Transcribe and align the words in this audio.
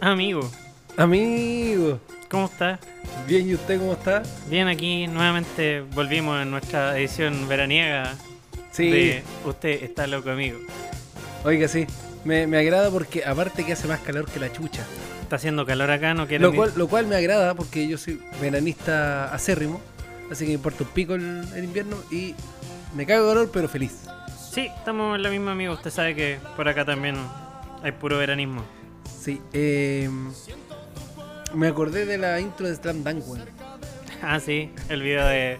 Amigo, 0.00 0.48
Amigo, 0.96 2.00
¿cómo 2.30 2.46
estás? 2.46 2.78
bien, 3.26 3.48
¿y 3.48 3.54
usted 3.54 3.78
cómo 3.78 3.92
está? 3.92 4.22
Bien, 4.48 4.68
aquí 4.68 5.06
nuevamente 5.06 5.80
volvimos 5.80 6.40
en 6.40 6.50
nuestra 6.50 6.96
edición 6.98 7.48
veraniega 7.48 8.14
Sí, 8.70 8.90
de 8.90 9.22
Usted 9.44 9.82
está 9.82 10.06
loco, 10.06 10.30
amigo. 10.30 10.58
oiga, 11.44 11.66
sí. 11.68 11.86
Me, 12.24 12.46
me 12.46 12.58
agrada 12.58 12.90
porque 12.90 13.24
aparte 13.24 13.64
que 13.64 13.72
hace 13.72 13.88
más 13.88 14.00
calor 14.00 14.26
que 14.30 14.38
la 14.40 14.52
chucha. 14.52 14.84
Está 15.22 15.36
haciendo 15.36 15.66
calor 15.66 15.90
acá, 15.90 16.14
no 16.14 16.26
quiero 16.26 16.48
Lo 16.50 16.54
cual, 16.54 16.72
lo 16.76 16.88
cual 16.88 17.06
me 17.06 17.16
agrada 17.16 17.54
porque 17.54 17.86
yo 17.88 17.98
soy 17.98 18.20
veranista 18.40 19.32
acérrimo, 19.34 19.80
así 20.30 20.44
que 20.44 20.48
me 20.50 20.54
importa 20.54 20.84
un 20.84 20.90
pico 20.90 21.14
el, 21.14 21.44
el 21.54 21.64
invierno 21.64 21.96
y 22.10 22.34
me 22.94 23.04
cago 23.04 23.26
de 23.26 23.32
calor, 23.34 23.50
pero 23.52 23.68
feliz. 23.68 24.04
Sí, 24.52 24.68
estamos 24.78 25.16
en 25.16 25.22
la 25.22 25.30
misma, 25.30 25.52
amigo. 25.52 25.74
Usted 25.74 25.90
sabe 25.90 26.14
que 26.14 26.38
por 26.56 26.68
acá 26.68 26.84
también 26.84 27.16
hay 27.82 27.92
puro 27.92 28.16
veranismo. 28.18 28.62
Sí, 29.20 29.40
eh, 29.52 30.08
me 31.54 31.68
acordé 31.68 32.06
de 32.06 32.18
la 32.18 32.40
intro 32.40 32.68
de 32.68 32.76
Slam 32.76 33.02
Dunk. 33.02 33.24
Ah, 34.22 34.40
sí, 34.40 34.70
el 34.88 35.02
video 35.02 35.26
de, 35.26 35.58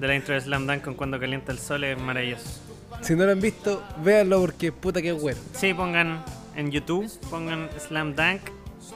de 0.00 0.06
la 0.06 0.14
intro 0.14 0.34
de 0.34 0.40
Slam 0.40 0.66
Dunk 0.66 0.82
con 0.82 0.94
cuando 0.94 1.20
calienta 1.20 1.52
el 1.52 1.58
sol 1.58 1.84
es 1.84 1.98
maravilloso. 1.98 2.60
Si 3.02 3.14
no 3.14 3.26
lo 3.26 3.32
han 3.32 3.40
visto, 3.40 3.82
véanlo 4.02 4.40
porque 4.40 4.72
puta 4.72 5.02
que 5.02 5.12
bueno. 5.12 5.38
Sí, 5.52 5.74
pongan 5.74 6.24
en 6.56 6.70
YouTube, 6.70 7.10
pongan 7.30 7.68
Slam 7.78 8.14
Dunk 8.14 8.40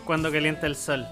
cuando 0.05 0.33
calienta 0.33 0.66
el 0.66 0.77
sol. 0.77 1.07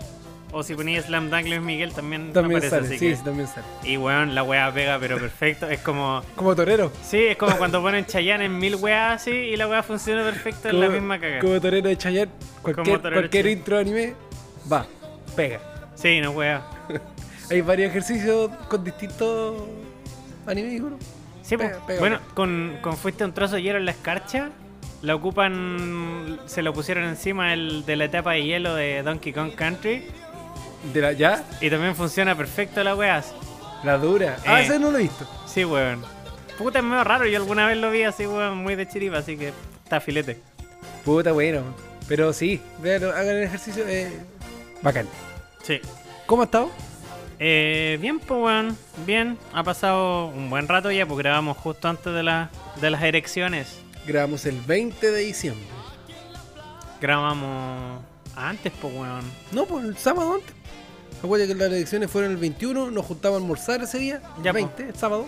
O 0.53 0.63
si 0.63 0.75
ponéis 0.75 1.05
Slam 1.05 1.29
Dunk 1.29 1.47
Luis 1.47 1.61
Miguel 1.61 1.93
también, 1.93 2.33
También 2.33 2.59
aparece, 2.59 2.71
sale, 2.77 2.87
así 2.87 2.99
sí, 2.99 3.09
que- 3.11 3.17
también 3.25 3.47
sale. 3.49 3.67
Y 3.83 3.97
weón, 3.97 4.35
la 4.35 4.43
wea 4.43 4.73
pega, 4.73 4.99
pero 4.99 5.19
perfecto. 5.21 5.69
Es 5.69 5.81
como. 5.81 6.23
Como 6.37 6.55
torero. 6.55 6.93
Sí, 7.03 7.19
es 7.19 7.37
como 7.37 7.57
cuando 7.57 7.83
ponen 7.83 8.07
Chayanne 8.07 8.45
en 8.47 8.59
mil 8.59 8.77
weas 8.77 9.21
así 9.23 9.31
y 9.33 9.57
la 9.57 9.67
wea 9.69 9.83
funciona 9.83 10.23
perfecto 10.23 10.69
en 10.69 10.81
la 10.81 10.89
misma 10.89 11.19
cagada. 11.19 11.41
Como 11.41 11.61
torero 11.61 11.89
de 11.89 11.97
Chayanne, 11.99 12.31
cualquier, 12.63 13.01
torero 13.01 13.21
cualquier 13.21 13.45
Chayanne. 13.45 13.59
intro 13.59 13.75
de 13.77 13.81
anime, 13.83 14.15
va, 14.73 14.87
pega. 15.35 15.61
Sí, 15.95 16.21
no 16.21 16.31
wea. 16.31 16.63
Hay 17.51 17.61
varios 17.61 17.91
ejercicios 17.91 18.51
con 18.69 18.83
distintos 18.85 19.63
animes, 20.47 20.81
¿no? 20.81 20.99
Sí, 21.43 21.57
Pega, 21.57 21.71
pues, 21.75 21.83
pega, 21.87 22.01
bueno, 22.01 22.19
pega. 22.19 22.35
con, 22.35 22.79
con 22.83 22.97
fuiste 22.97 23.25
un 23.25 23.33
trozo 23.33 23.55
de 23.57 23.63
hielo 23.63 23.79
en 23.79 23.85
la 23.85 23.93
escarcha, 23.93 24.51
la 25.03 25.15
ocupan, 25.15 26.41
se 26.47 26.63
lo 26.63 26.73
pusieron 26.73 27.05
encima 27.05 27.53
el, 27.53 27.85
de 27.87 27.95
la 27.97 28.07
etapa 28.07 28.33
de 28.33 28.45
hielo 28.45 28.75
de 28.75 29.03
Donkey 29.05 29.33
Kong 29.33 29.53
Country 29.55 30.07
De 30.93 31.01
la, 31.01 31.13
¿Ya? 31.13 31.45
y 31.61 31.69
también 31.71 31.95
funciona 31.97 32.35
perfecto 32.37 32.83
la 32.85 32.95
wea. 32.95 33.23
La 33.85 33.99
dura. 33.99 34.37
Ah, 34.47 34.61
Eh. 34.61 34.65
ese 34.65 34.79
no 34.79 34.91
lo 34.91 34.99
he 34.99 35.03
visto. 35.03 35.27
Sí, 35.47 35.65
weón. 35.65 36.03
Puta, 36.59 36.79
es 36.79 36.85
medio 36.85 37.05
raro, 37.05 37.27
yo 37.27 37.37
alguna 37.39 37.67
vez 37.67 37.77
lo 37.77 37.91
vi 37.91 38.03
así, 38.05 38.27
weón, 38.27 38.59
muy 38.59 38.75
de 38.77 38.89
chiripa, 38.89 39.19
así 39.19 39.37
que 39.37 39.53
está 39.85 40.01
filete. 40.01 40.41
Puta, 41.05 41.33
bueno. 41.33 41.63
Pero 42.09 42.33
sí, 42.33 42.61
véanlo, 42.81 43.11
hagan 43.11 43.37
el 43.37 43.43
ejercicio. 43.45 43.85
Eh, 43.87 44.11
bacán. 44.83 45.07
Sí. 45.63 45.81
¿Cómo 46.27 46.43
ha 46.43 46.45
estado? 46.47 46.71
Eh, 47.39 47.99
bien, 48.01 48.19
pues, 48.19 48.41
weón, 48.41 48.79
bien. 49.05 49.37
Ha 49.53 49.63
pasado 49.65 50.29
un 50.29 50.49
buen 50.49 50.67
rato 50.69 50.91
ya, 50.91 51.05
pues 51.05 51.19
grabamos 51.19 51.57
justo 51.59 51.89
antes 51.89 52.13
de, 52.15 52.23
la, 52.23 52.51
de 52.81 52.91
las 52.91 53.03
elecciones. 53.03 53.79
Grabamos 54.07 54.47
el 54.47 54.61
20 54.61 55.11
de 55.11 55.19
diciembre. 55.21 55.67
Grabamos 57.01 58.01
antes, 58.35 58.73
pues, 58.81 58.95
weón. 58.95 59.25
No, 59.53 59.67
pues 59.67 59.85
el 59.85 59.97
sábado 59.99 60.35
antes. 60.35 60.55
Acuérdate 61.23 61.53
que 61.53 61.59
las 61.59 61.69
elecciones 61.69 62.11
fueron 62.11 62.31
el 62.33 62.37
21, 62.37 62.91
nos 62.91 63.05
juntamos 63.07 63.39
a 63.39 63.41
almorzar 63.43 63.83
ese 63.83 63.99
día, 63.99 64.21
Ya, 64.43 64.51
el 64.51 64.57
po. 64.59 64.67
20, 64.77 64.89
el 64.91 64.95
sábado, 64.95 65.27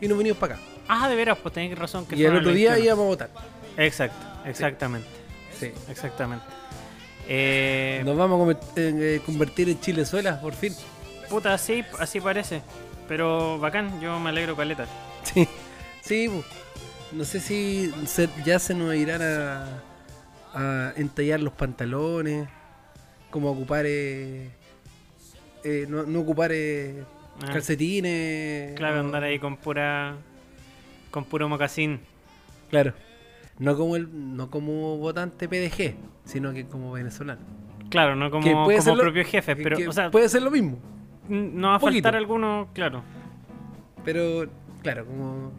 y 0.00 0.08
nos 0.08 0.18
venimos 0.18 0.38
para 0.38 0.54
acá. 0.56 0.62
Ah, 0.88 1.08
de 1.08 1.14
veras, 1.14 1.38
pues 1.42 1.54
tenéis 1.54 1.78
razón. 1.78 2.04
Que 2.06 2.16
Y 2.16 2.24
el 2.24 2.36
otro 2.36 2.52
día 2.52 2.72
21. 2.72 2.84
íbamos 2.86 3.04
a 3.04 3.08
votar. 3.08 3.30
Exacto, 3.76 4.26
exactamente, 4.48 5.08
Sí. 5.58 5.70
exactamente. 5.88 6.44
Eh, 7.28 8.02
Nos 8.04 8.16
vamos 8.16 8.36
a 8.36 8.38
comer- 8.40 8.58
eh, 8.76 9.20
convertir 9.24 9.68
en 9.68 9.80
Chilezuela, 9.80 10.40
por 10.40 10.52
fin. 10.54 10.74
Puta, 11.28 11.56
sí, 11.58 11.84
así 11.98 12.20
parece. 12.20 12.62
Pero 13.06 13.58
bacán, 13.58 14.00
yo 14.00 14.18
me 14.18 14.30
alegro 14.30 14.56
caleta. 14.56 14.86
Sí, 15.22 15.48
sí, 16.02 16.42
no 17.12 17.24
sé 17.24 17.40
si 17.40 17.92
se- 18.06 18.28
ya 18.44 18.58
se 18.58 18.74
nos 18.74 18.94
irán 18.94 19.20
a, 19.22 19.66
a 20.54 20.92
entallar 20.96 21.40
los 21.40 21.52
pantalones, 21.52 22.48
como 23.30 23.50
ocupar, 23.50 23.84
eh, 23.86 24.50
eh, 25.64 25.86
no, 25.88 26.04
no 26.04 26.20
ocupar 26.20 26.50
eh, 26.52 27.04
Ah, 27.42 27.52
calcetines. 27.52 28.74
Claro, 28.76 28.96
no- 28.96 29.00
andar 29.08 29.22
ahí 29.24 29.38
con 29.38 29.56
pura. 29.56 30.14
con 31.10 31.24
puro 31.24 31.48
mocasín. 31.48 32.00
Claro, 32.70 32.92
no 33.58 33.76
como 33.76 33.96
el, 33.96 34.08
no 34.36 34.50
como 34.50 34.98
votante 34.98 35.48
PDG, 35.48 35.94
sino 36.24 36.52
que 36.52 36.66
como 36.66 36.92
venezolano. 36.92 37.40
Claro, 37.88 38.14
no 38.14 38.30
como, 38.30 38.44
como 38.66 38.94
lo- 38.94 39.02
propios 39.02 39.26
jefes, 39.26 39.56
que- 39.56 39.62
pero, 39.64 39.88
o 39.88 39.92
sea, 39.92 40.10
puede 40.10 40.28
ser 40.28 40.42
lo 40.42 40.50
mismo, 40.50 40.78
no 41.28 41.68
va 41.68 41.74
a 41.76 41.78
poquito. 41.80 41.96
faltar 42.04 42.16
alguno, 42.16 42.68
claro. 42.74 43.02
pero 44.04 44.46
claro, 44.82 45.06
como. 45.06 45.52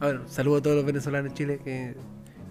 Ver, 0.00 0.20
saludo 0.26 0.56
a 0.58 0.62
todos 0.62 0.76
los 0.76 0.84
venezolanos 0.84 1.30
en 1.30 1.34
Chile 1.36 1.60
que 1.62 1.94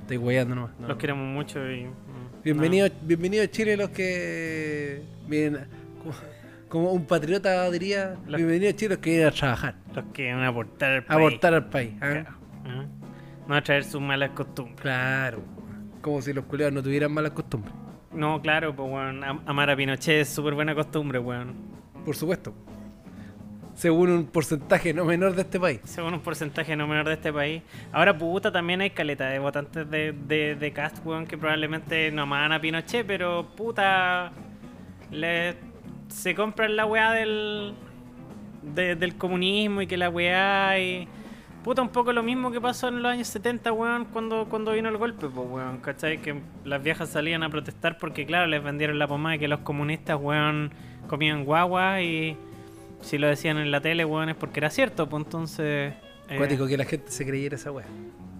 estoy 0.01 0.17
guayando 0.17 0.55
nomás. 0.55 0.71
no. 0.79 0.87
Los 0.87 0.97
queremos 0.97 1.25
mucho 1.27 1.59
y. 1.71 1.85
mm, 1.85 2.41
Bienvenidos 2.43 2.91
bienvenido 3.01 3.43
a 3.43 3.47
Chile 3.47 3.75
los 3.77 3.89
que 3.89 5.01
vienen, 5.27 5.57
a- 5.61 5.67
como, 5.99 6.13
como 6.69 6.91
un 6.91 7.05
patriota 7.05 7.69
diría, 7.71 8.15
La- 8.27 8.37
bienvenidos 8.37 8.73
a 8.73 8.77
Chile 8.77 8.89
los 8.95 8.97
que 8.99 9.09
vienen 9.09 9.27
a 9.27 9.31
trabajar, 9.31 9.75
los 9.93 10.05
que 10.13 10.31
van 10.33 10.43
a 10.43 10.47
aportar 10.49 10.91
al 10.91 11.03
país. 11.03 11.17
aportar 11.17 11.53
al 11.53 11.69
país. 11.69 11.93
¿ah? 11.95 11.99
Claro. 11.99 12.29
Ajá. 12.65 12.85
No 13.47 13.55
a 13.55 13.61
traer 13.63 13.83
sus 13.83 13.99
malas 14.01 14.29
costumbres. 14.31 14.79
Claro, 14.81 15.41
como 16.01 16.21
si 16.21 16.31
los 16.33 16.45
culeados 16.45 16.73
no 16.73 16.83
tuvieran 16.83 17.11
malas 17.11 17.31
costumbres, 17.31 17.73
No, 18.11 18.41
claro, 18.41 18.75
pues, 18.75 18.89
weón. 18.91 19.23
am- 19.23 19.41
Amar 19.45 19.69
a 19.71 19.75
Pinochet 19.75 20.21
es 20.21 20.29
súper 20.29 20.53
buena 20.53 20.73
costumbre, 20.75 21.19
weón. 21.19 21.53
por 22.05 22.15
supuesto. 22.15 22.53
Según 23.75 24.09
un 24.09 24.25
porcentaje 24.25 24.93
no 24.93 25.05
menor 25.05 25.35
de 25.35 25.43
este 25.43 25.57
país. 25.59 25.79
Según 25.85 26.13
un 26.13 26.19
porcentaje 26.19 26.75
no 26.75 26.85
menor 26.85 27.07
de 27.07 27.13
este 27.13 27.31
país. 27.31 27.61
Ahora, 27.93 28.17
puta, 28.17 28.51
también 28.51 28.81
hay 28.81 28.89
caleta 28.89 29.27
de 29.29 29.39
votantes 29.39 29.89
de, 29.89 30.11
de, 30.11 30.55
de 30.55 30.71
cast, 30.73 31.03
weón, 31.05 31.25
que 31.25 31.37
probablemente 31.37 32.11
no 32.11 32.23
aman 32.23 32.51
a 32.51 32.59
Pinochet, 32.59 33.05
pero 33.07 33.45
puta. 33.55 34.31
Le, 35.11 35.55
se 36.07 36.35
compran 36.35 36.75
la 36.75 36.85
weá 36.85 37.11
del. 37.11 37.73
de- 38.75 38.95
del 38.95 39.15
comunismo 39.15 39.81
y 39.81 39.87
que 39.87 39.97
la 39.97 40.09
weá 40.09 40.79
y. 40.79 41.07
Puta, 41.63 41.81
un 41.81 41.89
poco 41.89 42.13
lo 42.13 42.23
mismo 42.23 42.51
que 42.51 42.61
pasó 42.61 42.87
en 42.87 43.01
los 43.03 43.11
años 43.11 43.27
70, 43.27 43.73
weón, 43.73 44.05
cuando, 44.05 44.45
cuando 44.49 44.71
vino 44.71 44.87
el 44.87 44.95
golpe, 44.97 45.27
pues, 45.27 45.47
weón, 45.49 45.79
¿cachai? 45.79 46.19
Que 46.21 46.41
las 46.63 46.81
viejas 46.81 47.09
salían 47.09 47.43
a 47.43 47.49
protestar 47.49 47.97
porque, 47.97 48.25
claro, 48.25 48.47
les 48.47 48.63
vendieron 48.63 48.97
la 48.97 49.07
pomada 49.07 49.33
de 49.33 49.39
que 49.39 49.47
los 49.49 49.59
comunistas, 49.59 50.17
weón, 50.21 50.71
comían 51.07 51.43
guagua 51.43 52.01
y 52.01 52.37
si 53.01 53.17
lo 53.17 53.27
decían 53.27 53.57
en 53.57 53.71
la 53.71 53.81
tele, 53.81 54.05
weón, 54.05 54.29
es 54.29 54.35
porque 54.37 54.61
era 54.61 54.69
cierto, 54.69 55.09
pues 55.09 55.25
entonces... 55.25 55.93
eh, 56.29 56.37
Cuático 56.37 56.65
que 56.65 56.77
la 56.77 56.85
gente 56.85 57.11
se 57.11 57.25
creyera 57.25 57.55
esa 57.57 57.71
wea. 57.73 57.85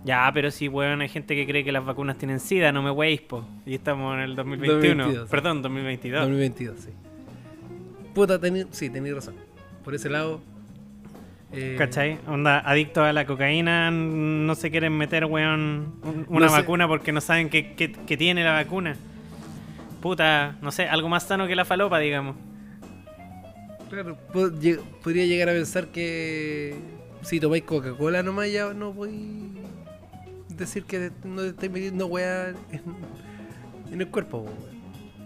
ya, 0.05 0.31
pero 0.33 0.49
sí, 0.49 0.69
weón, 0.69 1.01
hay 1.01 1.09
gente 1.09 1.35
que 1.35 1.45
cree 1.45 1.65
que 1.65 1.73
las 1.73 1.83
vacunas 1.85 2.17
tienen 2.17 2.39
sida, 2.39 2.71
no 2.71 2.81
me 2.81 2.89
weis, 2.91 3.19
po. 3.19 3.45
Y 3.65 3.75
estamos 3.75 4.13
en 4.15 4.21
el 4.21 4.35
2021. 4.37 4.95
2022, 5.03 5.27
sí. 5.27 5.31
Perdón, 5.31 5.61
2022. 5.61 6.21
2022, 6.21 6.79
sí. 6.79 6.89
Puta, 8.13 8.39
tení, 8.39 8.65
sí, 8.71 8.89
tenéis 8.89 9.15
razón. 9.15 9.35
Por 9.83 9.95
ese 9.95 10.09
lado. 10.09 10.41
eh, 11.51 11.75
¿Cachai? 11.77 12.19
Onda, 12.27 12.59
adictos 12.59 13.03
a 13.03 13.13
la 13.13 13.25
cocaína, 13.25 13.89
no 13.91 14.53
se 14.55 14.69
quieren 14.69 14.95
meter, 14.97 15.25
weón, 15.25 15.95
un- 16.03 16.25
una 16.29 16.45
No 16.45 16.49
sé. 16.49 16.61
vacuna 16.61 16.87
porque 16.87 17.11
no 17.11 17.21
saben 17.21 17.49
qué, 17.49 17.73
qué- 17.75 17.91
qué 17.91 18.17
tiene 18.17 18.43
la 18.43 18.51
vacuna. 18.53 18.95
Puta, 20.01 20.57
no 20.61 20.71
sé, 20.71 20.83
algo 20.87 21.09
más 21.09 21.23
sano 21.23 21.47
que 21.47 21.55
la 21.55 21.65
falopa, 21.65 21.97
digamos. 21.99 22.35
Claro, 23.89 24.17
podría 24.31 25.25
llegar 25.25 25.49
a 25.49 25.53
pensar 25.53 25.87
que 25.87 26.75
si 27.23 27.39
tomáis 27.39 27.63
Coca-Cola 27.63 28.21
nomás 28.21 28.51
ya 28.51 28.71
no 28.73 28.93
podéis 28.93 29.49
decir 30.49 30.83
que 30.83 31.11
no 31.23 31.41
te 31.41 31.47
estáis 31.49 31.71
metiendo 31.71 32.05
weá 32.05 32.49
en, 32.49 32.83
en 33.91 34.01
el 34.01 34.07
cuerpo. 34.07 34.45
po, 34.45 34.51
weón. 34.51 34.78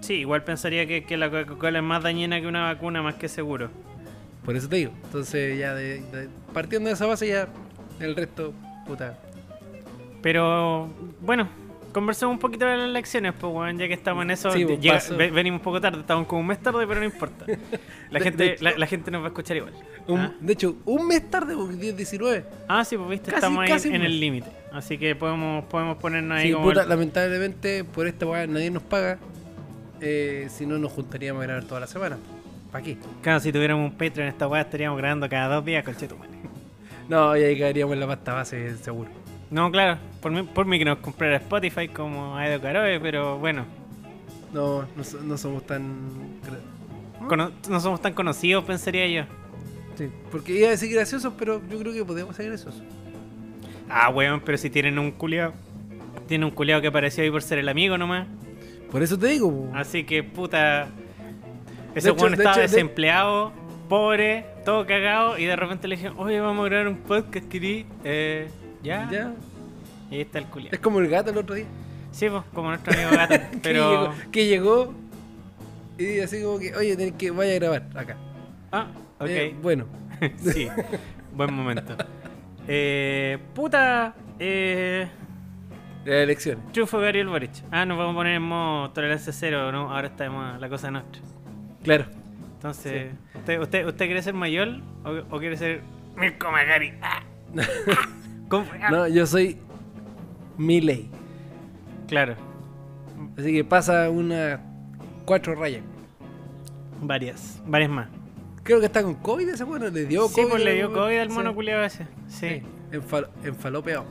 Sí, 0.03 0.15
igual 0.15 0.43
pensaría 0.43 0.85
que, 0.85 1.05
que 1.05 1.15
la 1.17 1.29
Coca-Cola 1.29 1.79
es 1.79 1.83
más 1.83 2.03
dañina 2.03 2.39
que 2.41 2.47
una 2.47 2.63
vacuna, 2.63 3.01
más 3.01 3.15
que 3.15 3.29
seguro. 3.29 3.69
Por 4.45 4.55
eso 4.57 4.67
te 4.67 4.75
digo. 4.75 4.91
Entonces 5.05 5.57
ya 5.57 5.73
de, 5.73 6.01
de- 6.01 6.29
partiendo 6.53 6.89
de 6.89 6.95
esa 6.95 7.05
base 7.05 7.27
ya 7.27 7.47
el 8.01 8.15
resto, 8.15 8.53
puta. 8.85 9.17
Pero 10.21 10.89
bueno, 11.21 11.47
conversemos 11.91 12.33
un 12.33 12.39
poquito 12.39 12.65
de 12.65 12.77
las 12.77 12.89
elecciones, 12.89 13.33
pues, 13.39 13.53
weón, 13.53 13.77
ya 13.77 13.87
que 13.87 13.93
estamos 13.93 14.23
en 14.23 14.31
eso. 14.31 14.51
Sí, 14.51 14.65
pues, 14.65 14.79
llega- 14.79 15.01
venimos 15.31 15.59
un 15.59 15.63
poco 15.63 15.79
tarde, 15.81 15.99
estamos 16.01 16.27
como 16.27 16.41
un 16.41 16.47
mes 16.47 16.59
tarde, 16.61 16.85
pero 16.87 16.99
no 16.99 17.05
importa. 17.05 17.45
La, 18.11 18.19
De- 18.19 18.25
gente, 18.25 18.53
hecho- 18.53 18.63
la, 18.63 18.77
la 18.77 18.87
gente 18.87 19.09
nos 19.11 19.21
va 19.21 19.25
a 19.25 19.29
escuchar 19.29 19.57
igual. 19.57 19.73
Un- 20.07 20.19
¿Ah? 20.19 20.33
De 20.39 20.53
hecho, 20.53 20.75
un 20.85 21.07
mes 21.07 21.29
tarde, 21.29 21.55
porque 21.55 21.75
10, 21.75 21.95
19. 21.97 22.45
Ah, 22.67 22.83
sí, 22.85 22.95
pues 22.97 23.09
viste, 23.09 23.31
Casi- 23.31 23.37
estamos 23.37 23.63
ahí 23.63 23.69
casi 23.69 23.89
en 23.89 24.01
el 24.03 24.19
límite. 24.19 24.49
Así 24.71 24.97
que 24.97 25.15
podemos, 25.15 25.65
podemos 25.65 25.97
ponernos 25.97 26.37
ahí 26.37 26.47
Sí, 26.47 26.53
como. 26.53 26.65
puta, 26.65 26.83
el- 26.83 26.89
lamentablemente 26.89 27.83
por 27.83 28.07
esta 28.07 28.25
weá 28.25 28.45
nadie 28.47 28.69
nos 28.71 28.83
paga. 28.83 29.19
Eh, 30.05 30.47
si 30.49 30.65
no, 30.65 30.77
nos 30.77 30.91
juntaríamos 30.91 31.41
a 31.41 31.45
grabar 31.45 31.63
toda 31.63 31.79
la 31.79 31.87
semana. 31.87 32.17
¿Para 32.71 32.83
qué? 32.83 32.97
Claro, 33.21 33.39
si 33.39 33.51
tuviéramos 33.53 33.89
un 33.89 33.97
Patreon, 33.97 34.27
esta 34.27 34.47
weá 34.47 34.61
estaríamos 34.61 34.97
grabando 34.97 35.29
cada 35.29 35.55
dos 35.55 35.65
días, 35.65 35.83
conchetumare. 35.83 36.29
No, 37.09 37.35
y 37.37 37.43
ahí 37.43 37.59
caeríamos 37.59 37.93
en 37.93 37.99
la 37.99 38.07
pasta 38.07 38.33
base, 38.33 38.77
seguro. 38.77 39.09
No, 39.51 39.69
claro, 39.71 39.99
por 40.21 40.31
mí, 40.31 40.41
por 40.43 40.65
mí 40.65 40.79
que 40.79 40.85
nos 40.85 40.99
comprara 40.99 41.35
Spotify 41.35 41.89
como 41.89 42.37
a 42.37 42.47
Edo 42.47 42.61
Caroe, 42.61 42.97
pero 43.01 43.37
bueno. 43.37 43.65
No, 44.53 44.85
no, 44.95 45.03
so- 45.03 45.19
no 45.21 45.37
somos 45.37 45.65
tan. 45.65 46.09
Cono- 47.27 47.51
no 47.69 47.79
somos 47.81 48.01
tan 48.01 48.13
conocidos, 48.13 48.63
pensaría 48.63 49.05
yo. 49.07 49.23
Sí, 49.97 50.09
porque 50.31 50.57
iba 50.57 50.67
a 50.69 50.71
decir 50.71 50.91
graciosos, 50.93 51.33
pero 51.37 51.61
yo 51.69 51.77
creo 51.79 51.93
que 51.93 52.05
podemos 52.05 52.35
ser 52.35 52.47
graciosos. 52.47 52.81
Ah, 53.89 54.09
weón, 54.09 54.39
pero 54.39 54.57
si 54.57 54.69
tienen 54.69 54.97
un 54.97 55.11
culiao. 55.11 55.53
Tienen 56.27 56.45
un 56.45 56.51
culiao 56.51 56.79
que 56.81 56.87
apareció 56.87 57.23
ahí 57.23 57.29
por 57.29 57.41
ser 57.43 57.59
el 57.59 57.67
amigo 57.69 57.97
nomás. 57.97 58.27
Por 58.93 59.03
eso 59.03 59.17
te 59.19 59.27
digo, 59.27 59.51
po. 59.51 59.75
Así 59.75 60.05
que, 60.05 60.23
puta. 60.23 60.87
Ese 61.95 62.11
hecho- 62.11 62.29
de 62.29 62.35
estaba 62.35 62.55
de- 62.55 62.61
desempleado, 62.61 63.51
pobre, 63.89 64.45
todo 64.63 64.85
cagado. 64.85 65.37
Y 65.37 65.45
de 65.45 65.55
repente 65.57 65.87
le 65.89 65.95
dijeron, 65.97 66.15
oye, 66.19 66.39
vamos 66.39 66.65
a 66.65 66.69
grabar 66.69 66.87
un 66.87 66.97
podcast, 66.97 67.45
querí. 67.49 67.85
Eh, 68.05 68.49
ya. 68.81 69.09
ya. 69.11 69.33
Y 70.09 70.15
ahí 70.15 70.21
está 70.21 70.39
el 70.39 70.45
culiao. 70.45 70.71
Es 70.73 70.79
como 70.79 70.99
el 70.99 71.09
gato 71.09 71.31
el 71.31 71.37
otro 71.37 71.55
día. 71.55 71.65
Sí, 72.11 72.29
pues, 72.29 72.43
como 72.53 72.69
nuestro 72.69 72.93
amigo 72.97 73.09
gato. 73.17 73.33
Que 73.33 73.57
pero. 73.61 73.89
llegó, 73.91 74.13
que 74.31 74.45
llegó 74.47 74.93
y 75.97 76.19
así 76.21 76.41
como 76.41 76.59
que, 76.59 76.75
oye, 76.75 76.95
tenés 76.95 77.13
que 77.15 77.31
vaya 77.31 77.51
a 77.51 77.55
grabar 77.55 77.83
acá. 77.95 78.15
Ah, 78.71 78.87
ok. 79.19 79.27
Eh, 79.27 79.55
bueno, 79.61 79.85
sí, 80.37 80.67
buen 81.35 81.51
momento. 81.53 81.95
Eh, 82.65 83.39
puta. 83.53 84.15
Eh, 84.39 85.05
las 86.05 86.15
elecciones. 86.23 86.71
triunfo 86.71 86.97
de 86.99 87.05
Gabriel 87.05 87.27
Boric. 87.27 87.51
Ah, 87.71 87.85
nos 87.85 87.97
vamos 87.97 88.13
a 88.13 88.17
poner 88.17 88.35
en 88.35 88.41
modo 88.43 88.91
tolerancia 88.91 89.31
cero, 89.33 89.71
¿no? 89.71 89.91
Ahora 89.93 90.07
está 90.07 90.25
de 90.25 90.59
la 90.59 90.69
cosa 90.69 90.91
nuestra. 90.91 91.21
Claro. 91.83 92.05
Entonces, 92.55 93.11
¿usted, 93.35 93.59
usted, 93.59 93.85
¿usted 93.87 94.05
quiere 94.05 94.21
ser 94.21 94.33
Mayol 94.33 94.81
o, 95.03 95.35
o 95.35 95.39
quiere 95.39 95.57
ser 95.57 95.81
Mirko 96.15 96.51
Macari? 96.51 96.93
Ah. 97.01 97.23
Ah. 98.51 98.89
No, 98.91 99.07
yo 99.07 99.25
soy 99.25 99.57
Miley. 100.57 101.09
Claro, 102.07 102.35
Así 103.35 103.51
que 103.51 103.63
pasa 103.63 104.11
unas 104.11 104.59
cuatro 105.25 105.55
rayas. 105.55 105.81
varias, 107.01 107.61
varias 107.65 107.89
más. 107.89 108.09
Creo 108.61 108.79
que 108.79 108.85
está 108.85 109.01
con 109.01 109.15
COVID 109.15 109.49
ese 109.49 109.63
bueno, 109.63 109.89
le 109.89 110.05
dio 110.05 110.27
Sí, 110.27 110.35
COVID. 110.35 110.49
pues 110.51 110.63
le 110.63 110.73
dio 110.75 110.93
COVID 110.93 111.17
al 111.17 111.29
sí. 111.29 111.33
mono 111.35 111.55
culiao 111.55 111.81
ese. 111.83 112.05
Sí. 112.27 112.47
Sí, 112.49 112.61
enfal- 112.91 113.29
enfalopeado. 113.43 114.05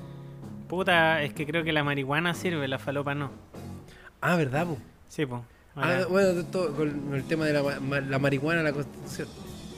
Puta, 0.73 1.23
es 1.23 1.35
que 1.35 1.45
creo 1.45 1.63
que 1.65 1.71
la 1.71 1.85
marihuana 1.85 2.33
sirve, 2.33 2.67
la 2.67 2.79
falopa 2.79 3.15
no. 3.15 3.31
Ah, 4.23 4.37
¿verdad, 4.37 4.65
po? 4.67 4.79
Sí, 5.07 5.27
pues. 5.27 5.43
Ah, 5.77 6.07
bueno, 6.09 6.43
todo, 6.47 6.75
con 6.75 7.15
el 7.15 7.25
tema 7.25 7.45
de 7.45 7.53
la, 7.53 7.63
ma- 7.63 7.79
ma- 7.79 8.01
la 8.01 8.19
marihuana, 8.19 8.63
la 8.63 8.73
constitución. 8.73 9.29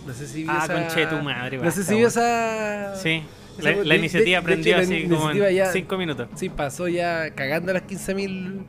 No 0.06 0.12
sé 0.14 0.28
si 0.28 0.44
vio 0.44 0.52
Ah, 0.52 0.60
esa... 0.62 0.72
conche 0.72 1.06
tu 1.06 1.16
madre, 1.16 1.58
No 1.58 1.68
sé 1.72 1.82
si 1.82 1.96
vio 1.96 2.06
esa... 2.06 2.94
Sí, 2.94 3.24
la, 3.58 3.96
iniciativa 3.96 4.38
de 4.38 4.44
prendió 4.44 4.76
hecho, 4.78 4.82
así 4.92 5.08
como 5.08 5.30
en 5.32 5.54
ya- 5.56 5.72
5 5.72 5.96
minutos. 5.98 6.28
Sí, 6.36 6.48
pasó 6.48 6.86
ya 6.86 7.34
cagando 7.34 7.72
las 7.72 7.82
15.000 7.88 8.64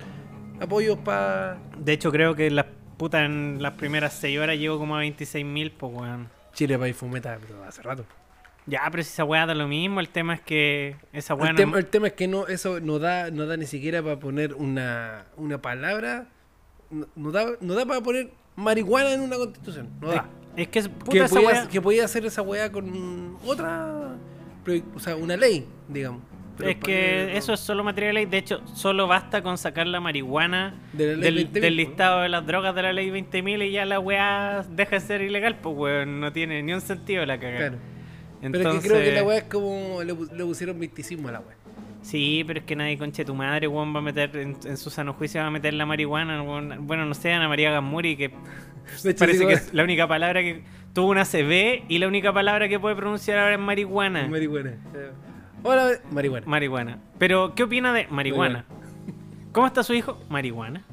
apoyos 0.62 0.98
para... 0.98 1.60
De 1.78 1.94
hecho, 1.94 2.12
creo 2.12 2.34
que 2.34 2.50
las 2.50 2.66
putas 2.98 3.24
en 3.26 3.62
las 3.62 3.74
primeras 3.76 4.14
6 4.14 4.40
horas 4.40 4.58
llegó 4.58 4.80
como 4.80 4.96
a 4.98 5.04
26.000, 5.04 5.74
pues 5.78 5.94
weón. 5.94 6.28
Chile 6.56 6.80
País 6.80 6.96
Fumeta, 6.96 7.38
pero 7.40 7.64
hace 7.66 7.84
rato. 7.84 8.04
Ya, 8.68 8.82
pero 8.90 9.04
si 9.04 9.10
esa 9.10 9.24
weá 9.24 9.46
da 9.46 9.54
lo 9.54 9.68
mismo, 9.68 10.00
el 10.00 10.10
tema 10.10 10.34
es 10.34 10.42
que 10.42 10.96
esa 11.14 11.36
weá 11.36 11.50
El, 11.50 11.56
no- 11.56 11.60
tema, 11.60 11.78
el 11.78 11.86
tema 11.86 12.08
es 12.08 12.14
que 12.14 12.28
no 12.28 12.48
eso 12.48 12.80
no 12.80 12.98
da 13.00 13.30
no 13.30 13.46
da 13.46 13.58
ni 13.58 13.66
siquiera 13.68 14.02
para 14.02 14.18
poner 14.20 14.56
una, 14.56 15.26
una 15.38 15.62
palabra, 15.62 16.28
no, 16.90 17.06
no 17.16 17.32
da, 17.32 17.46
no 17.62 17.74
da 17.76 17.86
para 17.86 18.02
poner 18.02 18.32
marihuana 18.56 19.14
en 19.14 19.22
una 19.22 19.36
constitución, 19.38 19.90
no 20.02 20.08
da. 20.10 20.30
Es 20.56 20.68
que 20.70 20.80
es 20.80 20.88
puta 20.90 21.12
que, 21.12 21.20
esa 21.20 21.36
podía, 21.36 21.48
weá. 21.50 21.68
que 21.68 21.82
podía 21.82 22.06
hacer 22.06 22.26
esa 22.26 22.42
weá 22.42 22.72
con 22.72 23.38
otra, 23.46 24.16
o 24.96 25.00
sea, 25.00 25.16
una 25.16 25.36
ley, 25.38 25.68
digamos. 25.88 26.22
Pero 26.58 26.70
Es 26.70 26.78
que 26.78 27.28
no. 27.34 27.38
eso 27.38 27.54
es 27.54 27.60
solo 27.60 27.84
materia 27.84 28.08
de 28.08 28.14
ley. 28.14 28.26
De 28.28 28.38
hecho, 28.38 28.62
solo 28.74 29.08
basta 29.08 29.44
con 29.44 29.58
sacar 29.58 29.86
la 29.88 30.00
marihuana 30.00 30.74
De 30.94 31.08
la 31.18 31.30
ley 31.30 31.34
del, 31.34 31.48
20.000, 31.52 31.60
del 31.60 31.76
listado 31.76 32.22
de 32.22 32.30
las 32.30 32.46
drogas 32.48 32.74
de 32.74 32.82
la 32.82 32.94
ley 32.94 33.10
20.000 33.12 33.68
y 33.68 33.72
ya 33.74 33.84
la 33.84 34.00
weá 34.00 34.64
deja 34.70 34.92
de 34.96 35.00
ser 35.02 35.22
ilegal, 35.22 35.58
pues 35.58 35.76
weón. 35.78 36.22
No 36.22 36.32
tiene 36.32 36.64
ni 36.64 36.72
un 36.74 36.80
sentido 36.80 37.26
la 37.26 37.38
cagada. 37.38 37.58
Claro. 37.72 37.78
Entonces, 38.46 38.64
Pero 38.64 38.76
es 38.78 38.84
que 38.84 38.90
creo 38.90 39.04
que 39.04 39.12
la 39.12 39.24
weá 39.24 39.38
es 39.40 39.44
como 39.46 40.04
le, 40.04 40.14
pu- 40.16 40.32
le 40.32 40.44
pusieron 40.46 40.78
misticismo 40.80 41.30
a 41.30 41.32
la 41.34 41.40
weá. 41.40 41.56
Sí, 42.02 42.44
pero 42.46 42.60
es 42.60 42.66
que 42.66 42.76
nadie 42.76 42.98
conche 42.98 43.26
tu 43.26 43.34
madre, 43.34 43.68
weón, 43.68 43.94
va 43.96 44.00
a 44.00 44.04
meter 44.04 44.36
en, 44.38 44.56
en 44.64 44.78
su 44.78 44.90
sano 44.92 45.14
juicio 45.14 45.42
va 45.42 45.48
a 45.48 45.52
meter 45.52 45.74
la 45.74 45.86
marihuana. 45.86 46.42
weón. 46.44 46.86
Bueno, 46.88 47.06
no 47.06 47.14
sé, 47.16 47.32
Ana 47.34 47.48
María 47.48 47.72
Gamuri, 47.72 48.16
que 48.16 48.26
hecho, 49.06 49.20
parece 49.20 49.48
que 49.48 49.54
es 49.54 49.74
la 49.74 49.84
única 49.84 50.08
palabra 50.08 50.42
que 50.42 50.64
tuvo 50.94 51.10
una 51.10 51.26
CB 51.26 51.86
y 51.90 51.98
la 51.98 52.08
única 52.08 52.32
palabra 52.32 52.70
que 52.70 52.80
puede 52.80 52.96
pronunciar 52.96 53.40
ahora 53.40 53.56
es 53.56 53.60
marihuana. 53.60 54.28
marihuana. 54.28 54.74
Hola, 55.64 55.94
marihuana. 56.12 56.46
Marihuana. 56.46 57.00
Pero, 57.18 57.56
¿qué 57.56 57.64
opina 57.64 57.92
de 57.92 58.06
marihuana? 58.10 58.66
¿Cómo 59.52 59.66
está 59.66 59.82
su 59.84 59.94
hijo? 59.96 60.20
Marihuana. 60.30 60.84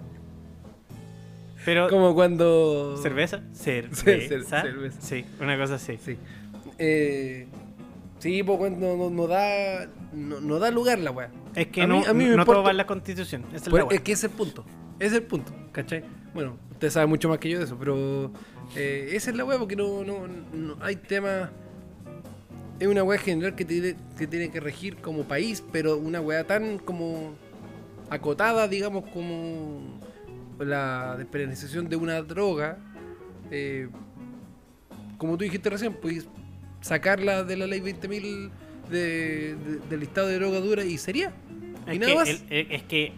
Pero, 1.65 1.89
Como 1.89 2.15
cuando 2.15 2.97
¿cerveza? 3.03 3.41
cer- 3.53 3.89
¿Cerveza? 3.93 4.63
cerveza. 4.63 5.01
Sí, 5.01 5.25
una 5.41 5.57
cosa 5.59 5.75
así. 5.75 5.97
Sí. 5.99 6.17
Eh, 6.85 7.47
sí, 8.19 8.43
pues 8.43 8.73
no, 8.77 9.09
no 9.09 9.27
da 9.29 9.87
no, 10.13 10.41
no 10.41 10.59
da 10.59 10.71
lugar 10.73 10.99
la 10.99 11.13
weá. 11.13 11.31
Es 11.55 11.69
que 11.69 11.83
A 11.83 11.87
no, 11.87 12.01
mí- 12.01 12.07
a 12.09 12.13
mí 12.13 12.25
no 12.25 12.35
importa- 12.41 12.73
la 12.73 12.87
constitución. 12.87 13.45
Es 13.55 13.63
Pues 13.69 13.85
la 13.85 13.95
es 13.95 14.01
que 14.01 14.13
ese 14.13 14.27
es 14.27 14.33
el 14.33 14.37
punto. 14.37 14.65
Es 14.99 15.13
el 15.13 15.23
punto, 15.23 15.53
¿cachai? 15.71 16.03
Bueno, 16.35 16.57
usted 16.73 16.91
sabe 16.91 17.07
mucho 17.07 17.29
más 17.29 17.39
que 17.39 17.49
yo 17.51 17.59
de 17.59 17.65
eso, 17.67 17.77
pero 17.79 18.33
eh, 18.75 19.11
esa 19.13 19.31
es 19.31 19.37
la 19.37 19.45
weá 19.45 19.59
porque 19.59 19.77
no, 19.77 20.03
no, 20.05 20.27
no 20.53 20.77
hay 20.81 20.97
temas. 20.97 21.51
Es 22.81 22.89
una 22.89 23.05
weá 23.05 23.19
general 23.19 23.55
que 23.55 23.65
tiene, 23.65 23.95
que 24.19 24.27
tiene 24.27 24.51
que 24.51 24.59
regir 24.59 24.97
como 24.97 25.23
país, 25.23 25.63
pero 25.73 25.99
una 25.99 26.21
weá 26.21 26.45
tan 26.45 26.79
como 26.79 27.35
acotada, 28.11 28.67
digamos, 28.67 29.05
como 29.11 30.01
la 30.59 31.15
despenalización 31.17 31.89
de 31.89 31.95
una 31.97 32.21
droga. 32.23 32.79
eh, 33.53 33.89
como 35.19 35.37
tú 35.39 35.45
dijiste 35.45 35.71
recién, 35.71 35.93
pues 35.95 36.27
sacarla 36.83 37.43
de 37.45 37.57
la 37.57 37.67
ley 37.67 37.81
20.000 37.81 38.51
de, 38.91 39.55
de- 39.57 39.79
del 39.89 40.01
listado 40.01 40.27
de 40.27 40.35
droga 40.39 40.61
dura 40.61 40.85
y 40.85 40.99
sería. 40.99 41.33
Es 41.87 41.95
y 41.95 41.99
nada 41.99 42.13
que, 42.13 42.19
más. 42.19 42.29
el- 42.29 42.43
el- 42.51 42.73
es 42.73 42.83
que 42.83 43.13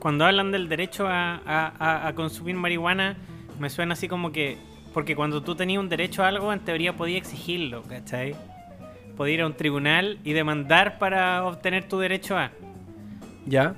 cuando 0.00 0.24
hablan 0.24 0.50
del 0.50 0.68
derecho 0.68 1.06
a, 1.06 1.36
a- 1.36 1.72
a- 1.78 2.08
a 2.08 2.14
consumir 2.14 2.56
marihuana, 2.56 3.16
me 3.60 3.70
suena 3.70 3.92
así 3.92 4.08
como 4.08 4.32
que. 4.32 4.58
Porque 4.92 5.14
cuando 5.16 5.42
tú 5.42 5.54
tenías 5.54 5.80
un 5.80 5.88
derecho 5.88 6.22
a 6.22 6.28
algo, 6.28 6.52
en 6.52 6.60
teoría 6.60 6.94
podías 6.96 7.22
exigirlo, 7.22 7.82
¿cachai? 7.84 8.34
Podías 9.16 9.34
ir 9.36 9.40
a 9.42 9.46
un 9.46 9.54
tribunal 9.54 10.18
y 10.24 10.32
demandar 10.34 10.98
para 10.98 11.44
obtener 11.46 11.88
tu 11.88 11.98
derecho 11.98 12.36
a, 12.36 12.50
Ya. 13.46 13.74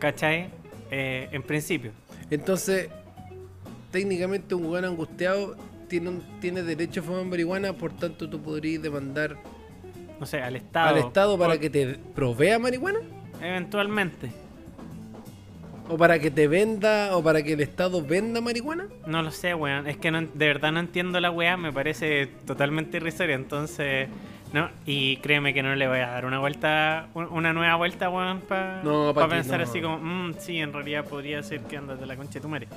¿cachai? 0.00 0.48
Eh, 0.90 1.28
en 1.30 1.42
principio. 1.44 1.92
Entonces, 2.30 2.88
técnicamente 3.92 4.54
un 4.56 4.66
weón 4.66 4.84
angustiado 4.84 5.56
tiene, 5.90 6.62
derecho 6.62 7.00
a 7.00 7.02
fumar 7.02 7.24
marihuana, 7.26 7.72
por 7.74 7.92
tanto 7.92 8.28
tú 8.30 8.40
podrías 8.40 8.80
demandar 8.82 9.36
No 10.18 10.24
sé, 10.26 10.40
al 10.42 10.56
Estado. 10.56 10.88
al 10.88 10.98
Estado 10.98 11.38
para 11.38 11.58
que 11.58 11.68
te 11.68 11.98
provea 12.14 12.58
marihuana, 12.58 13.00
Eventualmente. 13.42 14.30
o 15.88 15.96
para 15.98 16.18
que 16.20 16.30
te 16.30 16.46
venda, 16.46 17.16
o 17.16 17.22
para 17.22 17.42
que 17.42 17.54
el 17.54 17.60
Estado 17.60 18.00
venda 18.02 18.40
marihuana. 18.40 18.86
No 19.06 19.22
lo 19.22 19.30
sé, 19.32 19.54
weón. 19.54 19.88
Es 19.88 19.96
que 19.96 20.10
no, 20.12 20.20
de 20.22 20.46
verdad 20.46 20.70
no 20.72 20.78
entiendo 20.80 21.18
la 21.20 21.30
weá. 21.32 21.56
Me 21.56 21.72
parece 21.72 22.28
totalmente 22.46 22.98
irrisoria. 22.98 23.34
Entonces, 23.34 24.08
no. 24.52 24.68
Y 24.86 25.16
créeme 25.16 25.52
que 25.52 25.64
no 25.64 25.74
le 25.74 25.88
voy 25.88 25.98
a 25.98 26.06
dar 26.08 26.26
una 26.26 26.38
vuelta, 26.38 27.08
un- 27.14 27.26
una 27.32 27.52
nueva 27.52 27.74
vuelta, 27.74 28.08
weón, 28.08 28.40
para 28.42 28.82
No, 28.84 29.12
pa' 29.14 29.28
pensar 29.28 29.58
no. 29.58 29.64
así 29.64 29.80
como, 29.80 29.98
"Mm, 29.98 30.34
sí, 30.38 30.58
en 30.58 30.72
realidad 30.72 31.04
podría 31.06 31.42
ser 31.42 31.60
que 31.62 31.76
andas 31.76 31.98
de 31.98 32.06
la 32.06 32.14
concha 32.14 32.34
de 32.34 32.40
tu 32.40 32.48
madre. 32.48 32.68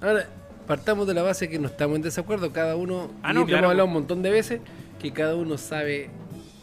Ahora, 0.00 0.26
partamos 0.66 1.06
de 1.06 1.14
la 1.14 1.22
base 1.22 1.48
que 1.48 1.58
no 1.58 1.66
estamos 1.68 1.96
en 1.96 2.02
desacuerdo, 2.02 2.52
cada 2.52 2.76
uno, 2.76 3.10
Ah, 3.22 3.32
y 3.32 3.34
no, 3.34 3.40
lo 3.40 3.46
claro, 3.46 3.58
hemos 3.64 3.70
hablado 3.70 3.86
un 3.86 3.92
montón 3.94 4.22
de 4.22 4.30
veces, 4.30 4.60
que 5.00 5.12
cada 5.12 5.34
uno 5.36 5.58
sabe 5.58 6.10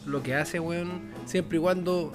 lo 0.06 0.24
que 0.24 0.34
hace, 0.36 0.60
weón, 0.60 1.02
siempre 1.26 1.58
y 1.58 1.62
cuando 1.62 2.12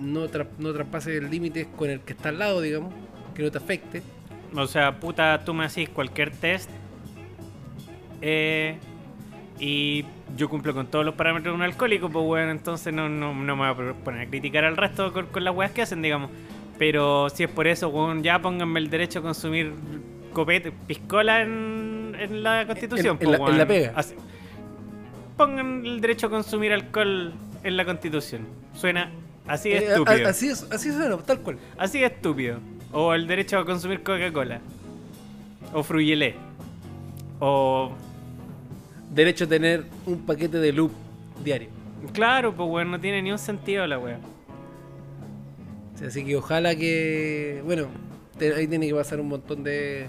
no, 0.00 0.26
tra- 0.28 0.46
no 0.58 0.72
traspase 0.72 1.16
el 1.16 1.30
límite 1.30 1.66
con 1.76 1.90
el 1.90 2.00
que 2.00 2.12
está 2.12 2.28
al 2.28 2.38
lado, 2.38 2.60
digamos, 2.60 2.92
que 3.34 3.42
no 3.42 3.50
te 3.50 3.58
afecte. 3.58 4.02
O 4.54 4.66
sea, 4.66 4.98
puta, 5.00 5.42
tú 5.44 5.52
me 5.54 5.64
haces 5.64 5.88
cualquier 5.88 6.30
test. 6.30 6.70
eh, 8.20 8.78
y 9.60 10.04
yo 10.36 10.48
cumplo 10.48 10.72
con 10.72 10.86
todos 10.86 11.04
los 11.04 11.14
parámetros 11.14 11.52
de 11.52 11.56
un 11.56 11.62
alcohólico, 11.62 12.08
pues 12.10 12.24
weón, 12.24 12.48
entonces 12.50 12.92
no, 12.94 13.08
no, 13.08 13.34
no 13.34 13.56
me 13.56 13.72
voy 13.72 13.84
a 13.90 13.94
poner 14.04 14.26
a 14.26 14.30
criticar 14.30 14.64
al 14.64 14.76
resto 14.76 15.12
con, 15.12 15.26
con 15.26 15.42
las 15.42 15.54
weas 15.54 15.72
que 15.72 15.82
hacen, 15.82 16.00
digamos. 16.02 16.30
Pero 16.78 17.28
si 17.30 17.42
es 17.42 17.50
por 17.50 17.66
eso, 17.66 17.88
weón, 17.88 18.22
ya 18.22 18.40
pónganme 18.40 18.78
el 18.78 18.88
derecho 18.88 19.18
a 19.18 19.22
consumir 19.22 19.72
copete, 20.32 20.72
piscola 20.72 21.42
en, 21.42 22.14
en 22.18 22.42
la 22.42 22.66
constitución, 22.66 23.18
En- 23.20 23.28
en 23.28 23.28
pues, 23.28 23.38
la- 23.40 23.46
en 23.46 23.58
la 23.58 23.64
weón. 23.64 23.68
pega. 23.68 23.92
Así- 23.96 24.14
Pongan 25.36 25.86
el 25.86 26.00
derecho 26.00 26.26
a 26.26 26.30
consumir 26.30 26.72
alcohol 26.72 27.32
en 27.62 27.76
la 27.76 27.84
constitución. 27.84 28.42
Suena 28.74 29.10
así 29.46 29.68
de 29.70 29.76
Eh, 29.76 29.88
a- 29.88 29.92
estúpido. 29.92 30.28
así 30.28 30.48
es, 30.48 30.66
así 30.72 30.92
suena, 30.92 31.16
tal 31.18 31.40
cual. 31.40 31.58
Así 31.76 32.00
de 32.00 32.06
estúpido. 32.06 32.58
O 32.92 33.14
el 33.14 33.26
derecho 33.26 33.58
a 33.58 33.64
consumir 33.64 34.02
Coca-Cola. 34.02 34.60
O 35.72 35.82
Fruyelé. 35.82 36.34
O. 37.40 37.92
Derecho 39.14 39.44
a 39.44 39.48
tener 39.48 39.84
un 40.06 40.18
paquete 40.26 40.58
de 40.58 40.72
loop 40.72 40.90
diario. 41.44 41.68
Claro, 42.12 42.54
pues 42.54 42.68
weón, 42.68 42.90
no 42.90 43.00
tiene 43.00 43.22
ni 43.22 43.30
un 43.32 43.38
sentido 43.38 43.86
la 43.86 43.98
wea. 43.98 44.18
Sí, 45.96 46.04
Así 46.04 46.24
que 46.24 46.36
ojalá 46.36 46.74
que, 46.76 47.60
bueno, 47.64 47.86
ahí 48.40 48.66
tiene 48.66 48.86
que 48.88 48.94
pasar 48.94 49.20
un 49.20 49.28
montón 49.28 49.62
de. 49.64 50.06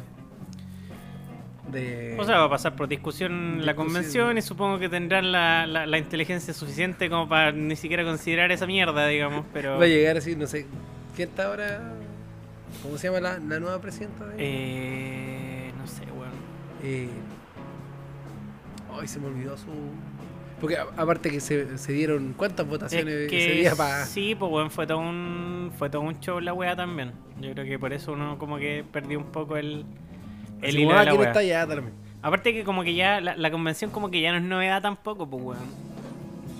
de 1.71 2.15
O 2.19 2.23
sea, 2.23 2.37
va 2.39 2.45
a 2.45 2.49
pasar 2.49 2.75
por 2.75 2.87
discusión 2.87 3.65
la 3.65 3.75
convención 3.75 4.37
y 4.37 4.41
supongo 4.41 4.79
que 4.79 4.89
tendrán 4.89 5.31
la, 5.31 5.65
la- 5.67 5.85
la 5.85 5.97
inteligencia 5.97 6.53
suficiente 6.53 7.09
como 7.09 7.27
para 7.29 7.51
ni 7.51 7.75
siquiera 7.75 8.03
considerar 8.03 8.51
esa 8.51 8.65
mierda, 8.65 9.07
digamos, 9.07 9.45
pero... 9.53 9.77
va 9.77 9.83
a 9.83 9.87
llegar 9.87 10.17
así, 10.17 10.35
no 10.35 10.47
sé. 10.47 10.65
¿Quién 11.15 11.29
está 11.29 11.45
ahora? 11.47 11.93
¿Cómo 12.83 12.97
se 12.97 13.07
llama 13.07 13.19
la, 13.19 13.39
la 13.39 13.59
nueva 13.59 13.79
presidenta? 13.81 14.25
de- 14.27 14.35
Eh, 14.37 15.71
no 15.77 15.85
sé, 15.87 16.03
weón. 16.11 16.31
Eh, 16.83 17.09
Ay, 18.99 19.07
se 19.07 19.19
me 19.19 19.27
olvidó 19.27 19.55
su. 19.57 19.67
Porque 20.59 20.77
aparte 20.77 21.29
que 21.29 21.39
se, 21.39 21.77
se 21.77 21.93
dieron 21.93 22.33
cuántas 22.35 22.67
votaciones 22.67 23.13
Es 23.13 23.21
ese 23.33 23.47
que 23.47 23.53
día 23.61 23.75
para. 23.75 24.05
sí, 24.05 24.35
pues 24.35 24.51
weón, 24.51 24.71
fue 24.71 24.85
todo 24.87 24.99
un 24.99 25.71
fue 25.77 25.89
todo 25.89 26.01
un 26.01 26.19
show 26.19 26.39
la 26.39 26.53
wea 26.53 26.75
también. 26.75 27.13
Yo 27.39 27.51
creo 27.53 27.65
que 27.65 27.79
por 27.79 27.93
eso 27.93 28.11
uno 28.13 28.37
como 28.37 28.57
que 28.57 28.83
perdió 28.91 29.19
un 29.19 29.25
poco 29.31 29.57
el 29.57 29.85
el 30.61 30.77
hilo 30.79 30.89
de 30.97 31.05
la 31.05 31.11
quién 31.11 31.21
wea. 31.21 31.29
está 31.31 31.67
también. 31.67 31.93
Aparte 32.21 32.53
que 32.53 32.63
como 32.65 32.83
que 32.83 32.93
ya 32.93 33.21
la, 33.21 33.35
la 33.37 33.51
convención 33.51 33.91
como 33.91 34.11
que 34.11 34.19
ya 34.19 34.31
no 34.31 34.37
es 34.39 34.43
novedad 34.43 34.81
tampoco, 34.81 35.29
pues 35.29 35.43
weón. 35.43 35.89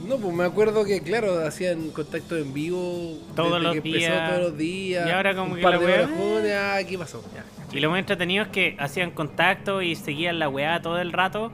No, 0.07 0.17
pues 0.17 0.33
me 0.33 0.43
acuerdo 0.43 0.85
que, 0.85 1.01
claro, 1.01 1.45
hacían 1.45 1.91
contacto 1.91 2.35
en 2.37 2.51
vivo 2.53 3.19
Todos 3.35 3.61
los 3.61 3.73
que 3.73 3.77
empezó 3.77 3.97
días. 3.97 4.29
todos 4.29 4.41
los 4.41 4.57
días. 4.57 5.07
Y 5.07 5.11
ahora 5.11 5.35
como 5.35 5.51
un 5.51 5.57
que 5.57 5.61
par 5.61 5.79
la 5.79 6.07
de 6.41 6.55
ah, 6.55 6.79
¿qué 6.87 6.97
pasó? 6.97 7.23
Ya. 7.35 7.43
Y 7.71 7.79
lo 7.79 7.91
más 7.91 7.99
entretenido 7.99 8.45
es 8.45 8.49
que 8.49 8.75
hacían 8.79 9.11
contacto 9.11 9.81
y 9.83 9.95
seguían 9.95 10.39
la 10.39 10.49
weá 10.49 10.81
todo 10.81 10.99
el 10.99 11.11
rato 11.11 11.51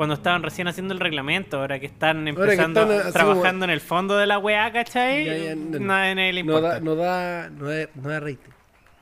cuando 0.00 0.14
estaban 0.14 0.42
recién 0.42 0.66
haciendo 0.66 0.94
el 0.94 1.00
reglamento, 1.00 1.58
ahora 1.60 1.78
que 1.78 1.84
están 1.84 2.24
que 2.24 2.30
empezando, 2.30 2.90
están 2.90 3.12
trabajando 3.12 3.66
en 3.66 3.70
el 3.70 3.82
fondo 3.82 4.16
de 4.16 4.26
la 4.26 4.38
weá, 4.38 4.72
¿cachai? 4.72 5.26
Ya, 5.26 5.36
ya, 5.36 5.54
no- 5.54 5.78
nadie 5.78 6.32
le 6.32 6.42
No 6.42 6.54
importa. 6.54 6.68
da, 6.70 6.80
no 6.80 6.96
da, 6.96 7.50
no 7.50 7.66
da, 7.66 7.86
no 7.94 8.08
da 8.08 8.18
rating. 8.18 8.50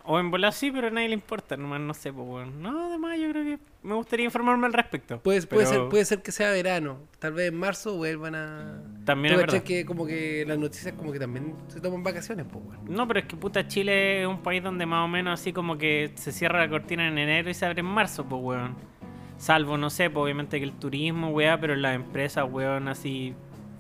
O 0.03 0.19
en 0.19 0.33
bola 0.33 0.51
sí, 0.51 0.73
pero 0.73 0.89
a 0.89 0.91
nadie 0.91 1.07
le 1.07 1.15
importa, 1.15 1.57
nomás 1.57 1.81
no 1.81 1.95
sé, 1.95 2.13
pues 2.13 2.27
weón. 2.29 2.61
No, 2.61 2.87
además 2.89 3.17
yo 3.17 3.31
creo 3.31 3.45
que 3.45 3.59
me 3.85 3.95
gustaría 3.95 4.25
informarme 4.25 4.67
al 4.67 4.73
respecto. 4.73 5.21
Puede, 5.21 5.41
puede, 5.47 5.67
Pero 5.67 5.83
ser, 5.83 5.89
puede 5.89 6.05
ser 6.05 6.21
que 6.21 6.33
sea 6.33 6.51
verano. 6.51 6.99
Tal 7.21 7.33
vez 7.33 7.53
en 7.53 7.55
marzo 7.61 7.95
vuelvan 7.97 8.35
a. 8.35 8.83
También 9.05 9.35
¿Tú 9.37 9.41
es 9.41 9.47
verdad. 9.47 9.63
que 9.63 9.87
como 9.87 10.05
que 10.05 10.45
las 10.49 10.59
noticias 10.59 10.95
como 10.95 11.13
que 11.13 11.21
también 11.21 11.55
se 11.69 11.81
toman 11.81 12.03
vacaciones, 12.03 12.45
pues 12.51 12.65
bueno. 12.65 12.83
No, 12.89 13.07
pero 13.07 13.21
es 13.21 13.27
que 13.27 13.37
puta 13.37 13.69
Chile 13.69 14.23
es 14.23 14.27
un 14.27 14.43
país 14.43 14.65
donde 14.65 14.85
más 14.85 15.05
o 15.05 15.09
menos 15.09 15.39
así 15.39 15.53
como 15.53 15.79
que 15.79 16.11
se 16.17 16.33
cierra 16.33 16.59
la 16.59 16.69
cortina 16.69 17.07
en 17.07 17.19
enero 17.19 17.51
y 17.51 17.55
se 17.55 17.67
abre 17.67 17.79
en 17.81 17.87
marzo, 17.87 18.25
pues 18.25 18.43
weón. 18.43 18.98
Salvo, 19.39 19.79
no 19.79 19.89
sé, 19.91 20.11
pues 20.11 20.23
obviamente 20.25 20.59
que 20.59 20.65
el 20.65 20.73
turismo, 20.73 21.31
weá, 21.31 21.59
pero 21.61 21.77
las 21.77 21.95
empresas, 21.95 22.45
weón, 22.51 22.89
así, 22.89 23.35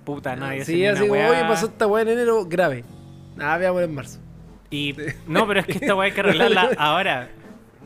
puta, 0.04 0.36
nadie 0.36 0.64
sí, 0.64 0.86
así 0.86 1.00
una 1.02 1.08
como, 1.08 1.12
weá. 1.12 1.30
oye, 1.30 1.40
pasó 1.48 1.66
esta 1.66 1.86
weá 1.86 2.02
en 2.02 2.08
enero, 2.10 2.44
grave. 2.46 2.84
Nada, 3.36 3.58
veamos 3.58 3.82
en 3.82 3.94
marzo. 3.94 4.20
Y, 4.70 4.94
no, 5.26 5.46
pero 5.48 5.60
es 5.60 5.66
que 5.66 5.72
esta 5.72 5.94
weá 5.94 6.06
hay 6.06 6.12
que 6.12 6.20
arreglarla 6.20 6.70
ahora. 6.78 7.28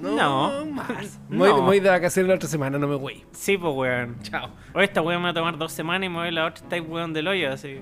No, 0.01 0.67
más. 0.67 1.19
no. 1.29 1.39
Voy, 1.39 1.61
voy 1.63 1.81
de 1.81 1.89
vacaciones 1.89 2.29
la 2.29 2.35
otra 2.35 2.49
semana, 2.49 2.79
no 2.79 2.89
me 2.89 2.97
voy. 2.97 3.25
Sí, 3.33 3.57
pues 3.57 3.73
weón. 3.75 4.17
Chao. 4.23 4.51
O 4.75 4.81
esta 4.81 5.01
weá 5.01 5.17
me 5.19 5.25
va 5.25 5.31
a 5.31 5.35
tomar 5.35 5.57
dos 5.59 5.73
semanas 5.73 6.07
y 6.07 6.09
me 6.11 6.17
voy 6.17 6.31
la 6.33 6.47
otra, 6.47 6.63
está 6.65 6.75
ahí 6.77 6.81
weón 6.83 7.13
del 7.13 7.29
hoyo, 7.29 7.53
así. 7.53 7.81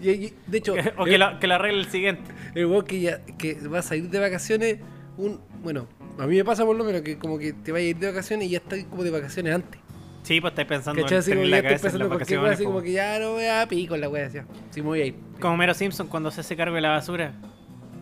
Y- 0.00 0.10
y- 0.10 0.34
de 0.46 0.58
hecho, 0.58 0.72
o 0.98 1.04
el, 1.04 1.10
que 1.12 1.18
lo, 1.18 1.38
que 1.38 1.46
lo 1.46 1.54
arregle 1.54 1.80
el 1.80 1.86
siguiente. 1.86 2.30
el 2.54 2.66
weón 2.66 2.84
que, 2.86 3.00
ya, 3.00 3.20
que 3.38 3.54
va 3.68 3.78
a 3.80 3.82
salir 3.82 4.08
de 4.08 4.18
vacaciones, 4.18 4.78
un 5.16 5.40
bueno, 5.62 5.86
a 6.18 6.26
mí 6.26 6.36
me 6.36 6.44
pasa 6.44 6.64
por 6.64 6.76
lo 6.76 6.84
menos 6.84 7.02
que 7.02 7.16
como 7.18 7.38
que 7.38 7.52
te 7.52 7.72
vayas 7.72 7.86
a 7.86 7.90
ir 7.90 7.96
de 7.98 8.06
vacaciones 8.08 8.46
y 8.48 8.50
ya 8.50 8.58
estás 8.58 8.84
como 8.84 9.02
de 9.04 9.10
vacaciones 9.10 9.54
antes. 9.54 9.80
Sí, 10.24 10.40
pues 10.40 10.50
estáis 10.52 10.68
pensando 10.68 11.00
¿Cachai? 11.02 11.16
en 11.16 11.20
Así 11.20 11.30
como 11.32 11.44
ya 11.44 11.48
la 11.50 11.56
estoy 11.58 11.68
cabeza 11.68 11.86
en 11.86 11.92
pensando 11.92 12.04
las 12.08 12.18
vacaciones. 12.18 12.52
así 12.52 12.64
como 12.64 12.82
que 12.82 12.92
ya 12.92 13.18
no 13.18 13.32
voy 13.32 13.46
a 13.46 13.66
pico 13.68 13.96
la 13.96 14.08
weá, 14.08 14.24
decía. 14.24 14.44
Sí, 14.70 14.82
me 14.82 14.88
voy 14.88 15.00
a 15.00 15.04
ir. 15.06 15.14
Como 15.40 15.56
Mero 15.56 15.72
Simpson 15.74 16.08
cuando 16.08 16.30
se 16.30 16.40
hace 16.42 16.56
cargo 16.56 16.74
de 16.74 16.80
la 16.82 16.90
basura. 16.90 17.32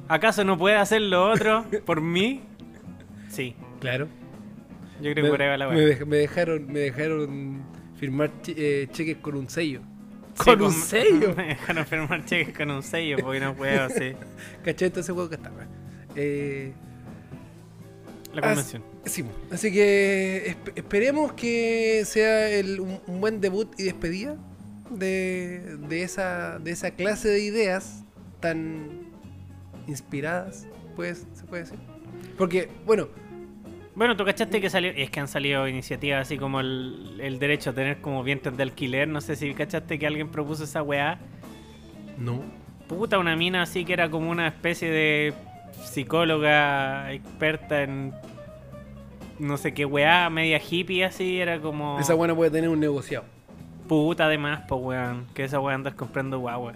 ¿Acaso 0.08 0.44
no 0.44 0.56
puede 0.58 0.76
hacer 0.76 1.02
lo 1.02 1.30
otro 1.30 1.64
por 1.84 2.00
mí? 2.00 2.42
Sí, 3.28 3.54
Claro. 3.80 4.08
yo 5.02 5.12
creo 5.12 5.24
que 5.24 5.30
por 5.30 5.42
ahí 5.42 5.48
va 5.48 5.56
la 5.56 5.68
me, 5.68 5.76
weá. 5.76 5.98
dej- 5.98 6.06
me 6.06 6.16
dejaron, 6.16 6.66
me 6.66 6.80
dejaron 6.80 7.62
firmar 7.96 8.30
che- 8.42 8.54
eh, 8.56 8.88
cheques 8.92 9.16
con 9.18 9.36
un 9.36 9.48
sello. 9.48 9.80
Sí, 10.34 10.44
Con 10.44 10.62
un 10.62 10.72
sello. 10.72 11.32
Me 11.36 11.46
dejaron 11.48 11.86
firmar 11.86 12.24
cheques 12.26 12.54
con 12.56 12.70
un 12.70 12.82
sello 12.82 13.16
porque 13.22 13.40
no 13.40 13.54
puedo, 13.54 13.88
sí. 13.88 14.12
¿Cachai? 14.64 14.88
Entonces 14.88 15.14
weón 15.14 15.28
que 15.30 15.34
está. 15.36 15.50
Eh, 16.14 16.72
La 18.36 18.42
convención. 18.42 18.82
Sí, 19.04 19.24
así 19.50 19.72
que 19.72 20.54
esp- 20.56 20.72
esperemos 20.76 21.32
que 21.32 22.02
sea 22.04 22.48
el- 22.50 22.80
un, 22.80 23.00
un 23.06 23.20
buen 23.20 23.40
debut 23.40 23.68
y 23.78 23.84
despedida 23.84 24.36
de, 24.90 25.76
de, 25.88 26.02
esa, 26.02 26.58
de 26.58 26.70
esa 26.70 26.90
clase 26.92 27.28
de 27.28 27.40
ideas 27.40 28.04
tan 28.40 29.08
inspiradas, 29.86 30.66
pues, 30.94 31.26
se 31.34 31.44
puede 31.44 31.62
decir. 31.64 31.78
Porque, 32.38 32.68
bueno, 32.84 33.08
Bueno, 33.94 34.16
tú 34.16 34.24
cachaste 34.24 34.60
que 34.60 34.68
salió, 34.68 34.90
es 34.90 35.10
que 35.10 35.20
han 35.20 35.28
salido 35.28 35.66
iniciativas 35.68 36.22
así 36.26 36.36
como 36.38 36.60
el, 36.60 37.18
el 37.20 37.38
derecho 37.38 37.70
a 37.70 37.72
tener 37.72 38.00
como 38.02 38.22
vientres 38.22 38.56
de 38.56 38.62
alquiler. 38.62 39.08
No 39.08 39.20
sé 39.22 39.36
si 39.36 39.54
cachaste 39.54 39.98
que 39.98 40.06
alguien 40.06 40.28
propuso 40.30 40.64
esa 40.64 40.82
weá. 40.82 41.18
no. 42.18 42.42
Puta, 42.88 43.18
una 43.18 43.34
mina 43.34 43.62
así 43.62 43.84
que 43.84 43.94
era 43.94 44.08
como 44.08 44.30
una 44.30 44.46
especie 44.46 44.88
de 44.88 45.34
psicóloga 45.84 47.12
experta 47.12 47.82
en 47.82 48.14
no 49.38 49.56
sé 49.56 49.74
qué 49.74 49.84
weá, 49.84 50.30
media 50.30 50.58
hippie 50.58 51.04
así, 51.04 51.40
era 51.40 51.60
como... 51.60 51.98
Esa 51.98 52.14
buena 52.14 52.34
puede 52.34 52.50
tener 52.50 52.70
un 52.70 52.80
negociado. 52.80 53.24
Puta 53.86 54.24
además, 54.24 54.64
pues 54.66 54.80
weón, 54.82 55.26
que 55.34 55.44
esa 55.44 55.60
weá 55.60 55.74
andas 55.74 55.94
comprando 55.94 56.38
guagua. 56.38 56.72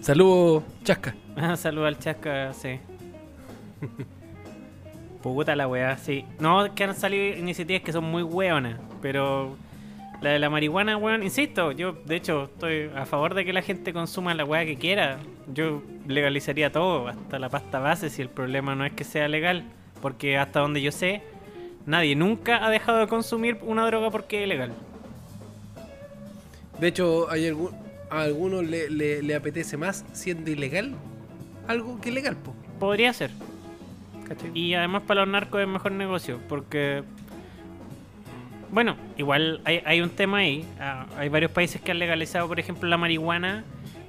Saludos, 0.00 0.64
Chasca. 0.84 1.14
Ah, 1.36 1.56
Saluda 1.56 1.88
al 1.88 1.98
chasca, 1.98 2.52
sí. 2.52 2.80
Puta 5.22 5.54
la 5.54 5.68
weá, 5.68 5.96
sí. 5.96 6.24
No, 6.40 6.74
que 6.74 6.84
han 6.84 6.94
salido 6.94 7.38
iniciativas 7.38 7.82
que 7.82 7.92
son 7.92 8.04
muy 8.04 8.22
weonas, 8.22 8.80
pero 9.00 9.56
la 10.22 10.30
de 10.30 10.38
la 10.38 10.48
marihuana, 10.48 10.96
weón, 10.96 11.22
insisto, 11.22 11.72
yo 11.72 11.92
de 11.92 12.16
hecho 12.16 12.44
estoy 12.44 12.90
a 12.94 13.06
favor 13.06 13.34
de 13.34 13.44
que 13.44 13.52
la 13.52 13.60
gente 13.60 13.92
consuma 13.92 14.34
la 14.34 14.44
weá 14.44 14.64
que 14.64 14.76
quiera. 14.76 15.18
Yo 15.52 15.82
legalizaría 16.06 16.70
todo, 16.70 17.08
hasta 17.08 17.38
la 17.38 17.48
pasta 17.48 17.80
base, 17.80 18.08
si 18.08 18.22
el 18.22 18.28
problema 18.28 18.74
no 18.76 18.84
es 18.84 18.92
que 18.92 19.04
sea 19.04 19.26
legal. 19.26 19.64
Porque 20.00 20.38
hasta 20.38 20.60
donde 20.60 20.80
yo 20.80 20.92
sé, 20.92 21.22
nadie 21.86 22.14
nunca 22.14 22.64
ha 22.64 22.70
dejado 22.70 22.98
de 22.98 23.08
consumir 23.08 23.58
una 23.62 23.84
droga 23.86 24.10
porque 24.10 24.42
es 24.42 24.48
legal. 24.48 24.72
De 26.78 26.88
hecho, 26.88 27.28
hay 27.30 27.48
algún, 27.48 27.70
a 28.08 28.22
algunos 28.22 28.64
le, 28.64 28.90
le, 28.90 29.22
le 29.22 29.34
apetece 29.34 29.76
más 29.76 30.04
siendo 30.12 30.50
ilegal 30.50 30.94
algo 31.66 32.00
que 32.00 32.10
legal, 32.12 32.36
po. 32.36 32.54
Podría 32.78 33.12
ser. 33.12 33.30
¿Cachai? 34.28 34.50
Y 34.54 34.74
además 34.74 35.02
para 35.02 35.22
los 35.22 35.30
narcos 35.30 35.60
es 35.60 35.68
mejor 35.68 35.92
negocio, 35.92 36.40
porque... 36.48 37.02
Bueno, 38.72 38.96
igual 39.18 39.60
hay, 39.64 39.82
hay 39.84 40.00
un 40.00 40.08
tema 40.08 40.38
ahí. 40.38 40.64
Ah, 40.80 41.06
hay 41.18 41.28
varios 41.28 41.52
países 41.52 41.82
que 41.82 41.90
han 41.90 41.98
legalizado, 41.98 42.48
por 42.48 42.58
ejemplo, 42.58 42.88
la 42.88 42.96
marihuana 42.96 43.64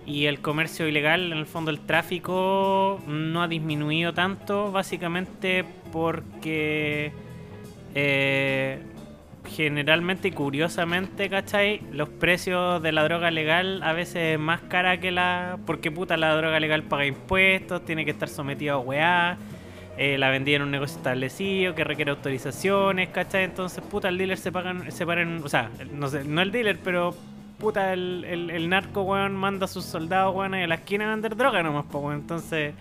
y 0.06 0.26
el 0.26 0.40
comercio 0.40 0.88
ilegal. 0.88 1.34
En 1.34 1.38
el 1.38 1.46
fondo 1.46 1.70
el 1.70 1.82
tráfico 1.82 3.02
no 3.06 3.44
ha 3.44 3.50
disminuido 3.50 4.14
tanto, 4.14 4.72
básicamente 4.72 5.66
porque 5.92 7.12
eh, 7.94 8.80
generalmente 9.50 10.30
y 10.30 10.32
curiosamente, 10.32 11.30
¿cachai? 11.30 11.82
Los 11.92 12.08
precios 12.08 12.82
de 12.82 12.94
la 12.94 13.04
droga 13.04 13.32
legal 13.32 13.84
a 13.84 13.92
veces 13.92 14.36
es 14.36 14.40
más 14.40 14.62
cara 14.62 14.98
que 15.02 15.12
la... 15.12 15.60
Porque 15.66 15.92
puta, 15.92 16.16
la 16.16 16.34
droga 16.38 16.62
legal 16.62 16.84
paga 16.84 17.06
impuestos, 17.06 17.84
tiene 17.84 18.06
que 18.06 18.12
estar 18.12 18.30
sometido 18.30 18.76
a 18.76 18.80
weá. 18.80 19.38
Eh, 19.98 20.18
la 20.18 20.30
vendía 20.30 20.56
en 20.56 20.64
un 20.64 20.72
negocio 20.72 20.98
establecido 20.98 21.76
que 21.76 21.84
requiere 21.84 22.12
autorizaciones, 22.12 23.10
¿cachai? 23.10 23.44
Entonces, 23.44 23.84
puta, 23.84 24.10
el 24.10 24.18
dealer 24.18 24.38
se 24.38 24.52
pagan, 24.52 24.92
se 24.92 25.06
paran, 25.06 25.42
o 25.44 25.50
sea, 25.50 25.70
no 25.92 26.08
sé, 26.08 26.24
no 26.24 26.42
el 26.42 26.52
dealer, 26.52 26.80
pero 26.84 27.16
puta, 27.60 27.94
el, 27.94 28.26
el, 28.26 28.50
el 28.50 28.70
narco, 28.70 29.04
weón, 29.04 29.36
manda 29.36 29.66
a 29.66 29.68
sus 29.68 29.86
soldados, 29.86 30.36
weón, 30.36 30.56
a 30.56 30.66
la 30.66 30.76
esquina 30.76 31.06
a 31.06 31.12
vender 31.12 31.36
droga 31.36 31.62
nomás, 31.62 31.86
pues, 31.92 32.04
weón. 32.04 32.20
Entonces, 32.22 32.74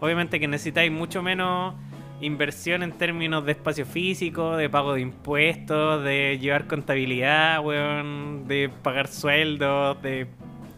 obviamente 0.00 0.38
que 0.38 0.46
necesitáis 0.46 0.92
mucho 0.92 1.22
menos 1.22 1.74
inversión 2.20 2.84
en 2.84 2.92
términos 2.92 3.44
de 3.44 3.52
espacio 3.52 3.84
físico, 3.84 4.56
de 4.56 4.70
pago 4.70 4.94
de 4.94 5.00
impuestos, 5.00 6.04
de 6.04 6.38
llevar 6.40 6.68
contabilidad, 6.68 7.60
weón, 7.64 8.46
de 8.46 8.70
pagar 8.82 9.08
sueldos, 9.08 10.00
de 10.00 10.28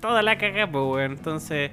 toda 0.00 0.22
la 0.22 0.38
cagada, 0.38 0.70
pues, 0.70 0.84
weón. 0.84 1.12
Entonces, 1.12 1.72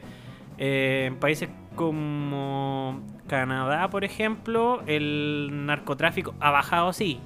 eh, 0.58 1.06
en 1.08 1.16
países 1.16 1.50
como 1.82 3.02
Canadá, 3.26 3.90
por 3.90 4.04
ejemplo, 4.04 4.84
el 4.86 5.50
narcotráfico 5.66 6.36
ha 6.40 6.52
bajado, 6.52 6.94
sí, 6.94 7.20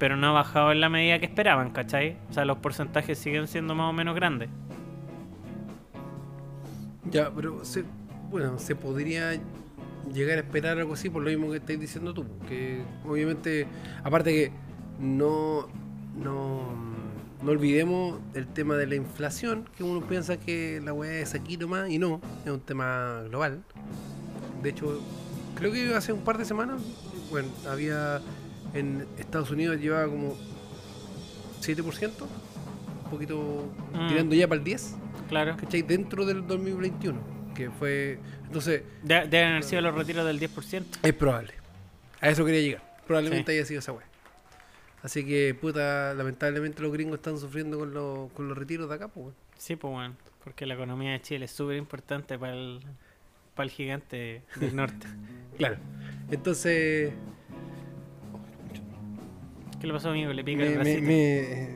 pero 0.00 0.16
no 0.16 0.30
ha 0.30 0.32
bajado 0.32 0.72
en 0.72 0.80
la 0.80 0.88
medida 0.88 1.20
que 1.20 1.26
esperaban, 1.26 1.70
¿cachai? 1.70 2.16
O 2.28 2.32
sea, 2.32 2.44
los 2.44 2.58
porcentajes 2.58 3.16
siguen 3.16 3.46
siendo 3.46 3.76
más 3.76 3.88
o 3.88 3.92
menos 3.92 4.16
grandes. 4.16 4.48
Ya, 7.08 7.30
pero 7.32 7.64
se, 7.64 7.84
bueno, 8.30 8.58
se 8.58 8.74
podría 8.74 9.40
llegar 10.12 10.38
a 10.38 10.40
esperar 10.40 10.76
algo 10.76 10.94
así 10.94 11.08
por 11.08 11.22
lo 11.22 11.30
mismo 11.30 11.52
que 11.52 11.58
estáis 11.58 11.78
diciendo 11.78 12.12
tú. 12.12 12.26
Que 12.48 12.82
obviamente, 13.06 13.68
aparte 14.02 14.32
que 14.32 14.52
no, 14.98 15.68
no, 16.16 16.64
no 17.44 17.50
olvidemos 17.52 18.20
el 18.34 18.46
tema 18.46 18.74
de 18.76 18.86
la 18.86 18.94
inflación, 18.94 19.68
que 19.76 19.84
uno 19.84 20.00
piensa 20.06 20.36
que 20.38 20.80
la 20.84 20.92
weá 20.92 21.20
es 21.20 21.34
aquí 21.34 21.56
nomás 21.56 21.90
y 21.90 21.98
no, 21.98 22.20
es 22.44 22.50
un 22.50 22.60
tema 22.60 23.22
global. 23.28 23.62
De 24.62 24.70
hecho, 24.70 25.00
creo 25.54 25.70
que 25.72 25.94
hace 25.94 26.12
un 26.12 26.20
par 26.24 26.38
de 26.38 26.44
semanas, 26.44 26.80
bueno, 27.30 27.48
había 27.68 28.20
en 28.72 29.06
Estados 29.18 29.50
Unidos 29.50 29.78
llevaba 29.80 30.06
como 30.06 30.36
7%, 31.60 32.26
un 33.04 33.10
poquito 33.10 33.70
Mm. 33.92 34.08
tirando 34.08 34.34
ya 34.34 34.48
para 34.48 34.58
el 34.58 34.64
10, 34.64 34.94
Claro. 35.28 35.56
¿cachai? 35.58 35.82
Dentro 35.82 36.24
del 36.26 36.46
2021, 36.46 37.18
que 37.54 37.70
fue... 37.70 38.18
Entonces, 38.46 38.82
De- 39.02 39.26
deben 39.28 39.48
haber 39.52 39.62
sido 39.64 39.82
los 39.82 39.94
retiros 39.94 40.24
del 40.26 40.38
10%. 40.38 40.98
es 41.02 41.12
probable. 41.14 41.52
A 42.20 42.28
eso 42.30 42.44
quería 42.44 42.60
llegar. 42.62 42.94
Probablemente 43.06 43.52
Sí. 43.52 43.58
haya 43.58 43.66
sido 43.66 43.80
esa 43.80 43.92
weá. 43.92 44.06
Así 45.04 45.24
que, 45.24 45.54
puta, 45.54 46.12
lamentablemente 46.14 46.82
los 46.82 46.92
gringos 46.92 47.16
están 47.18 47.38
sufriendo 47.38 47.78
con, 47.78 47.94
los 47.94 48.32
con 48.32 48.48
los 48.48 48.58
retiros 48.58 48.88
de 48.88 48.94
acá, 48.96 49.06
pues, 49.08 49.26
weón. 49.26 49.34
Sí, 49.58 49.76
pues 49.76 49.92
bueno, 49.92 50.14
porque 50.42 50.66
la 50.66 50.74
economía 50.74 51.12
de 51.12 51.20
Chile 51.20 51.44
es 51.44 51.50
súper 51.52 51.76
importante 51.76 52.36
para 52.38 52.54
el, 52.54 52.80
para 53.54 53.64
el 53.64 53.70
gigante 53.70 54.42
del 54.56 54.74
norte. 54.74 55.06
Claro. 55.56 55.76
Entonces, 56.32 57.12
¿Qué 59.80 59.86
le 59.86 59.92
pasó, 59.92 60.10
amigo? 60.10 60.32
Le 60.32 60.42
pica 60.42 60.62
el 60.64 60.70
me, 60.70 60.74
bracito. 60.76 61.02
me- 61.02 61.68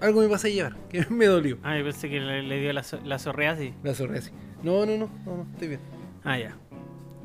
algo 0.00 0.20
me 0.20 0.28
pasé 0.28 0.48
a 0.48 0.50
llevar, 0.50 0.76
que 0.88 1.04
me 1.10 1.26
dolió. 1.26 1.58
Ah, 1.62 1.76
yo 1.78 1.84
pensé 1.84 2.08
que 2.10 2.20
le, 2.20 2.42
le 2.42 2.60
dio 2.60 2.72
la, 2.72 2.82
so- 2.82 3.00
la 3.04 3.18
psoriasis. 3.18 3.72
La 3.82 3.94
psoriasis. 3.94 4.32
No, 4.62 4.84
no, 4.86 4.96
no, 4.98 5.10
no, 5.24 5.36
no, 5.38 5.46
estoy 5.52 5.68
bien. 5.68 5.80
Ah, 6.22 6.38
ya. 6.38 6.56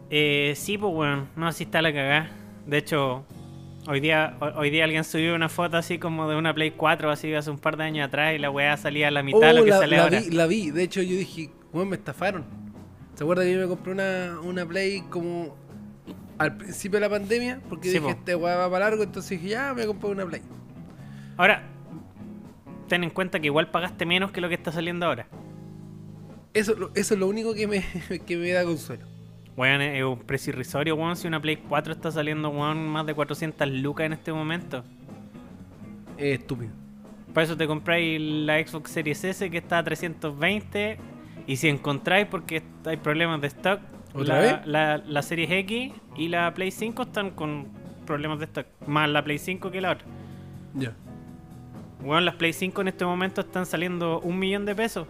Eh, 0.09 0.53
sí, 0.55 0.77
pues 0.77 0.93
bueno, 0.93 1.27
no, 1.35 1.47
así 1.47 1.65
está 1.65 1.81
la 1.81 1.91
cagada. 1.93 2.29
De 2.65 2.77
hecho, 2.77 3.25
hoy 3.87 3.99
día, 3.99 4.35
ho- 4.39 4.59
hoy 4.59 4.69
día 4.69 4.83
alguien 4.85 5.03
subió 5.03 5.35
una 5.35 5.49
foto 5.49 5.77
así 5.77 5.97
como 5.97 6.29
de 6.29 6.35
una 6.35 6.53
Play 6.53 6.71
4, 6.71 7.09
así 7.11 7.33
hace 7.33 7.49
un 7.51 7.57
par 7.59 7.77
de 7.77 7.83
años 7.83 8.07
atrás, 8.07 8.33
y 8.35 8.37
la 8.39 8.49
weá 8.49 8.75
salía 8.77 9.07
a 9.07 9.11
la 9.11 9.23
mitad 9.23 9.39
de 9.47 9.53
lo 9.53 9.61
Oh, 9.61 9.63
que 9.65 9.69
la, 9.71 9.77
sale 9.79 9.97
la 9.97 10.03
ahora. 10.03 10.19
vi, 10.19 10.29
la 10.31 10.47
vi. 10.47 10.71
De 10.71 10.83
hecho, 10.83 11.01
yo 11.01 11.15
dije, 11.17 11.49
weón, 11.73 11.89
me 11.89 11.95
estafaron. 11.95 12.45
¿Se 13.15 13.23
acuerda 13.23 13.43
que 13.43 13.53
yo 13.53 13.59
me 13.59 13.67
compré 13.67 13.91
una, 13.93 14.39
una 14.41 14.65
Play 14.65 15.01
como 15.09 15.55
al 16.37 16.57
principio 16.57 16.97
de 16.99 17.01
la 17.01 17.09
pandemia? 17.09 17.61
Porque 17.69 17.89
Sí, 17.89 17.95
dije, 17.95 18.01
po. 18.01 18.09
este 18.09 18.35
weá 18.35 18.55
va 18.55 18.69
para 18.71 18.85
largo, 18.89 19.03
entonces 19.03 19.31
dije, 19.31 19.49
ya, 19.49 19.73
me 19.73 19.85
comprar 19.85 20.11
una 20.13 20.25
Play. 20.25 20.41
Ahora, 21.37 21.63
ten 22.87 23.03
en 23.03 23.09
cuenta 23.09 23.39
que 23.39 23.47
igual 23.47 23.69
pagaste 23.71 24.05
menos 24.05 24.31
que 24.31 24.41
lo 24.41 24.49
que 24.49 24.55
está 24.55 24.71
saliendo 24.71 25.05
ahora. 25.05 25.27
Eso, 26.53 26.91
eso 26.95 27.13
es 27.13 27.19
lo 27.19 27.27
único 27.27 27.53
que 27.53 27.67
me, 27.67 27.83
que 28.25 28.37
me 28.37 28.49
da 28.51 28.63
consuelo. 28.63 29.05
Weón, 29.57 29.81
es 29.81 30.03
un 30.03 30.19
precio 30.19 30.53
irrisorio, 30.53 30.95
weón. 30.95 31.15
Si 31.15 31.27
una 31.27 31.41
Play 31.41 31.57
4 31.57 31.93
está 31.93 32.11
saliendo, 32.11 32.49
weón, 32.49 32.87
más 32.87 33.05
de 33.05 33.13
400 33.13 33.69
lucas 33.69 34.05
en 34.05 34.13
este 34.13 34.31
momento. 34.31 34.83
Es 36.17 36.39
estúpido. 36.39 36.71
Para 37.33 37.45
eso 37.45 37.57
te 37.57 37.67
compráis 37.67 38.19
la 38.21 38.65
Xbox 38.65 38.91
Series 38.91 39.23
S 39.23 39.49
que 39.49 39.57
está 39.57 39.79
a 39.79 39.83
320. 39.83 40.97
Y 41.47 41.55
si 41.55 41.69
encontráis, 41.69 42.27
porque 42.27 42.63
hay 42.85 42.97
problemas 42.97 43.41
de 43.41 43.47
stock, 43.47 43.81
¿Otra 44.13 44.35
la, 44.35 44.41
vez? 44.41 44.67
La, 44.67 44.97
la 44.97 45.21
Series 45.21 45.49
X 45.51 45.93
y 46.15 46.27
la 46.27 46.53
Play 46.53 46.71
5 46.71 47.01
están 47.03 47.31
con 47.31 47.67
problemas 48.05 48.39
de 48.39 48.45
stock. 48.45 48.67
Más 48.87 49.09
la 49.09 49.23
Play 49.23 49.37
5 49.37 49.71
que 49.71 49.81
la 49.81 49.91
otra. 49.91 50.05
Ya. 50.73 50.93
Weón, 52.03 52.25
las 52.25 52.35
Play 52.35 52.53
5 52.53 52.81
en 52.81 52.87
este 52.89 53.05
momento 53.05 53.41
están 53.41 53.65
saliendo 53.65 54.19
un 54.21 54.39
millón 54.39 54.65
de 54.65 54.75
pesos. 54.75 55.07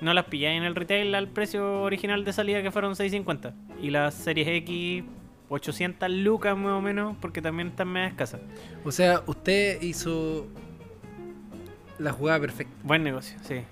No 0.00 0.14
las 0.14 0.24
pilláis 0.24 0.56
en 0.56 0.64
el 0.64 0.74
retail 0.74 1.14
al 1.14 1.28
precio 1.28 1.82
original 1.82 2.24
de 2.24 2.32
salida 2.32 2.62
que 2.62 2.70
fueron 2.70 2.94
6.50. 2.94 3.52
Y 3.82 3.90
las 3.90 4.14
Series 4.14 4.48
X 4.48 5.04
800 5.50 6.08
lucas 6.10 6.56
más 6.56 6.72
o 6.72 6.80
menos 6.80 7.16
porque 7.20 7.42
también 7.42 7.68
están 7.68 7.88
medio 7.88 8.08
escasas. 8.08 8.40
O 8.84 8.92
sea, 8.92 9.22
usted 9.26 9.82
hizo 9.82 10.46
la 11.98 12.12
jugada 12.12 12.40
perfecta. 12.40 12.72
Buen 12.82 13.02
negocio, 13.02 13.36
sí. 13.42 13.62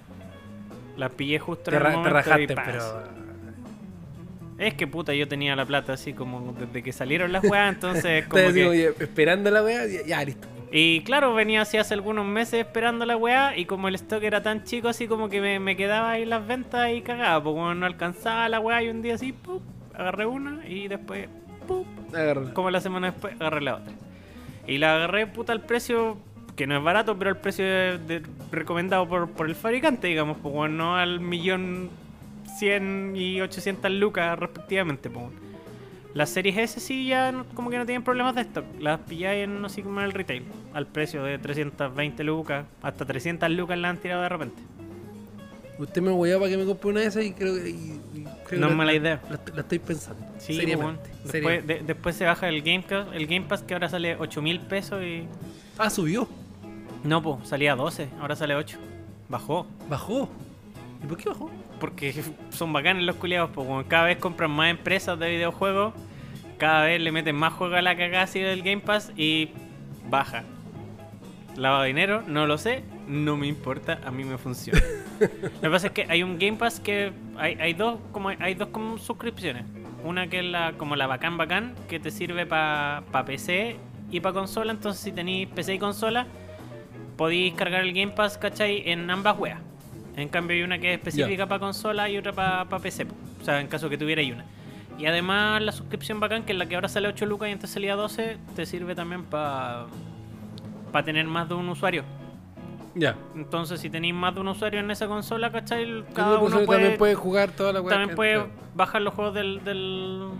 Las 0.96 1.12
pillé 1.12 1.38
justo 1.38 1.70
Te, 1.70 1.76
en 1.76 1.86
el 1.86 2.02
te 2.02 2.10
rajaste, 2.10 2.54
pero. 2.54 3.18
Es 4.58 4.74
que 4.74 4.88
puta, 4.88 5.14
yo 5.14 5.28
tenía 5.28 5.54
la 5.54 5.64
plata 5.64 5.92
así 5.92 6.12
como 6.12 6.52
desde 6.52 6.82
que 6.82 6.92
salieron 6.92 7.30
las 7.30 7.44
weas, 7.44 7.72
entonces 7.72 8.26
como 8.28 8.42
así 8.42 8.54
que... 8.54 8.82
ya 8.82 9.04
esperando 9.04 9.48
la 9.52 9.62
weá, 9.62 9.86
ya, 9.86 10.04
ya, 10.04 10.24
listo. 10.24 10.48
Y 10.70 11.00
claro, 11.02 11.32
venía 11.34 11.62
así 11.62 11.78
hace 11.78 11.94
algunos 11.94 12.26
meses 12.26 12.60
esperando 12.60 13.06
la 13.06 13.16
weá 13.16 13.56
y 13.56 13.64
como 13.64 13.88
el 13.88 13.94
stock 13.94 14.22
era 14.22 14.42
tan 14.42 14.64
chico 14.64 14.88
así 14.88 15.08
como 15.08 15.28
que 15.30 15.40
me, 15.40 15.58
me 15.60 15.76
quedaba 15.76 16.10
ahí 16.10 16.26
las 16.26 16.46
ventas 16.46 16.90
y 16.92 17.00
cagaba, 17.00 17.42
porque 17.42 17.74
no 17.74 17.86
alcanzaba 17.86 18.48
la 18.50 18.60
weá 18.60 18.82
y 18.82 18.88
un 18.90 19.00
día 19.00 19.14
así, 19.14 19.32
¡pup! 19.32 19.62
agarré 19.94 20.26
una 20.26 20.66
y 20.68 20.86
después, 20.88 21.28
¡pup! 21.66 21.86
Agárrala. 22.14 22.52
como 22.52 22.70
la 22.70 22.80
semana 22.80 23.10
después, 23.12 23.34
agarré 23.40 23.62
la 23.62 23.76
otra. 23.76 23.92
Y 24.66 24.76
la 24.78 24.96
agarré 24.96 25.26
puta 25.26 25.52
al 25.54 25.62
precio, 25.62 26.18
que 26.54 26.66
no 26.66 26.76
es 26.76 26.82
barato, 26.84 27.16
pero 27.18 27.30
al 27.30 27.38
precio 27.38 27.64
de- 27.64 27.98
de- 27.98 28.22
recomendado 28.52 29.08
por, 29.08 29.30
por 29.30 29.48
el 29.48 29.54
fabricante, 29.54 30.08
digamos, 30.08 30.36
pues 30.42 30.54
bueno, 30.54 30.76
no 30.76 30.96
al 30.96 31.20
millón 31.20 31.88
100 32.58 33.14
y 33.16 33.40
800 33.40 33.90
lucas 33.92 34.38
respectivamente, 34.38 35.08
pues. 35.08 35.24
Las 36.18 36.30
series 36.30 36.56
S 36.58 36.80
sí 36.80 37.06
ya 37.06 37.30
no- 37.30 37.44
como 37.54 37.70
que 37.70 37.78
no 37.78 37.86
tienen 37.86 38.02
problemas 38.02 38.34
de 38.34 38.40
stock. 38.42 38.64
Las 38.80 38.98
pilláis 39.00 39.44
en 39.44 39.64
así 39.64 39.82
como 39.82 40.00
en 40.00 40.06
el 40.06 40.12
retail. 40.12 40.42
Al 40.74 40.86
precio 40.86 41.22
de 41.22 41.38
320 41.38 42.24
lucas. 42.24 42.66
Hasta 42.82 43.04
300 43.04 43.48
lucas 43.50 43.78
la 43.78 43.88
han 43.90 43.98
tirado 43.98 44.22
de 44.22 44.28
repente. 44.28 44.60
Usted 45.78 46.02
me 46.02 46.10
voy 46.10 46.32
para 46.32 46.48
que 46.48 46.56
me 46.56 46.64
compre 46.64 46.90
una 46.90 47.00
de 47.00 47.06
esas 47.06 47.24
y 47.24 47.32
creo 47.32 47.54
que. 47.54 47.70
y- 47.70 48.00
y 48.14 48.24
creo 48.24 48.34
No 48.34 48.46
que 48.48 48.54
es 48.56 48.60
la- 48.60 48.68
mala 48.70 48.92
idea. 48.94 49.20
La, 49.30 49.38
la 49.54 49.60
estoy 49.60 49.78
pensando. 49.78 50.26
Sí, 50.38 50.54
seriamente. 50.56 50.82
bueno. 50.82 50.98
Después, 51.22 51.30
seriamente. 51.32 51.74
de- 51.74 51.80
después 51.84 52.16
se 52.16 52.24
baja 52.24 52.48
el 52.48 52.62
Game, 52.62 52.82
Pass, 52.82 53.06
el 53.14 53.26
Game 53.28 53.42
Pass 53.46 53.62
que 53.62 53.74
ahora 53.74 53.88
sale 53.88 54.16
8 54.18 54.42
mil 54.42 54.58
pesos 54.60 55.00
y... 55.04 55.24
Ah, 55.78 55.88
subió. 55.88 56.28
No, 57.04 57.22
pues 57.22 57.48
salía 57.48 57.76
12, 57.76 58.08
ahora 58.20 58.34
sale 58.34 58.56
8. 58.56 58.76
Bajó. 59.28 59.68
Bajó. 59.88 60.28
¿Y 61.04 61.06
por 61.06 61.16
qué 61.16 61.28
bajó? 61.28 61.48
Porque 61.78 62.12
son 62.50 62.72
bacanes 62.72 63.04
los 63.04 63.14
culiados, 63.14 63.50
pues 63.54 63.68
cada 63.86 64.06
vez 64.06 64.18
compran 64.18 64.50
más 64.50 64.68
empresas 64.70 65.16
de 65.16 65.30
videojuegos, 65.30 65.94
cada 66.58 66.84
vez 66.84 67.00
le 67.00 67.12
meten 67.12 67.36
más 67.36 67.52
juego 67.52 67.76
a 67.76 67.82
la 67.82 67.96
cagada 67.96 68.24
así 68.24 68.40
del 68.40 68.62
Game 68.62 68.80
Pass 68.80 69.12
y 69.16 69.50
baja. 70.10 70.44
Lavado 71.56 71.82
de 71.82 71.88
dinero, 71.88 72.22
no 72.26 72.46
lo 72.46 72.58
sé, 72.58 72.84
no 73.08 73.36
me 73.36 73.46
importa, 73.46 73.98
a 74.04 74.10
mí 74.10 74.24
me 74.24 74.38
funciona. 74.38 74.80
lo 75.20 75.60
que 75.60 75.70
pasa 75.70 75.86
es 75.88 75.92
que 75.92 76.06
hay 76.08 76.22
un 76.22 76.38
Game 76.38 76.56
Pass 76.56 76.78
que 76.78 77.12
hay, 77.36 77.54
hay 77.54 77.74
dos 77.74 77.98
como 78.12 78.28
hay 78.28 78.54
dos 78.54 78.68
como 78.68 78.98
suscripciones. 78.98 79.64
Una 80.04 80.28
que 80.28 80.40
es 80.40 80.44
la 80.44 80.74
como 80.76 80.94
la 80.94 81.06
bacán 81.06 81.36
bacán 81.36 81.74
que 81.88 81.98
te 81.98 82.10
sirve 82.10 82.46
para 82.46 83.02
PC 83.26 83.76
y 84.10 84.20
para 84.20 84.34
consola, 84.34 84.72
entonces 84.72 85.02
si 85.02 85.12
tenéis 85.12 85.48
PC 85.48 85.74
y 85.74 85.78
consola 85.78 86.26
podéis 87.16 87.54
cargar 87.54 87.82
el 87.82 87.92
Game 87.92 88.12
Pass, 88.12 88.38
¿cachai? 88.38 88.88
En 88.88 89.10
ambas 89.10 89.38
weas. 89.38 89.60
En 90.16 90.28
cambio 90.28 90.56
hay 90.56 90.62
una 90.62 90.78
que 90.78 90.94
es 90.94 90.98
específica 90.98 91.46
para 91.46 91.58
consola 91.58 92.08
y 92.08 92.16
otra 92.16 92.32
para 92.32 92.78
PC. 92.78 93.06
po. 93.06 93.14
O 93.40 93.44
sea, 93.44 93.60
en 93.60 93.66
caso 93.66 93.90
que 93.90 93.98
tuvierais 93.98 94.32
una. 94.32 94.44
Y 94.98 95.06
además 95.06 95.62
la 95.62 95.72
suscripción 95.72 96.18
bacán, 96.18 96.44
que 96.44 96.52
es 96.52 96.58
la 96.58 96.66
que 96.66 96.74
ahora 96.74 96.88
sale 96.88 97.08
8 97.08 97.24
lucas 97.26 97.48
y 97.48 97.52
antes 97.52 97.70
salía 97.70 97.94
12, 97.94 98.36
te 98.56 98.66
sirve 98.66 98.94
también 98.94 99.24
para 99.24 99.86
para 100.90 101.04
tener 101.04 101.26
más 101.26 101.48
de 101.48 101.54
un 101.54 101.68
usuario. 101.68 102.04
Ya. 102.94 103.16
Entonces 103.36 103.80
si 103.80 103.90
tenéis 103.90 104.14
más 104.14 104.34
de 104.34 104.40
un 104.40 104.48
usuario 104.48 104.80
en 104.80 104.90
esa 104.90 105.06
consola, 105.06 105.52
¿cachai? 105.52 106.04
Cada 106.14 106.38
uno 106.38 106.64
puede, 106.64 106.66
también 106.66 106.98
puede 106.98 107.14
jugar 107.14 107.50
toda 107.52 107.72
la 107.72 107.80
weá. 107.80 107.90
también 107.90 108.16
puede 108.16 108.46
bajar 108.74 109.02
los 109.02 109.14
juegos 109.14 109.34
del, 109.34 109.62
del, 109.62 110.30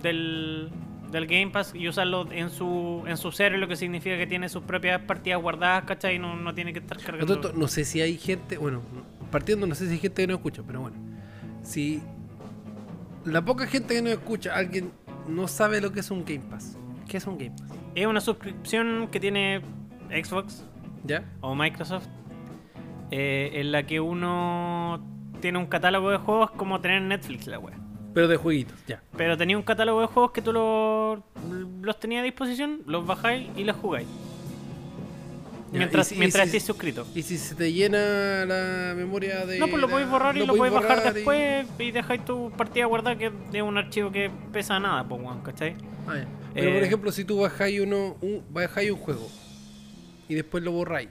del, 0.00 0.70
del 1.10 1.26
Game 1.26 1.50
Pass 1.50 1.74
y 1.74 1.88
usarlos 1.88 2.28
en 2.30 2.48
su, 2.48 3.02
en 3.06 3.16
su 3.18 3.32
serie, 3.32 3.58
lo 3.58 3.68
que 3.68 3.76
significa 3.76 4.16
que 4.16 4.26
tiene 4.26 4.48
sus 4.48 4.62
propias 4.62 5.02
partidas 5.02 5.42
guardadas, 5.42 5.84
¿cachai? 5.84 6.18
No, 6.18 6.36
no 6.36 6.54
tiene 6.54 6.72
que 6.72 6.78
estar 6.78 6.98
cargando. 6.98 7.34
esto, 7.34 7.52
no 7.54 7.68
sé 7.68 7.84
si 7.84 8.00
hay 8.00 8.16
gente, 8.16 8.56
bueno, 8.56 8.80
partiendo 9.30 9.66
no 9.66 9.74
sé 9.74 9.86
si 9.86 9.94
hay 9.94 9.98
gente 9.98 10.22
que 10.22 10.26
no 10.28 10.34
escucha, 10.34 10.62
pero 10.66 10.80
bueno, 10.80 10.96
si 11.62 12.02
la 13.24 13.44
poca 13.44 13.66
gente 13.66 13.94
que 13.94 14.02
no 14.02 14.10
escucha, 14.10 14.54
alguien 14.54 14.92
no 15.28 15.48
sabe 15.48 15.80
lo 15.80 15.92
que 15.92 16.00
es 16.00 16.10
un 16.10 16.24
Game 16.24 16.44
Pass. 16.50 16.76
¿Qué 17.08 17.16
es 17.18 17.26
un 17.26 17.38
Game 17.38 17.52
Pass? 17.58 17.70
Es 17.94 18.06
una 18.06 18.20
suscripción 18.20 19.08
que 19.10 19.20
tiene 19.20 19.60
Xbox 20.10 20.64
¿Ya? 21.04 21.24
o 21.40 21.54
Microsoft, 21.54 22.06
eh, 23.10 23.50
en 23.54 23.72
la 23.72 23.84
que 23.86 24.00
uno 24.00 25.04
tiene 25.40 25.58
un 25.58 25.66
catálogo 25.66 26.10
de 26.10 26.18
juegos 26.18 26.50
como 26.52 26.80
tener 26.80 27.02
Netflix, 27.02 27.46
la 27.46 27.58
web. 27.58 27.74
Pero 28.14 28.28
de 28.28 28.36
jueguitos, 28.36 28.78
ya. 28.86 29.02
Pero 29.16 29.36
tenía 29.36 29.56
un 29.56 29.62
catálogo 29.64 30.00
de 30.00 30.06
juegos 30.06 30.30
que 30.32 30.40
tú 30.42 30.52
lo- 30.52 31.24
los 31.82 31.98
tenías 32.00 32.20
a 32.20 32.24
disposición, 32.24 32.82
los 32.86 33.06
bajáis 33.06 33.48
y 33.56 33.64
los 33.64 33.76
jugáis. 33.76 34.06
Mientras, 35.78 36.08
si- 36.08 36.14
mientras 36.16 36.44
si- 36.50 36.56
estés 36.56 36.66
suscrito. 36.66 37.06
Y 37.14 37.22
si 37.22 37.36
se 37.38 37.54
te 37.54 37.72
llena 37.72 38.44
la 38.46 38.94
memoria 38.96 39.44
de. 39.46 39.58
No, 39.58 39.66
pues 39.68 39.80
lo 39.80 39.88
podéis 39.88 40.08
borrar 40.08 40.36
y 40.36 40.46
lo 40.46 40.54
podéis 40.56 40.74
bajar 40.74 41.02
y- 41.10 41.12
después 41.14 41.66
y... 41.78 41.90
dejáis 41.90 42.24
tu 42.24 42.50
partida 42.56 42.86
guardada 42.86 43.16
que 43.18 43.32
es 43.52 43.62
un 43.62 43.76
archivo 43.76 44.10
que 44.12 44.30
pesa 44.52 44.78
nada, 44.80 45.04
pues, 45.08 45.20
weón, 45.22 45.40
¿cachai? 45.42 45.76
Ah. 46.06 46.24
Pero 46.54 46.72
por 46.72 46.82
Eh, 46.82 46.86
ejemplo, 46.86 47.12
si 47.12 47.24
tú 47.24 47.38
bajáis 47.40 47.80
uno, 47.80 48.16
un, 48.20 48.42
bajáis 48.50 48.90
un 48.90 48.98
juego 48.98 49.28
y 50.28 50.34
después 50.34 50.62
lo 50.62 50.70
borráis. 50.72 51.08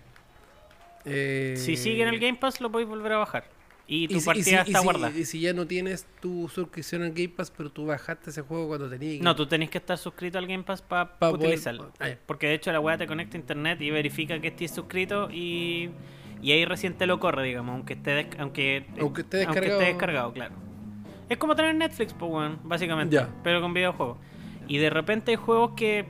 eh, 1.05 1.55
Si 1.57 1.75
sigue 1.75 2.03
en 2.03 2.09
el 2.09 2.19
Game 2.19 2.37
Pass, 2.37 2.61
lo 2.61 2.71
podéis 2.71 2.87
volver 2.89 3.11
a 3.13 3.17
bajar. 3.17 3.43
Y 3.85 4.07
tu 4.07 4.15
y 4.15 4.19
si- 4.19 4.23
y 4.23 4.25
partida 4.25 4.51
y 4.51 4.67
está 4.67 4.79
si- 4.79 4.83
guardada. 4.85 5.17
Y 5.17 5.25
si 5.25 5.39
ya 5.41 5.53
no 5.53 5.67
tienes 5.67 6.07
tu 6.21 6.47
suscripción 6.47 7.03
al 7.03 7.11
Game 7.11 7.29
Pass, 7.29 7.51
pero 7.55 7.69
tú 7.69 7.85
bajaste 7.85 8.29
ese 8.29 8.41
juego 8.41 8.67
cuando 8.69 8.89
tenías. 8.89 9.21
No, 9.21 9.35
tú 9.35 9.45
tenés 9.45 9.69
que 9.69 9.77
estar 9.77 9.97
suscrito 9.97 10.37
al 10.37 10.47
Game 10.47 10.63
Pass 10.63 10.81
para 10.81 11.17
Pa 11.19 11.29
poder- 11.31 11.47
utilizarlo. 11.47 11.91
Ah. 11.99 12.09
Porque 12.25 12.47
de 12.47 12.53
hecho 12.55 12.71
la 12.71 12.79
weá 12.79 12.97
te 12.97 13.07
conecta 13.07 13.37
a 13.37 13.41
internet 13.41 13.81
y 13.81 13.91
verifica 13.91 14.39
que 14.39 14.47
estés 14.47 14.71
suscrito 14.71 15.29
y, 15.31 15.89
y 16.41 16.51
ahí 16.53 16.63
recién 16.65 16.93
te 16.93 17.05
lo 17.07 17.19
corre, 17.19 17.43
digamos, 17.45 17.73
aunque 17.73 17.93
esté, 17.93 18.11
des- 18.11 18.39
aunque, 18.39 18.85
Aunque 18.99 19.21
esté 19.21 19.37
descargado. 19.37 19.73
esté 19.79 19.85
descargado, 19.91 20.33
claro. 20.33 20.55
Es 21.29 21.37
como 21.37 21.55
tener 21.55 21.75
Netflix, 21.75 22.13
pues, 22.13 22.31
weón, 22.31 22.59
básicamente. 22.63 23.19
Pero 23.43 23.59
con 23.61 23.73
videojuegos. 23.73 24.17
Y 24.67 24.77
de 24.77 24.89
repente 24.89 25.31
hay 25.31 25.37
juegos 25.37 25.71
que 25.75 26.05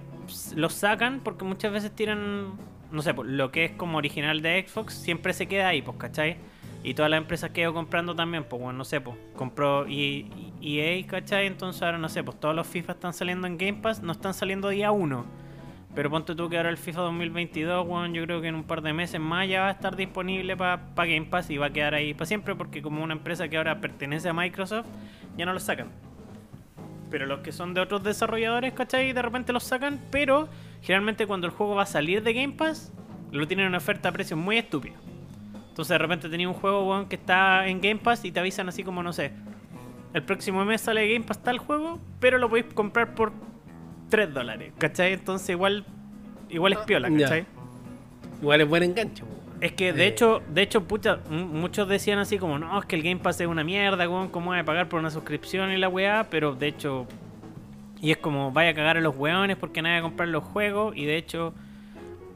los 0.55 0.73
sacan 0.73 1.21
porque 1.23 1.43
muchas 1.43 1.71
veces 1.71 1.91
tiran, 1.91 2.51
no 2.91 3.01
sé, 3.01 3.13
pues, 3.15 3.29
lo 3.29 3.51
que 3.51 3.65
es 3.65 3.71
como 3.71 3.97
original 3.97 4.41
de 4.43 4.63
Xbox 4.67 4.93
siempre 4.93 5.33
se 5.33 5.47
queda 5.47 5.69
ahí, 5.69 5.81
pues, 5.81 5.97
¿cachai? 5.97 6.37
Y 6.83 6.93
todas 6.95 7.09
las 7.09 7.17
empresas 7.19 7.51
que 7.51 7.61
he 7.61 7.63
ido 7.63 7.73
comprando 7.73 8.13
también, 8.13 8.43
pues, 8.43 8.61
bueno, 8.61 8.77
no 8.77 8.83
sé, 8.83 8.99
pues, 8.99 9.17
compró 9.35 9.85
E- 9.87 10.25
EA, 10.61 11.07
¿cachai? 11.07 11.47
Entonces 11.47 11.81
ahora, 11.81 11.97
no 11.97 12.09
sé, 12.09 12.23
pues 12.23 12.37
todos 12.39 12.53
los 12.53 12.67
FIFA 12.67 12.91
están 12.93 13.13
saliendo 13.13 13.47
en 13.47 13.57
Game 13.57 13.79
Pass, 13.81 14.01
no 14.03 14.11
están 14.11 14.33
saliendo 14.33 14.67
día 14.69 14.91
uno. 14.91 15.25
Pero 15.95 16.09
ponte 16.09 16.35
tú 16.35 16.49
que 16.49 16.57
ahora 16.57 16.69
el 16.69 16.77
FIFA 16.77 17.01
2022, 17.01 17.87
weón, 17.87 18.13
yo 18.13 18.23
creo 18.23 18.41
que 18.41 18.47
en 18.47 18.55
un 18.55 18.63
par 18.63 18.81
de 18.81 18.93
meses 18.93 19.21
más 19.21 19.47
ya 19.47 19.61
va 19.61 19.67
a 19.67 19.71
estar 19.71 19.95
disponible 19.95 20.57
para 20.57 20.81
Game 20.95 21.25
Pass 21.25 21.49
y 21.51 21.57
va 21.57 21.67
a 21.67 21.69
quedar 21.69 21.93
ahí 21.93 22.13
para 22.13 22.25
siempre 22.25 22.55
porque 22.55 22.81
como 22.81 23.03
una 23.03 23.13
empresa 23.13 23.47
que 23.47 23.57
ahora 23.57 23.79
pertenece 23.79 24.27
a 24.27 24.33
Microsoft, 24.33 24.87
ya 25.37 25.45
no 25.45 25.53
lo 25.53 25.59
sacan. 25.59 25.89
Pero 27.11 27.27
los 27.27 27.41
que 27.41 27.51
son 27.51 27.75
de 27.75 27.81
otros 27.81 28.03
desarrolladores, 28.03 28.73
¿cachai? 28.73 29.13
De 29.13 29.21
repente 29.21 29.53
los 29.53 29.63
sacan, 29.63 30.01
pero 30.09 30.49
generalmente 30.81 31.27
cuando 31.27 31.45
el 31.45 31.53
juego 31.53 31.75
va 31.75 31.83
a 31.83 31.85
salir 31.85 32.23
de 32.23 32.33
Game 32.33 32.53
Pass, 32.53 32.91
lo 33.31 33.47
tienen 33.47 33.65
en 33.65 33.69
una 33.69 33.77
oferta 33.77 34.09
a 34.09 34.11
precios 34.11 34.39
muy 34.39 34.57
estúpidos. 34.57 34.97
Entonces 35.73 35.89
de 35.89 35.97
repente 35.97 36.29
tenía 36.29 36.47
un 36.47 36.53
juego, 36.53 36.87
weón, 36.87 37.07
que 37.07 37.15
está 37.15 37.65
en 37.67 37.81
Game 37.81 37.95
Pass 37.95 38.23
y 38.25 38.31
te 38.31 38.39
avisan 38.39 38.69
así 38.69 38.83
como, 38.83 39.01
no 39.01 39.11
sé, 39.11 39.31
el 40.13 40.21
próximo 40.21 40.63
mes 40.65 40.81
sale 40.81 41.11
Game 41.11 41.25
Pass 41.25 41.41
tal 41.41 41.57
juego, 41.57 41.99
pero 42.19 42.37
lo 42.37 42.47
podéis 42.47 42.67
comprar 42.75 43.15
por 43.15 43.31
3 44.09 44.31
dólares, 44.31 44.71
¿cachai? 44.77 45.13
Entonces 45.13 45.49
igual 45.49 45.83
igual 46.49 46.73
es 46.73 46.79
piola, 46.79 47.09
Ya. 47.09 47.17
¿cachai? 47.27 47.45
Igual 48.39 48.61
es 48.61 48.69
buen 48.69 48.83
enganche, 48.83 49.23
po. 49.23 49.29
Es 49.61 49.71
que 49.71 49.93
de 49.93 50.03
Eh. 50.03 50.07
hecho, 50.09 50.43
de 50.53 50.61
hecho, 50.61 50.83
pucha, 50.83 51.17
muchos 51.31 51.87
decían 51.89 52.19
así 52.19 52.37
como, 52.37 52.59
no, 52.59 52.77
es 52.79 52.85
que 52.85 52.95
el 52.95 53.01
Game 53.01 53.17
Pass 53.21 53.41
es 53.41 53.47
una 53.47 53.63
mierda, 53.63 54.07
weón, 54.07 54.27
¿cómo 54.29 54.51
voy 54.51 54.59
a 54.59 54.63
pagar 54.65 54.87
por 54.89 54.99
una 54.99 55.09
suscripción 55.09 55.71
y 55.71 55.77
la 55.77 55.89
weá? 55.89 56.27
Pero 56.29 56.53
de 56.53 56.67
hecho, 56.67 57.07
y 57.99 58.11
es 58.11 58.17
como, 58.17 58.51
vaya 58.51 58.69
a 58.69 58.73
cagar 58.75 58.97
a 58.97 59.01
los 59.01 59.17
weones 59.17 59.57
porque 59.57 59.81
nadie 59.81 59.95
va 59.95 59.99
a 59.99 60.09
comprar 60.09 60.29
los 60.29 60.43
juegos, 60.43 60.95
y 60.95 61.05
de 61.05 61.17
hecho, 61.17 61.55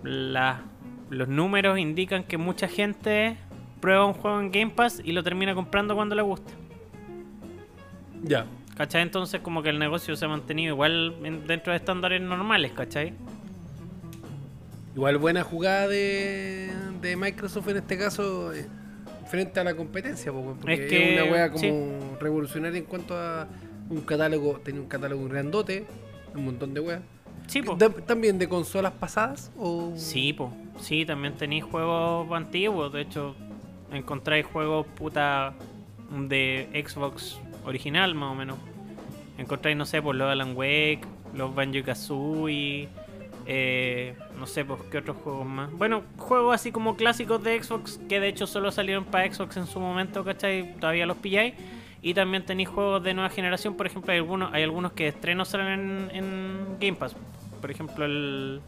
la- 0.03 0.61
los 1.09 1.27
números 1.27 1.79
indican 1.79 2.23
que 2.23 2.37
mucha 2.37 2.67
gente 2.67 3.37
prueba 3.81 4.05
un 4.05 4.13
juego 4.13 4.39
en 4.39 4.51
Game 4.51 4.71
Pass 4.71 5.01
y 5.03 5.11
lo 5.11 5.23
termina 5.23 5.53
comprando 5.55 5.95
cuando 5.95 6.15
le 6.15 6.21
gusta. 6.21 6.51
Ya. 8.23 8.45
¿Cachai? 8.75 9.01
Entonces 9.01 9.41
como 9.41 9.63
que 9.63 9.69
el 9.69 9.79
negocio 9.79 10.15
se 10.15 10.25
ha 10.25 10.27
mantenido 10.27 10.73
igual 10.73 11.15
en- 11.23 11.47
dentro 11.47 11.71
de 11.73 11.77
estándares 11.77 12.21
normales, 12.21 12.71
¿cachai? 12.73 13.13
Igual 14.95 15.17
buena 15.17 15.43
jugada 15.43 15.87
de, 15.87 16.71
de 17.01 17.15
Microsoft 17.15 17.67
en 17.69 17.77
este 17.77 17.97
caso 17.97 18.51
eh, 18.53 18.65
frente 19.27 19.59
a 19.59 19.63
la 19.63 19.75
competencia, 19.75 20.31
porque 20.31 20.73
Es 20.73 20.79
es, 20.79 20.89
que, 20.89 21.13
una 21.21 21.31
wea 21.31 21.49
como 21.49 21.59
sí. 21.61 21.71
revolucionaria 22.19 22.79
en 22.79 22.85
cuanto 22.85 23.15
a 23.17 23.47
un 23.89 24.01
catálogo, 24.01 24.59
tenía 24.63 24.81
un 24.81 24.87
catálogo 24.87 25.27
grandote, 25.27 25.85
un 26.35 26.45
montón 26.45 26.73
de 26.73 26.79
weas. 26.79 27.01
Sí, 27.47 27.61
po. 27.61 27.77
¿También 27.77 28.37
de 28.37 28.47
consolas 28.47 28.93
pasadas? 28.93 29.51
O... 29.57 29.93
Sí, 29.95 30.33
po. 30.33 30.51
Sí, 30.79 31.05
también 31.05 31.33
tenéis 31.33 31.63
juegos 31.63 32.31
antiguos. 32.31 32.93
De 32.93 33.01
hecho, 33.01 33.35
encontráis 33.91 34.45
juegos 34.45 34.85
puta 34.95 35.53
de 36.11 36.85
Xbox 36.87 37.39
original, 37.65 38.15
más 38.15 38.31
o 38.31 38.35
menos. 38.35 38.57
Encontráis, 39.37 39.77
no 39.77 39.85
sé, 39.85 40.01
por 40.01 40.15
los 40.15 40.29
Alan 40.29 40.55
Wake, 40.55 41.01
los 41.33 41.53
Banjo 41.53 41.83
Kazooie, 41.83 42.89
eh, 43.45 44.15
no 44.37 44.45
sé, 44.45 44.65
pues 44.65 44.81
qué 44.91 44.97
otros 44.97 45.17
juegos 45.23 45.45
más. 45.45 45.71
Bueno, 45.71 46.03
juegos 46.17 46.53
así 46.53 46.71
como 46.71 46.97
clásicos 46.97 47.41
de 47.43 47.63
Xbox 47.63 47.99
que 48.09 48.19
de 48.19 48.27
hecho 48.27 48.45
solo 48.45 48.71
salieron 48.71 49.05
para 49.05 49.31
Xbox 49.31 49.57
en 49.57 49.67
su 49.67 49.79
momento, 49.79 50.25
¿cachai? 50.25 50.75
Todavía 50.79 51.05
los 51.05 51.17
pilláis. 51.17 51.53
Y 52.01 52.13
también 52.13 52.45
tenéis 52.45 52.69
juegos 52.69 53.03
de 53.03 53.13
nueva 53.13 53.29
generación, 53.29 53.75
por 53.75 53.87
ejemplo, 53.87 54.11
hay 54.13 54.19
algunos, 54.19 54.53
hay 54.53 54.63
algunos 54.63 54.91
que 54.93 55.03
de 55.03 55.09
estreno 55.09 55.45
salen 55.45 56.09
en, 56.11 56.15
en 56.15 56.77
Game 56.79 56.93
Pass. 56.97 57.15
Por 57.59 57.71
ejemplo, 57.71 58.05
el, 58.05 58.61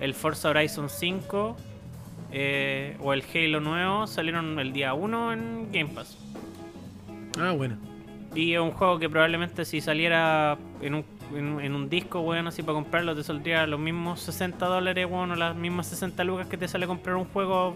el 0.00 0.14
Forza 0.14 0.48
Horizon 0.50 0.88
5 0.88 1.56
eh, 2.32 2.96
o 3.00 3.12
el 3.12 3.22
Halo 3.34 3.60
nuevo 3.60 4.06
salieron 4.06 4.58
el 4.58 4.72
día 4.72 4.94
1 4.94 5.32
en 5.34 5.72
Game 5.72 5.90
Pass. 5.94 6.16
Ah, 7.38 7.52
bueno. 7.52 7.76
Y 8.34 8.54
es 8.54 8.60
un 8.60 8.70
juego 8.70 8.98
que 8.98 9.10
probablemente 9.10 9.64
si 9.64 9.80
saliera 9.80 10.56
en 10.80 10.94
un, 10.94 11.04
en, 11.36 11.46
un- 11.48 11.60
en 11.60 11.74
un 11.74 11.88
disco, 11.90 12.20
weón, 12.20 12.46
así 12.46 12.62
para 12.62 12.74
comprarlo, 12.74 13.14
te 13.14 13.24
saldría 13.24 13.66
los 13.66 13.80
mismos 13.80 14.20
60 14.20 14.64
dólares, 14.66 15.06
weón, 15.10 15.32
o 15.32 15.36
las 15.36 15.54
mismas 15.56 15.88
60 15.88 16.22
lucas 16.24 16.46
que 16.46 16.56
te 16.56 16.66
sale 16.68 16.86
comprar 16.86 17.16
un 17.16 17.24
juego 17.26 17.74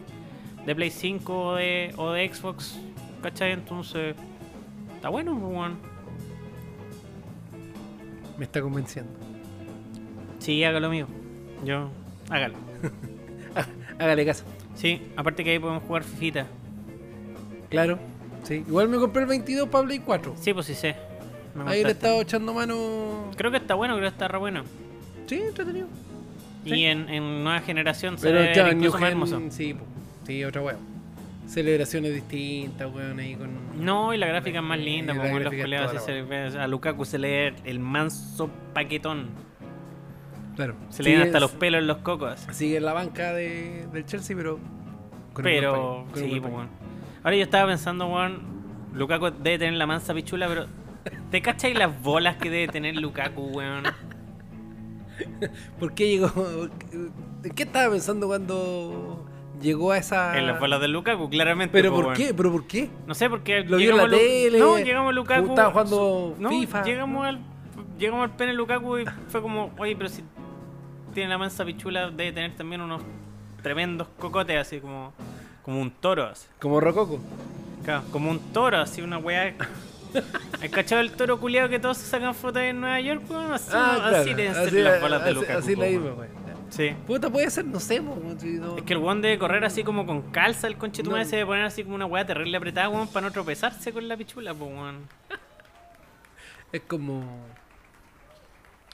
de 0.64 0.74
Play 0.74 0.90
5 0.90 1.40
o 1.48 1.54
de, 1.56 1.92
o 1.96 2.10
de 2.12 2.32
Xbox, 2.32 2.80
¿cachai? 3.22 3.52
Entonces, 3.52 4.14
está 5.04 5.10
bueno, 5.10 5.34
weón. 5.34 5.76
Me 8.38 8.46
está 8.46 8.62
convenciendo. 8.62 9.12
Sí, 10.38 10.64
hágalo 10.64 10.88
mío. 10.88 11.06
Yo, 11.62 11.90
hágalo. 12.30 12.54
Hágale 13.98 14.24
caso. 14.24 14.44
Sí, 14.74 15.02
aparte 15.14 15.44
que 15.44 15.50
ahí 15.50 15.58
podemos 15.58 15.82
jugar 15.84 16.02
Fifita. 16.04 16.46
Claro. 17.68 17.98
Sí. 18.44 18.64
Igual 18.66 18.88
me 18.88 18.96
compré 18.96 19.22
el 19.22 19.28
22 19.28 19.68
para 19.68 19.84
Play 19.84 19.98
4. 20.00 20.34
Sí, 20.40 20.52
pues 20.54 20.66
sí 20.66 20.74
sé. 20.74 20.96
Me 21.54 21.70
Ahí 21.70 21.84
le 21.84 21.90
estado 21.92 22.22
echando 22.22 22.54
mano. 22.54 23.30
Creo 23.36 23.50
que 23.50 23.58
está 23.58 23.74
bueno, 23.74 23.94
creo 23.96 24.08
que 24.08 24.12
está 24.14 24.26
re 24.26 24.38
bueno. 24.38 24.64
Sí, 25.26 25.36
entretenido. 25.36 25.86
Y 26.64 26.70
Sí. 26.70 26.84
en, 26.86 27.08
en 27.10 27.44
nueva 27.44 27.60
generación 27.60 28.16
se 28.18 28.32
ve 28.32 28.52
incluso 28.72 28.98
más 28.98 29.10
hermoso. 29.10 29.40
sí, 29.50 29.76
sí, 30.26 30.42
otra 30.44 30.62
weá. 30.62 30.76
Celebraciones 31.46 32.14
distintas, 32.14 32.92
weón, 32.92 33.18
ahí 33.18 33.34
con. 33.34 33.84
No, 33.84 34.14
y 34.14 34.18
la 34.18 34.26
gráfica 34.26 34.58
es 34.58 34.64
más 34.64 34.78
linda, 34.78 35.12
Y 35.12 35.16
la 35.16 35.22
como 35.24 35.38
los 35.40 35.54
colegas 35.54 36.04
se 36.04 36.22
ve, 36.22 36.46
a 36.58 36.66
Lukaku 36.66 37.04
se 37.04 37.18
le 37.18 37.48
el 37.64 37.78
manso 37.80 38.48
paquetón. 38.72 39.28
Claro. 40.56 40.74
Se 40.88 41.02
le 41.02 41.10
Sigue- 41.10 41.22
hasta 41.24 41.40
los 41.40 41.50
pelos 41.52 41.80
en 41.80 41.86
los 41.86 41.98
cocos. 41.98 42.46
Sigue 42.52 42.76
en 42.78 42.84
la 42.84 42.92
banca 42.92 43.32
de, 43.32 43.86
del 43.92 44.06
Chelsea, 44.06 44.36
pero. 44.36 44.58
con 45.32 45.42
Pero, 45.44 46.06
paño, 46.12 46.24
sí, 46.26 46.38
buen 46.38 46.52
pues. 46.52 46.68
Ahora 47.24 47.36
yo 47.36 47.42
estaba 47.42 47.68
pensando, 47.68 48.06
weón, 48.06 48.40
Lukaku 48.94 49.30
debe 49.30 49.58
tener 49.58 49.74
la 49.74 49.86
mansa 49.86 50.14
pichula, 50.14 50.46
pero 50.48 50.66
¿te 51.30 51.42
cachai 51.42 51.74
las 51.74 52.00
bolas 52.02 52.36
que 52.36 52.50
debe 52.50 52.68
tener 52.68 52.96
Lukaku, 52.96 53.42
weón? 53.48 53.82
¿Por 55.78 55.94
qué 55.94 56.08
llegó? 56.08 56.30
¿Qué 57.54 57.62
estaba 57.64 57.90
pensando 57.92 58.26
cuando 58.26 59.23
llegó 59.60 59.92
a 59.92 59.98
esa. 59.98 60.38
En 60.38 60.46
las 60.46 60.58
bolas 60.60 60.80
de 60.80 60.88
Lukaku, 60.88 61.28
claramente. 61.30 61.72
¿Pero 61.72 61.90
po, 61.94 62.02
por 62.02 62.14
qué? 62.14 62.34
¿Pero 62.34 62.52
por 62.52 62.66
qué? 62.66 62.90
No 63.06 63.14
sé, 63.14 63.28
porque 63.30 63.62
Lo 63.62 63.76
vio 63.76 63.90
en 63.92 63.96
la 63.96 64.04
Lu- 64.06 64.16
tele, 64.16 64.58
No, 64.58 64.78
llegamos 64.78 65.10
a 65.10 65.12
Lukaku. 65.12 65.48
estaba 65.50 65.70
jugando 65.70 66.34
no, 66.38 66.48
FIFA. 66.50 66.82
Llegamos 66.84 67.26
al, 67.26 67.38
llegamos 67.98 68.24
al 68.24 68.36
pene 68.36 68.52
Lukaku 68.52 68.98
y 68.98 69.04
fue 69.28 69.40
como, 69.42 69.72
oye, 69.78 69.96
pero 69.96 70.08
si 70.08 70.22
tiene 71.12 71.28
la 71.30 71.38
mansa 71.38 71.64
pichula, 71.64 72.10
debe 72.10 72.32
tener 72.32 72.54
también 72.56 72.80
unos 72.80 73.02
tremendos 73.62 74.08
cocotes, 74.18 74.58
así 74.60 74.80
como, 74.80 75.12
como 75.62 75.80
un 75.80 75.90
toro, 75.90 76.24
así. 76.26 76.46
Como 76.60 76.80
Rococo. 76.80 77.18
Claro, 77.84 78.02
como 78.10 78.30
un 78.30 78.38
toro, 78.52 78.78
así 78.78 79.00
una 79.02 79.18
weá. 79.18 79.54
¿Has 80.62 80.70
cachado 80.70 81.00
el 81.00 81.10
toro 81.12 81.40
culiado 81.40 81.68
que 81.68 81.78
todos 81.80 81.96
se 81.98 82.06
sacan 82.06 82.34
fotos 82.34 82.62
en 82.62 82.80
Nueva 82.80 83.00
York? 83.00 83.22
weón? 83.28 83.52
así, 83.52 83.70
así 83.74 84.34
deben 84.34 84.54
ser 84.54 84.72
las 84.74 85.00
bolas 85.00 85.24
de 85.24 85.30
Ah, 85.30 85.32
así- 85.32 85.34
Lukaku. 85.40 85.58
Así 85.58 85.76
la 85.76 85.86
misma, 85.86 86.10
weón. 86.12 86.43
Sí. 86.74 86.92
Puta, 87.06 87.30
puede 87.30 87.48
ser, 87.50 87.64
no 87.66 87.78
sé, 87.78 88.02
po, 88.02 88.20
no- 88.20 88.76
Es 88.76 88.82
que 88.82 88.94
el 88.94 88.98
weón 88.98 89.22
debe 89.22 89.38
correr 89.38 89.64
así 89.64 89.84
como 89.84 90.06
con 90.06 90.22
calza, 90.32 90.66
el 90.66 90.76
conche 90.76 91.04
No. 91.04 91.24
se 91.24 91.36
debe 91.36 91.46
poner 91.46 91.64
así 91.64 91.84
como 91.84 91.94
una 91.94 92.06
weá 92.06 92.26
terrible 92.26 92.56
apretada, 92.56 92.88
weón, 92.88 93.06
para 93.06 93.26
no 93.26 93.32
tropezarse 93.32 93.92
con 93.92 94.08
la 94.08 94.16
pichula, 94.16 94.52
pues 94.54 94.70
weón. 94.72 94.96
Es 96.72 96.80
como. 96.88 97.46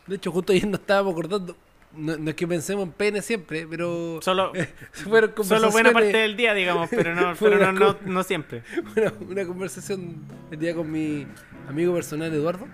De 0.06 0.16
hecho, 0.16 0.30
justo 0.30 0.52
ayer 0.52 0.66
nos 0.66 0.80
estábamos 0.80 1.12
acordando. 1.12 1.56
No, 1.96 2.16
no 2.18 2.30
es 2.30 2.36
que 2.36 2.46
pensemos 2.46 2.84
en 2.84 2.92
pene 2.92 3.22
siempre, 3.22 3.66
pero. 3.66 4.18
Solo, 4.22 4.52
fueron 4.92 5.32
solo 5.42 5.70
buena 5.70 5.90
parte 5.92 6.18
del 6.18 6.36
día, 6.36 6.52
digamos, 6.52 6.90
pero 6.90 7.14
no, 7.14 7.32
pero 7.40 7.72
no, 7.72 7.96
no, 8.04 8.22
siempre. 8.22 8.62
una, 8.94 9.12
una 9.26 9.46
conversación 9.46 10.16
el 10.50 10.58
día 10.58 10.74
con 10.74 10.90
mi 10.92 11.26
amigo 11.66 11.94
personal 11.94 12.30
Eduardo. 12.32 12.66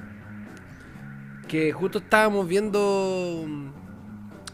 Que 1.46 1.70
justo 1.72 1.98
estábamos 1.98 2.48
viendo 2.48 3.44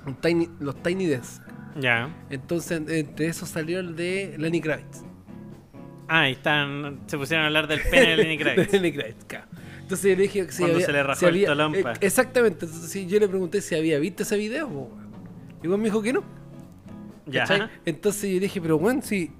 un 0.06 0.16
Tiny- 0.20 0.50
los 0.60 0.82
Tiny 0.82 1.06
Desk. 1.06 1.42
Ya. 1.80 2.14
Entonces, 2.30 2.82
entre 2.88 3.26
esos 3.26 3.48
salió 3.48 3.80
el 3.80 3.96
de 3.96 4.34
Lenny 4.38 4.60
Kravitz. 4.60 5.02
Ah, 6.08 6.22
ahí 6.22 6.32
están, 6.32 7.00
se 7.06 7.16
pusieron 7.16 7.44
a 7.44 7.46
hablar 7.46 7.66
del 7.68 7.80
pene 7.80 8.10
de 8.10 8.16
Lenny 8.16 8.36
De 8.36 8.42
Kravitz. 8.44 8.72
Lenny 8.72 8.92
Kravitz, 8.92 9.24
claro. 9.26 9.46
Entonces 9.80 10.10
yo 10.10 10.16
le 10.16 10.22
dije 10.22 10.46
que 10.46 10.52
si 10.52 10.58
Cuando 10.58 10.74
había, 10.76 10.86
se 10.86 10.92
le 10.92 11.02
rajó 11.02 11.18
si 11.20 11.24
el 11.26 11.60
había- 11.60 11.80
eh, 11.80 11.94
exactamente. 12.00 12.66
Entonces 12.66 13.06
yo 13.06 13.18
le 13.18 13.28
pregunté 13.28 13.60
si 13.60 13.74
había 13.74 13.98
visto 13.98 14.22
ese 14.22 14.36
video. 14.36 14.68
po. 14.68 14.90
Y 15.62 15.66
igual 15.66 15.78
me 15.80 15.84
dijo 15.86 16.02
que 16.02 16.12
no. 16.12 16.22
Ya. 17.26 17.46
¿cachai? 17.46 17.68
Entonces 17.84 18.22
yo 18.30 18.34
le 18.34 18.40
dije, 18.40 18.60
pero 18.60 18.76
weón, 18.76 19.02
si. 19.02 19.30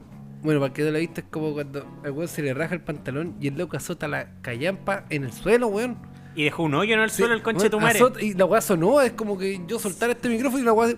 Bueno, 0.42 0.58
para 0.60 0.72
que 0.72 0.82
no 0.82 0.90
la 0.90 0.98
vista 0.98 1.20
es 1.20 1.26
como 1.30 1.52
cuando 1.52 1.86
al 2.04 2.10
weón 2.10 2.28
se 2.28 2.42
le 2.42 2.52
raja 2.54 2.74
el 2.74 2.80
pantalón 2.80 3.36
y 3.40 3.48
el 3.48 3.56
loco 3.56 3.76
azota 3.76 4.08
la 4.08 4.28
callampa 4.42 5.04
en 5.10 5.24
el 5.24 5.32
suelo, 5.32 5.68
weón. 5.68 5.96
Y 6.34 6.44
dejó 6.44 6.62
un 6.62 6.74
hoyo 6.74 6.94
en 6.94 7.00
el 7.00 7.10
Sí, 7.10 7.18
suelo 7.18 7.34
el 7.34 7.42
conche 7.42 7.64
de 7.64 7.70
tu 7.70 7.78
azota- 7.80 8.22
Y 8.22 8.34
la 8.34 8.44
weá 8.46 8.60
sonó, 8.60 9.00
es 9.00 9.12
como 9.12 9.36
que 9.36 9.60
yo 9.66 9.78
soltara 9.78 10.12
este 10.12 10.28
micrófono 10.28 10.62
y 10.62 10.64
la 10.64 10.72
weá. 10.72 10.88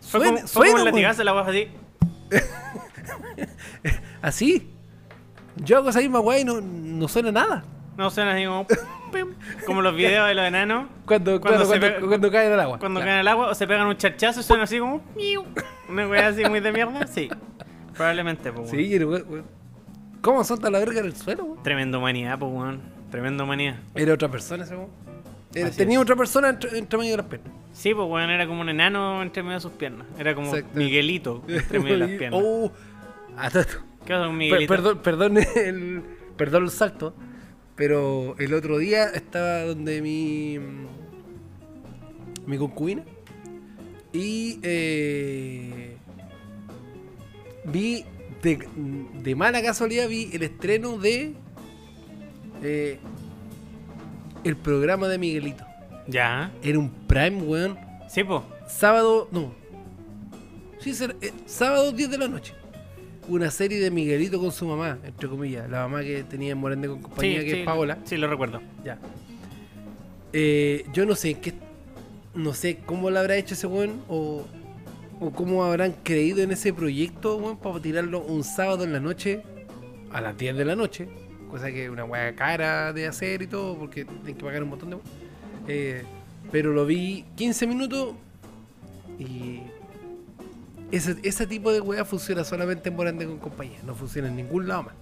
Fue 0.00 0.20
Suena, 0.20 0.34
como, 0.36 0.48
suena, 0.48 0.72
como 0.72 0.84
latigazo 0.84 1.22
la 1.24 1.32
weá 1.34 1.44
así. 1.46 1.68
Así. 4.22 4.70
Yo 5.56 5.78
hago 5.78 5.90
esa 5.90 6.00
misma 6.00 6.20
weá 6.20 6.40
y 6.40 6.44
no, 6.44 6.60
no 6.60 7.08
suena 7.08 7.32
nada. 7.32 7.64
No 7.96 8.10
suena 8.10 8.32
así 8.34 8.44
como. 8.46 8.66
como 9.66 9.82
los 9.82 9.94
videos 9.94 10.26
de 10.28 10.34
los 10.34 10.44
enanos. 10.44 10.88
Cuando, 11.06 11.40
Cuando 11.40 11.66
cuando, 11.66 11.88
cuando, 11.90 12.06
cuando 12.08 12.30
caen 12.30 12.52
al 12.52 12.60
agua. 12.60 12.78
Cuando 12.78 13.00
Claro. 13.00 13.08
caen 13.10 13.20
al 13.20 13.28
agua 13.28 13.48
o 13.50 13.54
se 13.54 13.66
pegan 13.66 13.86
un 13.86 13.96
charchazo 13.96 14.40
y 14.40 14.42
suena 14.42 14.64
así 14.64 14.78
como. 14.78 15.02
Una 15.88 16.06
wea 16.08 16.28
así 16.28 16.44
muy 16.48 16.60
de 16.60 16.72
mierda. 16.72 17.06
Sí. 17.06 17.28
Probablemente, 17.94 18.52
pues. 18.52 18.70
Sí, 18.70 18.88
pero, 18.92 19.08
weón. 19.10 19.44
¿Cómo 20.22 20.44
solta 20.44 20.70
la 20.70 20.78
verga 20.78 21.00
en 21.00 21.06
el 21.06 21.16
suelo, 21.16 21.44
weón? 21.44 21.62
Tremenda 21.62 21.98
humanidad, 21.98 22.38
pues, 22.38 22.52
weón. 22.52 22.80
Tremenda 23.10 23.44
humanidad. 23.44 23.76
Era 23.94 24.14
otra 24.14 24.30
persona 24.30 24.64
ese 24.64 24.74
Así 25.64 25.76
tenía 25.76 25.96
es. 25.98 26.02
otra 26.02 26.14
persona 26.16 26.48
entre, 26.50 26.78
entre 26.78 26.98
medio 26.98 27.12
de 27.12 27.16
las 27.18 27.26
piernas. 27.26 27.52
Sí, 27.72 27.92
pues, 27.94 28.08
weón, 28.08 28.30
era 28.30 28.46
como 28.46 28.60
un 28.60 28.68
enano 28.68 29.20
entre 29.22 29.42
medio 29.42 29.56
de 29.56 29.60
sus 29.60 29.72
piernas. 29.72 30.06
Era 30.18 30.34
como. 30.34 30.52
Miguelito 30.74 31.42
entre 31.48 31.80
medio 31.80 31.94
de 31.94 32.06
las 32.06 32.10
piernas. 32.10 32.40
Oh, 32.44 32.72
ah. 33.36 33.50
¿Qué 33.50 33.58
pasa 34.14 34.26
con 34.26 34.28
Per- 34.28 34.32
Miguelito? 34.32 34.72
perdón, 34.74 34.98
perdón 35.02 35.38
el, 35.56 36.02
perdón 36.36 36.64
el 36.64 36.70
salto, 36.70 37.14
pero 37.74 38.36
el 38.38 38.54
otro 38.54 38.78
día 38.78 39.06
estaba 39.06 39.62
donde 39.64 40.00
mi 40.02 40.58
mi 42.46 42.58
concubina 42.58 43.02
y 44.12 44.58
eh, 44.62 45.96
vi 47.64 48.04
de, 48.42 48.66
de 49.22 49.34
mala 49.36 49.62
casualidad 49.62 50.08
vi 50.08 50.30
el 50.32 50.42
estreno 50.42 50.98
de 50.98 51.34
eh, 52.62 52.98
el 54.44 54.56
programa 54.56 55.08
de 55.08 55.18
Miguelito. 55.18 55.64
Ya. 56.06 56.50
Era 56.62 56.78
un 56.78 56.90
prime, 56.90 57.42
weón. 57.42 57.78
Sí, 58.08 58.24
pues. 58.24 58.42
Sábado, 58.68 59.28
no. 59.32 59.52
Sí, 60.78 60.94
ser- 60.94 61.16
eh, 61.20 61.32
sábado 61.46 61.92
10 61.92 62.10
de 62.10 62.18
la 62.18 62.28
noche. 62.28 62.54
Una 63.28 63.50
serie 63.50 63.78
de 63.80 63.90
Miguelito 63.90 64.40
con 64.40 64.50
su 64.50 64.66
mamá, 64.66 64.98
entre 65.04 65.28
comillas. 65.28 65.68
La 65.70 65.80
mamá 65.82 66.00
que 66.02 66.24
tenía 66.24 66.52
en 66.52 66.58
Morande 66.58 66.88
con 66.88 67.00
compañía, 67.02 67.40
Sí, 67.40 67.44
que 67.46 67.52
sí, 67.52 67.58
es 67.60 67.64
Paola. 67.66 67.98
Sí, 68.04 68.16
lo 68.16 68.28
recuerdo. 68.28 68.60
Ya. 68.84 68.98
Eh, 70.32 70.84
yo 70.92 71.06
no 71.06 71.14
sé 71.14 71.34
qué. 71.34 71.54
No 72.34 72.54
sé 72.54 72.78
cómo 72.86 73.10
lo 73.10 73.18
habrá 73.18 73.36
hecho 73.36 73.54
ese 73.54 73.66
weón 73.66 74.02
o, 74.08 74.46
o 75.20 75.30
cómo 75.32 75.64
habrán 75.64 75.94
creído 76.04 76.42
en 76.42 76.52
ese 76.52 76.72
proyecto, 76.72 77.36
weón, 77.36 77.58
para 77.58 77.80
tirarlo 77.80 78.20
un 78.22 78.44
sábado 78.44 78.84
en 78.84 78.92
la 78.92 79.00
noche 79.00 79.42
a 80.12 80.20
las 80.20 80.36
10 80.38 80.56
de 80.56 80.64
la 80.64 80.76
noche. 80.76 81.08
Cosa 81.50 81.66
que 81.72 81.84
es 81.84 81.90
una 81.90 82.04
weá 82.04 82.34
cara 82.34 82.92
de 82.92 83.06
hacer 83.08 83.42
y 83.42 83.46
todo, 83.46 83.76
porque 83.76 84.04
tienen 84.04 84.36
que 84.36 84.44
pagar 84.44 84.62
un 84.62 84.68
montón 84.70 84.90
de. 84.90 84.98
Eh, 85.68 86.04
pero 86.52 86.72
lo 86.72 86.86
vi 86.86 87.24
15 87.36 87.66
minutos 87.66 88.14
y. 89.18 89.60
Ese, 90.92 91.16
ese 91.22 91.46
tipo 91.46 91.72
de 91.72 91.80
weá 91.80 92.04
funciona 92.04 92.42
solamente 92.42 92.88
en 92.88 92.96
Morande 92.96 93.24
con 93.24 93.38
compañía, 93.38 93.78
no 93.86 93.94
funciona 93.94 94.28
en 94.28 94.36
ningún 94.36 94.66
lado 94.66 94.84
más. 94.84 94.94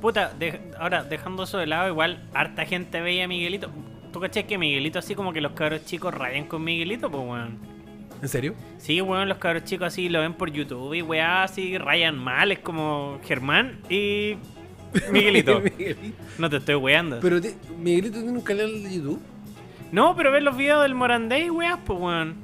Puta, 0.00 0.34
de- 0.38 0.60
ahora 0.78 1.04
dejando 1.04 1.44
eso 1.44 1.56
de 1.56 1.66
lado, 1.66 1.88
igual 1.88 2.28
harta 2.34 2.66
gente 2.66 3.00
veía 3.00 3.24
a 3.24 3.28
Miguelito. 3.28 3.70
¿Tú 4.12 4.20
caché 4.20 4.44
que 4.44 4.58
Miguelito 4.58 4.98
así 4.98 5.14
como 5.14 5.32
que 5.32 5.40
los 5.40 5.52
cabros 5.52 5.84
chicos 5.86 6.12
rayan 6.12 6.44
con 6.46 6.62
Miguelito, 6.62 7.10
pues 7.10 7.22
weón? 7.22 7.58
¿En 8.20 8.28
serio? 8.28 8.54
Sí, 8.76 9.00
weón, 9.00 9.28
los 9.28 9.38
cabros 9.38 9.64
chicos 9.64 9.86
así 9.88 10.08
lo 10.10 10.20
ven 10.20 10.34
por 10.34 10.50
YouTube 10.50 10.92
y 10.94 11.00
weá 11.02 11.42
así 11.44 11.78
rayan 11.78 12.18
mal, 12.18 12.52
es 12.52 12.58
como 12.58 13.18
Germán 13.24 13.80
y 13.88 14.36
Miguelito. 15.12 15.60
Miguelito. 15.60 16.16
No 16.38 16.48
te 16.50 16.56
estoy 16.56 16.74
weando. 16.76 17.18
Pero 17.20 17.40
Miguelito 17.78 18.18
tiene 18.18 18.32
un 18.32 18.40
canal 18.40 18.82
de 18.82 18.94
YouTube. 18.96 19.20
No, 19.92 20.16
pero 20.16 20.32
ves 20.32 20.42
los 20.42 20.56
videos 20.56 20.82
del 20.82 20.94
Morandé 20.94 21.44
y 21.44 21.50
weá, 21.50 21.78
pues 21.84 21.98
weón. 22.00 22.34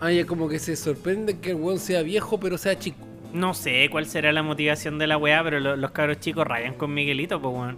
Ah, 0.00 0.10
ya 0.10 0.26
como 0.26 0.48
que 0.48 0.58
se 0.58 0.74
sorprende 0.76 1.38
que 1.38 1.50
el 1.50 1.56
weón 1.56 1.78
sea 1.78 2.02
viejo 2.02 2.38
pero 2.40 2.58
sea 2.58 2.78
chico. 2.78 2.98
No 3.32 3.54
sé 3.54 3.88
cuál 3.90 4.06
será 4.06 4.32
la 4.32 4.42
motivación 4.42 4.98
de 4.98 5.06
la 5.06 5.16
weá, 5.16 5.42
pero 5.42 5.60
lo- 5.60 5.76
los 5.76 5.90
cabros 5.92 6.20
chicos 6.20 6.46
rayan 6.46 6.74
con 6.74 6.92
Miguelito, 6.94 7.40
pues 7.40 7.54
weón. 7.54 7.76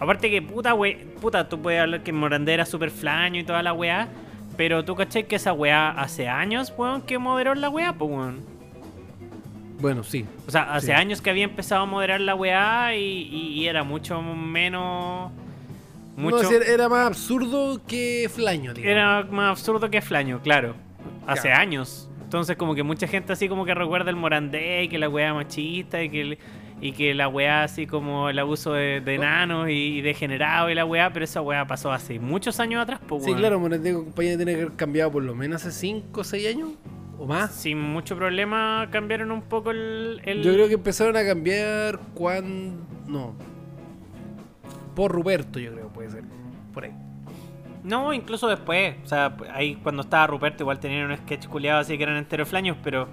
Aparte 0.00 0.30
que 0.30 0.42
puta 0.42 0.74
we, 0.74 0.96
puta, 1.20 1.48
tú 1.48 1.60
puedes 1.62 1.80
hablar 1.80 2.02
que 2.02 2.12
Morandé 2.12 2.54
era 2.54 2.66
súper 2.66 2.90
flaño 2.90 3.40
y 3.40 3.44
toda 3.44 3.62
la 3.62 3.72
weá. 3.72 4.08
Pero 4.56 4.84
tú 4.84 4.94
caché 4.94 5.24
que 5.24 5.36
esa 5.36 5.52
weá 5.52 5.90
hace 5.90 6.28
años, 6.28 6.72
weón, 6.76 7.02
que 7.02 7.18
moderó 7.18 7.54
la 7.54 7.68
weá, 7.70 7.92
pues 7.92 8.10
weón. 8.10 8.53
Bueno, 9.80 10.02
sí. 10.04 10.24
O 10.46 10.50
sea, 10.50 10.74
hace 10.74 10.86
Sí. 10.88 10.92
años 10.92 11.20
que 11.20 11.30
había 11.30 11.44
empezado 11.44 11.82
a 11.82 11.86
moderar 11.86 12.20
la 12.20 12.34
weá 12.34 12.96
y, 12.96 13.00
y- 13.02 13.52
y 13.60 13.66
era 13.68 13.82
mucho 13.84 14.20
menos. 14.22 15.30
Mucho. 16.16 16.42
No, 16.44 16.50
era, 16.50 16.88
más 16.88 17.06
absurdo 17.08 17.80
que 17.86 18.30
flaño, 18.32 18.72
digamos. 18.72 18.90
Era 18.92 19.22
más 19.30 19.50
absurdo 19.50 19.90
que 19.90 20.00
flaño, 20.00 20.40
claro. 20.42 20.74
Hace 21.26 21.48
Claro. 21.48 21.60
años. 21.60 22.08
Entonces 22.22 22.56
como 22.56 22.74
que 22.74 22.82
mucha 22.82 23.06
gente 23.08 23.32
así 23.32 23.48
como 23.48 23.64
que 23.64 23.74
recuerda 23.74 24.10
el 24.10 24.16
Morandé 24.16 24.84
y 24.84 24.88
que 24.88 24.98
la 24.98 25.08
weá 25.08 25.34
machista 25.34 26.02
y 26.02 26.08
que, 26.10 26.20
el- 26.20 26.38
y 26.80 26.92
que 26.92 27.14
la 27.14 27.28
weá 27.28 27.64
así 27.64 27.86
como 27.86 28.28
el 28.28 28.38
abuso 28.38 28.72
de, 28.74 29.00
de 29.00 29.14
enanos 29.14 29.68
y, 29.68 29.72
y 29.98 30.00
degenerado 30.02 30.70
y 30.70 30.74
la 30.74 30.84
weá, 30.84 31.12
pero 31.12 31.24
esa 31.24 31.40
weá 31.40 31.66
pasó 31.66 31.92
hace 31.92 32.18
muchos 32.20 32.60
años 32.60 32.82
atrás, 32.82 33.00
pues 33.08 33.24
Sí, 33.24 33.34
claro, 33.34 33.58
Morandé 33.60 33.92
compañía 33.94 34.36
tiene 34.36 34.54
que 34.54 34.62
haber 34.62 34.76
cambiado 34.76 35.10
por 35.12 35.22
lo 35.22 35.34
menos 35.34 35.64
hace 35.64 35.72
5 35.78 36.20
o 36.20 36.24
6 36.24 36.46
años 36.48 36.70
o 37.24 37.26
más. 37.26 37.52
Sin 37.52 37.80
mucho 37.80 38.16
problema 38.16 38.88
cambiaron 38.90 39.30
un 39.32 39.42
poco 39.42 39.70
el... 39.70 40.20
el- 40.24 40.42
Yo 40.42 40.52
creo 40.54 40.68
que 40.68 40.74
empezaron 40.74 41.16
a 41.16 41.24
cambiar 41.24 41.98
cuando... 42.14 42.82
No. 43.06 43.34
Por 44.94 45.10
Ruperto, 45.12 45.58
yo 45.58 45.72
creo, 45.72 45.88
puede 45.88 46.10
ser. 46.10 46.22
Por 46.72 46.84
ahí. 46.84 46.92
No, 47.82 48.12
incluso 48.14 48.48
después. 48.48 48.96
O 49.04 49.06
sea, 49.08 49.36
ahí 49.52 49.74
cuando 49.82 50.02
estaba 50.02 50.26
Ruperto 50.26 50.62
igual 50.62 50.78
tenían 50.80 51.10
un 51.10 51.16
sketch 51.18 51.46
culiado 51.48 51.80
así 51.80 51.96
que 51.96 52.02
eran 52.04 52.16
enteros 52.16 52.48
flaños, 52.48 52.76
pero... 52.82 53.08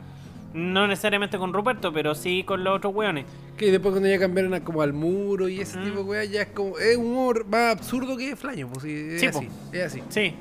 No 0.53 0.85
necesariamente 0.85 1.37
con 1.37 1.53
Ruperto, 1.53 1.93
pero 1.93 2.13
sí 2.13 2.43
con 2.43 2.61
los 2.65 2.75
otros 2.75 2.93
weones. 2.93 3.23
Que 3.55 3.71
después 3.71 3.93
cuando 3.93 4.09
ya 4.09 4.19
cambiaron 4.19 4.53
a 4.53 4.61
como 4.61 4.81
al 4.81 4.91
muro 4.91 5.47
y 5.47 5.61
ese 5.61 5.79
Mm. 5.79 5.83
tipo 5.85 5.95
de 5.99 6.03
weas, 6.03 6.29
ya 6.29 6.41
es 6.41 6.47
como... 6.49 6.77
Es 6.77 6.97
humor 6.97 7.45
más 7.47 7.77
absurdo 7.77 8.17
que 8.17 8.35
flaño, 8.35 8.67
pues 8.67 8.83
sí, 8.83 8.91
es 9.13 9.21
Sí, 9.21 9.27
así. 9.27 9.45
po. 9.45 9.53
Es 9.71 9.83
así. 9.85 10.03
Sí. 10.09 10.33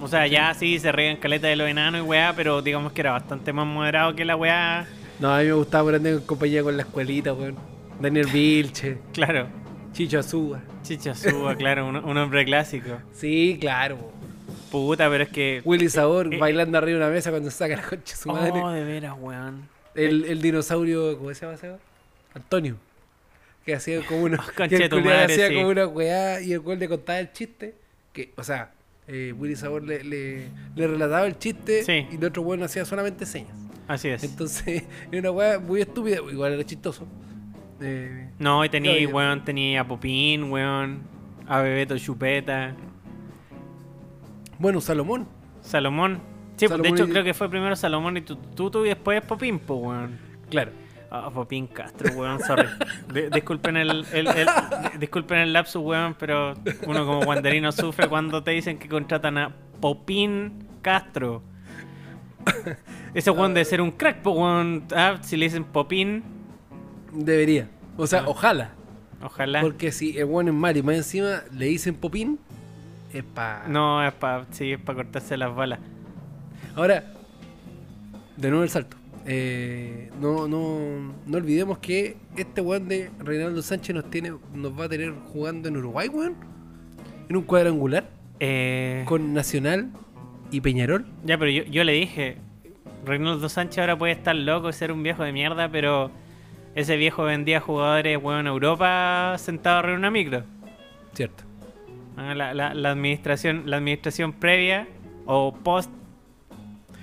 O 0.00 0.08
sea, 0.08 0.26
ya 0.26 0.52
sí 0.54 0.78
se 0.78 0.92
reían 0.92 1.16
caleta 1.16 1.46
de 1.48 1.56
los 1.56 1.68
enanos 1.68 2.00
y 2.00 2.04
weá, 2.04 2.32
pero 2.36 2.60
digamos 2.62 2.92
que 2.92 3.00
era 3.00 3.12
bastante 3.12 3.52
más 3.52 3.66
moderado 3.66 4.14
que 4.14 4.24
la 4.24 4.36
weá. 4.36 4.86
No, 5.18 5.32
a 5.34 5.38
mí 5.40 5.46
me 5.46 5.52
gustaba 5.52 5.84
Morandé 5.84 6.12
con 6.14 6.22
compañía 6.26 6.62
con 6.62 6.76
la 6.76 6.82
escuelita, 6.82 7.32
weón. 7.32 7.56
Daniel 8.00 8.26
Vilche, 8.26 8.98
Claro. 9.12 9.46
Chicho 9.92 10.18
Azúa. 10.18 10.60
Chicha 10.82 11.14
Suba, 11.14 11.56
claro, 11.56 11.86
un, 11.88 11.96
un 11.96 12.16
hombre 12.18 12.44
clásico. 12.44 12.98
Sí, 13.12 13.56
claro. 13.58 13.96
Puta, 14.70 15.08
pero 15.08 15.24
es 15.24 15.30
que. 15.30 15.62
Willy 15.64 15.88
Sabor 15.88 16.32
Eh, 16.32 16.38
bailando 16.38 16.76
arriba 16.76 16.98
de 16.98 17.04
una 17.06 17.14
mesa 17.14 17.30
cuando 17.30 17.50
saca 17.50 17.76
la 17.76 17.82
concha 17.82 18.14
de 18.14 18.20
su 18.20 18.28
madre. 18.28 18.52
Oh, 18.62 18.70
de 18.70 18.84
veras, 18.84 19.14
weón. 19.18 19.68
El, 19.94 20.26
el 20.26 20.42
dinosaurio, 20.42 21.16
¿cómo 21.16 21.32
se 21.32 21.40
llama 21.40 21.54
ese 21.54 21.68
weón? 21.68 21.80
Antonio. 22.34 22.76
Que 23.64 23.74
hacía 23.74 24.04
como 24.04 24.24
una. 24.24 24.36
Oh, 24.46 24.68
que 24.68 24.76
el 24.76 25.08
hacía 25.12 25.48
sí. 25.48 25.54
como 25.54 25.68
una 25.68 25.86
weá 25.86 26.40
y 26.42 26.52
el 26.52 26.60
cual 26.60 26.78
le 26.78 26.88
contaba 26.88 27.18
el 27.18 27.32
chiste. 27.32 27.74
Que, 28.12 28.32
o 28.36 28.44
sea, 28.44 28.70
eh, 29.08 29.32
Willy 29.36 29.56
Sabor 29.56 29.84
le, 29.84 30.02
le, 30.04 30.48
le 30.74 30.86
relataba 30.86 31.26
el 31.26 31.38
chiste 31.38 31.82
Sí. 31.84 32.06
y 32.10 32.16
el 32.16 32.24
otro 32.24 32.42
weón 32.42 32.62
hacía 32.62 32.84
solamente 32.84 33.24
señas. 33.26 33.56
Así 33.88 34.08
es. 34.08 34.24
Entonces, 34.24 34.84
era 35.12 35.20
una 35.20 35.30
weá 35.30 35.58
muy 35.58 35.80
estúpida, 35.82 36.16
igual 36.30 36.52
era 36.54 36.64
chistoso. 36.64 37.06
Eh, 37.80 38.30
No, 38.38 38.64
y 38.64 38.68
tenía, 38.68 38.96
Claro, 38.98 39.16
weón, 39.16 39.44
tenía 39.44 39.80
a 39.82 39.86
Popín, 39.88 40.50
weón. 40.50 41.02
A 41.46 41.60
Bebeto 41.60 41.96
Chupeta. 41.98 42.74
bueno, 44.58 44.80
Salomón. 44.80 45.26
Salomón. 45.60 46.20
Sí, 46.56 46.66
pues, 46.68 46.80
de 46.82 46.88
hecho 46.88 47.04
y- 47.06 47.10
creo 47.10 47.22
que 47.22 47.34
fue 47.34 47.48
primero 47.50 47.76
Salomón 47.76 48.16
y 48.16 48.22
Tutu 48.22 48.84
y 48.84 48.88
después 48.88 49.20
Popín, 49.22 49.58
pues, 49.58 49.80
weón. 49.80 50.18
Claro. 50.50 50.72
Ah, 51.10 51.30
Popín 51.32 51.66
Castro, 51.68 52.12
weón, 52.14 52.40
sorry. 52.40 52.68
De- 53.12 53.30
disculpen 53.30 53.76
el, 53.76 53.90
el- 54.12 54.26
el- 54.26 54.46
di- 54.46 54.98
disculpen 54.98 55.38
el 55.38 55.52
lapsus, 55.52 55.80
weón, 55.82 56.14
pero 56.18 56.54
uno 56.86 57.06
como 57.06 57.24
guanderino 57.24 57.70
sufre 57.72 58.08
cuando 58.08 58.42
te 58.42 58.50
dicen 58.50 58.78
que 58.78 58.88
contratan 58.88 59.38
a 59.38 59.54
Popín 59.80 60.66
Castro. 60.82 61.42
Ese 63.14 63.30
weón 63.30 63.54
debe 63.54 63.64
ser 63.64 63.80
un 63.80 63.90
crack, 63.92 64.24
weón. 64.26 64.84
Ah, 64.94 65.18
si 65.22 65.36
le 65.36 65.46
dicen 65.46 65.64
Popín, 65.64 66.22
Debería. 67.12 67.68
O 67.96 68.06
sea, 68.06 68.20
Ah. 68.20 68.24
ojalá. 68.26 68.70
ojalá. 69.22 69.60
Porque 69.62 69.90
si 69.92 70.18
el 70.18 70.24
weón 70.26 70.48
es 70.48 70.54
mal 70.54 70.76
y 70.76 70.82
más 70.82 70.96
encima 70.96 71.42
le 71.52 71.66
dicen 71.66 71.94
popín, 71.94 72.38
es 73.12 73.22
pa. 73.24 73.62
No, 73.68 74.06
es 74.06 74.12
para 74.12 74.44
sí, 74.50 74.72
es 74.72 74.78
pa 74.80 74.94
cortarse 74.94 75.36
las 75.38 75.54
balas. 75.54 75.78
Ahora, 76.74 77.04
de 78.36 78.48
nuevo 78.50 78.64
el 78.64 78.68
salto. 78.70 78.98
Eh, 79.26 80.10
no, 80.20 80.46
no, 80.46 80.78
no 81.26 81.36
olvidemos 81.36 81.78
que 81.78 82.16
este 82.36 82.60
weón 82.60 82.86
de 82.88 83.10
Reinaldo 83.18 83.60
Sánchez 83.62 83.94
nos 83.94 84.08
tiene, 84.10 84.32
nos 84.54 84.78
va 84.78 84.84
a 84.84 84.88
tener 84.88 85.12
jugando 85.32 85.68
en 85.68 85.76
Uruguay, 85.76 86.08
weón. 86.08 86.34
En 87.28 87.36
un 87.36 87.42
cuadrangular 87.42 88.08
Eh, 88.38 89.02
con 89.06 89.32
Nacional 89.34 89.90
y 90.50 90.60
Peñarol. 90.60 91.06
Ya, 91.24 91.38
pero 91.38 91.50
yo, 91.50 91.64
yo 91.64 91.82
le 91.84 91.92
dije, 91.92 92.36
Reinaldo 93.04 93.48
Sánchez 93.48 93.78
ahora 93.78 93.98
puede 93.98 94.12
estar 94.12 94.36
loco 94.36 94.68
y 94.68 94.72
ser 94.72 94.92
un 94.92 95.02
viejo 95.02 95.24
de 95.24 95.32
mierda, 95.32 95.68
pero 95.70 96.10
ese 96.76 96.96
viejo 96.96 97.24
vendía 97.24 97.60
jugadores, 97.60 98.18
weón, 98.22 98.40
en 98.40 98.46
Europa 98.48 99.34
sentado 99.38 99.78
arriba 99.78 99.92
de 99.94 99.98
una 99.98 100.10
micro. 100.10 100.42
Cierto. 101.14 101.42
Ah, 102.16 102.34
La, 102.34 102.54
la- 102.54 102.74
la 102.74 102.90
administración, 102.92 103.62
la 103.66 103.78
administración 103.78 104.32
previa 104.34 104.86
o 105.24 105.52
post 105.52 105.90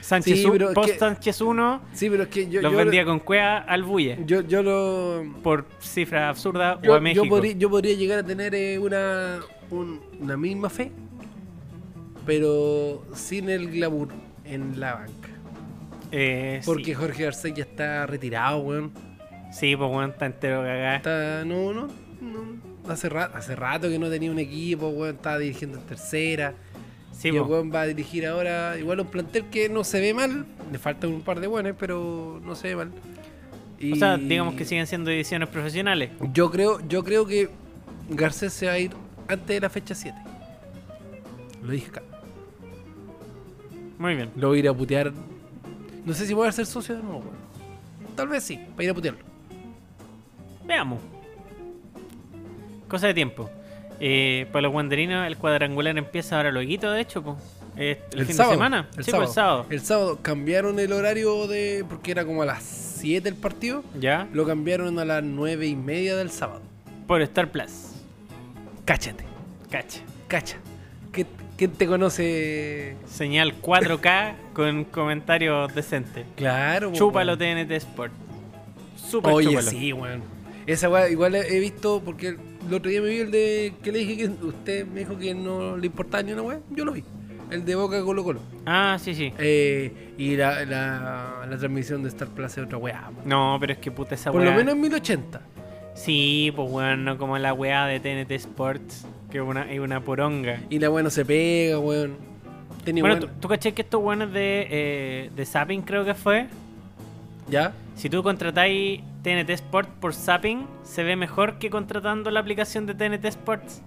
Sánchez 0.03 0.39
Sí, 0.41 0.47
pero 0.51 0.73
post 0.73 0.91
que- 0.93 0.99
Sánchez 0.99 1.41
1 1.41 1.81
Sí, 1.93 2.09
pero 2.09 2.23
es 2.23 2.29
que 2.29 2.49
yo. 2.49 2.61
los 2.61 2.71
yo, 2.71 2.77
vendía 2.77 3.05
con 3.05 3.19
cueva 3.19 3.59
al 3.59 3.83
bulle 3.83 4.19
yo, 4.25 4.41
yo 4.41 4.61
lo. 4.61 5.23
por 5.41 5.65
cifra 5.79 6.29
absurda 6.29 6.79
o 6.87 6.93
a 6.93 6.99
México. 6.99 7.23
yo 7.23 7.29
podría, 7.29 7.53
yo 7.53 7.69
podría 7.69 7.95
llegar 7.95 8.19
a 8.19 8.23
tener 8.23 8.53
eh, 8.53 8.77
una, 8.79 9.39
un- 9.71 10.01
una 10.19 10.35
misma 10.37 10.69
fe, 10.69 10.91
pero 12.25 13.03
sin 13.13 13.49
el 13.49 13.69
glamour 13.71 14.09
en 14.45 14.79
la 14.79 14.95
banca. 14.95 15.29
Eh, 16.11 16.61
Porque 16.65 16.85
sí. 16.85 16.93
Jorge 16.93 17.23
Garcés 17.23 17.53
ya 17.55 17.63
está 17.63 18.05
retirado, 18.05 18.59
weón. 18.59 18.91
Sí, 19.51 19.75
pues 19.75 19.89
weón, 19.89 20.11
está 20.11 20.25
entero 20.25 20.61
cagá. 20.61 20.95
Está, 20.97 21.43
no, 21.45 21.73
no, 21.73 21.87
no. 22.21 22.91
Hace, 22.91 23.09
ra- 23.09 23.31
hace 23.33 23.55
rato 23.55 23.87
que 23.89 23.97
no 23.97 24.09
tenía 24.09 24.29
un 24.31 24.39
equipo, 24.39 24.89
weón. 24.89 25.15
Estaba 25.15 25.37
dirigiendo 25.39 25.77
en 25.79 25.85
tercera. 25.85 26.53
Sí, 27.13 27.29
y 27.29 27.37
el 27.37 27.43
weón 27.43 27.71
va 27.73 27.81
a 27.81 27.85
dirigir 27.85 28.25
ahora 28.25 28.77
igual 28.77 28.99
un 28.99 29.07
plantel 29.07 29.45
que 29.45 29.69
no 29.69 29.83
se 29.83 30.01
ve 30.01 30.13
mal. 30.13 30.45
Le 30.71 30.79
faltan 30.79 31.11
un 31.13 31.21
par 31.21 31.39
de 31.39 31.47
buenos, 31.47 31.75
pero 31.79 32.41
no 32.43 32.55
se 32.55 32.69
ve 32.69 32.75
mal. 32.75 32.91
O 33.91 33.95
sea, 33.95 34.17
Y 34.17 34.27
digamos 34.27 34.55
que 34.55 34.65
siguen 34.65 34.87
siendo 34.87 35.11
ediciones 35.11 35.47
profesionales. 35.49 36.11
Yo 36.33 36.49
creo, 36.51 36.79
yo 36.87 37.03
creo 37.03 37.25
que 37.25 37.49
Garcés 38.09 38.53
se 38.53 38.65
va 38.65 38.73
a 38.73 38.79
ir 38.79 38.91
antes 39.27 39.47
de 39.47 39.59
la 39.59 39.69
fecha 39.69 39.95
7. 39.95 40.17
Lo 41.63 41.71
dije 41.71 41.89
acá. 41.89 42.01
Muy 43.97 44.15
bien. 44.15 44.29
Lo 44.35 44.49
voy 44.49 44.57
a 44.57 44.59
ir 44.59 44.69
a 44.69 44.73
putear. 44.73 45.13
No 46.05 46.13
sé 46.13 46.25
si 46.25 46.33
voy 46.33 46.47
a 46.47 46.51
ser 46.51 46.65
socio 46.65 46.95
de 46.95 47.03
nuevo, 47.03 47.19
weón. 47.19 47.43
Tal 48.15 48.27
vez 48.27 48.43
sí, 48.43 48.59
para 48.75 48.83
ir 48.83 48.89
a 48.89 48.93
putearlo. 48.93 49.21
Veamos. 50.65 50.99
Cosa 52.87 53.07
de 53.07 53.13
tiempo. 53.13 53.49
Eh, 54.05 54.47
para 54.51 54.63
los 54.63 54.73
wanderinos, 54.73 55.25
el 55.25 55.37
cuadrangular 55.37 55.97
empieza 55.97 56.35
ahora 56.35 56.51
luego, 56.51 56.91
de 56.91 56.99
hecho, 56.99 57.23
pues. 57.23 57.37
el, 57.77 57.95
fin 58.25 58.35
de 58.35 58.43
semana. 58.43 58.89
El 58.97 59.05
sí, 59.05 59.11
sábado. 59.11 59.23
pues 59.23 59.29
el 59.29 59.33
sábado. 59.33 59.65
El 59.69 59.79
sábado 59.79 60.19
cambiaron 60.21 60.77
el 60.77 60.91
horario 60.91 61.47
de. 61.47 61.85
porque 61.87 62.11
era 62.11 62.25
como 62.25 62.41
a 62.41 62.45
las 62.45 62.63
7 62.63 63.29
el 63.29 63.35
partido. 63.35 63.81
Ya. 63.97 64.27
Lo 64.33 64.45
cambiaron 64.45 64.99
a 64.99 65.05
las 65.05 65.23
9 65.23 65.67
y 65.67 65.77
media 65.77 66.17
del 66.17 66.31
sábado. 66.31 66.61
Por 67.07 67.21
Star 67.21 67.49
Plus. 67.49 67.93
Cáchate, 68.83 69.23
Cacha. 69.71 70.01
cacha. 70.27 70.57
¿Qué- 71.13 71.25
¿Quién 71.55 71.71
te 71.71 71.87
conoce? 71.87 72.97
Señal 73.05 73.61
4K 73.61 74.33
con 74.53 74.83
comentarios 74.83 75.73
decentes. 75.73 76.25
Claro, 76.35 76.91
po, 76.91 76.97
Chúpalo 76.97 77.35
weón. 77.37 77.67
TNT 77.67 77.71
Sport. 77.71 78.11
Super 78.97 79.31
Oye, 79.31 79.47
chúpalo. 79.47 79.69
sí, 79.71 79.93
weón. 79.93 80.21
Esa 80.65 80.89
weá 80.89 81.09
igual 81.09 81.35
he 81.35 81.59
visto 81.59 82.01
porque 82.03 82.35
el 82.67 82.73
otro 82.73 82.89
día 82.89 83.01
me 83.01 83.09
vi 83.09 83.17
el 83.19 83.31
de 83.31 83.73
que 83.83 83.91
le 83.91 83.99
dije 83.99 84.17
que 84.17 84.45
usted 84.45 84.85
me 84.87 85.01
dijo 85.01 85.17
que 85.17 85.33
no 85.35 85.77
le 85.77 85.87
importaba 85.87 86.23
ni 86.23 86.31
una 86.33 86.41
weá. 86.41 86.59
Yo 86.71 86.85
lo 86.85 86.91
vi. 86.93 87.03
El 87.51 87.65
de 87.65 87.75
Boca 87.75 88.01
Colo 88.03 88.23
Colo. 88.23 88.39
Ah, 88.65 88.97
sí, 88.99 89.13
sí. 89.13 89.31
Eh, 89.37 90.13
y 90.17 90.35
la, 90.35 90.65
la, 90.65 91.45
la 91.47 91.57
transmisión 91.57 92.01
de 92.01 92.09
Star 92.09 92.27
Plus 92.29 92.57
es 92.57 92.65
otra 92.65 92.77
weá. 92.77 93.11
No, 93.25 93.57
pero 93.59 93.73
es 93.73 93.79
que 93.79 93.91
puta 93.91 94.15
esa 94.15 94.31
Por 94.31 94.41
weá. 94.41 94.49
lo 94.51 94.57
menos 94.57 94.73
en 94.73 94.81
1080. 94.81 95.41
Sí, 95.93 96.51
pues 96.55 96.71
weón, 96.71 97.03
no 97.05 97.17
como 97.17 97.37
la 97.37 97.53
weá 97.53 97.85
de 97.85 97.99
TNT 97.99 98.31
Sports. 98.31 99.05
Que 99.29 99.37
es 99.39 99.43
una, 99.43 99.71
es 99.71 99.79
una 99.79 99.99
poronga. 100.01 100.61
Y 100.69 100.79
la 100.79 100.89
weá 100.89 101.03
no 101.03 101.09
se 101.09 101.25
pega, 101.25 101.77
weón. 101.79 102.15
Tenía 102.83 103.03
Bueno, 103.03 103.17
weón- 103.17 103.29
¿tú, 103.33 103.39
tú 103.41 103.47
caché 103.47 103.73
que 103.73 103.83
estos 103.83 104.01
weones 104.01 104.31
de, 104.33 104.67
eh, 104.71 105.29
de 105.35 105.45
Zapping 105.45 105.81
creo 105.83 106.03
que 106.05 106.13
fue? 106.15 106.47
¿Ya? 107.49 107.73
Si 107.95 108.09
tú 108.09 108.23
contratáis 108.23 109.01
TNT 109.23 109.49
Sport 109.51 109.89
por 109.99 110.13
Zapping, 110.13 110.67
se 110.83 111.03
ve 111.03 111.15
mejor 111.15 111.57
que 111.57 111.69
contratando 111.69 112.29
la 112.29 112.39
aplicación 112.41 112.85
de 112.85 112.93
TNT 112.93 113.25
Sports. 113.25 113.81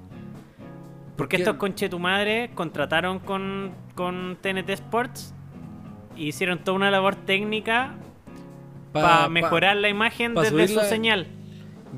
Porque 1.16 1.36
qué? 1.36 1.42
estos 1.42 1.56
conche 1.56 1.88
tu 1.88 1.98
madre 1.98 2.50
contrataron 2.54 3.18
con, 3.20 3.72
con 3.94 4.36
TNT 4.40 4.70
Sports 4.70 5.34
y 6.16 6.28
hicieron 6.28 6.58
toda 6.58 6.76
una 6.76 6.90
labor 6.90 7.14
técnica 7.16 7.94
Pa- 8.92 9.02
para 9.02 9.18
pa- 9.24 9.28
mejorar 9.28 9.76
la 9.76 9.88
imagen 9.88 10.34
desde 10.34 10.68
su 10.68 10.80
señal. 10.80 11.26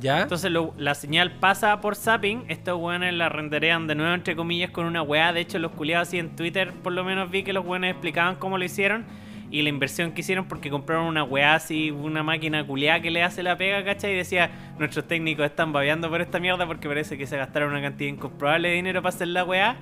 ¿Ya? 0.00 0.22
Entonces 0.22 0.50
lo- 0.52 0.74
la 0.76 0.94
señal 0.94 1.32
pasa 1.40 1.80
por 1.80 1.96
zapping, 1.96 2.44
estos 2.48 2.78
weones 2.78 3.12
la 3.14 3.28
renderean 3.28 3.86
de 3.88 3.94
nuevo 3.96 4.14
entre 4.14 4.36
comillas 4.36 4.70
con 4.70 4.86
una 4.86 5.02
weá. 5.02 5.32
De 5.32 5.40
hecho 5.40 5.58
los 5.58 5.72
culiados 5.72 6.08
así 6.08 6.18
en 6.18 6.36
Twitter 6.36 6.72
por 6.72 6.92
lo 6.92 7.02
menos 7.04 7.30
vi 7.30 7.42
que 7.42 7.52
los 7.52 7.64
weones 7.64 7.92
explicaban 7.92 8.36
cómo 8.36 8.58
lo 8.58 8.64
hicieron 8.64 9.04
y 9.50 9.62
la 9.62 9.68
inversión 9.70 10.12
que 10.12 10.20
hicieron 10.20 10.46
porque 10.46 10.68
compraron 10.70 11.06
una 11.06 11.24
weá 11.24 11.54
así, 11.54 11.90
una 11.90 12.22
máquina 12.22 12.66
culiada 12.66 13.00
que 13.00 13.10
le 13.10 13.22
hace 13.22 13.42
la 13.42 13.56
pega, 13.56 13.82
¿cachai? 13.84 14.12
Y 14.12 14.16
decía, 14.16 14.50
nuestros 14.78 15.06
técnicos 15.08 15.46
están 15.46 15.72
babeando 15.72 16.10
por 16.10 16.20
esta 16.20 16.38
mierda 16.38 16.66
porque 16.66 16.86
parece 16.88 17.16
que 17.16 17.26
se 17.26 17.36
gastaron 17.36 17.70
una 17.70 17.80
cantidad 17.80 18.10
incomprobable 18.10 18.68
de 18.68 18.74
dinero 18.74 19.00
para 19.02 19.14
hacer 19.14 19.28
la 19.28 19.44
weá. 19.44 19.76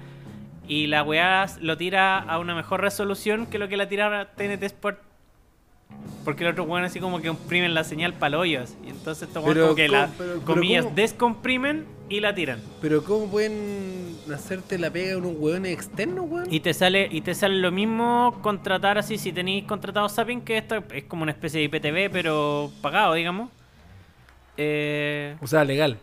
Y 0.69 0.87
la 0.89 1.03
weá 1.05 1.47
lo 1.61 1.77
tira 1.77 2.19
a 2.19 2.39
una 2.39 2.55
mejor 2.55 2.81
resolución 2.81 3.47
que 3.47 3.59
lo 3.59 3.69
que 3.69 3.77
la 3.77 3.89
tirara 3.89 4.33
TNT 4.35 4.63
Sport. 4.65 4.99
Porque 6.25 6.43
los 6.43 6.53
otros 6.53 6.67
weones 6.67 6.91
así 6.91 6.99
como 6.99 7.21
que 7.21 7.29
comprimen 7.29 7.73
la 7.73 7.85
señal 7.85 8.13
para 8.15 8.39
hoyos. 8.39 8.77
Y 8.85 8.91
entonces 8.91 9.29
estos 9.29 9.45
weones 9.45 9.63
como 9.63 9.75
que 9.77 9.87
¿cómo- 9.87 9.99
la, 10.01 10.09
pero- 10.19 10.33
pero 10.35 10.45
comillas, 10.45 10.85
cómo? 10.85 10.97
descomprimen 10.97 11.87
y 12.09 12.19
la 12.21 12.35
tiran. 12.35 12.61
Pero 12.81 13.05
¿cómo 13.05 13.31
pueden 13.31 14.16
hacerte 14.35 14.79
la 14.79 14.91
pega 14.91 15.17
unos 15.19 15.33
weones 15.37 15.73
externos, 15.73 16.25
weón? 16.29 16.47
Y 16.53 16.61
te 16.61 16.75
sale 16.75 17.09
y 17.11 17.21
te 17.21 17.35
sale 17.35 17.57
lo 17.59 17.71
mismo 17.71 18.39
contratar 18.43 18.99
así 18.99 19.19
si 19.19 19.33
tenéis 19.33 19.65
contratado 19.65 20.09
Zapping, 20.09 20.41
que 20.43 20.59
esto 20.59 20.83
es 20.93 21.05
como 21.05 21.23
una 21.23 21.33
especie 21.33 21.61
de 21.61 21.65
IPTV, 21.67 22.11
pero 22.13 22.71
pagado, 22.83 23.15
digamos. 23.15 23.51
Eh, 24.57 25.37
O 25.41 25.47
sea, 25.47 25.65
legal. 25.65 25.99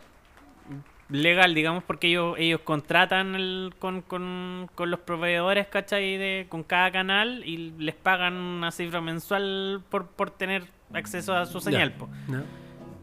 legal, 1.09 1.53
digamos, 1.53 1.83
porque 1.83 2.07
ellos, 2.07 2.35
ellos 2.39 2.61
contratan 2.63 3.35
el- 3.35 3.73
con, 3.79 4.01
con, 4.01 4.69
con 4.75 4.89
los 4.91 4.99
proveedores, 4.99 5.67
¿cachai? 5.67 6.17
De, 6.17 6.45
con 6.49 6.63
cada 6.63 6.91
canal 6.91 7.43
y 7.45 7.71
les 7.77 7.95
pagan 7.95 8.33
una 8.35 8.71
cifra 8.71 9.01
mensual 9.01 9.81
por, 9.89 10.07
por 10.07 10.29
tener 10.31 10.63
acceso 10.93 11.35
a 11.35 11.45
su 11.45 11.59
señal. 11.59 11.93
po. 11.93 12.09
¿No? 12.27 12.43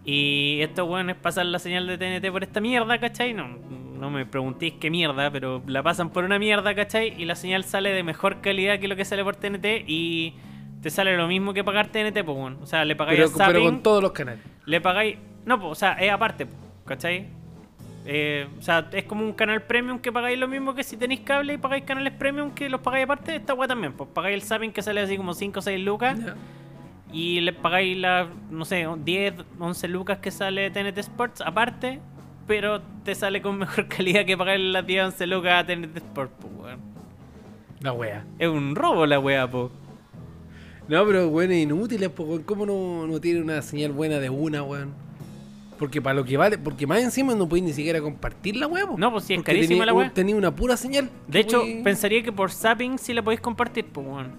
Y 0.04 0.60
estos 0.62 0.88
weones 0.88 1.14
pasan 1.16 1.52
la 1.52 1.58
señal 1.58 1.86
de 1.86 1.98
TNT 1.98 2.32
por 2.32 2.42
esta 2.42 2.60
mierda, 2.60 2.98
¿cachai? 2.98 3.34
No, 3.34 3.58
no 4.00 4.10
me 4.10 4.26
preguntéis 4.26 4.74
qué 4.80 4.90
mierda, 4.90 5.30
pero 5.30 5.62
la 5.66 5.82
pasan 5.82 6.10
por 6.10 6.24
una 6.24 6.38
mierda, 6.38 6.74
¿cachai? 6.74 7.14
Y 7.20 7.24
la 7.24 7.34
señal 7.36 7.64
sale 7.64 7.90
de 7.90 8.02
mejor 8.02 8.40
calidad 8.40 8.78
que 8.80 8.88
lo 8.88 8.96
que 8.96 9.04
sale 9.04 9.22
por 9.22 9.36
TNT 9.36 9.84
y 9.86 10.34
te 10.82 10.90
sale 10.90 11.16
lo 11.16 11.28
mismo 11.28 11.52
que 11.52 11.62
pagar 11.62 11.88
TNT, 11.88 12.24
pues, 12.24 12.36
weón. 12.36 12.58
O 12.62 12.66
sea, 12.66 12.84
le 12.84 12.96
pagáis 12.96 13.20
Pero, 13.32 13.44
a 13.44 13.46
pero 13.46 13.64
con 13.64 13.82
todos 13.82 14.02
los 14.02 14.12
canales. 14.12 14.42
le 14.66 14.80
pagáis... 14.80 15.16
No, 15.44 15.58
pues, 15.60 15.72
o 15.72 15.74
sea, 15.74 15.92
es 15.92 16.10
aparte, 16.10 16.46
¿cachai? 16.86 17.28
Eh, 18.06 18.48
o 18.58 18.62
sea, 18.62 18.88
es 18.92 19.04
como 19.04 19.22
un 19.24 19.34
canal 19.34 19.62
premium 19.62 19.98
que 19.98 20.10
pagáis 20.10 20.38
lo 20.38 20.48
mismo 20.48 20.74
que 20.74 20.82
si 20.82 20.96
tenéis 20.96 21.20
cable 21.20 21.54
y 21.54 21.58
pagáis 21.58 21.84
canales 21.84 22.14
premium 22.14 22.50
que 22.52 22.68
los 22.70 22.80
pagáis 22.80 23.04
aparte. 23.04 23.36
Esta 23.36 23.52
weá 23.54 23.68
también, 23.68 23.92
pues 23.92 24.08
pagáis 24.14 24.34
el 24.34 24.42
Zapping 24.42 24.72
que 24.72 24.80
sale 24.82 25.00
así 25.02 25.16
como 25.18 25.34
5 25.34 25.58
o 25.58 25.62
6 25.62 25.84
lucas 25.84 26.18
y 27.12 27.40
le 27.40 27.52
pagáis 27.52 27.96
la, 27.98 28.28
no 28.50 28.64
sé, 28.64 28.86
10, 29.04 29.34
11 29.58 29.88
lucas 29.88 30.18
que 30.18 30.30
sale 30.30 30.70
TNT 30.70 30.96
Sports 30.98 31.42
aparte, 31.44 32.00
pero 32.50 32.80
te 33.04 33.14
sale 33.14 33.40
con 33.40 33.58
mejor 33.58 33.86
calidad 33.96 34.26
que 34.26 34.36
pagar 34.36 34.58
las 34.58 34.84
10, 34.84 35.04
11 35.04 35.26
lucas 35.28 35.62
a 35.62 35.66
TNT 35.66 35.96
Sports, 35.98 36.32
pues, 36.40 36.52
weón. 36.58 36.80
La 37.80 37.92
wea. 37.92 38.24
Es 38.40 38.48
un 38.48 38.74
robo 38.74 39.06
la 39.06 39.20
weá, 39.20 39.48
po. 39.48 39.70
No, 40.88 41.06
pero 41.06 41.28
weón, 41.28 41.52
es 41.52 41.62
inútil, 41.62 42.10
po, 42.10 42.24
weón. 42.24 42.42
¿Cómo 42.42 42.66
no, 42.66 43.06
no 43.06 43.20
tiene 43.20 43.40
una 43.40 43.62
señal 43.62 43.92
buena 43.92 44.18
de 44.18 44.30
una, 44.30 44.64
weón? 44.64 44.92
Porque 45.78 46.02
para 46.02 46.14
lo 46.14 46.24
que 46.24 46.36
vale, 46.36 46.58
porque 46.58 46.88
más 46.88 47.00
encima 47.00 47.36
no 47.36 47.48
podéis 47.48 47.66
ni 47.66 47.72
siquiera 47.72 48.00
compartir 48.00 48.56
la 48.56 48.66
weá, 48.66 48.84
po. 48.84 48.98
No, 48.98 49.12
pues 49.12 49.26
sí, 49.26 49.34
es 49.34 49.42
carísima 49.44 49.68
tenía- 49.68 49.86
la 49.86 49.92
weá. 49.94 50.10
Tenía 50.12 50.34
una 50.34 50.50
pura 50.50 50.76
señal. 50.76 51.08
De 51.28 51.38
hecho, 51.38 51.62
pensaría 51.84 52.20
que 52.24 52.32
por 52.32 52.50
Zapping 52.50 52.98
sí 52.98 53.14
la 53.14 53.22
podéis 53.22 53.40
compartir, 53.40 53.84
pues, 53.92 54.04
weón. 54.04 54.32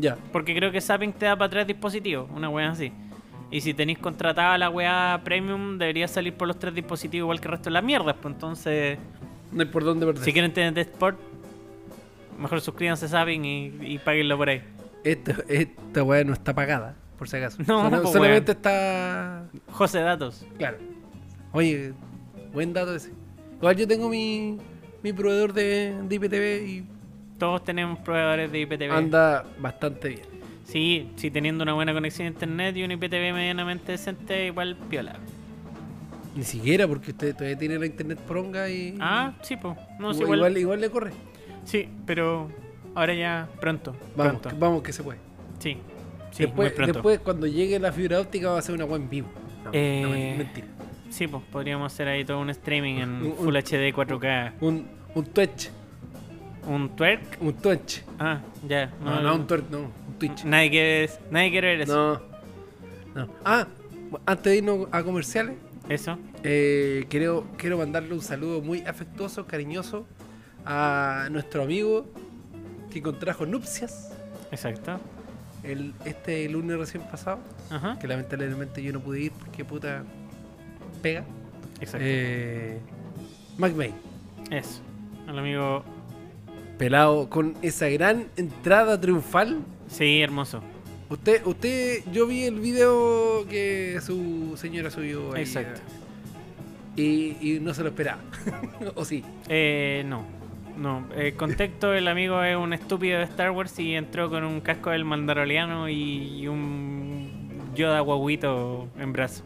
Ya. 0.00 0.16
Porque 0.30 0.54
creo 0.54 0.70
que 0.70 0.80
Zapping 0.80 1.12
te 1.12 1.26
da 1.26 1.36
para 1.36 1.50
tres 1.50 1.66
dispositivos, 1.66 2.30
una 2.32 2.48
weá 2.48 2.70
así. 2.70 2.92
Y 3.50 3.60
si 3.62 3.74
tenéis 3.74 3.98
contratada 3.98 4.56
la 4.58 4.70
weá 4.70 5.20
premium, 5.24 5.76
debería 5.76 6.06
salir 6.06 6.34
por 6.34 6.46
los 6.48 6.58
tres 6.58 6.74
dispositivos 6.74 7.24
igual 7.26 7.40
que 7.40 7.48
el 7.48 7.52
resto 7.52 7.64
de 7.70 7.74
las 7.74 7.82
mierdas, 7.84 8.14
pues 8.20 8.34
entonces... 8.34 8.98
No 9.50 9.62
hay 9.62 9.68
por 9.68 9.82
dónde 9.84 10.06
perder. 10.06 10.22
Si 10.24 10.32
quieren 10.32 10.52
TNT 10.52 10.78
Sport, 10.78 11.18
mejor 12.38 12.60
suscríbanse 12.60 13.06
a 13.06 13.08
Zapping 13.08 13.44
y, 13.44 13.66
y 13.80 13.98
páguenlo 13.98 14.36
por 14.36 14.48
ahí. 14.50 14.62
Esta, 15.02 15.34
esta 15.48 16.02
weá 16.04 16.22
no 16.22 16.32
está 16.32 16.54
pagada, 16.54 16.94
por 17.18 17.28
si 17.28 17.36
acaso. 17.38 17.58
No, 17.66 17.90
Solo- 17.90 18.02
po, 18.02 18.12
solamente 18.12 18.52
está. 18.52 19.44
José 19.72 19.98
Datos. 20.00 20.46
Claro. 20.56 20.78
Oye, 21.52 21.92
buen 22.52 22.72
dato 22.72 22.94
ese. 22.94 23.10
Igual 23.56 23.74
yo 23.76 23.88
tengo 23.88 24.08
mi, 24.08 24.58
mi 25.02 25.12
proveedor 25.12 25.52
de, 25.52 25.96
de 26.08 26.14
IPTV 26.14 26.68
y 26.68 26.84
Todos 27.38 27.64
tenemos 27.64 27.98
proveedores 27.98 28.52
de 28.52 28.60
IPTV. 28.60 28.92
anda 28.92 29.44
bastante 29.58 30.08
bien. 30.10 30.29
Sí, 30.70 31.10
sí, 31.16 31.30
teniendo 31.32 31.64
una 31.64 31.72
buena 31.72 31.92
conexión 31.92 32.26
a 32.26 32.30
internet 32.30 32.76
y 32.76 32.84
un 32.84 32.92
IPTV 32.92 33.32
medianamente 33.34 33.92
decente, 33.92 34.46
igual 34.46 34.76
piola. 34.88 35.16
Ni 36.36 36.44
siquiera 36.44 36.86
porque 36.86 37.10
usted 37.10 37.34
todavía 37.34 37.58
tiene 37.58 37.76
la 37.78 37.86
internet 37.86 38.18
pronga 38.20 38.68
y. 38.70 38.96
Ah, 39.00 39.32
sí, 39.42 39.56
pues. 39.56 39.76
No, 39.98 40.14
sí, 40.14 40.22
igual, 40.22 40.38
igual, 40.38 40.58
igual, 40.58 40.80
le 40.80 40.90
corre. 40.90 41.10
Sí, 41.64 41.88
pero 42.06 42.48
ahora 42.94 43.14
ya 43.14 43.48
pronto. 43.60 43.96
Vamos, 44.16 44.32
pronto. 44.34 44.48
que, 44.50 44.54
vamos 44.56 44.82
que 44.82 44.92
se 44.92 45.02
puede. 45.02 45.18
Sí, 45.58 45.76
sí, 46.30 46.44
después, 46.44 46.72
después, 46.76 47.18
cuando 47.18 47.48
llegue 47.48 47.80
la 47.80 47.90
fibra 47.90 48.20
óptica, 48.20 48.50
va 48.50 48.58
a 48.60 48.62
ser 48.62 48.76
una 48.76 48.84
web 48.84 49.00
en 49.02 49.10
vivo. 49.10 49.28
No, 49.64 49.70
Eh, 49.72 50.00
no, 50.04 50.10
men- 50.10 50.38
mentira. 50.38 50.66
Sí, 51.10 51.26
pues 51.26 51.42
podríamos 51.50 51.92
hacer 51.92 52.06
ahí 52.06 52.24
todo 52.24 52.38
un 52.38 52.50
streaming 52.50 52.94
en 53.00 53.08
Un- 53.10 53.26
un- 53.26 53.34
Full 53.36 53.56
HD 53.56 53.92
4K. 53.92 54.52
Un, 54.60 54.86
un 55.16 55.24
Twitch. 55.24 55.70
¿Un 56.68 56.90
twerk? 56.94 57.38
Un 57.40 57.54
Twitch. 57.54 58.04
Ah, 58.20 58.38
ya. 58.68 58.92
No, 59.04 59.20
no, 59.20 59.34
un 59.34 59.46
twerk, 59.48 59.68
no, 59.70 59.90
Twitch. 60.20 60.44
Nadie 60.44 60.70
quiere, 60.70 61.10
nadie 61.32 61.50
quiere 61.50 61.68
ver 61.76 61.80
eso. 61.82 62.22
No. 63.14 63.26
no. 63.26 63.32
Ah, 63.44 63.66
antes 64.26 64.44
de 64.52 64.56
irnos 64.58 64.86
a 64.92 65.02
comerciales, 65.02 65.56
Eso. 65.88 66.16
eh, 66.44 67.06
quiero, 67.08 67.46
quiero 67.56 67.78
mandarle 67.78 68.14
un 68.14 68.22
saludo 68.22 68.60
muy 68.60 68.82
afectuoso, 68.82 69.46
cariñoso 69.46 70.06
a 70.64 71.26
nuestro 71.30 71.62
amigo 71.64 72.06
que 72.90 73.00
contrajo 73.02 73.46
nupcias 73.46 74.12
Exacto. 74.52 75.00
el, 75.62 75.94
este 76.04 76.48
lunes 76.48 76.76
recién 76.78 77.02
pasado, 77.04 77.38
Ajá. 77.70 77.98
que 77.98 78.06
lamentablemente 78.06 78.82
yo 78.82 78.92
no 78.92 79.00
pude 79.00 79.20
ir 79.22 79.32
porque 79.32 79.64
puta 79.64 80.04
pega. 81.02 81.24
Exacto. 81.80 81.98
Eh, 82.08 82.78
McVeigh, 83.58 83.94
Eso. 84.50 84.80
Al 85.26 85.38
amigo. 85.38 85.82
pelado 86.78 87.28
con 87.30 87.56
esa 87.62 87.88
gran 87.88 88.26
entrada 88.36 89.00
triunfal. 89.00 89.58
Sí, 89.90 90.22
hermoso. 90.22 90.62
Usted, 91.08 91.44
usted, 91.44 92.04
yo 92.12 92.26
vi 92.26 92.44
el 92.44 92.60
video 92.60 93.44
que 93.48 93.98
su 94.00 94.56
señora 94.56 94.90
subió 94.90 95.34
ahí. 95.34 95.42
Exacto. 95.42 95.80
Y, 96.96 97.36
y 97.40 97.58
no 97.60 97.74
se 97.74 97.82
lo 97.82 97.88
esperaba. 97.88 98.20
¿O 98.94 99.04
sí? 99.04 99.24
Eh, 99.48 100.04
no. 100.06 100.24
No. 100.78 101.06
Eh, 101.16 101.34
contexto: 101.36 101.92
el 101.92 102.06
amigo 102.06 102.42
es 102.44 102.56
un 102.56 102.72
estúpido 102.72 103.18
de 103.18 103.24
Star 103.24 103.50
Wars 103.50 103.76
y 103.80 103.94
entró 103.94 104.30
con 104.30 104.44
un 104.44 104.60
casco 104.60 104.90
del 104.90 105.04
Mandaloriano 105.04 105.88
y, 105.88 106.42
y 106.42 106.46
un 106.46 107.72
Yoda 107.74 108.00
guaguito 108.00 108.88
en 108.98 109.12
brazo. 109.12 109.42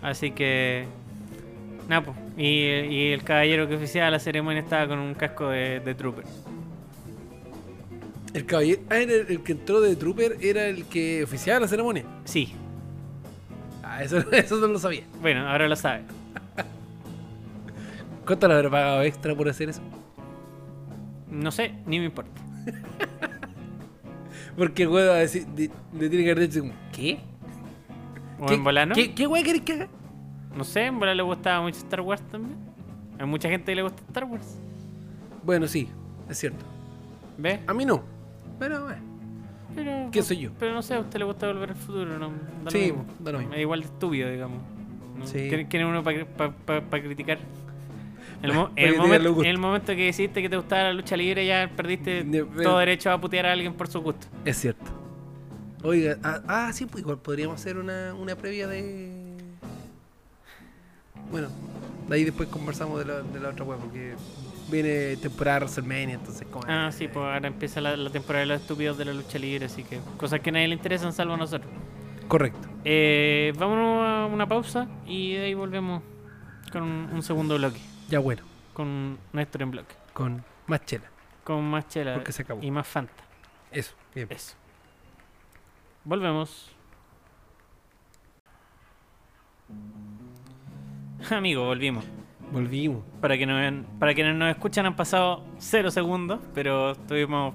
Así 0.00 0.30
que. 0.30 0.86
Nada, 1.88 2.02
po. 2.02 2.14
Y, 2.38 2.44
y 2.44 3.12
el 3.12 3.22
caballero 3.22 3.68
que 3.68 3.76
oficiaba 3.76 4.10
la 4.10 4.18
ceremonia 4.18 4.60
estaba 4.62 4.88
con 4.88 4.98
un 4.98 5.14
casco 5.14 5.48
de, 5.50 5.80
de 5.80 5.94
Trooper. 5.94 6.24
El 8.34 8.44
caballero, 8.46 8.82
ah, 8.90 8.96
el, 8.98 9.10
el 9.10 9.42
que 9.42 9.52
entró 9.52 9.80
de 9.80 9.96
Trooper 9.96 10.36
era 10.40 10.66
el 10.66 10.84
que 10.84 11.24
oficiaba 11.24 11.60
la 11.60 11.68
ceremonia. 11.68 12.04
Sí. 12.24 12.54
Ah, 13.82 14.02
eso, 14.02 14.18
eso 14.32 14.56
no 14.56 14.66
lo 14.68 14.78
sabía. 14.78 15.02
Bueno, 15.20 15.48
ahora 15.48 15.66
lo 15.68 15.76
sabe. 15.76 16.02
¿Cuánto 18.26 18.46
le 18.48 18.54
habrá 18.54 18.70
pagado 18.70 19.02
extra 19.02 19.34
por 19.34 19.48
hacer 19.48 19.70
eso? 19.70 19.80
No 21.30 21.50
sé, 21.50 21.74
ni 21.86 21.98
me 21.98 22.06
importa. 22.06 22.30
Porque 24.56 24.82
el 24.82 24.88
weón 24.88 25.16
decir, 25.18 25.46
de- 25.48 25.70
le 25.98 26.08
tiene 26.08 26.24
que 26.24 26.30
haber 26.32 26.48
dicho, 26.48 26.60
como, 26.60 26.72
¿qué? 26.92 27.20
O 28.40 28.46
¿Qué, 28.46 28.54
en 28.54 28.64
volano. 28.64 28.94
¿Qué, 28.94 29.14
qué 29.14 29.26
weón 29.26 29.44
querés 29.44 29.62
que 29.62 29.72
haga? 29.72 29.88
No 30.56 30.64
sé, 30.64 30.86
en 30.86 30.98
volano 30.98 31.16
le 31.16 31.22
gustaba 31.22 31.60
mucho 31.62 31.78
Star 31.78 32.00
Wars 32.00 32.22
también. 32.30 32.56
Hay 33.18 33.26
mucha 33.26 33.48
gente 33.48 33.66
que 33.72 33.76
le 33.76 33.82
gusta 33.82 34.02
Star 34.08 34.24
Wars. 34.24 34.56
Bueno, 35.44 35.66
sí, 35.66 35.88
es 36.28 36.38
cierto. 36.38 36.64
¿Ves? 37.38 37.60
A 37.66 37.72
mí 37.74 37.84
no. 37.84 38.02
Pero, 38.58 38.84
bueno. 38.84 39.02
Pero, 39.74 40.08
¿Quién 40.10 40.24
soy 40.24 40.38
yo? 40.38 40.50
Pero 40.58 40.74
no 40.74 40.82
sé, 40.82 40.94
a 40.94 41.00
usted 41.00 41.18
le 41.18 41.24
gusta 41.24 41.46
volver 41.46 41.70
al 41.70 41.76
futuro, 41.76 42.18
¿no? 42.18 42.28
Da 42.30 42.34
lo 42.64 42.70
Sí, 42.70 42.78
mismo. 42.78 43.04
da 43.20 43.32
lo 43.32 43.38
mismo. 43.38 43.54
Es 43.54 43.60
igual 43.60 43.80
de 43.80 43.86
estúpido, 43.86 44.30
digamos. 44.30 44.58
¿no? 45.18 45.26
Sí. 45.26 45.48
¿Quién, 45.68 45.84
uno 45.86 46.02
para 46.02 46.22
criticar? 47.02 47.38
El, 48.42 48.52
mo- 48.52 48.66
Pa' 48.66 48.72
en 48.76 48.88
el 48.88 48.94
criticar 48.94 49.20
momento, 49.22 49.42
el 49.44 49.58
momento 49.58 49.86
que 49.94 50.04
decidiste 50.06 50.42
que 50.42 50.48
te 50.48 50.56
gustaba 50.56 50.84
la 50.84 50.92
lucha 50.92 51.16
libre, 51.16 51.44
ya 51.46 51.70
perdiste 51.76 52.22
De- 52.24 52.44
todo 52.44 52.78
derecho 52.78 53.10
a 53.10 53.20
putear 53.20 53.46
a 53.46 53.52
alguien 53.52 53.74
por 53.74 53.88
su 53.88 54.00
gusto. 54.00 54.26
Es 54.44 54.56
cierto. 54.58 54.84
Oiga, 55.82 56.16
ah, 56.24 56.40
ah, 56.48 56.72
sí, 56.72 56.86
pues 56.86 57.02
igual 57.02 57.18
podríamos 57.18 57.60
hacer 57.60 57.76
una, 57.78 58.14
una 58.14 58.34
previa 58.36 58.66
de. 58.66 59.36
Bueno, 61.30 61.48
de 62.08 62.14
ahí 62.14 62.24
después 62.24 62.48
conversamos 62.48 62.98
de 63.00 63.04
la, 63.04 63.20
de 63.22 63.40
la 63.40 63.50
otra 63.50 63.64
web, 63.64 63.78
porque 63.78 64.14
viene 64.70 65.16
temporada 65.16 65.58
WrestleMania, 65.60 66.14
entonces 66.16 66.46
como. 66.48 66.64
Ah, 66.68 66.90
sí, 66.92 67.08
pues 67.08 67.24
ahora 67.24 67.46
empieza 67.48 67.80
la, 67.80 67.96
la 67.96 68.10
temporada 68.10 68.40
de 68.40 68.46
los 68.46 68.60
estúpidos 68.60 68.96
de 68.98 69.04
la 69.06 69.12
lucha 69.12 69.38
libre, 69.38 69.66
así 69.66 69.82
que 69.84 69.98
cosas 70.16 70.40
que 70.40 70.50
a 70.50 70.52
nadie 70.52 70.68
le 70.68 70.74
interesan 70.74 71.12
salvo 71.12 71.34
a 71.34 71.36
nosotros. 71.36 71.70
Correcto. 72.28 72.68
Eh, 72.84 73.52
vámonos 73.58 74.04
a 74.06 74.26
una 74.26 74.46
pausa 74.46 74.86
y 75.06 75.34
de 75.34 75.44
ahí 75.46 75.54
volvemos 75.54 76.02
con 76.72 76.82
un, 76.82 77.08
un 77.12 77.22
segundo 77.22 77.56
bloque, 77.56 77.80
Ya 78.08 78.18
bueno, 78.18 78.42
con 78.74 79.18
Néstor 79.32 79.62
en 79.62 79.70
bloque, 79.70 79.94
con 80.12 80.44
más 80.66 80.84
chela. 80.84 81.04
con 81.44 81.64
más 81.64 81.88
chela 81.88 82.14
Porque 82.14 82.32
se 82.32 82.42
acabó. 82.42 82.62
y 82.62 82.70
más 82.70 82.86
Fanta. 82.86 83.24
Eso, 83.72 83.94
bien. 84.14 84.28
Eso. 84.30 84.54
Volvemos. 86.04 86.70
Amigo, 91.30 91.64
volvimos. 91.64 92.04
Volvimos. 92.52 93.02
Para 93.20 93.36
que 93.36 93.46
nos, 93.46 93.84
para 93.98 94.14
quienes 94.14 94.34
nos 94.36 94.50
escuchan 94.50 94.86
han 94.86 94.96
pasado 94.96 95.44
cero 95.58 95.90
segundos, 95.90 96.40
pero 96.54 96.92
estuvimos, 96.92 97.54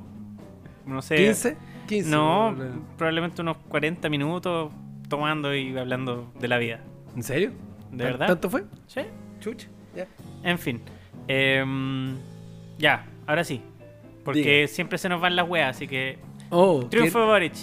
no 0.85 1.01
sé, 1.01 1.15
¿15? 1.31 1.55
15. 1.87 2.09
no, 2.09 2.55
probablemente 2.97 3.41
unos 3.41 3.57
40 3.69 4.07
minutos 4.09 4.71
tomando 5.09 5.53
y 5.55 5.75
hablando 5.77 6.31
de 6.39 6.47
la 6.47 6.57
vida. 6.57 6.79
¿En 7.15 7.23
serio? 7.23 7.51
¿De 7.91 7.97
¿Tan- 8.03 8.11
verdad? 8.13 8.27
¿Tanto 8.27 8.49
fue? 8.49 8.63
Sí. 8.87 9.01
Chucha. 9.39 9.67
Ya. 9.95 10.07
En 10.43 10.57
fin. 10.57 10.81
Em, 11.27 12.15
ya, 12.77 13.05
ahora 13.27 13.43
sí. 13.43 13.61
Porque 14.23 14.39
Diga. 14.61 14.67
siempre 14.67 14.97
se 14.97 15.09
nos 15.09 15.19
van 15.21 15.35
las 15.35 15.47
weas, 15.49 15.75
así 15.75 15.87
que... 15.87 16.17
Oh, 16.49 16.85
Triunfo 16.89 17.19
de 17.19 17.25
¿qué- 17.25 17.29
Boric. 17.31 17.53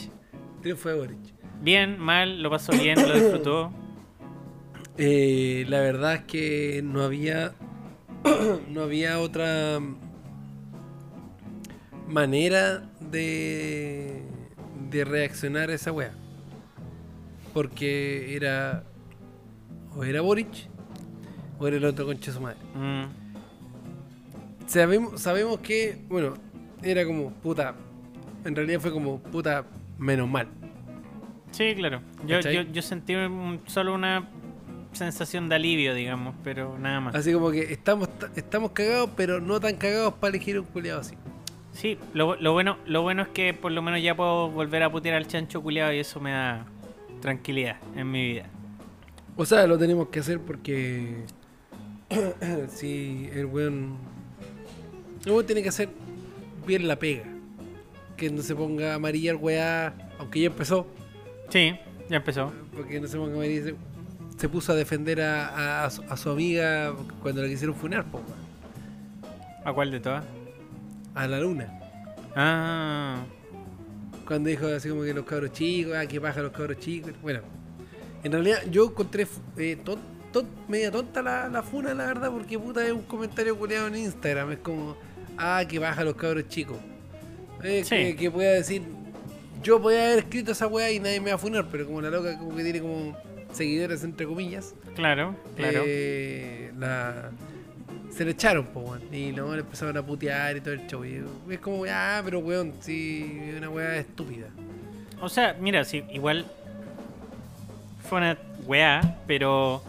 Triunfo 0.62 0.88
de 0.90 0.94
Boric. 0.96 1.18
Bien, 1.62 1.98
mal, 1.98 2.42
lo 2.42 2.50
pasó 2.50 2.72
bien, 2.72 3.00
lo 3.00 3.14
disfrutó. 3.14 3.70
Eh, 5.02 5.64
la 5.66 5.80
verdad 5.80 6.16
es 6.16 6.24
que 6.24 6.82
no 6.84 7.02
había 7.02 7.54
no 8.68 8.82
había 8.82 9.18
otra 9.18 9.80
manera 12.06 12.82
de 13.10 14.22
de 14.90 15.04
reaccionar 15.06 15.70
a 15.70 15.74
esa 15.74 15.90
wea. 15.90 16.12
Porque 17.54 18.36
era 18.36 18.84
o 19.96 20.04
era 20.04 20.20
Boric 20.20 20.68
o 21.58 21.66
era 21.66 21.78
el 21.78 21.84
otro 21.86 22.04
concha 22.04 22.26
de 22.26 22.36
su 22.36 22.42
madre. 22.42 22.58
Mm, 22.74 23.04
sabemos 24.66 25.18
sabemos 25.18 25.60
que 25.60 25.96
bueno 26.10 26.34
era 26.82 27.06
como 27.06 27.30
puta 27.30 27.74
en 28.44 28.54
realidad 28.54 28.80
fue 28.80 28.92
como 28.92 29.18
puta 29.18 29.64
menos 29.96 30.28
mal. 30.28 30.46
Sí, 31.52 31.74
claro. 31.74 32.02
Yo, 32.26 32.40
yo, 32.40 32.60
yo 32.60 32.82
sentí 32.82 33.14
solo 33.66 33.94
una 33.94 34.28
sensación 34.92 35.48
de 35.48 35.56
alivio, 35.56 35.94
digamos, 35.94 36.34
pero 36.42 36.78
nada 36.78 37.00
más. 37.00 37.14
así 37.14 37.32
como 37.32 37.50
que 37.50 37.72
estamos 37.72 38.08
estamos 38.36 38.72
cagados 38.72 39.10
pero 39.16 39.40
no 39.40 39.60
tan 39.60 39.76
cagados 39.76 40.14
para 40.14 40.30
elegir 40.30 40.58
un 40.58 40.66
culiado 40.66 41.00
así 41.00 41.14
Sí, 41.72 41.98
lo, 42.12 42.34
lo 42.36 42.52
bueno 42.52 42.78
lo 42.86 43.02
bueno 43.02 43.22
es 43.22 43.28
que 43.28 43.54
por 43.54 43.70
lo 43.72 43.80
menos 43.80 44.02
ya 44.02 44.16
puedo 44.16 44.50
volver 44.50 44.82
a 44.82 44.90
putear 44.90 45.14
al 45.14 45.26
chancho 45.26 45.62
culiado 45.62 45.92
y 45.92 46.00
eso 46.00 46.20
me 46.20 46.32
da 46.32 46.66
tranquilidad 47.20 47.76
en 47.96 48.10
mi 48.10 48.26
vida. 48.32 48.46
O 49.36 49.46
sea, 49.46 49.66
lo 49.66 49.78
tenemos 49.78 50.08
que 50.08 50.20
hacer 50.20 50.40
porque 50.40 51.24
si 52.68 53.30
el 53.32 53.46
weón. 53.46 53.96
El 55.24 55.32
weón 55.32 55.46
tiene 55.46 55.62
que 55.62 55.68
hacer 55.68 55.88
bien 56.66 56.88
la 56.88 56.96
pega. 56.96 57.24
Que 58.16 58.30
no 58.30 58.42
se 58.42 58.54
ponga 58.54 58.94
amarilla 58.94 59.30
el 59.30 59.36
weá, 59.36 59.94
aunque 60.18 60.40
ya 60.40 60.46
empezó. 60.48 60.86
Sí, 61.48 61.74
ya 62.08 62.16
empezó. 62.16 62.52
Porque 62.76 63.00
no 63.00 63.06
se 63.06 63.16
ponga 63.16 63.34
amarilla. 63.34 63.72
Se, 64.40 64.48
puso 64.48 64.72
a 64.72 64.74
defender 64.74 65.20
a, 65.20 65.48
a- 65.48 65.84
a 65.84 65.90
su, 65.90 66.02
a 66.08 66.16
su 66.16 66.30
amiga 66.30 66.92
cuando 67.22 67.42
la 67.42 67.48
quisieron 67.48 67.74
funar, 67.76 68.04
po. 68.04 68.20
¿A 69.64 69.72
cuál 69.72 69.90
de 69.90 70.00
todas? 70.00 70.24
A 71.14 71.26
la 71.26 71.40
luna. 71.40 71.78
Ah, 72.34 73.22
Cuando 74.26 74.48
dijo 74.48 74.66
así 74.68 74.88
como 74.88 75.02
que 75.02 75.12
los 75.12 75.24
cabros 75.26 75.52
chicos, 75.52 75.94
ah, 75.96 76.06
que 76.06 76.18
baja 76.18 76.40
los 76.40 76.52
cabros 76.52 76.78
chicos. 76.78 77.12
Bueno, 77.20 77.40
en 78.22 78.32
realidad 78.32 78.58
yo 78.70 78.86
encontré 78.86 79.26
eh, 79.58 79.76
media 80.68 80.90
tonta 80.92 81.20
la, 81.22 81.48
la 81.48 81.62
funa, 81.62 81.92
la 81.92 82.06
verdad, 82.06 82.30
porque 82.30 82.58
puta 82.58 82.86
es 82.86 82.92
un 82.92 83.02
comentario 83.02 83.58
culiado 83.58 83.88
en 83.88 83.96
Instagram. 83.96 84.52
Es 84.52 84.58
como, 84.60 84.96
ah, 85.36 85.62
que 85.68 85.78
baja 85.78 86.04
los 86.04 86.14
cabros 86.14 86.48
chicos. 86.48 86.78
Eh, 87.62 87.82
Sí. 87.84 87.90
que, 87.96 88.16
que 88.16 88.30
pueda 88.30 88.52
decir, 88.52 88.82
yo 89.62 89.82
podía 89.82 90.06
haber 90.06 90.20
escrito 90.20 90.52
esa 90.52 90.66
weá 90.66 90.90
y 90.92 90.98
nadie 91.00 91.20
me 91.20 91.30
va 91.30 91.34
a 91.36 91.38
funar, 91.38 91.66
pero 91.70 91.84
como 91.86 92.00
la 92.00 92.08
loca 92.08 92.38
como 92.38 92.54
que 92.56 92.62
tiene 92.62 92.80
como 92.80 93.14
seguidores 93.52 94.04
entre 94.04 94.26
comillas, 94.26 94.74
claro, 94.94 95.34
claro. 95.56 95.82
eh, 95.86 96.72
la, 96.78 97.30
se 98.10 98.24
le 98.24 98.32
echaron, 98.32 98.66
po, 98.66 98.80
weón. 98.80 99.02
Y 99.14 99.32
luego 99.32 99.54
le 99.54 99.60
empezaron 99.60 99.96
a 99.96 100.02
putear 100.02 100.56
y 100.56 100.60
todo 100.60 100.74
el 100.74 100.86
show. 100.86 101.04
Y 101.04 101.22
es 101.50 101.60
como, 101.60 101.84
ah, 101.88 102.20
pero 102.24 102.40
weón, 102.40 102.74
sí, 102.80 103.40
es 103.48 103.56
una 103.56 103.70
weá 103.70 103.96
estúpida. 103.96 104.48
O 105.20 105.28
sea, 105.28 105.56
mira, 105.60 105.84
sí, 105.84 106.04
igual 106.12 106.46
fue 108.08 108.18
una 108.18 108.38
weá, 108.66 109.18
pero 109.26 109.82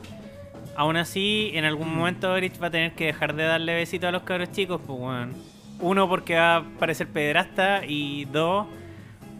aún 0.75 0.97
así 0.97 1.51
en 1.53 1.65
algún 1.65 1.93
momento 1.93 2.29
Boric 2.29 2.61
va 2.61 2.67
a 2.67 2.71
tener 2.71 2.93
que 2.93 3.07
dejar 3.07 3.35
de 3.35 3.43
darle 3.43 3.75
besitos 3.75 4.07
a 4.07 4.11
los 4.11 4.23
cabros 4.23 4.51
chicos, 4.51 4.79
pues 4.85 4.99
weón. 4.99 5.33
Uno, 5.79 6.07
porque 6.07 6.35
va 6.35 6.57
a 6.57 6.63
parecer 6.79 7.07
pederasta 7.07 7.83
y 7.85 8.25
dos, 8.25 8.67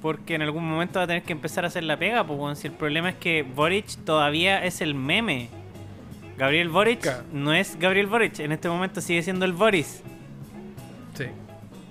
porque 0.01 0.35
en 0.35 0.41
algún 0.41 0.67
momento 0.67 0.99
va 0.99 1.03
a 1.03 1.07
tener 1.07 1.23
que 1.23 1.33
empezar 1.33 1.63
a 1.63 1.67
hacer 1.67 1.83
la 1.83 1.97
pega, 1.97 2.23
pues. 2.23 2.59
Si 2.59 2.67
el 2.67 2.73
problema 2.73 3.09
es 3.09 3.15
que 3.15 3.43
Boric 3.43 3.97
todavía 4.05 4.63
es 4.65 4.81
el 4.81 4.95
meme. 4.95 5.49
Gabriel 6.37 6.69
Boric 6.69 7.01
Claro. 7.01 7.23
no 7.33 7.53
es 7.53 7.77
Gabriel 7.79 8.07
Boric, 8.07 8.39
en 8.39 8.51
este 8.51 8.67
momento 8.67 8.99
sigue 9.01 9.21
siendo 9.21 9.45
el 9.45 9.53
Boris. 9.53 10.01
Sí. 11.13 11.25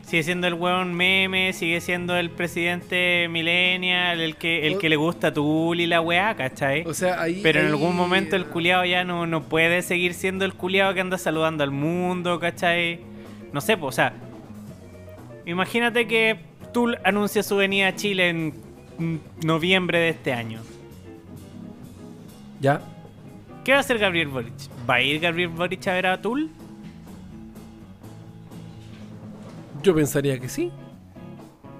Sigue 0.03 0.25
siendo 0.25 0.49
el 0.49 0.55
weón 0.55 0.93
meme, 0.93 1.53
sigue 1.53 1.81
siendo 1.81 2.17
el 2.17 2.31
presidente 2.31 3.29
millennial, 3.31 4.21
el 4.21 4.35
que, 4.35 4.67
el 4.67 4.79
que 4.79 4.89
le 4.89 4.97
gusta 4.97 5.33
Tul 5.33 5.79
y 5.81 5.87
la 5.87 6.01
weá, 6.01 6.35
¿cachai? 6.35 6.83
O 6.85 6.95
sea, 6.95 7.23
ahí. 7.23 7.39
Pero 7.45 7.61
en 7.61 7.67
ahí- 7.67 7.71
algún 7.73 7.95
momento 7.95 8.35
el 8.35 8.47
culiado 8.47 8.85
ya 8.85 9.05
no, 9.05 9.25
no 9.29 9.45
puede 9.45 9.83
seguir 9.83 10.15
siendo 10.15 10.45
el 10.45 10.55
culiado 10.55 10.95
que 10.95 11.01
anda 11.01 11.17
saludando 11.17 11.63
al 11.63 11.71
mundo, 11.71 12.41
¿cachai? 12.41 12.99
No 13.53 13.61
sé, 13.61 13.77
pues, 13.77 13.89
o 13.91 13.97
sea, 13.97 14.15
imagínate 15.47 16.09
que 16.09 16.39
Tul 16.73 16.99
anuncia 17.05 17.43
su 17.43 17.57
venida 17.57 17.89
a 17.89 17.95
Chile 17.97 18.29
en 18.29 19.21
noviembre 19.43 19.99
de 19.99 20.09
este 20.11 20.33
año. 20.33 20.61
Ya. 22.61 22.81
¿Qué 23.65 23.73
va 23.73 23.79
a 23.79 23.81
hacer 23.81 23.99
Gabriel 23.99 24.29
Boric? 24.29 24.53
¿Va 24.89 24.95
a 24.95 25.03
ir 25.03 25.21
Gabriel 25.21 25.49
Boric 25.49 25.87
a 25.89 25.93
ver 25.95 26.07
a 26.07 26.21
Tul? 26.21 26.51
Yo 29.83 29.95
pensaría 29.95 30.39
que 30.39 30.49
sí. 30.49 30.71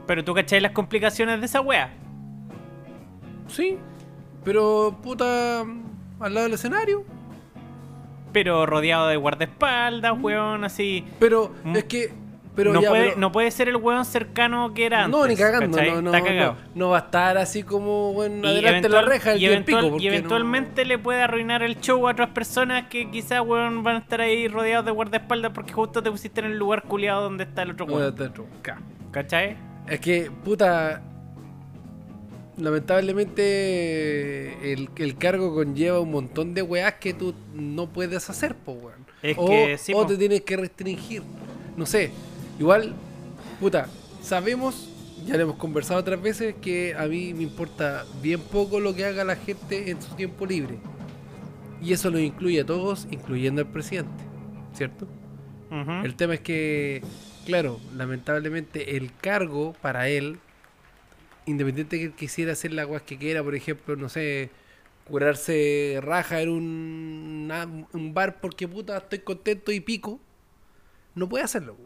Pero 0.07 0.25
tú 0.25 0.35
cachai 0.35 0.61
las 0.61 0.73
complicaciones 0.73 1.41
de 1.41 1.47
esa 1.47 1.61
wea. 1.61 1.91
Sí. 3.49 3.77
Pero, 4.45 4.99
puta. 5.03 5.61
Al 5.61 6.35
lado 6.35 6.45
del 6.45 6.55
escenario. 6.55 7.05
Pero 8.33 8.65
rodeado 8.65 9.09
de 9.09 9.17
guardaespaldas, 9.17 10.15
weón, 10.21 10.65
así. 10.65 11.05
Pero, 11.19 11.53
Mm. 11.65 11.77
es 11.77 11.85
que. 11.85 12.13
Pero 12.57 12.73
no, 12.73 12.83
ya, 12.83 12.89
puede, 12.91 13.09
pero- 13.11 13.21
no 13.21 13.33
puede 13.33 13.51
ser 13.53 13.69
el 13.69 13.77
weón 13.77 14.05
cercano 14.05 14.75
que 14.75 14.85
era 14.87 15.05
antes. 15.05 15.19
No, 15.21 15.27
ni 15.27 15.37
cagando, 15.37 15.81
no, 15.81 16.03
no, 16.03 16.13
Está 16.15 16.27
cagado. 16.29 16.53
no, 16.53 16.59
no 16.75 16.89
va 16.91 16.97
a 16.99 17.01
estar 17.01 17.39
así 17.39 17.63
como 17.63 18.13
bueno, 18.13 18.47
adelante 18.49 18.89
la 18.89 19.03
reja 19.03 19.33
el 19.33 19.41
y 19.43 19.47
eventual- 19.47 19.85
pico, 19.85 19.97
y 20.01 20.07
eventualmente 20.09 20.85
le 20.85 20.99
puede 20.99 21.23
arruinar 21.23 21.63
el 21.63 21.81
show 21.81 22.07
a 22.09 22.13
otras 22.13 22.31
personas 22.31 22.89
que 22.89 23.09
quizás 23.11 23.41
weón, 23.47 23.83
van 23.85 23.97
a 23.97 23.99
estar 24.01 24.21
ahí 24.21 24.49
rodeados 24.49 24.85
de 24.85 24.91
guardaespaldas 24.91 25.53
porque 25.53 25.73
justo 25.73 26.03
te 26.03 26.11
pusiste 26.11 26.41
en 26.41 26.47
el 26.47 26.59
lugar 26.59 26.83
culiado 26.83 27.23
donde 27.23 27.45
está 27.45 27.63
el 27.63 27.71
otro 27.71 27.87
weón. 27.87 28.15
¿Cachai? 29.13 29.57
Es 29.89 30.01
que, 30.01 30.31
puta. 30.45 31.03
Lamentablemente, 32.57 34.73
el, 34.73 34.91
el 34.97 35.17
cargo 35.17 35.55
conlleva 35.55 36.01
un 36.01 36.11
montón 36.11 36.55
de 36.55 36.63
weás 36.63 36.95
que 36.95 37.15
tú 37.15 37.35
no 37.55 37.87
puedes 37.89 38.29
hacer, 38.29 38.55
po, 38.55 38.73
weón. 38.73 39.07
Es 39.23 39.37
o, 39.39 39.47
que 39.47 39.79
sí, 39.79 39.93
o 39.95 40.07
te 40.07 40.17
tienes 40.17 40.43
que 40.43 40.57
restringir. 40.57 41.23
No 41.77 41.87
sé. 41.87 42.11
Igual, 42.61 42.93
puta, 43.59 43.89
sabemos, 44.21 44.91
ya 45.25 45.35
lo 45.39 45.45
hemos 45.45 45.57
conversado 45.57 45.99
otras 45.99 46.21
veces, 46.21 46.55
que 46.61 46.95
a 46.95 47.07
mí 47.07 47.33
me 47.33 47.43
importa 47.43 48.05
bien 48.21 48.39
poco 48.39 48.81
lo 48.81 48.95
que 48.95 49.07
haga 49.07 49.25
la 49.25 49.35
gente 49.35 49.91
en 49.91 50.03
su 50.03 50.15
tiempo 50.15 50.45
libre. 50.45 50.79
Y 51.83 51.95
eso 51.95 52.11
lo 52.11 52.19
incluye 52.19 52.61
a 52.61 52.67
todos, 52.67 53.09
incluyendo 53.11 53.63
al 53.63 53.69
presidente. 53.69 54.13
¿Cierto? 54.75 55.09
El 56.05 56.15
tema 56.17 56.35
es 56.35 56.41
que, 56.41 57.03
claro, 57.47 57.81
lamentablemente 57.97 58.99
el 58.99 59.11
cargo 59.17 59.75
para 59.81 60.11
él, 60.11 60.39
independiente 61.47 61.99
que 61.99 62.05
él 62.05 62.13
quisiera 62.13 62.53
hacer 62.53 62.75
la 62.75 62.85
guas 62.85 63.01
que 63.03 63.17
quiera, 63.17 63.43
por 63.43 63.55
ejemplo, 63.55 63.97
no 63.97 64.11
sé, 64.11 64.51
curarse 65.05 65.99
raja 66.03 66.43
en 66.43 66.51
un 66.51 68.11
bar 68.13 68.39
porque 68.43 68.69
puta 68.69 68.99
estoy 68.99 69.21
contento 69.21 69.73
y 69.73 69.81
pico, 69.81 70.21
no 71.15 71.27
puede 71.27 71.45
hacerlo. 71.45 71.79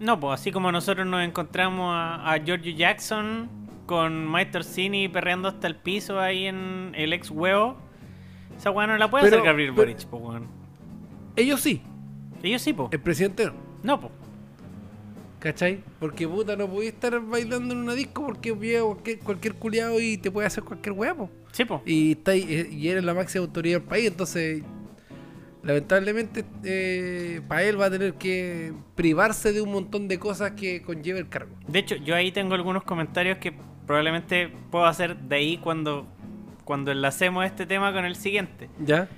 No, 0.00 0.18
pues 0.20 0.40
así 0.40 0.50
como 0.52 0.70
nosotros 0.72 1.06
nos 1.06 1.22
encontramos 1.22 1.92
a, 1.94 2.32
a 2.32 2.38
Giorgio 2.44 2.74
Jackson 2.74 3.48
con 3.86 4.30
Mike 4.30 4.56
Orsini 4.58 5.08
perreando 5.08 5.48
hasta 5.48 5.66
el 5.66 5.76
piso 5.76 6.18
ahí 6.20 6.46
en 6.46 6.92
el 6.94 7.12
ex 7.12 7.30
huevo, 7.30 7.76
esa 8.56 8.70
weá 8.70 8.86
no 8.86 8.96
la 8.96 9.10
puede 9.10 9.24
Pero- 9.24 9.36
hacer 9.36 9.46
Gabriel 9.46 9.72
pero- 9.74 9.88
Boric, 9.92 10.06
pues 10.06 10.22
weón. 10.22 10.46
Ellos 11.36 11.60
sí, 11.60 11.82
Ellos 12.42 12.62
sí, 12.62 12.72
pues. 12.72 12.88
el 12.92 13.00
presidente 13.00 13.46
no. 13.46 13.52
No, 13.82 14.00
pues. 14.00 14.12
¿Cachai? 15.40 15.80
Porque 16.00 16.26
puta 16.26 16.56
no 16.56 16.66
podía 16.68 16.88
estar 16.88 17.20
bailando 17.20 17.74
en 17.74 17.80
una 17.80 17.92
disco 17.94 18.24
porque 18.24 18.52
cualquier, 18.54 19.18
cualquier 19.18 19.54
culiado 19.56 20.00
y 20.00 20.16
te 20.16 20.30
puede 20.30 20.46
hacer 20.46 20.64
cualquier 20.64 20.94
huevo. 20.94 21.28
Sí, 21.52 21.64
pues. 21.66 21.82
y 21.84 22.12
está 22.12 22.30
ahí- 22.32 22.68
y 22.72 22.88
eres 22.88 23.04
la 23.04 23.12
máxima 23.14 23.44
autoridad 23.44 23.78
del 23.80 23.88
país, 23.88 24.06
entonces 24.06 24.62
lamentablemente 25.64 26.44
para 27.48 27.62
él 27.64 27.80
va 27.80 27.86
a 27.86 27.90
tener 27.90 28.14
que 28.14 28.72
privarse 28.94 29.52
de 29.52 29.60
un 29.60 29.72
montón 29.72 30.08
de 30.08 30.18
cosas 30.18 30.52
que 30.52 30.82
conlleva 30.82 31.18
el 31.18 31.28
cargo. 31.28 31.54
De 31.66 31.78
hecho, 31.78 31.96
yo 31.96 32.14
ahí 32.14 32.30
tengo 32.32 32.54
algunos 32.54 32.84
comentarios 32.84 33.38
que 33.38 33.52
probablemente 33.86 34.50
puedo 34.70 34.84
hacer 34.86 35.16
de 35.16 35.36
ahí 35.36 35.56
cuando, 35.58 36.06
cuando 36.64 36.92
enlacemos 36.92 37.44
este 37.44 37.66
tema 37.66 37.92
con 37.92 38.04
el 38.04 38.16
siguiente. 38.16 38.68
¿Ya? 38.84 39.08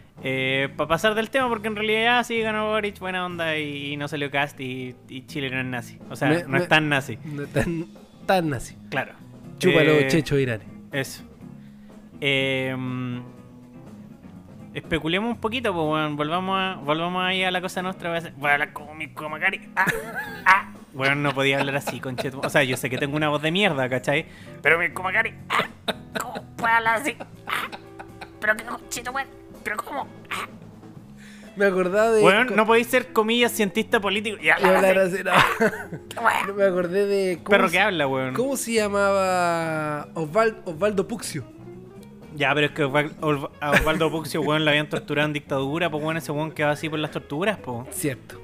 para 0.76 0.88
pasar 0.88 1.14
del 1.14 1.28
tema, 1.30 1.48
porque 1.48 1.68
en 1.68 1.76
realidad 1.76 2.24
sí 2.24 2.40
ganó 2.40 2.68
Boric, 2.70 2.98
buena 2.98 3.24
onda 3.26 3.56
y, 3.58 3.92
y 3.92 3.96
no 3.98 4.08
salió 4.08 4.30
cast 4.30 4.58
y, 4.60 4.96
y 5.08 5.26
Chile 5.26 5.50
no 5.50 5.60
es 5.60 5.66
nazi. 5.66 5.98
O 6.10 6.16
sea, 6.16 6.28
Me- 6.30 6.42
no 6.44 6.48
me- 6.48 6.58
es 6.58 6.68
tan 6.68 6.88
nazi. 6.88 7.18
No 7.24 7.42
es 7.42 7.50
tan, 7.52 7.86
tan 8.24 8.52
así. 8.54 8.74
Claro. 8.88 9.12
Chúpalo, 9.58 9.92
Eh, 9.92 10.06
Checho 10.08 10.38
Irán. 10.38 10.62
Eso. 10.90 11.22
Eh, 12.20 12.74
especulemos 14.78 15.34
un 15.34 15.40
poquito, 15.40 15.72
pues 15.72 15.86
bueno, 15.86 16.16
volvamos, 16.16 16.58
a, 16.58 16.74
volvamos 16.82 17.24
ahí 17.24 17.42
a 17.44 17.50
la 17.50 17.60
cosa 17.60 17.82
nuestra. 17.82 18.08
Voy 18.10 18.16
a, 18.16 18.18
hacer- 18.20 18.32
voy 18.36 18.50
a 18.50 18.52
hablar 18.54 18.72
como 18.72 18.94
mi 18.94 19.08
comacari. 19.08 19.68
Ah, 19.76 19.86
ah. 20.44 20.68
Bueno, 20.92 21.14
no 21.16 21.32
podía 21.32 21.58
hablar 21.60 21.76
así, 21.76 22.00
conchetum. 22.00 22.40
O 22.44 22.48
sea, 22.48 22.62
yo 22.62 22.76
sé 22.76 22.88
que 22.88 22.96
tengo 22.98 23.16
una 23.16 23.28
voz 23.28 23.42
de 23.42 23.50
mierda, 23.50 23.88
¿cachai? 23.88 24.26
Pero 24.62 24.78
mi 24.78 24.90
comacari. 24.90 25.34
Ah, 25.50 25.64
¿Cómo 26.20 26.42
puedo 26.56 26.72
hablar 26.72 26.96
así? 27.00 27.16
Ah, 27.46 27.68
pero 28.40 28.56
qué 28.56 28.64
conchito, 28.64 29.10
weón. 29.12 29.28
Pero 29.62 29.76
cómo. 29.78 30.08
Ah. 30.30 30.46
Me 31.56 31.66
acordaba 31.66 32.10
de. 32.10 32.22
Weón, 32.22 32.48
co- 32.48 32.54
no 32.54 32.66
podéis 32.66 32.86
ser 32.86 33.12
comillas 33.12 33.52
cientista 33.52 33.98
político 34.00 34.36
y 34.40 34.46
y 34.46 34.50
hablar 34.50 34.76
hablar 34.76 34.98
así. 34.98 35.16
así, 35.16 35.24
no. 35.24 36.54
Me 36.54 36.64
acordé 36.64 37.06
de. 37.06 37.36
¿cómo 37.38 37.50
Perro 37.50 37.68
se- 37.68 37.72
que 37.72 37.80
habla, 37.80 38.06
weón. 38.06 38.34
¿Cómo 38.34 38.56
se 38.56 38.72
llamaba 38.74 40.08
Osval- 40.14 40.56
Osvaldo 40.64 41.06
Puxio? 41.08 41.44
Ya, 42.36 42.54
pero 42.54 42.66
es 42.66 42.72
que 42.72 42.82
a 42.82 43.70
Osvaldo 43.70 44.10
Puxio, 44.10 44.42
weón, 44.42 44.64
lo 44.64 44.70
habían 44.70 44.88
torturado 44.88 45.26
en 45.26 45.32
dictadura, 45.32 45.90
pues 45.90 46.02
weón, 46.02 46.16
ese 46.18 46.32
weón 46.32 46.52
quedó 46.52 46.68
así 46.68 46.88
por 46.88 46.98
las 46.98 47.10
torturas, 47.10 47.58
pues. 47.58 47.88
Cierto. 47.90 48.40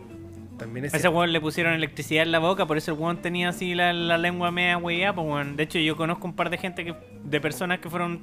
También 0.59 0.87
es 0.87 0.95
A 0.95 0.97
ese 0.97 1.03
cierto. 1.03 1.19
weón 1.19 1.33
le 1.33 1.41
pusieron 1.41 1.75
electricidad 1.75 2.23
en 2.23 2.33
la 2.33 2.39
boca, 2.39 2.67
por 2.67 2.77
eso 2.77 2.93
el 2.93 2.99
weón 2.99 3.19
tenía 3.19 3.51
así 3.51 3.75
la, 3.75 3.93
la 3.93 4.19
lengua 4.19 4.51
media 4.51 4.79
weá, 4.79 5.15
pues 5.15 5.27
weón. 5.27 5.57
De 5.57 5.65
hecho, 5.65 5.79
yo 5.79 5.97
conozco 5.97 6.27
un 6.27 6.35
par 6.35 6.51
de 6.51 6.59
gente 6.59 6.85
que, 6.85 6.95
de 7.25 7.41
personas 7.41 7.81
que 7.81 7.91
fueron 7.91 8.21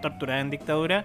torturadas 0.00 0.42
en 0.42 0.50
dictadura 0.50 1.04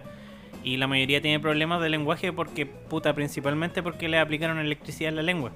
y 0.64 0.78
la 0.78 0.88
mayoría 0.88 1.22
tiene 1.22 1.40
problemas 1.40 1.82
de 1.82 1.90
lenguaje 1.90 2.32
porque, 2.32 2.66
puta, 2.66 3.14
principalmente 3.14 3.84
porque 3.84 4.08
le 4.08 4.18
aplicaron 4.20 4.60
electricidad 4.60 5.10
en 5.10 5.16
la 5.18 5.24
lengua. 5.24 5.52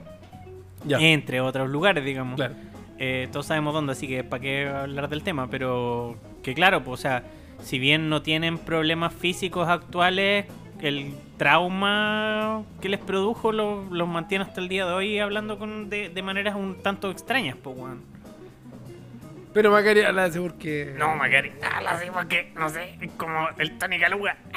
Ya. 0.85 0.97
Entre 0.99 1.41
otros 1.41 1.69
lugares, 1.69 2.03
digamos. 2.03 2.35
Claro. 2.35 2.55
Eh, 2.97 3.29
todos 3.31 3.45
sabemos 3.45 3.73
dónde, 3.73 3.93
así 3.93 4.07
que 4.07 4.23
para 4.23 4.41
qué 4.41 4.67
hablar 4.67 5.07
del 5.09 5.23
tema, 5.23 5.49
pero 5.49 6.17
que 6.43 6.53
claro, 6.53 6.83
pues, 6.83 6.99
o 6.99 7.01
sea, 7.01 7.23
si 7.61 7.79
bien 7.79 8.09
no 8.09 8.21
tienen 8.21 8.57
problemas 8.57 9.13
físicos 9.13 9.67
actuales, 9.67 10.45
el 10.81 11.13
trauma 11.37 12.63
que 12.81 12.89
les 12.89 12.99
produjo 12.99 13.51
lo- 13.51 13.83
los 13.91 14.07
mantiene 14.07 14.43
hasta 14.45 14.61
el 14.61 14.69
día 14.69 14.85
de 14.85 14.93
hoy 14.93 15.19
hablando 15.19 15.57
con, 15.59 15.89
de, 15.89 16.09
de 16.09 16.21
maneras 16.23 16.55
un 16.55 16.81
tanto 16.81 17.11
extrañas, 17.11 17.55
pues, 17.61 17.77
weón. 17.77 18.01
Pero 19.53 19.71
Macari 19.71 20.01
habla 20.01 20.25
así 20.25 20.39
porque. 20.39 20.93
No, 20.97 21.15
Macari, 21.15 21.51
habla 21.75 21.91
así 21.91 22.07
porque, 22.13 22.51
no 22.55 22.69
sé, 22.69 22.95
es 23.01 23.11
como 23.13 23.49
el 23.57 23.77
Tony 23.79 23.99
Caluga. 23.99 24.37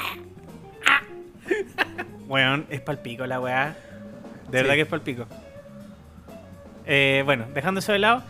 Weón, 2.27 2.65
es 2.69 2.79
palpico 2.81 3.25
la 3.25 3.39
weá. 3.39 3.75
De 4.49 4.61
verdad 4.61 4.75
que 4.75 4.81
es 4.81 4.87
palpico. 4.87 5.25
Eh, 6.85 7.21
bueno, 7.25 7.45
dejando 7.53 7.79
eso 7.79 7.91
de 7.91 7.99
lado, 7.99 8.23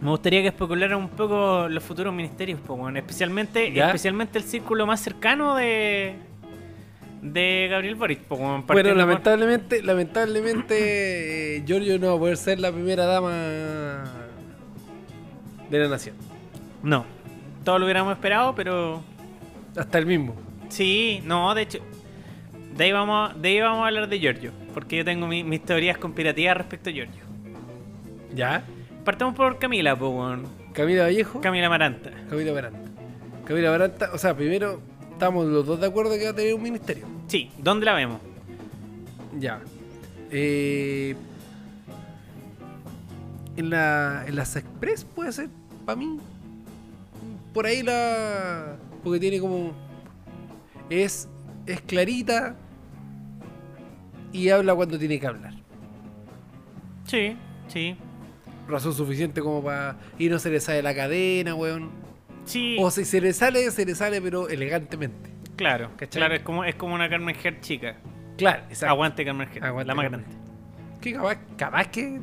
me 0.00 0.10
gustaría 0.10 0.42
que 0.42 0.48
especularan 0.48 0.98
un 0.98 1.08
poco 1.08 1.68
los 1.68 1.82
futuros 1.82 2.14
ministerios, 2.14 2.60
pues. 2.66 2.96
Especialmente, 2.96 3.72
¿Ya? 3.72 3.86
especialmente 3.86 4.38
el 4.38 4.44
círculo 4.44 4.86
más 4.86 5.00
cercano 5.00 5.54
de. 5.56 6.14
De 7.20 7.66
Gabriel 7.68 7.96
Boric. 7.96 8.28
Bueno, 8.28 8.64
por- 8.64 8.86
lamentablemente, 8.96 9.82
lamentablemente, 9.82 11.56
eh, 11.56 11.62
Giorgio 11.66 11.98
no 11.98 12.06
va 12.08 12.12
a 12.14 12.18
poder 12.18 12.36
ser 12.36 12.60
la 12.60 12.70
primera 12.70 13.06
dama 13.06 14.04
de 15.68 15.78
la 15.80 15.88
nación. 15.88 16.14
No. 16.82 17.04
Todo 17.64 17.80
lo 17.80 17.86
hubiéramos 17.86 18.12
esperado, 18.12 18.54
pero. 18.54 19.02
Hasta 19.76 19.98
el 19.98 20.06
mismo. 20.06 20.36
Sí, 20.68 21.20
no, 21.24 21.52
de 21.54 21.62
hecho. 21.62 21.78
De 22.76 22.84
ahí 22.84 22.92
vamos, 22.92 23.30
a- 23.30 23.34
de 23.34 23.48
ahí 23.48 23.60
vamos 23.60 23.82
a 23.82 23.86
hablar 23.88 24.08
de 24.08 24.20
Giorgio. 24.20 24.52
Porque 24.72 24.98
yo 24.98 25.04
tengo 25.04 25.26
mi- 25.26 25.42
mis 25.42 25.62
teorías 25.64 25.98
conspirativas 25.98 26.56
respecto 26.56 26.90
a 26.90 26.92
Giorgio. 26.92 27.24
¿Ya? 28.32 28.62
Partamos 29.08 29.34
por 29.34 29.58
Camila, 29.58 29.94
weón. 29.94 30.46
Camila 30.74 31.04
Vallejo, 31.04 31.40
Camila 31.40 31.70
Maranta. 31.70 32.10
Camila 32.28 32.52
Baranta. 32.52 32.90
Camila 33.46 33.70
Baranta, 33.70 34.10
o 34.12 34.18
sea, 34.18 34.36
primero 34.36 34.82
estamos 35.10 35.46
los 35.46 35.64
dos 35.64 35.80
de 35.80 35.86
acuerdo 35.86 36.12
que 36.18 36.24
va 36.24 36.32
a 36.32 36.34
tener 36.34 36.52
un 36.52 36.62
ministerio. 36.62 37.06
Sí, 37.26 37.50
¿dónde 37.56 37.86
la 37.86 37.94
vemos? 37.94 38.20
Ya. 39.38 39.62
Eh, 40.30 41.16
en 43.56 43.70
la 43.70 44.24
en 44.26 44.36
las 44.36 44.54
Express 44.56 45.06
puede 45.06 45.32
ser, 45.32 45.48
para 45.86 45.96
mí. 45.96 46.20
Por 47.54 47.64
ahí 47.64 47.82
la. 47.82 48.76
Porque 49.02 49.20
tiene 49.20 49.40
como. 49.40 49.72
Es, 50.90 51.30
es 51.64 51.80
clarita. 51.80 52.56
Y 54.34 54.50
habla 54.50 54.74
cuando 54.74 54.98
tiene 54.98 55.18
que 55.18 55.26
hablar. 55.26 55.54
Sí, 57.06 57.38
sí. 57.68 57.96
Razón 58.68 58.92
suficiente 58.94 59.40
como 59.40 59.62
para. 59.62 59.96
Y 60.18 60.28
no 60.28 60.38
se 60.38 60.50
le 60.50 60.60
sale 60.60 60.82
la 60.82 60.94
cadena, 60.94 61.54
weón. 61.54 61.90
Sí, 62.44 62.76
O 62.80 62.90
si 62.90 63.04
se 63.04 63.20
le 63.20 63.32
sale, 63.32 63.70
se 63.70 63.84
le 63.84 63.94
sale, 63.94 64.22
pero 64.22 64.48
elegantemente. 64.48 65.30
claro. 65.56 65.90
¿cachai? 65.96 66.20
Claro, 66.20 66.34
es 66.34 66.42
como, 66.42 66.64
es 66.64 66.74
como 66.76 66.94
una 66.94 67.08
Carmen 67.10 67.34
Heard 67.42 67.60
chica. 67.60 67.96
Claro, 68.38 68.62
exacto. 68.70 68.92
Aguante 68.94 69.24
Carmen 69.24 69.48
Heard, 69.52 69.64
Aguante 69.64 69.88
la 69.88 69.94
más 69.94 70.04
grande. 70.06 70.26
Que 71.00 71.12
capaz, 71.12 71.38
capaz 71.56 71.88
que. 71.88 72.20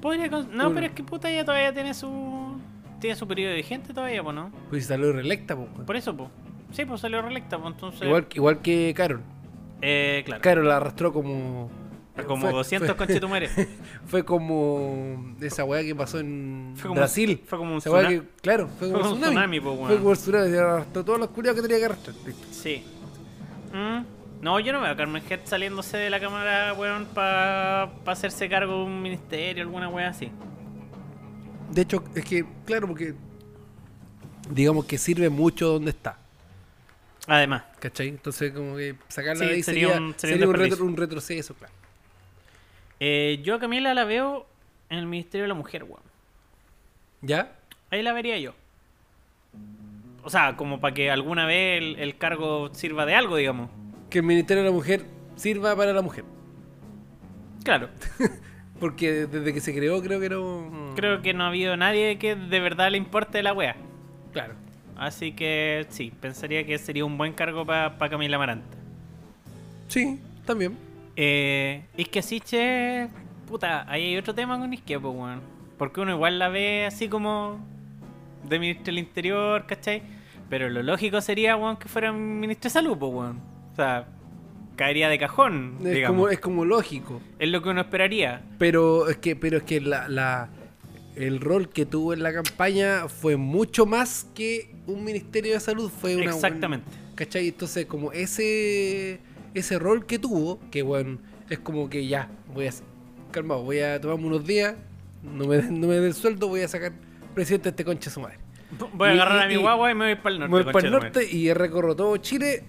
Podría 0.00 0.30
cons- 0.30 0.48
no, 0.50 0.72
pero 0.72 0.86
es 0.86 0.92
que 0.92 1.02
puta 1.02 1.30
ella 1.30 1.44
todavía 1.44 1.72
tiene 1.72 1.94
su. 1.94 2.60
Tiene 3.00 3.16
su 3.16 3.26
periodo 3.26 3.54
vigente 3.54 3.92
todavía, 3.92 4.22
pues, 4.22 4.34
¿no? 4.34 4.50
Pues 4.70 4.86
salió 4.86 5.12
reelecta, 5.12 5.56
pues. 5.56 5.68
Por 5.86 5.96
eso, 5.96 6.16
pues. 6.16 6.30
Sí, 6.72 6.84
pues 6.84 7.00
salió 7.00 7.20
reelecta, 7.22 7.58
pues 7.58 7.74
entonces. 7.74 8.02
Igual, 8.02 8.26
igual 8.34 8.60
que 8.62 8.92
Carol. 8.96 9.20
Eh, 9.82 10.22
claro. 10.24 10.42
Carol 10.42 10.68
la 10.68 10.76
arrastró 10.76 11.12
como. 11.12 11.70
Como 12.24 12.42
fue- 12.42 12.52
200 12.52 12.88
fue- 12.88 12.96
conchetumares. 12.96 13.50
Fue 14.06 14.24
como 14.24 15.34
esa 15.40 15.64
weá 15.64 15.82
que 15.82 15.94
pasó 15.94 16.18
en 16.20 16.72
Fue 16.76 16.88
como- 16.88 17.00
Brasil. 17.00 17.42
fue 17.46 17.58
como 17.58 17.72
un 17.72 17.78
Esa 17.78 17.90
tsunami. 17.90 18.20
que, 18.20 18.26
claro, 18.40 18.68
fue 18.78 18.88
como 18.90 19.00
Fue 19.00 19.08
un 19.08 19.14
un 19.16 19.20
tsunami. 19.20 19.34
tsunami, 19.34 19.60
po, 19.60 19.72
weón. 19.72 19.86
Fue 19.88 19.96
como 19.98 20.10
el 20.12 20.16
tsunami, 20.16 20.50
se 20.50 20.58
arrastró 20.60 21.04
todos 21.04 21.18
los 21.18 21.28
culiados 21.30 21.60
que 21.60 21.62
tenía 21.68 21.78
que 21.78 21.84
arrastrar. 21.86 22.16
Sí. 22.52 22.84
Mm, 23.72 24.04
No, 24.42 24.60
yo 24.60 24.72
no 24.72 24.80
veo 24.82 24.90
a 24.92 24.96
Carmen 24.96 25.22
Head 25.28 25.40
saliéndose 25.44 25.96
de 25.96 26.10
la 26.10 26.20
cámara, 26.20 26.72
weón, 26.74 27.06
para 27.06 27.84
hacerse 28.06 28.48
cargo 28.48 28.78
de 28.78 28.84
un 28.84 29.02
ministerio, 29.02 29.62
alguna 29.62 29.88
weá 29.88 30.08
así. 30.08 30.30
De 31.72 31.82
hecho, 31.82 32.04
es 32.14 32.24
que, 32.24 32.44
claro, 32.66 32.86
porque 32.86 33.14
digamos 34.50 34.84
que 34.84 34.98
sirve 34.98 35.28
mucho 35.30 35.68
donde 35.68 35.90
está. 35.90 36.18
Además, 37.26 37.64
¿Cachai? 37.80 38.08
Entonces, 38.08 38.52
como 38.52 38.76
que 38.76 38.94
sacarla 39.08 39.40
Sí, 39.40 39.46
de 39.46 39.54
ahí 39.54 39.62
sería 39.62 39.88
sería, 39.88 40.00
un- 40.00 40.14
sería 40.14 40.14
un 40.14 40.18
sería 40.18 40.34
un, 40.34 40.40
desperdicio. 40.52 40.76
retro- 40.76 40.86
un 40.86 40.96
retroceso, 40.96 41.54
claro. 41.54 41.72
Eh, 43.00 43.40
yo 43.42 43.54
a 43.54 43.58
Camila 43.58 43.94
la 43.94 44.04
veo 44.04 44.46
en 44.88 44.98
el 44.98 45.06
Ministerio 45.06 45.44
de 45.44 45.48
la 45.48 45.54
Mujer, 45.54 45.84
weón. 45.84 46.02
¿Ya? 47.22 47.52
Ahí 47.90 48.02
la 48.02 48.12
vería 48.12 48.38
yo. 48.38 48.54
O 50.22 50.30
sea, 50.30 50.56
como 50.56 50.80
para 50.80 50.94
que 50.94 51.10
alguna 51.10 51.46
vez 51.46 51.82
el, 51.82 51.96
el 51.98 52.16
cargo 52.18 52.74
sirva 52.74 53.06
de 53.06 53.14
algo, 53.14 53.36
digamos. 53.36 53.70
Que 54.10 54.18
el 54.18 54.24
Ministerio 54.24 54.62
de 54.62 54.70
la 54.70 54.74
Mujer 54.74 55.04
sirva 55.36 55.76
para 55.76 55.92
la 55.92 56.02
mujer. 56.02 56.24
Claro. 57.62 57.88
Porque 58.80 59.26
desde 59.26 59.54
que 59.54 59.60
se 59.60 59.74
creó, 59.74 60.02
creo 60.02 60.20
que 60.20 60.28
no. 60.28 60.92
Creo 60.96 61.22
que 61.22 61.32
no 61.32 61.44
ha 61.44 61.48
habido 61.48 61.76
nadie 61.76 62.18
que 62.18 62.36
de 62.36 62.60
verdad 62.60 62.90
le 62.90 62.98
importe 62.98 63.42
la 63.42 63.52
wea. 63.52 63.76
Claro. 64.32 64.54
Así 64.96 65.32
que 65.32 65.86
sí, 65.90 66.12
pensaría 66.20 66.64
que 66.64 66.78
sería 66.78 67.04
un 67.04 67.18
buen 67.18 67.32
cargo 67.32 67.64
para 67.64 68.08
Camila 68.08 68.38
Maranta. 68.38 68.76
Sí, 69.88 70.20
también. 70.44 70.76
Eh, 71.16 71.82
es 71.96 72.08
que 72.08 72.18
así, 72.18 72.40
che, 72.40 73.08
puta, 73.48 73.90
ahí 73.90 74.04
hay 74.04 74.16
otro 74.16 74.34
tema 74.34 74.58
con 74.58 74.72
Isquia, 74.72 75.00
pues, 75.00 75.14
weón. 75.14 75.40
Porque 75.78 76.00
uno 76.00 76.12
igual 76.12 76.38
la 76.38 76.48
ve 76.48 76.86
así 76.86 77.08
como 77.08 77.58
de 78.48 78.58
ministro 78.58 78.84
del 78.86 78.98
Interior, 78.98 79.66
¿cachai? 79.66 80.02
Pero 80.48 80.68
lo 80.68 80.82
lógico 80.82 81.20
sería, 81.20 81.56
weón, 81.56 81.76
que 81.76 81.88
fuera 81.88 82.12
ministro 82.12 82.68
de 82.68 82.72
Salud, 82.72 82.96
pues, 82.98 83.12
weón. 83.12 83.40
O 83.72 83.76
sea, 83.76 84.08
caería 84.76 85.08
de 85.08 85.18
cajón, 85.18 85.76
Es 85.84 85.94
digamos. 85.94 86.16
como, 86.16 86.28
es 86.28 86.38
como 86.40 86.64
lógico. 86.64 87.20
Es 87.38 87.48
lo 87.48 87.62
que 87.62 87.70
uno 87.70 87.80
esperaría. 87.80 88.42
Pero 88.58 89.08
es 89.08 89.16
que, 89.16 89.36
pero 89.36 89.56
es 89.58 89.62
que 89.64 89.80
la, 89.80 90.08
la- 90.08 90.48
el 91.14 91.40
rol 91.40 91.70
que 91.70 91.86
tuvo 91.86 92.12
en 92.12 92.22
la 92.22 92.30
campaña 92.34 93.08
fue 93.08 93.36
mucho 93.38 93.86
más 93.86 94.26
que 94.34 94.74
un 94.86 95.02
Ministerio 95.02 95.54
de 95.54 95.60
Salud. 95.60 95.90
Fue 95.90 96.14
una 96.14 96.26
Exactamente. 96.26 96.90
¿Cachai? 97.14 97.48
Entonces, 97.48 97.86
como 97.86 98.12
ese 98.12 99.18
ese 99.60 99.78
rol 99.78 100.06
que 100.06 100.18
tuvo, 100.18 100.58
que 100.70 100.82
bueno, 100.82 101.18
es 101.50 101.58
como 101.58 101.88
que 101.88 102.06
ya, 102.06 102.28
voy 102.54 102.66
a 102.66 102.70
calmado, 103.30 103.62
voy 103.62 103.80
a 103.80 104.00
tomarme 104.00 104.26
unos 104.26 104.44
días, 104.46 104.74
no 105.22 105.46
me, 105.46 105.58
no 105.62 105.88
me 105.88 105.94
den 105.96 106.04
el 106.04 106.14
sueldo, 106.14 106.48
voy 106.48 106.62
a 106.62 106.68
sacar 106.68 106.92
presidente 107.34 107.64
de 107.64 107.70
este 107.70 107.84
concha 107.84 108.10
de 108.10 108.14
su 108.14 108.20
madre. 108.20 108.38
Voy 108.94 109.08
a 109.08 109.14
Y- 109.14 109.16
agarrar 109.18 109.42
a 109.42 109.46
mi 109.46 109.54
y- 109.54 109.56
guagua 109.56 109.90
y 109.90 109.94
me 109.94 110.06
voy 110.06 110.14
para 110.16 110.34
el 110.34 110.40
norte. 110.40 110.56
Me 110.56 110.62
voy 110.64 110.72
para 110.72 110.86
el 110.86 110.92
norte 110.92 111.24
y 111.30 111.52
recorro 111.52 111.94
todo 111.94 112.16
Chile 112.18 112.64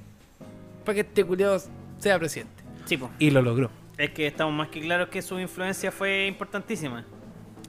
para 0.85 0.93
que 0.95 1.01
este 1.01 1.23
culiado 1.23 1.61
sea 1.97 2.17
presidente. 2.19 2.63
Sí, 2.85 2.97
pues. 2.97 3.11
Y 3.19 3.31
lo 3.31 3.41
logró. 3.41 3.69
Es 3.97 4.11
que 4.11 4.27
estamos 4.27 4.53
más 4.53 4.69
que 4.69 4.79
claros 4.81 5.09
que 5.09 5.21
su 5.21 5.39
influencia 5.39 5.91
fue 5.91 6.27
importantísima. 6.27 7.03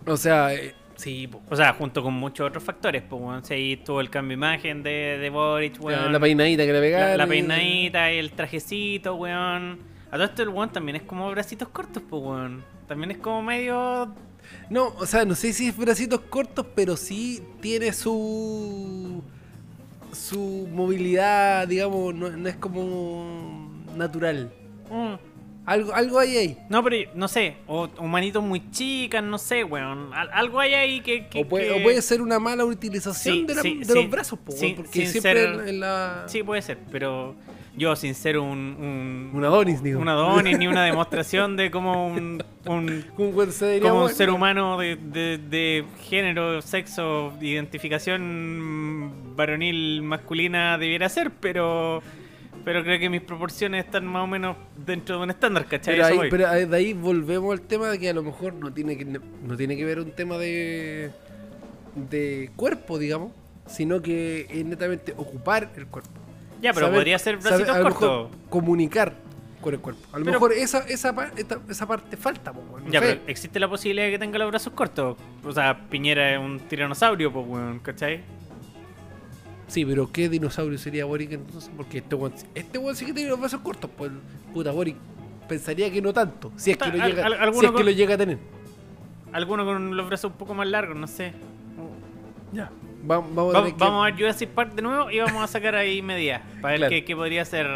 O 0.07 0.17
sea, 0.17 0.55
eh, 0.55 0.75
sí, 0.99 1.27
po. 1.27 1.41
O 1.49 1.57
sea, 1.57 1.73
junto 1.73 2.03
con 2.03 2.13
muchos 2.15 2.47
otros 2.47 2.63
factores, 2.63 3.03
pues. 3.09 3.47
Si 3.47 3.55
ahí 3.55 3.77
tuvo 3.79 4.01
el 4.01 4.11
cambio 4.11 4.31
de 4.37 4.41
imagen 4.41 4.83
de, 4.83 5.19
de 5.19 5.31
Boric, 5.31 5.81
weón. 5.83 6.13
la 6.13 6.21
peinadita 6.21 6.65
que 6.67 6.73
le 6.73 6.79
La, 6.79 6.81
pegaron. 6.81 7.19
la 7.19 7.27
peinadita, 7.27 8.11
el 8.11 8.33
trajecito, 8.33 9.15
weón. 9.15 9.79
A 10.11 10.13
todo 10.13 10.25
esto 10.25 10.43
el 10.43 10.49
weón 10.51 10.71
también 10.73 10.97
es 10.97 11.03
como 11.03 11.31
bracitos 11.31 11.69
cortos, 11.69 12.03
pues, 12.09 12.23
weón. 12.23 12.65
También 12.87 13.11
es 13.13 13.19
como 13.19 13.43
medio... 13.43 14.15
No, 14.71 14.89
o 14.97 15.07
sea, 15.07 15.25
no 15.27 15.35
sé 15.35 15.53
si 15.53 15.69
es 15.69 15.77
bracitos 15.77 16.21
cortos, 16.23 16.67
pero 16.75 16.97
sí 16.97 17.43
tiene 17.61 17.93
su. 17.93 19.23
su 20.13 20.67
movilidad, 20.73 21.69
digamos, 21.69 22.15
no, 22.15 22.31
no 22.31 22.49
es 22.49 22.57
como 22.57 23.69
natural. 23.97 24.51
mm. 24.91 25.28
Algo, 25.69 25.95
algo 25.95 26.19
hay 26.19 26.37
ahí. 26.37 26.59
No, 26.71 26.83
pero 26.83 26.97
no 27.15 27.29
sé, 27.29 27.57
o, 27.67 27.89
o 27.99 28.07
manitos 28.07 28.43
muy 28.43 28.71
chicas, 28.71 29.23
no 29.23 29.37
sé, 29.39 29.65
weón. 29.65 30.13
Al- 30.15 30.31
algo 30.33 30.61
hay 30.61 30.73
ahí 30.75 31.01
que... 31.01 31.27
que- 31.29 31.41
O 31.43 31.45
puede, 31.49 31.67
que- 31.69 31.81
o 31.81 31.83
puede 31.83 32.01
ser 32.03 32.23
una 32.23 32.39
mala 32.39 32.65
utilización 32.65 33.35
Sí, 33.37 33.45
de, 33.45 33.55
la- 33.55 33.63
sí, 33.63 33.75
de 33.81 33.85
sí. 33.85 33.95
los 33.95 34.11
brazos, 34.11 34.39
po, 34.39 34.53
Sí, 34.53 34.73
porque 34.77 35.07
siempre 35.07 35.21
ser- 35.43 35.55
en, 35.61 35.69
en 35.69 35.81
la. 35.81 36.25
Sí, 36.27 36.43
puede 36.43 36.63
ser, 36.63 36.79
pero 36.91 37.35
yo 37.77 37.95
sin 37.97 38.15
ser 38.15 38.39
un... 38.39 38.49
un 38.59 39.31
Un 39.35 39.45
Adonis, 39.45 39.83
digo. 39.83 40.01
un 40.01 40.09
Adonis, 40.09 40.59
ni 40.59 40.67
una 40.67 40.85
demostración 40.91 41.57
de 41.57 41.71
cómo 41.71 42.07
un, 42.09 42.43
un, 42.67 43.05
como 43.15 43.29
un 44.05 44.09
ser 44.11 44.31
humano 44.31 44.79
de, 44.79 44.97
de- 44.97 45.39
de 45.39 45.85
género, 46.09 46.61
sexo, 46.63 47.33
identificación 47.41 49.35
varonil 49.37 50.03
masculina 50.03 50.79
debiera 50.79 51.09
ser, 51.09 51.31
pero 51.31 52.03
pero 52.65 52.83
creo 52.83 52.99
que 52.99 53.09
mis 53.09 53.21
proporciones 53.23 53.85
están 53.85 54.07
más 54.07 54.25
o 54.25 54.27
menos 54.27 54.57
dentro 54.77 55.17
de 55.19 55.23
un 55.25 55.31
estándar, 55.31 55.67
¿cachai? 55.67 55.97
Pero, 56.31 56.49
ahí, 56.49 56.65
de 56.67 56.77
ahí 56.77 56.93
volvemos 56.93 57.53
al 57.53 57.61
tema 57.63 57.89
de 57.89 57.99
que 57.99 58.09
a 58.09 58.13
lo 58.15 58.23
mejor 58.23 58.55
no 58.55 58.73
tiene 58.73 58.97
que, 58.97 59.05
no 59.05 59.57
tiene 59.57 59.77
que 59.77 59.85
ver 59.85 59.99
un 60.01 60.11
tema 60.13 60.37
de, 60.39 61.11
de 61.95 62.51
cuerpo, 62.57 62.99
digamos, 62.99 63.33
sino 63.67 64.01
que 64.03 64.47
es 64.51 64.65
netamente 64.65 65.13
ocupar 65.17 65.71
el 65.77 65.87
cuerpo. 65.87 66.11
ya, 66.61 66.73
pero 66.73 66.87
Saber- 66.87 66.99
podría 67.01 67.19
ser 67.19 67.37
bracitos 67.39 67.77
cortos. 67.79 68.31
comunicar 68.51 69.13
con 69.61 69.75
el 69.75 69.81
cuerpo. 69.81 70.01
A 70.13 70.19
lo 70.19 70.25
Pero- 70.25 70.35
mejor 70.37 70.53
esa, 70.53 70.79
esa, 70.89 71.15
esta- 71.37 71.61
esa 71.69 71.87
parte 71.87 72.17
falta, 72.17 72.53
po, 72.53 72.63
no 72.81 72.91
Ya, 72.93 73.01
sé. 73.01 73.07
pero 73.07 73.21
existe 73.27 73.59
la 73.61 73.69
posibilidad 73.69 74.07
de 74.07 74.13
que 74.13 74.19
tenga 74.19 74.39
los 74.39 74.49
brazos 74.49 74.73
cortos. 74.73 75.17
O 75.45 75.53
sea, 75.53 75.89
Piñera 75.91 76.33
es 76.35 76.39
un 76.39 76.61
tiranosaurio, 76.61 77.33
pues, 77.33 77.47
¿cachai? 77.83 78.21
Sí, 79.69 79.85
pero 79.85 80.11
¿qué 80.11 80.29
dinosaurio 80.29 80.79
sería 80.79 81.05
Boric 81.05 81.33
entonces? 81.33 81.71
Porque 81.77 81.99
este 81.99 82.15
weón, 82.17 82.33
este 82.55 82.95
sí 82.95 83.07
que 83.07 83.13
tiene 83.13 83.29
los 83.31 83.39
brazos 83.39 83.61
cortos, 83.61 83.91
pues 83.97 84.11
puta 84.53 84.73
Boric 84.73 84.97
pensaría 85.49 85.91
que 85.91 86.03
no 86.03 86.13
tanto, 86.13 86.51
si 86.57 86.73
es 86.73 86.77
que 86.77 86.91
lo 86.91 87.03
Al- 87.03 87.11
llega, 87.11 87.27
al- 87.27 87.53
si 87.55 87.61
es 87.61 87.67
que 87.71 87.73
con- 87.77 87.85
lo 87.85 87.91
llega 87.93 88.15
a 88.15 88.19
tener. 88.19 88.39
Alguno 89.33 89.65
con 89.65 89.97
los 89.97 90.07
brazos 90.09 90.33
un 90.33 90.39
poco 90.39 90.55
más 90.55 90.67
largos, 90.67 90.97
no 90.97 91.07
sé. 91.07 91.33
Ya. 92.53 92.71
Vamos, 93.05 93.35
vamos 93.35 93.55
a 93.55 93.59
Va- 93.59 93.65
tener 93.65 93.79
que- 93.79 93.85
vamos 93.85 94.03
a 94.03 94.05
ver 94.11 94.15
Jurassic 94.21 94.49
Park 94.51 94.73
de 94.75 94.83
nuevo 94.83 95.11
y 95.11 95.19
vamos 95.21 95.43
a 95.43 95.47
sacar 95.47 95.75
ahí 95.77 96.01
medidas. 96.03 96.43
Para 96.61 96.73
ver 96.73 96.79
Claro. 96.81 96.91
qué, 96.91 97.05
qué 97.05 97.15
podría 97.17 97.45
ser. 97.45 97.67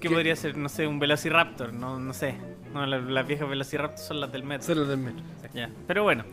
¿Qué 0.00 0.08
¿Qué? 0.08 0.10
podría 0.10 0.34
ser? 0.36 0.56
No 0.56 0.68
sé, 0.68 0.86
un 0.86 0.98
Velociraptor. 0.98 1.72
No, 1.72 1.98
no 2.00 2.12
sé. 2.12 2.34
No, 2.74 2.84
la- 2.86 2.98
las 2.98 3.26
viejas 3.26 3.48
Velociraptor 3.48 3.98
son 3.98 4.20
las 4.20 4.32
del 4.32 4.42
metro. 4.44 4.66
Son 4.66 4.78
los 4.78 4.88
del 4.88 4.98
metro. 4.98 5.22
Ya. 5.54 5.70
Pero 5.86 6.02
bueno. 6.02 6.24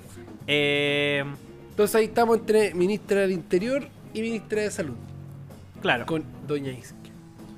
Eh, 0.47 1.23
Entonces 1.69 1.95
ahí 1.95 2.05
estamos 2.05 2.37
entre 2.37 2.73
ministra 2.75 3.21
del 3.21 3.31
Interior 3.31 3.87
y 4.13 4.21
ministra 4.21 4.61
de 4.61 4.71
Salud, 4.71 4.95
claro. 5.81 6.05
con 6.05 6.23
Doña 6.47 6.71
Isque, 6.71 7.11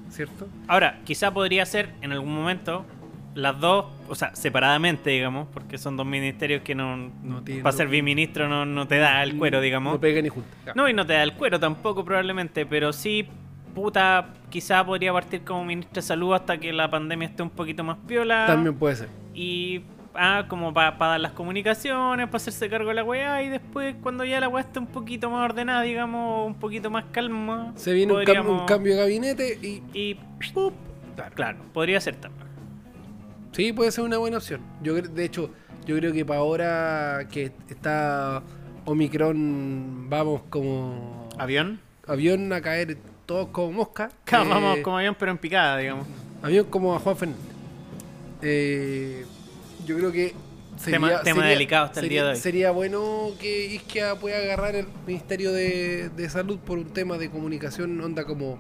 ¿cierto? 0.10 0.48
Ahora, 0.68 1.00
quizá 1.04 1.34
podría 1.34 1.66
ser 1.66 1.90
en 2.02 2.12
algún 2.12 2.34
momento 2.34 2.86
las 3.34 3.60
dos, 3.60 3.88
o 4.08 4.16
sea, 4.16 4.34
separadamente, 4.36 5.10
digamos, 5.10 5.48
porque 5.54 5.78
son 5.78 5.98
dos 5.98 6.06
ministerios 6.06 6.62
que 6.62 6.74
no. 6.74 6.96
No 7.22 7.42
tiene- 7.44 7.62
para 7.64 7.74
no- 7.74 7.78
ser 7.78 7.88
biministro 7.90 8.48
no, 8.48 8.66
no 8.66 8.88
te 8.88 8.98
da 8.98 9.22
el 9.24 9.36
cuero, 9.38 9.60
digamos. 9.60 9.94
No 9.94 10.00
pega 10.00 10.22
ni 10.22 10.30
junta. 10.30 10.74
No, 10.74 10.88
y 10.88 10.94
no 10.94 11.06
te 11.06 11.14
da 11.14 11.24
el 11.24 11.34
cuero 11.34 11.60
tampoco 11.60 12.06
probablemente, 12.06 12.66
pero 12.66 12.94
sí, 12.94 13.28
puta, 13.74 14.30
quizá 14.50 14.86
podría 14.86 15.12
partir 15.12 15.42
como 15.42 15.66
ministro 15.66 15.96
de 15.96 16.02
salud 16.02 16.34
hasta 16.34 16.58
que 16.58 16.72
la 16.72 16.90
pandemia 16.90 17.28
esté 17.28 17.44
un 17.44 17.50
poquito 17.50 17.84
más 17.84 17.98
piola. 18.08 18.46
También 18.48 18.76
puede 18.76 18.96
ser. 18.96 19.10
Y, 19.34 19.82
ah, 20.18 20.46
como 20.48 20.74
para 20.74 20.96
dar 20.98 21.20
las 21.20 21.32
comunicaciones, 21.34 22.26
para 22.28 22.38
hacerse 22.38 22.70
cargo 22.70 22.90
de 22.90 22.96
la 22.96 23.04
weá, 23.04 23.44
y 23.44 23.50
después 23.50 23.96
cuando 24.02 24.24
ya 24.26 24.40
la 24.40 24.48
weá 24.48 24.64
esté 24.64 24.80
un 24.80 24.88
poquito 24.88 25.30
más 25.30 25.44
ordenada, 25.50 25.82
digamos, 25.82 26.48
un 26.48 26.56
poquito 26.56 26.90
más 26.90 27.06
calma. 27.12 27.74
Se 27.76 27.94
viene 27.94 28.14
un, 28.14 28.20
cam- 28.20 28.26
podríamos- 28.26 28.62
un 28.62 28.66
cambio 28.68 28.96
de 28.96 29.02
gabinete 29.02 29.60
y 29.62 29.84
Y, 29.94 30.16
¡pup! 30.54 30.74
Claro. 31.16 31.32
claro, 31.36 31.58
podría 31.74 32.02
ser 32.02 32.16
también. 32.16 32.46
sí, 33.54 33.72
puede 33.74 33.92
ser 33.92 34.04
una 34.04 34.18
buena 34.18 34.38
opción. 34.38 34.60
Yo 34.82 34.96
de 34.96 35.24
hecho, 35.26 35.50
yo 35.86 35.96
creo 35.98 36.12
que 36.12 36.26
para 36.26 36.40
ahora 36.42 37.28
que 37.32 37.52
está 37.70 38.42
Omicron, 38.84 40.10
vamos 40.10 40.42
como 40.50 41.30
¿Avión? 41.38 41.80
avión 42.08 42.52
a 42.54 42.62
caer 42.62 42.98
todos 43.26 43.48
como 43.50 43.72
mosca. 43.72 44.10
Claro, 44.26 44.46
eh, 44.46 44.50
vamos 44.50 44.78
como 44.80 44.98
avión, 44.98 45.16
pero 45.18 45.32
en 45.32 45.38
picada, 45.38 45.78
digamos. 45.78 46.06
Avión 46.44 46.66
como 46.70 46.94
a 46.96 47.00
Juan 47.00 47.16
Fernández. 47.18 47.46
Eh, 48.42 49.26
yo 49.86 49.98
creo 49.98 50.12
que 50.12 50.34
Tema- 50.84 51.22
tema 51.22 51.46
delicado 51.48 51.86
hasta 51.86 52.02
el 52.02 52.06
sería- 52.08 52.22
día 52.24 52.30
de 52.32 52.36
hoy. 52.36 52.42
Sería 52.42 52.72
bueno 52.72 53.32
que 53.40 53.66
Isquia 53.68 54.16
pueda 54.16 54.38
agarrar 54.40 54.76
el 54.76 54.88
Ministerio 55.08 55.54
de, 55.54 56.10
de 56.10 56.30
Salud 56.30 56.60
por 56.60 56.78
un 56.78 56.92
tema 56.94 57.18
de 57.18 57.30
comunicación, 57.30 58.00
onda 58.02 58.26
como 58.26 58.60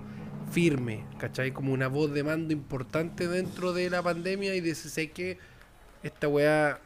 firme, 0.52 1.04
¿cachai? 1.18 1.52
Como 1.52 1.74
una 1.74 1.88
voz 1.90 2.14
de 2.14 2.24
mando 2.24 2.54
importante 2.54 3.28
dentro 3.28 3.74
de 3.74 3.90
la 3.90 4.02
pandemia 4.02 4.56
y 4.56 4.62
decir, 4.62 4.90
sé 4.92 5.12
que 5.12 5.38
esta 6.04 6.28
weá 6.30 6.80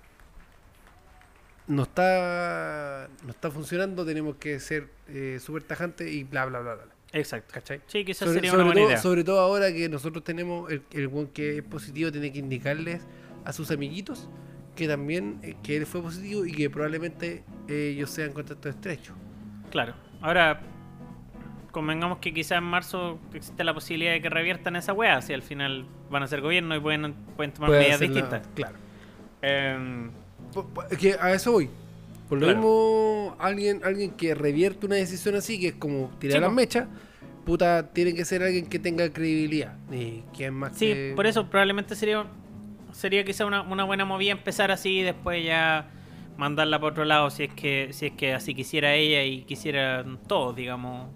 no 1.67 1.83
está, 1.83 3.07
no 3.23 3.29
está 3.31 3.51
funcionando, 3.51 4.03
tenemos 4.05 4.37
que 4.37 4.59
ser 4.59 4.87
eh, 5.09 5.39
súper 5.39 5.63
tajantes 5.63 6.11
y 6.11 6.23
bla, 6.23 6.45
bla, 6.45 6.59
bla, 6.61 6.75
bla. 6.75 6.85
Exacto. 7.11 7.53
¿Cachai? 7.53 7.81
Sí, 7.87 8.03
quizás 8.05 8.19
Sobre, 8.27 8.33
sería 8.35 8.51
sobre 8.51 8.63
una 8.63 8.71
buena 8.71 8.81
todo, 8.81 8.89
idea. 8.91 9.01
sobre 9.01 9.23
todo 9.23 9.39
ahora 9.39 9.71
que 9.71 9.89
nosotros 9.89 10.23
tenemos 10.23 10.71
el, 10.71 10.81
el 10.91 11.09
que 11.33 11.57
es 11.57 11.63
positivo 11.63 12.11
tiene 12.11 12.31
que 12.31 12.39
indicarles 12.39 13.01
a 13.49 13.53
sus 13.53 13.71
amiguitos 13.71 14.29
que 14.75 14.87
también 14.87 15.39
eh, 15.43 15.55
que 15.63 15.75
él 15.77 15.85
fue 15.85 16.01
positivo 16.01 16.45
y 16.45 16.51
que 16.53 16.69
probablemente 16.69 17.43
eh, 17.67 17.93
ellos 17.95 18.09
sean 18.11 18.31
contacto 18.31 18.69
estrecho. 18.69 19.13
Claro. 19.71 19.93
Ahora, 20.21 20.61
convengamos 21.71 22.19
que 22.19 22.33
quizás 22.33 22.59
en 22.59 22.63
marzo 22.63 23.19
existe 23.33 23.63
la 23.63 23.73
posibilidad 23.73 24.11
de 24.13 24.21
que 24.21 24.29
reviertan 24.29 24.75
esa 24.75 24.93
weá, 24.93 25.21
si 25.21 25.33
al 25.33 25.41
final 25.41 25.85
van 26.09 26.23
a 26.23 26.27
ser 26.27 26.41
gobierno 26.41 26.75
y 26.75 26.79
pueden, 26.79 27.13
pueden 27.35 27.51
tomar 27.53 27.69
Puede 27.71 27.81
medidas 27.81 27.99
distintas. 27.99 28.47
Claro. 28.55 28.77
Es 30.91 30.97
que 30.97 31.13
a 31.19 31.33
eso 31.33 31.51
voy. 31.51 31.69
Por 32.27 32.37
lo 32.39 32.45
Claro. 32.45 32.59
mismo, 32.59 33.35
alguien, 33.39 33.81
alguien 33.83 34.11
que 34.11 34.35
revierte 34.35 34.85
una 34.85 34.95
decisión 34.95 35.35
así, 35.35 35.59
que 35.59 35.69
es 35.69 35.73
como 35.75 36.11
tirar 36.19 36.37
Sí, 36.37 36.41
las 36.41 36.51
mechas, 36.53 36.87
puta, 37.43 37.91
tiene 37.91 38.13
que 38.13 38.23
ser 38.23 38.43
alguien 38.43 38.67
que 38.67 38.77
tenga 38.79 39.11
credibilidad. 39.11 39.75
Y 39.91 40.23
es 40.37 40.51
más 40.51 40.77
sí, 40.77 40.85
que- 40.87 41.13
por 41.15 41.25
eso 41.25 41.49
probablemente 41.49 41.95
sería 41.95 42.25
sería 42.99 43.23
quizá 43.23 43.45
una, 43.45 43.61
una 43.61 43.85
buena 43.85 44.03
movida 44.05 44.31
empezar 44.31 44.71
así 44.71 44.99
y 44.99 45.01
después 45.03 45.43
ya 45.43 45.89
mandarla 46.37 46.79
por 46.79 46.91
otro 46.91 47.05
lado 47.05 47.29
si 47.29 47.43
es 47.45 47.53
que 47.53 47.89
si 47.91 48.07
es 48.07 48.11
que 48.13 48.33
así 48.33 48.53
quisiera 48.53 48.93
ella 48.93 49.23
y 49.23 49.43
quisieran 49.43 50.19
todos, 50.27 50.55
digamos, 50.55 51.07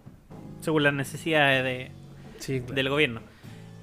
según 0.61 0.83
las 0.83 0.93
necesidades 0.93 1.63
de, 1.63 1.91
Sí, 2.39 2.59
claro. 2.59 2.73
del 2.73 2.89
gobierno. 2.89 3.21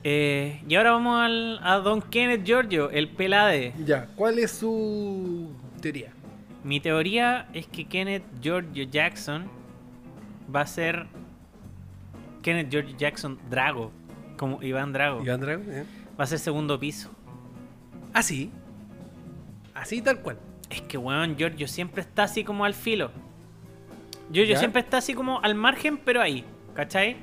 Eh, 0.03 0.63
y 0.67 0.75
ahora 0.77 0.93
vamos 0.93 1.21
al, 1.21 1.61
a 1.63 1.77
Don 1.77 2.01
Kenneth 2.01 2.45
Giorgio, 2.45 2.91
el 2.91 3.09
pelade. 3.09 3.75
Ya, 3.85 4.07
¿cuál 4.17 4.39
es 4.39 4.51
su 4.51 5.51
teoría? 5.83 6.13
Mi 6.65 6.81
teoría 6.81 7.49
es 7.53 7.67
que 7.67 7.87
Kenneth 7.87 8.23
Giorgio 8.41 8.85
Jackson 8.85 9.45
va 10.55 10.63
a 10.63 10.67
ser 10.67 11.07
Kenneth 12.43 12.71
Giorgio 12.71 12.97
Jackson 12.97 13.39
Drago, 13.51 13.93
como 14.39 14.63
Iván 14.63 14.93
Drago. 14.95 15.23
Iván 15.23 15.41
Drago, 15.41 15.63
¿eh? 15.69 15.85
Va 16.19 16.25
a 16.25 16.27
ser 16.27 16.39
segundo 16.39 16.79
piso. 16.81 17.11
Así. 18.13 18.51
Así 19.75 20.03
tal 20.03 20.21
cual. 20.21 20.39
Es 20.69 20.83
que, 20.83 20.99
weón, 20.99 21.37
Giorgio 21.37 21.67
siempre 21.67 22.03
está 22.03 22.25
así 22.25 22.45
como 22.45 22.65
al 22.65 22.75
filo. 22.75 23.11
Giorgio 24.33 24.55
¿Ya? 24.55 24.59
siempre 24.59 24.81
está 24.81 24.99
así 24.99 25.15
como 25.15 25.41
al 25.43 25.55
margen, 25.55 25.99
pero 25.99 26.21
ahí, 26.21 26.45
¿cachai? 26.75 27.17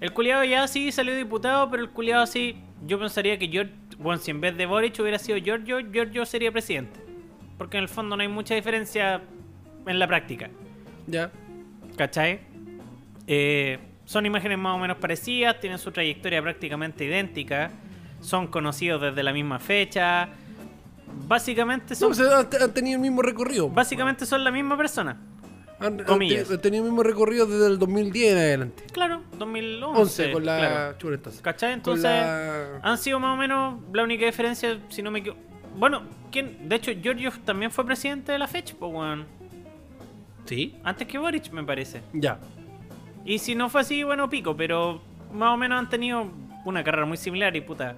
El 0.00 0.12
culiado 0.12 0.44
ya 0.44 0.66
sí 0.68 0.90
salió 0.92 1.14
diputado, 1.14 1.70
pero 1.70 1.82
el 1.82 1.90
culiado 1.90 2.22
así. 2.22 2.56
Yo 2.86 2.98
pensaría 2.98 3.38
que 3.38 3.48
Giorgio, 3.48 3.74
bueno, 3.98 4.20
si 4.20 4.30
en 4.30 4.40
vez 4.40 4.56
de 4.56 4.66
Boric 4.66 4.98
hubiera 5.00 5.18
sido 5.18 5.38
Giorgio, 5.38 5.80
Giorgio 5.90 6.26
sería 6.26 6.52
presidente. 6.52 7.00
Porque 7.56 7.78
en 7.78 7.84
el 7.84 7.88
fondo 7.88 8.16
no 8.16 8.22
hay 8.22 8.28
mucha 8.28 8.54
diferencia 8.54 9.22
en 9.86 9.98
la 9.98 10.06
práctica. 10.06 10.50
Ya. 11.06 11.30
¿Cachai? 11.96 12.40
Eh, 13.26 13.78
son 14.04 14.26
imágenes 14.26 14.58
más 14.58 14.74
o 14.74 14.78
menos 14.78 14.98
parecidas, 14.98 15.60
tienen 15.60 15.78
su 15.78 15.90
trayectoria 15.90 16.42
prácticamente 16.42 17.04
idéntica, 17.04 17.70
son 18.24 18.46
conocidos 18.48 19.00
desde 19.02 19.22
la 19.22 19.32
misma 19.32 19.58
fecha. 19.58 20.28
Básicamente 21.26 21.94
No, 21.94 21.96
son, 21.96 22.12
o 22.12 22.14
sea, 22.14 22.38
han, 22.40 22.48
han 22.62 22.74
tenido 22.74 22.96
el 22.96 23.02
mismo 23.02 23.22
recorrido. 23.22 23.68
básicamente 23.68 24.26
son 24.26 24.42
la 24.44 24.50
misma 24.50 24.76
persona. 24.76 25.16
Han, 25.80 26.00
han 26.00 26.06
comillas. 26.06 26.48
te- 26.48 26.54
han 26.54 26.60
tenido 26.60 26.84
el 26.84 26.90
mismo 26.90 27.02
recorrido 27.02 27.46
desde 27.46 27.66
el 27.66 27.78
2010 27.78 28.32
en 28.32 28.38
adelante. 28.38 28.84
Claro, 28.92 29.22
2011. 29.38 30.00
11 30.00 30.32
con 30.32 30.44
la 30.46 30.58
claro. 30.58 30.98
chula 30.98 31.16
entonces. 31.16 31.40
¿Cachai? 31.42 31.72
Entonces, 31.72 32.04
la- 32.04 32.80
han 32.82 32.98
sido 32.98 33.20
más 33.20 33.34
o 33.34 33.36
menos 33.36 33.80
la 33.92 34.02
única 34.02 34.24
diferencia, 34.26 34.78
si 34.88 35.02
no 35.02 35.10
me 35.10 35.20
equivoco. 35.20 35.40
Bueno, 35.76 36.02
¿quién? 36.30 36.68
de 36.68 36.76
hecho, 36.76 36.92
Giorgio 36.92 37.32
también 37.44 37.70
fue 37.70 37.84
presidente 37.84 38.32
de 38.32 38.38
la 38.38 38.46
fecha, 38.48 38.74
pues, 38.78 38.92
weón. 38.92 39.26
¿Sí? 40.46 40.76
Antes 40.84 41.06
que 41.08 41.18
Boric, 41.18 41.50
me 41.52 41.64
parece. 41.64 42.02
Ya. 42.12 42.38
Y 43.24 43.38
si 43.38 43.54
no 43.54 43.68
fue 43.68 43.80
así, 43.80 44.02
bueno, 44.02 44.28
pico, 44.28 44.56
pero 44.56 45.00
más 45.32 45.50
o 45.54 45.56
menos 45.56 45.78
han 45.78 45.88
tenido 45.88 46.30
una 46.64 46.84
carrera 46.84 47.06
muy 47.06 47.16
similar 47.16 47.54
y 47.56 47.60
puta. 47.62 47.96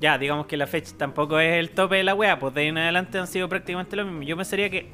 Ya, 0.00 0.16
digamos 0.18 0.46
que 0.46 0.56
la 0.56 0.66
fecha 0.66 0.92
tampoco 0.96 1.40
es 1.40 1.54
el 1.56 1.70
tope 1.70 1.96
de 1.96 2.04
la 2.04 2.14
wea, 2.14 2.38
pues 2.38 2.54
de 2.54 2.60
ahí 2.62 2.66
en 2.68 2.78
adelante 2.78 3.18
han 3.18 3.26
sido 3.26 3.48
prácticamente 3.48 3.96
lo 3.96 4.04
mismo. 4.04 4.22
Yo 4.22 4.36
pensaría 4.36 4.70
que 4.70 4.90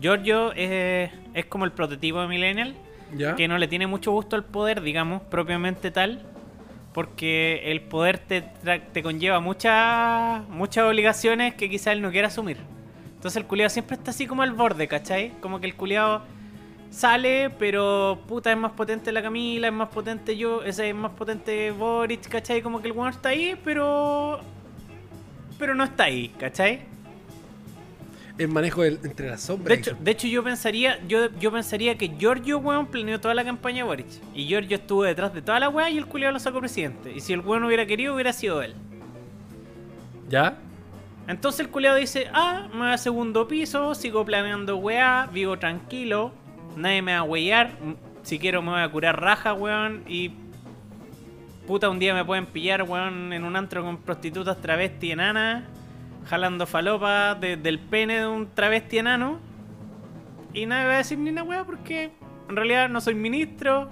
Giorgio 0.00 0.52
es, 0.52 1.10
es 1.34 1.46
como 1.46 1.64
el 1.64 1.72
prototipo 1.72 2.20
de 2.20 2.28
Millennial, 2.28 2.74
Ya. 3.16 3.34
que 3.34 3.48
no 3.48 3.58
le 3.58 3.66
tiene 3.68 3.86
mucho 3.86 4.12
gusto 4.12 4.36
al 4.36 4.44
poder, 4.44 4.80
digamos, 4.82 5.22
propiamente 5.22 5.90
tal, 5.90 6.22
porque 6.92 7.62
el 7.72 7.80
poder 7.80 8.18
te, 8.18 8.42
te 8.92 9.02
conlleva 9.02 9.40
muchas 9.40 10.46
muchas 10.48 10.84
obligaciones 10.84 11.54
que 11.54 11.68
quizá 11.70 11.92
él 11.92 12.02
no 12.02 12.10
quiera 12.10 12.28
asumir. 12.28 12.58
Entonces 13.16 13.36
el 13.36 13.46
culiado 13.46 13.70
siempre 13.70 13.96
está 13.96 14.10
así 14.12 14.26
como 14.26 14.42
al 14.42 14.52
borde, 14.52 14.86
¿cachai? 14.88 15.32
Como 15.40 15.58
que 15.60 15.66
el 15.66 15.74
culiado 15.74 16.22
sale, 16.90 17.50
pero 17.58 18.18
puta 18.26 18.50
es 18.50 18.56
más 18.58 18.72
potente 18.72 19.12
la 19.12 19.22
Camila, 19.22 19.68
es 19.68 19.72
más 19.72 19.88
potente 19.88 20.36
yo, 20.36 20.62
ese 20.62 20.88
es 20.88 20.94
más 20.94 21.12
potente 21.12 21.70
Boric, 21.70 22.28
¿cachai? 22.28 22.62
Como 22.62 22.80
que 22.80 22.88
el 22.88 22.92
weón 22.92 23.10
está 23.10 23.30
ahí, 23.30 23.58
pero. 23.64 24.40
Pero 25.58 25.74
no 25.74 25.84
está 25.84 26.04
ahí, 26.04 26.28
¿cachai? 26.38 26.80
El 28.38 28.46
manejo 28.48 28.82
del- 28.82 29.00
entre 29.02 29.28
las 29.28 29.40
sombras. 29.42 29.76
De 29.76 29.80
hecho, 29.82 29.96
de 29.98 30.10
hecho 30.12 30.28
yo 30.28 30.44
pensaría, 30.44 31.00
yo, 31.08 31.28
yo 31.40 31.50
pensaría 31.50 31.98
que 31.98 32.08
Giorgio, 32.16 32.58
weón, 32.58 32.86
planeó 32.86 33.20
toda 33.20 33.34
la 33.34 33.44
campaña 33.44 33.78
de 33.78 33.82
Boric. 33.82 34.06
Y 34.32 34.46
Giorgio 34.46 34.76
estuvo 34.76 35.02
detrás 35.02 35.34
de 35.34 35.42
toda 35.42 35.58
la 35.58 35.68
weá 35.68 35.90
y 35.90 35.98
el 35.98 36.06
culiado 36.06 36.32
lo 36.32 36.38
sacó 36.38 36.60
presidente. 36.60 37.12
Y 37.12 37.20
si 37.20 37.32
el 37.32 37.40
weón 37.40 37.64
hubiera 37.64 37.84
querido, 37.86 38.14
hubiera 38.14 38.32
sido 38.32 38.62
él. 38.62 38.74
¿Ya? 40.28 40.56
Entonces 41.26 41.60
el 41.60 41.68
culiado 41.70 41.96
dice, 41.96 42.28
ah, 42.32 42.68
me 42.72 42.78
voy 42.78 42.90
a 42.92 42.98
segundo 42.98 43.48
piso, 43.48 43.94
sigo 43.96 44.24
planeando 44.24 44.76
weá, 44.76 45.28
vivo 45.32 45.58
tranquilo, 45.58 46.32
nadie 46.76 47.02
me 47.02 47.12
va 47.18 47.20
a 47.20 47.62
m- 47.62 47.96
si 48.22 48.38
quiero 48.38 48.62
me 48.62 48.70
voy 48.72 48.80
a 48.80 48.88
curar 48.90 49.20
raja, 49.20 49.54
weón, 49.54 50.02
y 50.06 50.32
puta 51.66 51.88
un 51.88 51.98
día 51.98 52.14
me 52.14 52.24
pueden 52.24 52.46
pillar, 52.46 52.82
weón, 52.82 53.32
en 53.32 53.44
un 53.44 53.56
antro 53.56 53.82
con 53.82 53.98
prostitutas 53.98 54.60
travesti 54.60 55.12
enanas, 55.12 55.64
jalando 56.26 56.66
falopa 56.66 57.34
de- 57.34 57.56
del 57.56 57.78
pene 57.78 58.20
de 58.20 58.26
un 58.26 58.48
travesti 58.54 58.98
enano, 58.98 59.38
y 60.54 60.66
nadie 60.66 60.86
va 60.86 60.94
a 60.94 60.98
decir 60.98 61.18
ni 61.18 61.30
una 61.30 61.42
weá 61.42 61.64
porque 61.64 62.10
en 62.48 62.56
realidad 62.56 62.88
no 62.88 63.00
soy 63.00 63.14
ministro, 63.14 63.88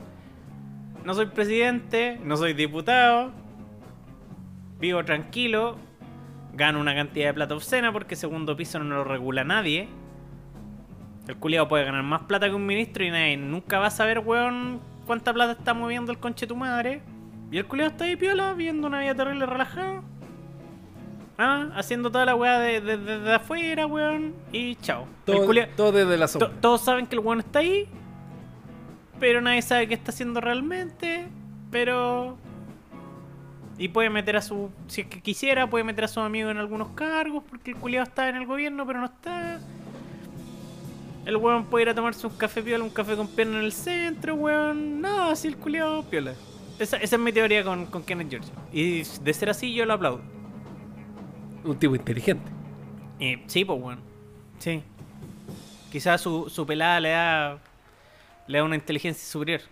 no 1.05 1.15
soy 1.15 1.27
presidente, 1.27 2.19
no 2.25 2.37
soy 2.37 2.55
diputado, 2.55 3.31
vivo 4.81 5.05
tranquilo, 5.05 5.77
gano 6.55 6.81
una 6.81 6.95
cantidad 6.95 7.27
de 7.29 7.35
plata 7.35 7.55
obscena 7.55 7.93
porque 7.93 8.17
segundo 8.17 8.57
piso 8.57 8.79
no 8.79 8.95
lo 8.97 9.05
regula 9.05 9.45
nadie. 9.45 9.89
El 11.29 11.37
culiado 11.37 11.69
puede 11.69 11.85
ganar 11.85 12.03
más 12.03 12.23
plata 12.23 12.49
que 12.49 12.55
un 12.55 12.67
ministro 12.67 13.05
y 13.05 13.11
nadie 13.11 13.37
nunca 13.37 13.79
va 13.79 13.87
a 13.87 13.91
saber, 13.91 14.21
weón, 14.21 14.81
cuánta 15.07 15.33
plata 15.35 15.53
está 15.53 15.75
moviendo 15.75 16.13
el 16.13 16.19
conche 16.19 16.47
tu 16.47 16.55
madre. 16.57 17.03
Y 17.51 17.59
el 17.59 17.67
culiado 17.67 17.91
está 17.91 18.05
ahí 18.05 18.17
piola, 18.17 18.53
viendo 18.55 18.87
una 18.87 19.01
vida 19.01 19.15
terrible 19.15 19.47
relajada. 19.47 20.03
Ah, 21.39 21.69
haciendo 21.75 22.11
toda 22.11 22.25
la 22.25 22.35
weá 22.35 22.59
de, 22.61 22.81
de- 22.81 22.97
de- 22.97 23.19
de 23.19 23.35
afuera, 23.35 23.87
weón. 23.87 24.35
Y 24.53 24.77
chao. 24.77 25.03
El 25.27 25.35
Todo, 25.35 25.47
culiao- 25.47 25.69
todo 25.77 25.93
desde 25.93 26.17
la 26.17 26.27
to- 26.27 26.33
sombra. 26.41 26.51
todos 26.61 26.81
saben 26.83 27.07
que 27.07 27.15
el 27.17 27.21
weón 27.21 27.41
está 27.41 27.59
ahí. 27.59 27.87
Pero 29.21 29.41
nadie 29.41 29.63
sabe 29.63 29.87
qué 29.89 29.95
está 29.95 30.13
haciendo 30.13 30.41
realmente. 30.41 31.27
Pero. 31.71 32.39
Y 33.79 33.89
puede 33.89 34.09
meter 34.11 34.37
a 34.37 34.43
su. 34.43 34.71
Si 34.87 35.03
es 35.03 35.07
que 35.09 35.21
quisiera, 35.21 35.67
puede 35.69 35.85
meter 35.85 36.05
a 36.05 36.09
sus 36.09 36.23
amigos 36.23 36.51
en 36.53 36.59
algunos 36.59 36.89
cargos. 36.91 37.43
Porque 37.49 37.73
el 37.73 37.77
culiado 37.77 38.05
está 38.05 38.29
en 38.29 38.37
el 38.37 38.47
gobierno, 38.47 38.87
pero 38.87 39.01
no 39.01 39.07
está. 39.07 39.61
El 41.27 41.37
weón 41.37 41.65
puede 41.65 41.83
ir 41.83 41.89
a 41.89 41.95
tomarse 41.95 42.25
un 42.25 42.37
café 42.37 42.63
piola, 42.63 42.85
un 42.85 42.91
café 42.91 43.17
con 43.17 43.27
pierna 43.27 43.59
en 43.59 43.65
el 43.65 43.73
centro, 43.73 44.37
weón. 44.37 45.01
Nada, 45.01 45.33
así 45.33 45.49
el 45.49 45.57
culiado 45.57 46.05
piola. 46.05 46.35
Esa, 46.79 46.99
esa 46.99 47.17
es 47.17 47.21
mi 47.21 47.33
teoría 47.33 47.65
con, 47.65 47.87
con 47.87 48.05
Kenneth 48.05 48.31
George. 48.31 48.49
Y 48.73 49.03
de 49.03 49.35
ser 49.35 49.51
así, 49.51 49.75
yo 49.75 49.85
lo 49.85 49.95
aplaudo. 49.95 50.21
Un 51.65 51.77
tipo 51.81 51.97
inteligente. 51.97 52.49
Eh, 53.19 53.43
sí, 53.49 53.65
pues 53.65 53.81
bueno. 53.81 54.01
Sí. 54.61 54.85
Quizás 55.91 56.21
su, 56.21 56.49
su 56.49 56.65
pelada 56.65 57.01
le 57.01 57.09
da. 57.09 57.59
Le 58.47 58.59
da 58.59 58.65
una 58.65 58.77
inteligencia 58.77 59.27
superior. 59.27 59.63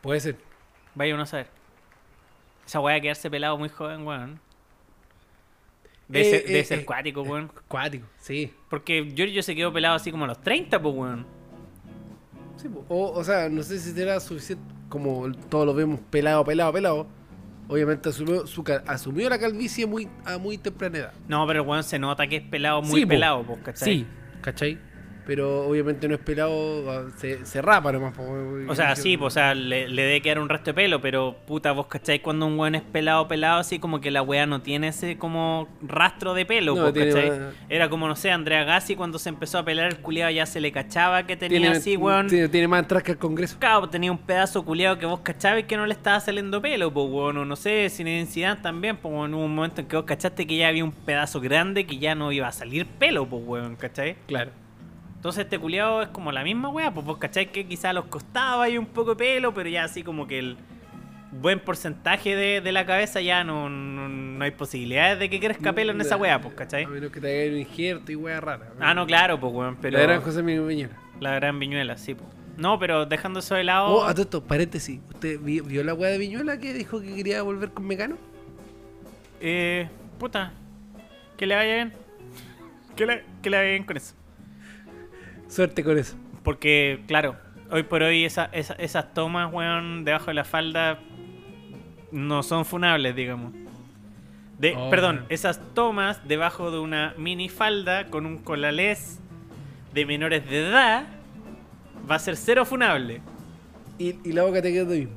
Puede 0.00 0.18
ser. 0.18 0.38
Vaya 0.96 1.14
uno 1.14 1.22
a 1.22 1.26
saber. 1.26 1.46
Esa 2.66 2.80
weá 2.80 2.94
de 2.96 3.02
quedarse 3.02 3.30
pelado 3.30 3.56
muy 3.56 3.68
joven, 3.68 4.04
weón. 4.04 4.40
Eh, 6.12 6.24
ser, 6.30 6.44
debe 6.46 6.60
eh, 6.60 6.64
ser 6.64 6.78
eh, 6.80 6.84
cuático, 6.84 7.22
weón. 7.22 7.50
Cuático, 7.68 8.06
sí. 8.18 8.52
Porque 8.70 9.12
Giorgio 9.14 9.42
se 9.42 9.54
quedó 9.54 9.72
pelado 9.72 9.96
así 9.96 10.10
como 10.10 10.24
a 10.24 10.28
los 10.28 10.40
30, 10.40 10.80
pues, 10.80 10.94
weón. 10.94 11.26
Sí, 12.56 12.68
po. 12.68 12.84
o, 12.88 13.12
o 13.12 13.24
sea, 13.24 13.48
no 13.48 13.62
sé 13.62 13.78
si 13.78 13.92
será 13.92 14.18
suficiente 14.18 14.64
como 14.88 15.30
todos 15.50 15.66
lo 15.66 15.74
vemos 15.74 16.00
pelado, 16.10 16.44
pelado, 16.44 16.72
pelado. 16.72 17.06
obviamente 17.68 18.08
asumió, 18.08 18.46
su, 18.46 18.64
asumió 18.86 19.28
la 19.28 19.38
calvicie 19.38 19.86
muy, 19.86 20.08
a 20.24 20.38
muy 20.38 20.58
temprana 20.58 20.98
edad. 20.98 21.12
No, 21.28 21.46
pero 21.46 21.62
el 21.62 21.68
weón 21.68 21.84
se 21.84 21.98
nota 21.98 22.26
que 22.26 22.36
es 22.36 22.42
pelado, 22.42 22.82
muy 22.82 23.00
Sí, 23.00 23.06
po. 23.06 23.10
pelado, 23.10 23.42
pues, 23.44 23.58
¿cachai? 23.62 23.94
Sí, 23.98 24.06
¿cachai? 24.40 24.78
Pero 25.28 25.68
obviamente 25.68 26.08
no 26.08 26.14
es 26.14 26.20
pelado, 26.22 27.10
se, 27.18 27.44
se 27.44 27.60
rapa 27.60 27.92
nomás. 27.92 28.14
O 28.66 28.74
sea, 28.74 28.96
sí, 28.96 29.18
o 29.20 29.28
sea, 29.28 29.54
le, 29.54 29.86
le 29.86 30.02
debe 30.02 30.22
quedar 30.22 30.38
un 30.38 30.48
resto 30.48 30.70
de 30.70 30.74
pelo, 30.74 31.02
pero 31.02 31.36
puta, 31.46 31.72
vos 31.72 31.86
cachai 31.86 32.20
cuando 32.20 32.46
un 32.46 32.58
weón 32.58 32.76
es 32.76 32.80
pelado, 32.80 33.28
pelado, 33.28 33.60
así 33.60 33.78
como 33.78 34.00
que 34.00 34.10
la 34.10 34.22
weá 34.22 34.46
no 34.46 34.62
tiene 34.62 34.88
ese 34.88 35.18
como 35.18 35.68
rastro 35.82 36.32
de 36.32 36.46
pelo, 36.46 36.74
No, 36.74 36.94
tiene 36.94 37.40
Era 37.68 37.90
como, 37.90 38.08
no 38.08 38.16
sé, 38.16 38.30
Andrea 38.30 38.64
Gassi 38.64 38.96
cuando 38.96 39.18
se 39.18 39.28
empezó 39.28 39.58
a 39.58 39.66
pelear 39.66 39.88
el 39.88 39.98
culiado 39.98 40.30
ya 40.30 40.46
se 40.46 40.62
le 40.62 40.72
cachaba 40.72 41.26
que 41.26 41.36
tenía 41.36 41.60
Tiene, 41.60 41.76
así, 41.76 41.98
weón. 41.98 42.28
tiene, 42.28 42.48
tiene 42.48 42.66
más 42.66 42.84
atrás 42.84 43.02
que 43.02 43.12
el 43.12 43.18
Congreso. 43.18 43.58
Claro, 43.58 43.86
tenía 43.86 44.10
un 44.10 44.16
pedazo 44.16 44.64
culiado 44.64 44.96
que 44.98 45.04
vos 45.04 45.20
cachabas 45.20 45.64
que 45.64 45.76
no 45.76 45.84
le 45.84 45.92
estaba 45.92 46.20
saliendo 46.20 46.62
pelo, 46.62 46.90
pues, 46.90 47.06
weón. 47.06 47.36
O 47.36 47.44
no 47.44 47.54
sé, 47.54 47.90
sin 47.90 48.08
identidad 48.08 48.62
también, 48.62 48.96
pues, 48.96 49.12
hubo 49.12 49.20
un 49.20 49.54
momento 49.54 49.82
en 49.82 49.88
que 49.88 49.96
vos 49.96 50.06
cachaste 50.06 50.46
que 50.46 50.56
ya 50.56 50.68
había 50.68 50.84
un 50.84 50.92
pedazo 50.92 51.38
grande 51.38 51.84
que 51.84 51.98
ya 51.98 52.14
no 52.14 52.32
iba 52.32 52.48
a 52.48 52.52
salir 52.52 52.86
pelo, 52.86 53.26
pues, 53.26 53.42
weón, 53.44 53.76
¿cachai? 53.76 54.16
Claro. 54.26 54.52
Entonces 55.18 55.44
este 55.44 55.58
culiado 55.58 56.00
es 56.02 56.08
como 56.08 56.30
la 56.32 56.44
misma 56.44 56.68
weá, 56.68 56.94
pues 56.94 57.04
vos 57.04 57.18
cachai 57.18 57.50
que 57.50 57.66
quizá 57.66 57.90
a 57.90 57.92
los 57.92 58.04
costados 58.06 58.62
hay 58.64 58.78
un 58.78 58.86
poco 58.86 59.10
de 59.10 59.16
pelo, 59.16 59.52
pero 59.52 59.68
ya 59.68 59.82
así 59.84 60.02
como 60.04 60.26
que 60.28 60.38
el 60.38 60.56
buen 61.32 61.58
porcentaje 61.60 62.34
de, 62.36 62.60
de 62.60 62.72
la 62.72 62.86
cabeza 62.86 63.20
ya 63.20 63.42
no, 63.44 63.68
no, 63.68 64.08
no 64.08 64.44
hay 64.44 64.52
posibilidades 64.52 65.18
de 65.18 65.28
que 65.28 65.40
crezca 65.40 65.72
pelo 65.72 65.90
en 65.92 66.00
esa 66.00 66.16
weá, 66.16 66.40
pues, 66.40 66.54
¿cachai? 66.54 66.84
A 66.84 66.88
menos 66.88 67.10
que 67.10 67.20
te 67.20 67.42
haga 67.44 67.52
un 67.52 67.58
injerto 67.58 68.12
y 68.12 68.14
wea 68.14 68.40
rara. 68.40 68.70
Ah, 68.80 68.94
no, 68.94 69.06
claro, 69.06 69.38
pues, 69.40 69.52
weón, 69.52 69.76
pero... 69.80 69.98
La 69.98 70.04
gran 70.04 70.20
José 70.22 70.42
Miguel 70.42 70.66
Viñuela. 70.66 70.94
La 71.20 71.34
gran 71.34 71.58
viñuela, 71.58 71.98
sí, 71.98 72.14
pues. 72.14 72.28
No, 72.56 72.78
pero 72.78 73.04
dejando 73.04 73.40
eso 73.40 73.56
de 73.56 73.64
lado... 73.64 73.88
Oh, 73.88 74.04
a 74.04 74.12
todo 74.12 74.22
esto, 74.22 74.42
paréntesis. 74.44 75.00
¿Usted 75.08 75.38
vi- 75.40 75.60
vio 75.60 75.82
la 75.84 75.94
wea 75.94 76.10
de 76.12 76.18
Viñuela 76.18 76.58
que 76.58 76.72
dijo 76.72 77.00
que 77.00 77.14
quería 77.14 77.42
volver 77.42 77.70
con 77.70 77.86
Mecano? 77.86 78.16
Eh, 79.40 79.88
puta, 80.18 80.52
que 81.36 81.46
le 81.46 81.54
vaya 81.56 81.74
bien. 81.74 81.92
Que 82.96 83.06
le, 83.06 83.24
que 83.42 83.50
le 83.50 83.56
vaya 83.58 83.70
bien 83.70 83.84
con 83.84 83.96
eso. 83.96 84.14
Suerte 85.48 85.82
con 85.84 85.98
eso. 85.98 86.16
Porque, 86.42 87.02
claro, 87.06 87.36
hoy 87.70 87.82
por 87.82 88.02
hoy 88.02 88.24
esa- 88.24 88.48
esa- 88.52 88.74
esas 88.74 89.12
tomas, 89.14 89.52
weón, 89.52 90.04
debajo 90.04 90.26
de 90.26 90.34
la 90.34 90.44
falda 90.44 90.98
no 92.12 92.42
son 92.42 92.64
funables, 92.64 93.14
digamos. 93.14 93.52
De, 94.58 94.74
Oh, 94.76 94.90
perdón, 94.90 95.24
esas 95.28 95.60
tomas 95.74 96.26
debajo 96.26 96.70
de 96.70 96.78
una 96.80 97.14
mini 97.16 97.48
falda 97.48 98.06
con 98.06 98.26
un 98.26 98.38
colalés 98.38 99.20
de 99.94 100.04
menores 100.04 100.48
de 100.48 100.68
edad 100.68 101.06
va 102.10 102.16
a 102.16 102.18
ser 102.18 102.36
cero 102.36 102.64
funable. 102.64 103.20
Y, 103.98 104.16
y 104.28 104.32
la 104.32 104.42
boca 104.44 104.60
te 104.62 104.72
quedó 104.72 104.86
mismo. 104.86 105.12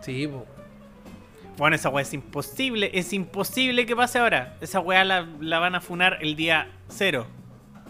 Sí, 0.00 0.26
po. 0.26 0.46
Bueno, 1.56 1.74
esa 1.76 1.88
weá 1.88 2.02
es 2.02 2.14
imposible, 2.14 2.90
es 2.94 3.12
imposible 3.12 3.84
que 3.84 3.96
pase 3.96 4.18
ahora. 4.18 4.56
Esa 4.60 4.80
weá 4.80 5.04
la, 5.04 5.26
la 5.40 5.58
van 5.58 5.74
a 5.74 5.80
funar 5.80 6.18
el 6.20 6.36
día 6.36 6.68
cero. 6.88 7.26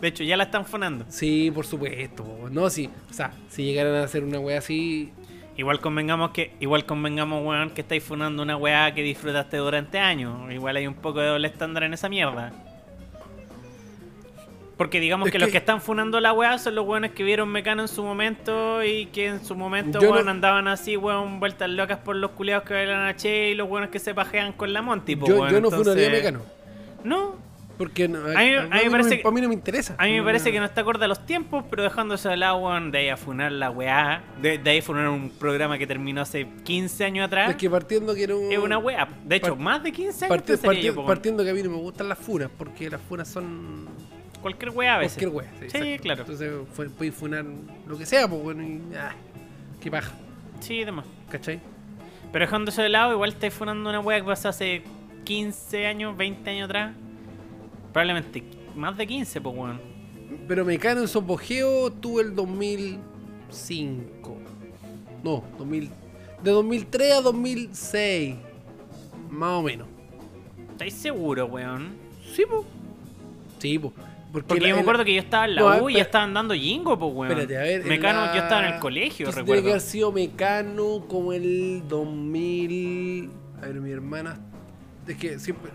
De 0.01 0.09
hecho, 0.09 0.22
ya 0.24 0.36
la 0.36 0.44
están 0.44 0.64
funando. 0.64 1.05
Sí, 1.09 1.51
por 1.53 1.66
supuesto. 1.66 2.24
No, 2.51 2.70
sí. 2.70 2.88
O 3.11 3.12
sea, 3.12 3.32
si 3.49 3.64
llegaran 3.64 3.94
a 3.96 4.05
hacer 4.05 4.22
una 4.24 4.38
wea 4.38 4.59
así. 4.59 5.11
Igual 5.57 5.80
convengamos 5.80 6.30
que, 6.30 6.53
igual 6.61 6.84
convengamos, 6.86 7.44
weón, 7.44 7.70
que 7.70 7.80
estáis 7.80 8.05
funando 8.05 8.44
una 8.44 8.57
weá 8.57 8.94
que 8.94 9.03
disfrutaste 9.03 9.57
durante 9.57 9.99
años. 9.99 10.53
Igual 10.53 10.76
hay 10.76 10.86
un 10.86 10.94
poco 10.94 11.18
de 11.20 11.26
doble 11.26 11.49
estándar 11.49 11.82
en 11.82 11.94
esa 11.94 12.09
mierda. 12.09 12.53
Porque 14.76 15.01
digamos 15.01 15.26
Es 15.26 15.32
que, 15.32 15.40
los 15.40 15.49
que- 15.51 15.59
están 15.59 15.80
funando 15.80 16.20
la 16.20 16.32
weá 16.32 16.57
son 16.59 16.76
los 16.76 16.86
weones 16.86 17.11
que 17.11 17.24
vieron 17.24 17.49
Mecano 17.49 17.82
en 17.82 17.88
su 17.88 18.05
momento 18.05 18.84
y 18.84 19.07
que 19.07 19.26
en 19.26 19.44
su 19.44 19.57
momento, 19.57 19.99
weón, 19.99 20.26
no- 20.26 20.30
andaban 20.30 20.68
así, 20.68 20.96
weón, 20.96 21.40
vueltas 21.40 21.68
locas 21.68 21.99
por 21.99 22.14
los 22.14 22.30
culiados 22.32 22.62
que 22.64 22.74
bailan 22.74 23.09
a 23.09 23.16
Che 23.16 23.51
y 23.51 23.55
los 23.57 23.68
weones 23.68 23.90
que 23.90 23.99
se 23.99 24.14
pajean 24.14 24.53
con 24.53 24.72
la 24.72 24.80
Monty, 24.80 25.16
po, 25.16 25.26
yo, 25.26 25.40
weón. 25.40 25.51
yo 25.51 25.61
no 25.61 25.68
Entonces- 25.70 25.94
funaría 25.94 26.11
Mecano. 26.11 26.42
No, 27.03 27.34
Porque 27.79 28.09
no, 28.09 28.18
mí- 28.18 28.35
a 28.35 28.39
mí 28.41 28.51
me 28.51 28.85
no 28.87 28.91
parece 28.91 29.20
que- 29.22 29.29
a 29.29 29.31
mí 29.31 29.41
no 29.41 29.49
me 29.49 29.55
interesa. 29.55 29.95
A 29.99 30.05
mí 30.07 30.12
me 30.18 30.22
parece 30.24 30.51
que 30.51 30.59
no 30.59 30.66
está 30.66 30.81
acorde 30.81 31.05
a 31.05 31.09
los 31.09 31.24
tiempos, 31.24 31.64
pero 31.70 31.85
dejándose 31.85 32.29
de 32.29 32.37
lado, 32.37 32.57
weón, 32.59 32.91
de 32.91 32.99
ahí 32.99 33.09
a 33.09 33.16
funar 33.16 33.53
la 33.53 33.70
weá, 33.70 34.22
de, 34.43 34.59
de 34.59 34.70
ahí 34.70 34.79
a 34.79 34.83
funar 34.83 35.09
un 35.09 35.31
programa 35.31 35.79
que 35.79 35.87
terminó 35.87 36.20
hace 36.22 36.47
15 36.64 37.05
años 37.05 37.26
atrás, 37.26 37.51
Es 37.51 37.57
que 37.57 37.70
partiendo 37.70 38.14
que 38.16 38.26
no. 38.26 38.51
es 38.51 38.59
una 38.59 38.79
weá. 38.79 39.09
De 39.24 39.37
hecho, 39.37 39.55
Part- 39.57 39.61
más 39.61 39.83
de 39.85 39.93
15 39.93 40.24
años 40.24 40.37
Parti- 40.37 40.53
pensaría 40.53 40.81
parti- 40.93 40.97
yo, 41.01 41.07
partiendo 41.07 41.45
que 41.45 41.51
a 41.51 41.55
mí 41.55 41.62
no 41.62 41.70
me 41.70 41.76
gustan 41.76 42.09
las 42.09 42.18
funas, 42.18 42.51
porque 42.59 42.91
las 42.91 43.01
funas 43.01 43.29
son 43.29 43.87
Cualquier 44.43 44.70
weá 44.70 44.97
a 44.97 44.99
veces. 44.99 45.22
cualquier 45.29 45.51
wea. 45.53 45.61
Sí, 45.70 45.76
exacto. 45.79 46.03
claro. 46.03 46.20
Entonces 46.22 46.53
fue- 46.72 46.91
puedes 46.91 47.14
funar 47.14 47.45
lo 47.87 47.97
que 47.97 48.07
sea, 48.07 48.26
pues 48.29 48.43
bueno, 48.43 48.62
y. 48.64 48.81
Ah, 48.97 49.12
qué 49.81 49.89
paja, 49.91 50.12
Sí, 50.61 50.83
demás. 50.85 51.05
¿cachai? 51.31 51.61
Pero 52.33 52.45
dejándose 52.45 52.83
de 52.83 52.89
lado, 52.89 53.12
igual 53.12 53.31
estáis 53.31 53.55
funando 53.55 53.89
una 53.89 54.01
weá 54.01 54.18
que 54.18 54.26
pasó 54.26 54.49
hace 54.49 54.83
15 55.24 55.87
años, 55.87 56.16
20 56.16 56.51
años 56.51 56.64
atrás. 56.64 56.93
Probablemente 57.99 58.44
más 58.76 58.96
de 58.96 59.09
15, 59.09 59.40
pues 59.40 59.57
weón. 59.57 59.80
Pero 60.46 60.64
Mecano 60.64 61.01
en 61.01 61.09
su 61.09 61.18
apogeo 61.18 61.90
tuvo 61.90 62.20
el 62.20 62.32
2005. 62.32 64.36
No, 65.24 65.42
2000, 65.59 65.90
de 66.44 66.51
2003 66.53 67.12
a 67.14 67.20
2006. 67.22 68.36
Más 69.30 69.51
o 69.51 69.62
menos. 69.64 69.88
¿Estáis 70.70 70.94
seguros, 70.94 71.51
weón? 71.51 71.88
Sí, 72.36 72.44
po. 72.49 72.64
Sí, 73.59 73.80
po. 73.80 73.92
Porque, 74.30 74.46
Porque 74.46 74.61
la- 74.61 74.68
yo 74.68 74.74
me 74.74 74.76
la- 74.76 74.82
acuerdo 74.82 75.05
que 75.05 75.14
yo 75.14 75.20
estaba 75.20 75.46
en 75.46 75.57
la 75.57 75.62
No, 75.62 75.82
U 75.82 75.90
y 75.90 75.94
ya 75.94 76.03
estaban 76.03 76.32
dando 76.32 76.55
jingo, 76.55 76.96
pues 76.96 77.12
weón. 77.12 77.32
Espérate, 77.32 77.59
a 77.59 77.62
ver. 77.62 77.84
Mecano, 77.84 78.26
la- 78.26 78.34
yo 78.36 78.42
estaba 78.42 78.64
en 78.68 78.74
el 78.74 78.80
colegio, 78.80 79.26
que 79.26 79.32
Tiene 79.32 79.40
recuerdo. 79.40 79.62
que 79.64 79.70
haber 79.70 79.80
sido 79.80 80.12
Mecano 80.12 81.05
como 81.09 81.32
el 81.32 81.82
2000. 81.88 83.30
A 83.61 83.66
ver, 83.66 83.80
mi 83.80 83.90
hermana. 83.90 84.38
Es 85.09 85.16
que 85.16 85.40
siempre. 85.40 85.72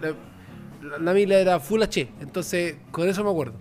La, 0.83 0.97
la, 0.97 0.97
la 0.99 1.13
Mila 1.13 1.35
era 1.39 1.59
Full 1.59 1.81
H. 1.83 2.09
Entonces, 2.19 2.77
con 2.91 3.07
eso 3.07 3.23
me 3.23 3.29
acuerdo. 3.29 3.53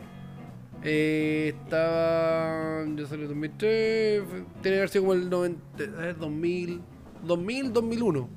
Eh, 0.84 1.54
estaba. 1.56 2.84
Yo 2.96 3.06
salí 3.06 3.22
en 3.22 3.28
2003. 3.28 4.22
fue- 4.28 4.40
Tiene 4.40 4.46
que 4.62 4.76
haber 4.76 4.88
sido 4.88 5.04
como 5.04 5.14
el 5.14 5.30
90. 5.30 5.84
A 5.84 6.00
ver, 6.00 6.18
2000. 6.18 6.80
2000, 7.24 7.72
2001. 7.72 8.28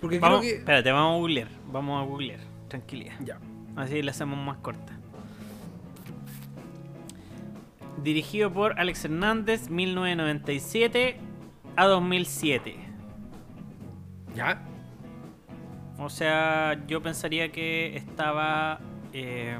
Porque 0.00 0.18
Vamos, 0.20 0.40
creo 0.40 0.50
que. 0.52 0.58
Espérate, 0.58 0.92
vamos 0.92 1.14
a 1.14 1.18
googlear. 1.18 1.48
Vamos 1.72 2.00
a 2.02 2.06
googlear. 2.08 2.40
Tranquilidad. 2.68 3.14
Ya. 3.24 3.38
Así 3.76 4.00
la 4.02 4.12
hacemos 4.12 4.38
más 4.38 4.58
corta. 4.58 4.94
Dirigido 8.02 8.52
por 8.52 8.78
Alex 8.78 9.04
Hernández, 9.06 9.68
1997 9.70 11.16
a 11.76 11.86
2007. 11.86 12.76
Ya. 14.36 14.62
O 15.98 16.10
sea, 16.10 16.80
yo 16.86 17.02
pensaría 17.02 17.50
que 17.50 17.96
estaba... 17.96 18.78
eh, 19.12 19.56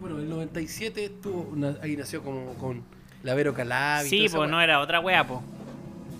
Bueno, 0.00 0.18
el 0.18 0.28
97 0.28 1.04
estuvo. 1.04 1.54
ahí 1.82 1.96
nació 1.96 2.22
como 2.22 2.54
con. 2.54 2.82
La 3.22 3.34
Vero 3.34 3.54
Calabi. 3.54 4.08
sí, 4.08 4.26
pues 4.32 4.48
no 4.50 4.60
era 4.60 4.80
otra 4.80 5.00
wea, 5.00 5.26
po. 5.26 5.42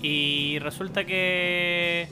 Y 0.02 0.58
resulta 0.58 1.04
que 1.06 2.08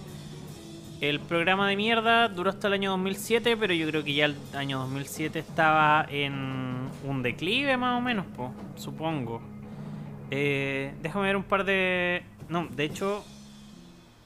el 1.01 1.21
programa 1.21 1.69
de 1.69 1.77
mierda 1.77 2.29
duró 2.29 2.51
hasta 2.51 2.69
el 2.69 2.75
año 2.75 2.91
2007, 2.93 3.57
pero 3.57 3.75
yo 3.75 3.87
creo 3.89 4.05
que 4.05 4.15
ya 4.15 4.27
el 4.27 4.37
año 4.55 4.79
2007 4.81 5.39
estaba 5.39 6.07
en 6.09 6.89
un 7.05 7.23
declive 7.23 7.77
más 7.77 7.99
o 7.99 8.01
menos, 8.01 8.25
po, 8.37 8.55
supongo. 8.77 9.43
Eh, 10.31 10.95
déjame 11.03 11.27
ver 11.27 11.37
un 11.37 11.43
par 11.45 11.65
de... 11.65 12.23
No, 12.49 12.67
de 12.69 12.85
hecho, 12.85 13.25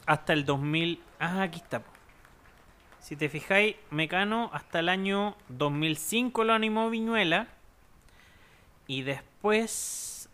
hasta 0.06 0.32
el 0.32 0.44
2000... 0.44 1.00
Ah, 1.18 1.42
aquí 1.42 1.58
está. 1.60 1.80
po. 1.80 1.90
Si 3.00 3.16
te 3.16 3.28
fijáis, 3.28 3.76
Mecano 3.90 4.50
hasta 4.52 4.80
el 4.80 4.88
año 4.88 5.36
2005 5.48 6.44
lo 6.44 6.52
animó 6.52 6.90
Viñuela. 6.90 7.48
Y 8.86 9.02
después, 9.02 10.28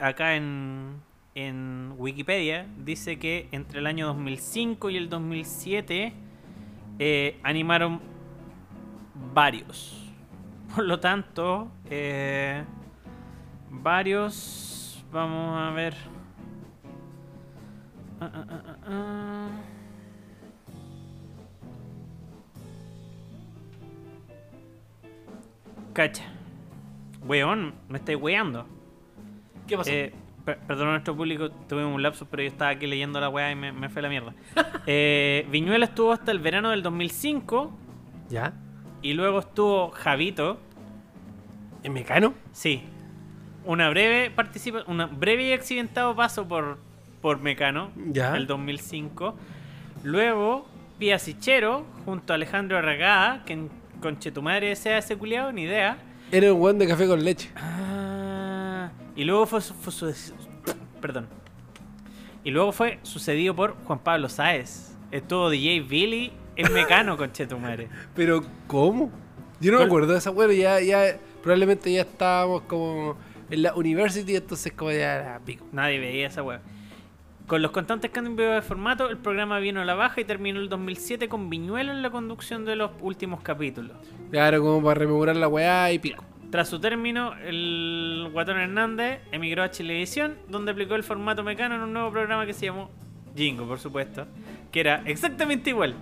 acá 0.00 0.36
en, 0.36 1.00
en 1.34 1.94
Wikipedia, 1.98 2.66
dice 2.78 3.18
que 3.18 3.48
entre 3.52 3.80
el 3.80 3.86
año 3.86 4.06
2005 4.06 4.90
y 4.90 4.96
el 4.96 5.08
2007 5.08 6.12
eh, 6.98 7.40
animaron 7.42 8.00
varios. 9.34 10.10
Por 10.74 10.84
lo 10.84 11.00
tanto, 11.00 11.70
eh, 11.90 12.64
varios... 13.70 15.04
Vamos 15.12 15.56
a 15.58 15.70
ver. 15.70 15.94
Ah, 18.20 18.30
ah, 18.34 18.76
ah, 18.86 19.48
Cacha. 25.96 26.24
Weón, 27.26 27.72
me 27.88 27.96
estáis 27.98 28.18
weando. 28.20 28.66
¿Qué 29.66 29.76
pasó? 29.78 29.90
Eh, 29.90 30.12
per- 30.44 30.58
perdón 30.58 30.88
a 30.88 30.90
nuestro 30.92 31.16
público, 31.16 31.50
tuvimos 31.50 31.94
un 31.94 32.02
lapsus, 32.02 32.28
pero 32.30 32.42
yo 32.42 32.48
estaba 32.48 32.70
aquí 32.70 32.86
leyendo 32.86 33.18
la 33.18 33.30
weá 33.30 33.50
y 33.50 33.54
me, 33.54 33.72
me 33.72 33.88
fue 33.88 34.02
la 34.02 34.08
mierda. 34.10 34.34
Eh, 34.86 35.46
Viñuela 35.50 35.86
estuvo 35.86 36.12
hasta 36.12 36.30
el 36.32 36.38
verano 36.38 36.70
del 36.70 36.82
2005 36.82 37.72
¿Ya? 38.28 38.52
y 39.02 39.14
luego 39.14 39.38
estuvo 39.40 39.90
Javito. 39.90 40.60
¿En 41.82 41.92
Mecano? 41.94 42.34
Sí. 42.52 42.82
Una 43.64 43.88
breve 43.88 44.30
participa 44.30 44.84
una 44.86 45.06
breve 45.06 45.48
y 45.48 45.52
accidentado 45.52 46.14
paso 46.14 46.46
por, 46.46 46.78
por 47.22 47.40
Mecano. 47.40 47.90
Ya. 48.12 48.36
El 48.36 48.46
2005. 48.46 49.34
Luego, 50.04 50.66
Pía 51.00 51.18
Sichero, 51.18 51.84
junto 52.04 52.32
a 52.32 52.36
Alejandro 52.36 52.76
Arragada, 52.78 53.44
que 53.44 53.66
en 53.96 54.00
Conchetumadre 54.00 54.76
sea 54.76 54.98
ese 54.98 55.16
culiado, 55.16 55.50
ni 55.52 55.62
idea. 55.62 55.96
Era 56.30 56.52
un 56.52 56.60
weón 56.60 56.78
de 56.78 56.86
café 56.86 57.06
con 57.06 57.24
leche. 57.24 57.50
Ah, 57.56 58.90
y 59.14 59.24
luego 59.24 59.46
fue, 59.46 59.60
fue 59.60 59.92
su- 59.92 60.34
perdón. 61.00 61.26
Y 62.44 62.50
luego 62.50 62.72
fue 62.72 62.98
sucedido 63.02 63.54
por 63.56 63.74
Juan 63.84 63.98
Pablo 64.00 64.28
Sáez. 64.28 64.96
Estuvo 65.10 65.50
DJ 65.50 65.80
Billy 65.80 66.32
en 66.56 66.72
Mecano, 66.72 67.16
Conchetumadre. 67.18 67.88
Pero, 68.14 68.44
¿cómo? 68.66 69.10
Yo 69.60 69.72
no 69.72 69.78
me 69.78 69.84
acuerdo 69.84 70.12
de 70.12 70.18
esa 70.18 70.30
weón. 70.30 70.52
Ya, 70.52 70.80
ya, 70.80 71.16
probablemente 71.42 71.90
ya 71.92 72.02
estábamos 72.02 72.62
como 72.62 73.16
en 73.50 73.62
la 73.62 73.74
university, 73.74 74.36
entonces 74.36 74.72
como 74.72 74.90
ya 74.92 75.14
era 75.16 75.40
pico. 75.44 75.64
Nadie 75.72 75.98
veía 75.98 76.26
esa 76.26 76.42
wea. 76.42 76.60
Con 77.46 77.62
los 77.62 77.70
constantes 77.70 78.10
cambios 78.10 78.54
de 78.56 78.62
formato, 78.62 79.08
el 79.08 79.18
programa 79.18 79.60
vino 79.60 79.80
a 79.80 79.84
la 79.84 79.94
baja 79.94 80.20
y 80.20 80.24
terminó 80.24 80.58
el 80.58 80.68
2007 80.68 81.28
con 81.28 81.48
Viñuelo 81.48 81.92
en 81.92 82.02
la 82.02 82.10
conducción 82.10 82.64
de 82.64 82.74
los 82.74 82.90
últimos 83.00 83.40
capítulos. 83.40 83.96
Claro, 84.32 84.60
como 84.60 84.82
para 84.82 84.98
rememorar 84.98 85.36
la 85.36 85.46
weá 85.46 85.92
y 85.92 86.00
pico. 86.00 86.24
Tras 86.50 86.68
su 86.68 86.80
término, 86.80 87.34
el 87.44 88.28
Guatón 88.32 88.58
Hernández 88.58 89.20
emigró 89.30 89.62
a 89.62 89.70
Chilevisión, 89.70 90.34
donde 90.48 90.72
aplicó 90.72 90.96
el 90.96 91.04
formato 91.04 91.44
mecano 91.44 91.76
en 91.76 91.82
un 91.82 91.92
nuevo 91.92 92.10
programa 92.10 92.46
que 92.46 92.52
se 92.52 92.66
llamó 92.66 92.90
Jingo, 93.36 93.64
por 93.66 93.78
supuesto, 93.78 94.26
que 94.72 94.80
era 94.80 95.02
exactamente 95.04 95.70
igual. 95.70 95.94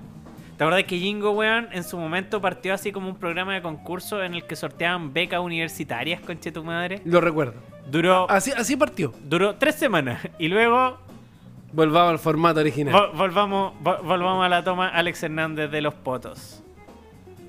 ¿Te 0.57 0.65
acuerdas 0.65 0.85
que 0.85 0.99
Jingo, 0.99 1.33
weón, 1.33 1.69
en 1.73 1.85
su 1.85 1.99
momento 1.99 2.41
partió 2.41 2.73
así 2.73 2.91
como 2.93 3.09
un 3.09 3.17
programa 3.17 3.53
de 3.55 3.61
concurso 3.61 4.23
en 4.23 4.35
el 4.35 4.47
que 4.47 4.57
sorteaban 4.57 5.13
becas 5.13 5.41
universitarias, 5.41 6.21
conche 6.23 6.53
tu 6.53 6.65
madre? 6.65 7.03
Lo 7.05 7.21
recuerdo. 7.21 7.55
Duró, 7.91 8.31
Así, 8.31 8.51
así 8.57 8.77
partió. 8.77 9.13
duró 9.25 9.57
tres 9.57 9.75
semanas 9.75 10.27
y 10.39 10.49
luego 10.49 10.99
Volvamos 11.75 12.13
al 12.13 12.19
formato 12.19 12.61
original. 12.61 12.95
Vol- 12.95 13.17
volvamos, 13.17 13.73
vol- 13.83 14.03
volvamos 14.03 14.45
a 14.47 14.49
la 14.49 14.63
toma 14.63 14.89
Alex 14.89 15.23
Hernández 15.25 15.71
de 15.71 15.81
los 15.81 15.93
potos. 15.95 16.63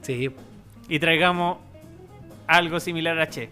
Sí. 0.02 0.32
Y 0.90 1.00
traigamos 1.00 1.58
algo 2.48 2.80
similar 2.80 3.20
a 3.20 3.30
Che. 3.30 3.50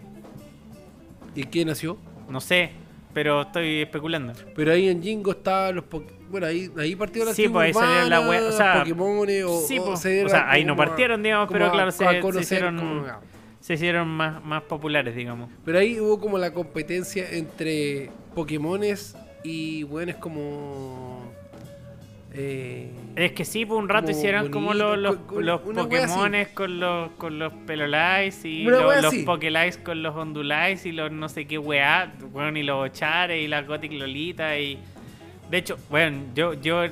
¿Y 1.34 1.44
qué 1.44 1.64
nació? 1.64 1.96
No 2.28 2.40
sé, 2.40 2.70
pero 3.12 3.42
estoy 3.42 3.82
especulando. 3.82 4.32
Pero 4.54 4.72
ahí 4.72 4.88
en 4.88 5.02
Jingo 5.02 5.32
estaban 5.32 5.76
los 5.76 5.84
Bueno, 6.30 6.46
ahí, 6.46 6.70
ahí 6.78 6.96
partió 6.96 7.24
la 7.24 7.34
Sí, 7.34 7.48
pues 7.48 7.66
ahí 7.66 7.72
salieron 7.74 8.10
la 8.10 8.20
wea- 8.28 8.48
o 8.48 8.52
sea, 8.52 8.78
Pokémon 8.80 9.28
o, 9.46 9.60
sí, 9.60 9.78
o 9.78 9.84
pues, 9.84 10.00
se 10.00 10.24
o 10.24 10.28
sea, 10.28 10.50
ahí 10.50 10.64
no 10.64 10.74
partieron, 10.76 11.22
digamos, 11.22 11.48
pero 11.52 11.66
a- 11.66 11.70
claro, 11.72 11.90
se- 11.92 11.98
se 12.08 12.20
conocer 12.20 12.42
hicieron- 12.58 12.76
como- 12.78 13.34
Se 13.60 13.74
hicieron 13.74 14.08
más, 14.08 14.44
más 14.44 14.62
populares, 14.64 15.14
digamos. 15.16 15.48
Pero 15.64 15.78
ahí 15.78 15.98
hubo 15.98 16.20
como 16.20 16.36
la 16.36 16.52
competencia 16.52 17.24
entre 17.30 18.10
Pokémones 18.34 19.16
y 19.44 19.82
buenos 19.84 20.16
como. 20.16 21.22
Eh, 22.36 22.90
Es 23.14 23.30
que 23.32 23.44
sí, 23.44 23.64
por 23.64 23.76
un 23.76 23.88
rato 23.88 24.06
Como 24.08 24.18
hicieron 24.18 24.50
como 24.50 24.74
los, 24.74 24.98
los, 24.98 25.16
con- 25.18 25.46
los. 25.46 25.60
Pokémones 25.60 26.48
con 26.48 26.80
los, 26.80 27.10
con 27.12 27.38
los 27.38 27.52
Pelolais 27.52 28.44
y 28.44 28.66
Una 28.66 28.80
los 28.80 29.04
así. 29.04 29.22
Pokélais 29.22 29.78
con 29.78 30.02
los 30.02 30.16
Ondulais 30.16 30.84
y 30.84 30.90
los 30.90 31.12
no 31.12 31.28
sé 31.28 31.46
qué 31.46 31.58
weá, 31.58 32.12
bueno, 32.32 32.58
y 32.58 32.64
los 32.64 32.90
Chares 32.92 33.44
y 33.44 33.46
las 33.46 33.64
Gothic 33.66 33.92
Lolita 33.92 34.58
y... 34.58 34.78
De 35.48 35.58
hecho, 35.58 35.78
bueno, 35.90 36.22
yo, 36.34 36.54
yo, 36.54 36.86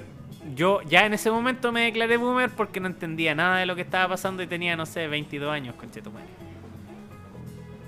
yo 0.55 0.81
ya 0.83 1.07
en 1.07 1.15
ese 1.15 1.31
momento 1.33 1.73
me 1.73 1.81
declaré 1.87 2.19
boomer 2.19 2.51
porque 2.51 2.79
no 2.79 2.87
entendía 2.87 3.35
nada 3.35 3.57
de 3.59 3.67
lo 3.67 3.75
que 3.75 3.81
estaba 3.83 4.11
pasando 4.11 4.43
y 4.45 4.47
tenía, 4.47 4.77
no 4.77 4.87
sé, 4.87 5.09
22 5.09 5.51
años, 5.51 5.75
conchetumare. 5.75 6.27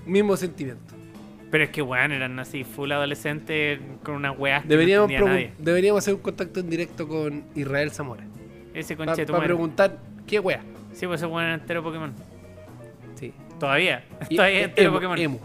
mismo 0.06 0.36
sentimiento. 0.36 0.94
Pero 1.54 1.62
es 1.66 1.70
que, 1.70 1.82
weón, 1.82 2.10
eran 2.10 2.36
así, 2.40 2.64
full 2.64 2.90
adolescentes 2.90 3.78
con 4.02 4.16
unas 4.16 4.36
weas 4.36 4.62
que 4.62 4.68
Deberíamos, 4.70 5.08
no 5.08 5.16
pregun- 5.16 5.28
nadie. 5.28 5.52
deberíamos 5.56 6.02
hacer 6.02 6.14
un 6.14 6.20
contacto 6.20 6.58
en 6.58 6.68
directo 6.68 7.06
con 7.06 7.44
Israel 7.54 7.92
Zamora. 7.92 8.24
Ese 8.74 8.96
Para 8.96 9.12
conchetumare. 9.12 9.44
preguntar 9.44 9.98
qué 10.26 10.40
wea. 10.40 10.62
Sí, 10.94 11.06
pues 11.06 11.20
ese 11.20 11.26
weón 11.26 11.44
era 11.44 11.54
entero 11.54 11.80
Pokémon. 11.84 12.12
Sí. 13.14 13.32
Todavía. 13.60 14.04
Y- 14.28 14.34
Todavía 14.36 14.56
es 14.58 14.62
eh, 14.62 14.64
entero 14.64 14.88
emo, 14.88 14.96
Pokémon. 14.96 15.18
emo. 15.20 15.40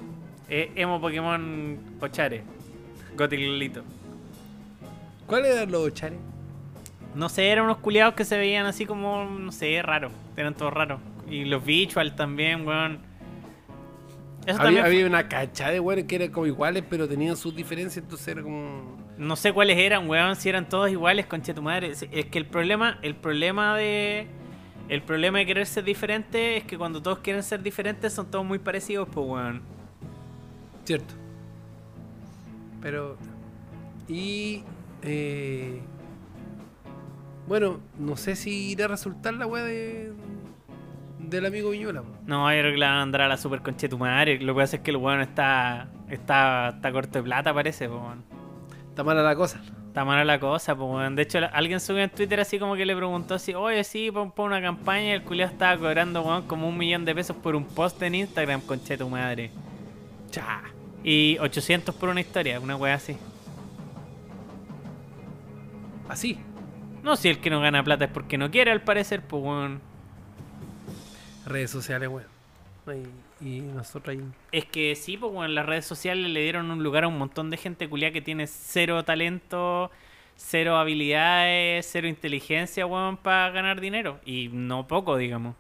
Eh, 0.50 0.72
emo 0.78 1.00
Pokémon 1.00 1.78
Ochare. 2.02 2.42
Gothic 3.16 3.40
Lolito. 3.42 3.84
¿Cuáles 5.28 5.56
eran 5.56 5.72
los 5.72 5.94
chares? 5.94 6.18
No 7.14 7.30
sé, 7.30 7.50
eran 7.50 7.66
unos 7.66 7.78
culiados 7.78 8.16
que 8.16 8.26
se 8.26 8.36
veían 8.36 8.66
así 8.66 8.88
como, 8.88 9.26
no 9.26 9.52
sé, 9.52 9.80
raros. 9.84 10.12
Eran 10.36 10.56
todos 10.56 10.74
raros. 10.74 11.00
Y 11.30 11.46
los 11.46 11.64
Visual 11.64 12.16
también, 12.16 12.66
weón. 12.68 12.98
Eso 14.46 14.62
Había, 14.62 15.06
una 15.06 15.28
cacha 15.28 15.70
de 15.70 15.80
weones 15.80 16.06
que 16.06 16.16
eran 16.16 16.32
como 16.32 16.48
iguales, 16.48 16.84
pero 16.90 17.08
tenían 17.08 17.36
sus 17.36 17.56
diferencias, 17.56 18.04
entonces 18.04 18.28
era 18.30 18.42
como. 18.42 18.98
No 19.18 19.36
sé 19.36 19.52
cuáles 19.52 19.78
eran, 19.78 20.10
weón, 20.10 20.36
si 20.36 20.50
eran 20.50 20.68
todos 20.68 20.90
iguales, 20.90 21.26
conche 21.26 21.54
tu 21.54 21.62
madre. 21.62 21.92
Es 21.92 22.06
es 22.12 22.26
que 22.26 22.38
el 22.38 22.46
problema, 22.46 23.00
el 23.02 23.16
problema 23.16 23.76
de. 23.76 24.28
El 24.88 25.04
problema 25.04 25.38
de 25.38 25.46
querer 25.46 25.68
ser 25.68 25.84
diferente 25.84 26.58
es 26.58 26.64
que 26.64 26.78
cuando 26.78 27.02
todos 27.02 27.20
quieren 27.20 27.44
ser 27.44 27.62
diferentes 27.62 28.12
son 28.12 28.32
todos 28.32 28.44
muy 28.46 28.58
parecidos, 28.58 29.08
pues 29.12 29.28
weón. 29.28 29.62
Cierto. 30.86 31.14
Pero. 32.82 33.18
Y. 34.08 34.64
eh, 35.04 35.82
bueno, 37.50 37.80
no 37.98 38.16
sé 38.16 38.36
si 38.36 38.70
irá 38.70 38.86
a 38.86 38.88
resultar 38.90 39.34
la 39.34 39.48
weá 39.48 39.64
de. 39.64 40.14
Del 41.30 41.46
amigo 41.46 41.70
Viñuela. 41.70 42.02
po. 42.02 42.08
No, 42.26 42.52
yo 42.52 42.60
creo 42.60 42.72
que 42.72 42.78
le 42.78 42.86
van 42.86 42.96
a 42.96 43.02
andar 43.04 43.22
a 43.22 43.28
la 43.28 43.38
super 43.38 43.62
conche 43.62 43.88
tu 43.88 43.98
madre. 43.98 44.40
Lo 44.40 44.56
que 44.56 44.62
pasa 44.62 44.76
es 44.78 44.82
que 44.82 44.92
el 44.92 44.98
weón 44.98 45.22
está. 45.22 45.88
Está, 46.10 46.70
está 46.70 46.92
corto 46.92 47.20
de 47.20 47.24
plata, 47.24 47.54
parece, 47.54 47.88
weón. 47.88 48.24
Está 48.90 49.04
mala 49.04 49.22
la 49.22 49.36
cosa. 49.36 49.62
Está 49.88 50.04
mala 50.06 50.26
la 50.26 50.40
cosa, 50.40 50.76
pues 50.76 50.90
weón. 50.90 51.16
De 51.16 51.22
hecho, 51.22 51.40
alguien 51.54 51.80
subió 51.80 52.04
en 52.04 52.10
Twitter 52.10 52.40
así 52.40 52.58
como 52.58 52.76
que 52.76 52.86
le 52.86 52.96
preguntó 52.96 53.36
así, 53.36 53.54
oye, 53.54 53.84
sí, 53.84 54.10
pon, 54.12 54.32
pon 54.32 54.48
una 54.48 54.62
campaña 54.62 55.10
y 55.10 55.12
el 55.12 55.24
culiao 55.24 55.50
estaba 55.50 55.78
cobrando, 55.78 56.22
weón, 56.22 56.48
como 56.48 56.68
un 56.68 56.78
millón 56.78 57.06
de 57.06 57.14
pesos 57.14 57.36
por 57.36 57.56
un 57.56 57.66
post 57.66 58.02
en 58.02 58.16
Instagram, 58.16 58.62
conche 58.62 58.98
tu 58.98 59.08
madre. 59.08 59.52
Cha. 60.32 60.62
Y 61.04 61.38
800 61.40 61.94
por 61.94 62.10
una 62.10 62.22
historia, 62.22 62.60
una 62.60 62.76
wea 62.76 62.96
así. 62.96 63.18
Así. 66.08 66.40
No, 67.04 67.16
si 67.16 67.30
el 67.30 67.40
que 67.40 67.50
no 67.50 67.62
gana 67.62 67.84
plata 67.84 68.06
es 68.06 68.12
porque 68.12 68.38
no 68.38 68.50
quiere, 68.50 68.72
al 68.72 68.82
parecer, 68.82 69.22
pues 69.22 69.44
weón. 69.44 69.89
Redes 71.50 71.72
sociales, 71.72 72.08
weón. 72.10 72.40
Y, 73.42 73.48
y 73.58 73.62
nosotros 73.62 74.16
ahí. 74.16 74.24
Es 74.52 74.66
que 74.66 74.96
sí, 74.96 75.18
pues 75.18 75.34
weón, 75.34 75.56
las 75.56 75.66
redes 75.66 75.86
sociales 75.86 76.30
le 76.30 76.42
dieron 76.42 76.70
un 76.72 76.84
lugar 76.84 77.04
a 77.04 77.08
un 77.08 77.18
montón 77.18 77.50
de 77.50 77.58
gente 77.58 77.90
culia 77.90 78.12
que 78.12 78.22
tiene 78.22 78.48
cero 78.48 79.04
talento, 79.04 79.92
cero 80.36 80.78
habilidades, 80.78 81.88
cero 81.92 82.08
inteligencia, 82.08 82.86
weón, 82.86 83.18
para 83.18 83.50
ganar 83.50 83.82
dinero. 83.82 84.20
Y 84.26 84.50
no 84.52 84.88
poco, 84.88 85.18
digamos. 85.18 85.56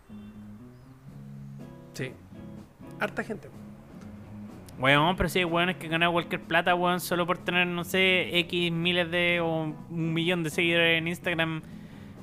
Sí. 1.93 2.11
Harta 2.99 3.23
gente. 3.23 3.49
weón. 3.49 4.99
Weón, 5.01 5.15
pero 5.17 5.27
sí 5.27 5.39
hay 5.39 5.45
weones 5.45 5.75
que 5.77 5.87
ganan 5.87 6.11
cualquier 6.11 6.41
plata, 6.41 6.75
weón, 6.75 6.99
solo 6.99 7.25
por 7.25 7.39
tener, 7.39 7.67
no 7.67 7.83
sé, 7.83 8.37
X 8.39 8.71
miles 8.71 9.09
de 9.11 9.39
o 9.41 9.63
un 9.63 10.13
millón 10.13 10.43
de 10.43 10.49
seguidores 10.51 10.99
en 10.99 11.07
Instagram 11.07 11.61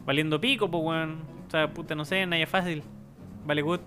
valiendo 0.07 0.41
pico, 0.41 0.71
pues 0.71 0.83
weón. 0.85 1.19
O 1.47 1.51
sea, 1.51 1.73
puta, 1.73 1.95
no 1.95 2.05
sé, 2.05 2.27
nada 2.27 2.47
fácil. 2.47 2.83
Vale 3.47 3.63
good. 3.63 3.81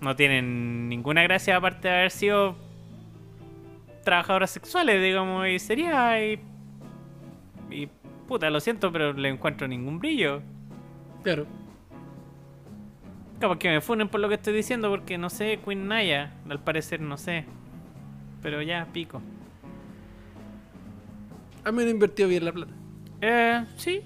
No 0.00 0.16
tienen 0.16 0.88
ninguna 0.88 1.22
gracia 1.22 1.56
aparte 1.56 1.88
de 1.88 1.94
haber 1.94 2.10
sido 2.10 2.56
trabajadoras 4.04 4.50
sexuales, 4.50 5.02
digamos, 5.02 5.46
y 5.48 5.58
sería 5.58 6.24
y, 6.24 6.40
y 7.70 7.88
puta, 8.26 8.50
lo 8.50 8.60
siento, 8.60 8.90
pero 8.92 9.12
le 9.12 9.28
encuentro 9.28 9.68
ningún 9.68 9.98
brillo. 9.98 10.42
Claro. 11.22 11.46
Capaz 13.38 13.58
que 13.58 13.68
me 13.68 13.80
funen 13.80 14.08
por 14.08 14.20
lo 14.20 14.28
que 14.28 14.36
estoy 14.36 14.54
diciendo, 14.54 14.88
porque 14.90 15.18
no 15.18 15.30
sé, 15.30 15.58
Queen 15.64 15.88
Naya, 15.88 16.32
al 16.48 16.60
parecer 16.60 17.00
no 17.00 17.16
sé. 17.16 17.44
Pero 18.42 18.62
ya, 18.62 18.86
pico. 18.92 19.20
A 21.64 21.70
mí 21.70 21.84
no 21.84 21.90
invertido 21.90 22.28
bien 22.28 22.44
la 22.44 22.52
plata. 22.52 22.72
Eh, 23.20 23.64
sí, 23.76 24.02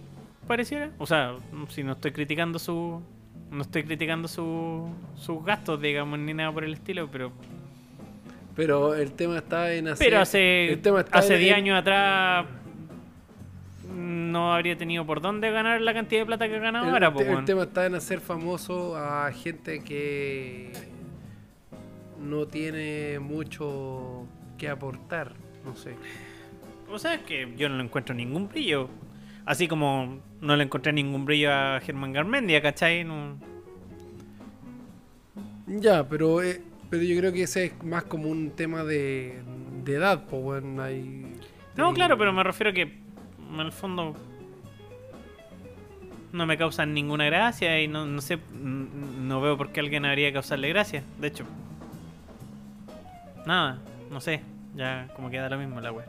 pareciera. 0.46 0.90
O 0.98 1.06
sea, 1.06 1.36
si 1.68 1.82
no 1.82 1.92
estoy 1.92 2.12
criticando 2.12 2.58
su. 2.58 3.02
No 3.50 3.62
estoy 3.62 3.84
criticando 3.84 4.26
su, 4.28 4.88
sus 5.16 5.44
gastos, 5.44 5.80
digamos, 5.80 6.18
ni 6.18 6.34
nada 6.34 6.52
por 6.52 6.64
el 6.64 6.74
estilo, 6.74 7.08
pero. 7.10 7.32
Pero 8.56 8.94
el 8.94 9.12
tema 9.12 9.38
está 9.38 9.72
en 9.74 9.88
hacer. 9.88 10.06
Pero 10.06 10.20
hace. 10.20 10.72
el 10.72 10.80
tema 10.82 11.00
está 11.00 11.18
Hace 11.18 11.34
en- 11.34 11.40
10 11.40 11.56
años 11.56 11.78
atrás. 11.78 12.46
No 13.94 14.52
habría 14.52 14.76
tenido 14.76 15.06
por 15.06 15.20
dónde 15.20 15.50
ganar 15.50 15.80
la 15.80 15.94
cantidad 15.94 16.22
de 16.22 16.26
plata 16.26 16.48
que 16.48 16.58
gana 16.58 16.82
El, 16.82 16.88
ahora, 16.92 17.06
el 17.08 17.12
pues, 17.12 17.26
el 17.26 17.32
weón. 17.34 17.44
tema 17.44 17.62
está 17.62 17.86
en 17.86 17.94
hacer 17.94 18.20
famoso 18.20 18.96
a 18.96 19.30
gente 19.32 19.82
que 19.82 20.72
no 22.20 22.46
tiene 22.46 23.18
mucho 23.20 24.26
que 24.58 24.68
aportar. 24.68 25.32
No 25.64 25.76
sé. 25.76 25.94
O 26.90 26.98
sea, 26.98 27.14
es 27.14 27.20
que 27.22 27.52
yo 27.56 27.68
no 27.68 27.76
le 27.78 27.84
encuentro 27.84 28.14
ningún 28.14 28.48
brillo. 28.48 28.88
Así 29.44 29.68
como 29.68 30.18
no 30.40 30.56
le 30.56 30.64
encontré 30.64 30.92
ningún 30.92 31.24
brillo 31.24 31.52
a 31.52 31.80
Germán 31.80 32.12
Garmendia, 32.12 32.60
¿cachai? 32.62 33.04
No- 33.04 33.38
Ya, 35.66 36.08
pero 36.08 36.42
eh, 36.42 36.62
pero 36.90 37.02
yo 37.02 37.18
creo 37.18 37.32
que 37.32 37.42
ese 37.42 37.66
es 37.66 37.82
más 37.82 38.04
como 38.04 38.28
un 38.28 38.50
tema 38.50 38.84
de, 38.84 39.40
de 39.84 39.94
edad, 39.94 40.24
pues 40.28 40.42
bueno, 40.42 40.82
hay. 40.82 41.26
No, 41.76 41.92
claro, 41.92 42.16
pero 42.16 42.32
me 42.32 42.42
refiero 42.42 42.72
que 42.72 42.82
en 42.82 43.60
el 43.60 43.72
fondo 43.72 44.14
no 46.32 46.46
me 46.46 46.56
causan 46.56 46.94
ninguna 46.94 47.24
gracia 47.26 47.80
y 47.82 47.88
no, 47.88 48.06
no 48.06 48.20
sé, 48.20 48.38
no 48.62 49.40
veo 49.40 49.56
por 49.56 49.72
qué 49.72 49.80
alguien 49.80 50.04
habría 50.04 50.32
causarle 50.32 50.68
gracia. 50.68 51.02
De 51.20 51.28
hecho, 51.28 51.44
nada, 53.46 53.78
no 54.10 54.20
sé, 54.20 54.40
ya 54.74 55.08
como 55.16 55.30
queda 55.30 55.48
lo 55.48 55.58
mismo 55.58 55.80
la 55.80 55.92
wea. 55.92 56.06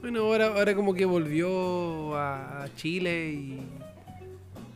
Bueno, 0.00 0.20
ahora, 0.20 0.46
ahora 0.46 0.74
como 0.74 0.94
que 0.94 1.04
volvió 1.04 2.16
a 2.16 2.66
Chile 2.76 3.30
y. 3.32 3.60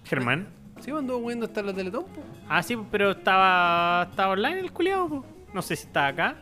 Germán. 0.05 0.49
Sí, 0.81 0.91
andó 0.91 1.25
viendo 1.25 1.47
hasta 1.47 1.63
la 1.63 1.73
Teletón, 1.73 2.05
po. 2.05 2.23
Ah, 2.49 2.63
sí, 2.63 2.77
pero 2.91 3.13
estaba, 3.13 4.09
estaba 4.11 4.33
online 4.33 4.59
el 4.61 4.73
culiao, 4.73 5.09
po. 5.09 5.25
No 5.55 5.63
sé 5.63 5.77
si 5.77 5.87
está 5.87 6.09
acá. 6.09 6.37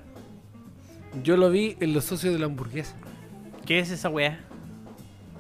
Yo 1.22 1.36
lo 1.36 1.50
vi 1.50 1.76
en 1.80 1.92
Los 1.92 2.04
Socios 2.04 2.32
de 2.32 2.38
la 2.38 2.46
Hamburguesa. 2.46 2.94
¿Qué 3.66 3.80
es 3.80 3.90
esa 3.90 4.08
wea? 4.08 4.40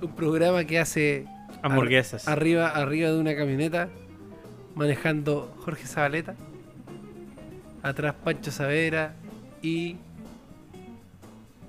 Un 0.02 0.14
programa 0.14 0.64
que 0.64 0.78
hace 0.78 1.26
Hamburguesas. 1.62 2.28
ar- 2.28 2.38
arriba, 2.38 2.68
arriba 2.68 3.10
de 3.10 3.18
una 3.18 3.34
camioneta, 3.34 3.88
manejando 4.74 5.54
Jorge 5.60 5.86
Zabaleta, 5.86 6.34
atrás 7.82 8.14
Pancho 8.22 8.50
Savera 8.50 9.14
y 9.62 9.96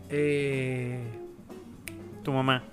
eh, 0.09 0.99
Tu 2.23 2.31
mamá. 2.31 2.63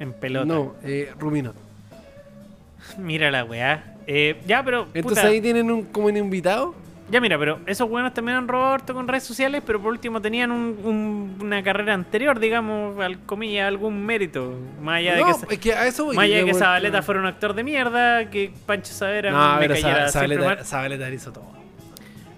En 0.00 0.12
pelota. 0.12 0.46
no, 0.46 0.74
eh, 0.84 1.12
Ruminot. 1.18 1.54
Mira 2.98 3.30
la 3.30 3.44
weá. 3.44 3.94
Eh, 4.06 4.40
ya, 4.46 4.62
pero. 4.62 4.86
Entonces 4.94 5.24
ahí 5.24 5.40
tienen 5.40 5.70
un 5.70 5.84
como 5.84 6.06
un 6.06 6.16
invitado. 6.16 6.74
Ya, 7.10 7.22
mira, 7.22 7.38
pero 7.38 7.58
esos 7.64 7.88
buenos 7.88 8.12
también 8.12 8.36
han 8.36 8.46
robado 8.48 8.74
harto 8.74 8.92
con 8.92 9.08
redes 9.08 9.24
sociales, 9.24 9.62
pero 9.64 9.80
por 9.80 9.92
último 9.92 10.20
tenían 10.20 10.50
un- 10.50 10.78
un- 10.84 11.38
una 11.40 11.62
carrera 11.62 11.94
anterior, 11.94 12.38
digamos, 12.38 13.00
al 13.00 13.18
comillas, 13.20 13.66
algún 13.66 14.04
mérito. 14.04 14.54
Más 14.82 14.98
allá 14.98 15.14
de 15.14 15.24
que, 15.24 15.54
es 15.54 15.58
que 15.58 15.72
a 15.72 15.86
eso 15.86 16.04
voy. 16.04 16.16
más 16.16 16.24
allá 16.26 16.36
de 16.36 16.44
que 16.44 16.54
Zabaleta 16.54 17.00
fuera 17.02 17.20
un 17.22 17.26
actor 17.26 17.54
de 17.54 17.64
mierda, 17.64 18.28
que 18.28 18.52
Pancho 18.66 18.92
Savera 18.92 19.30
No, 19.30 19.54
me 19.54 19.68
pero 19.68 19.74
cayera. 19.74 20.64
Zabaleta 20.64 21.08
hizo 21.10 21.32
todo. 21.32 21.57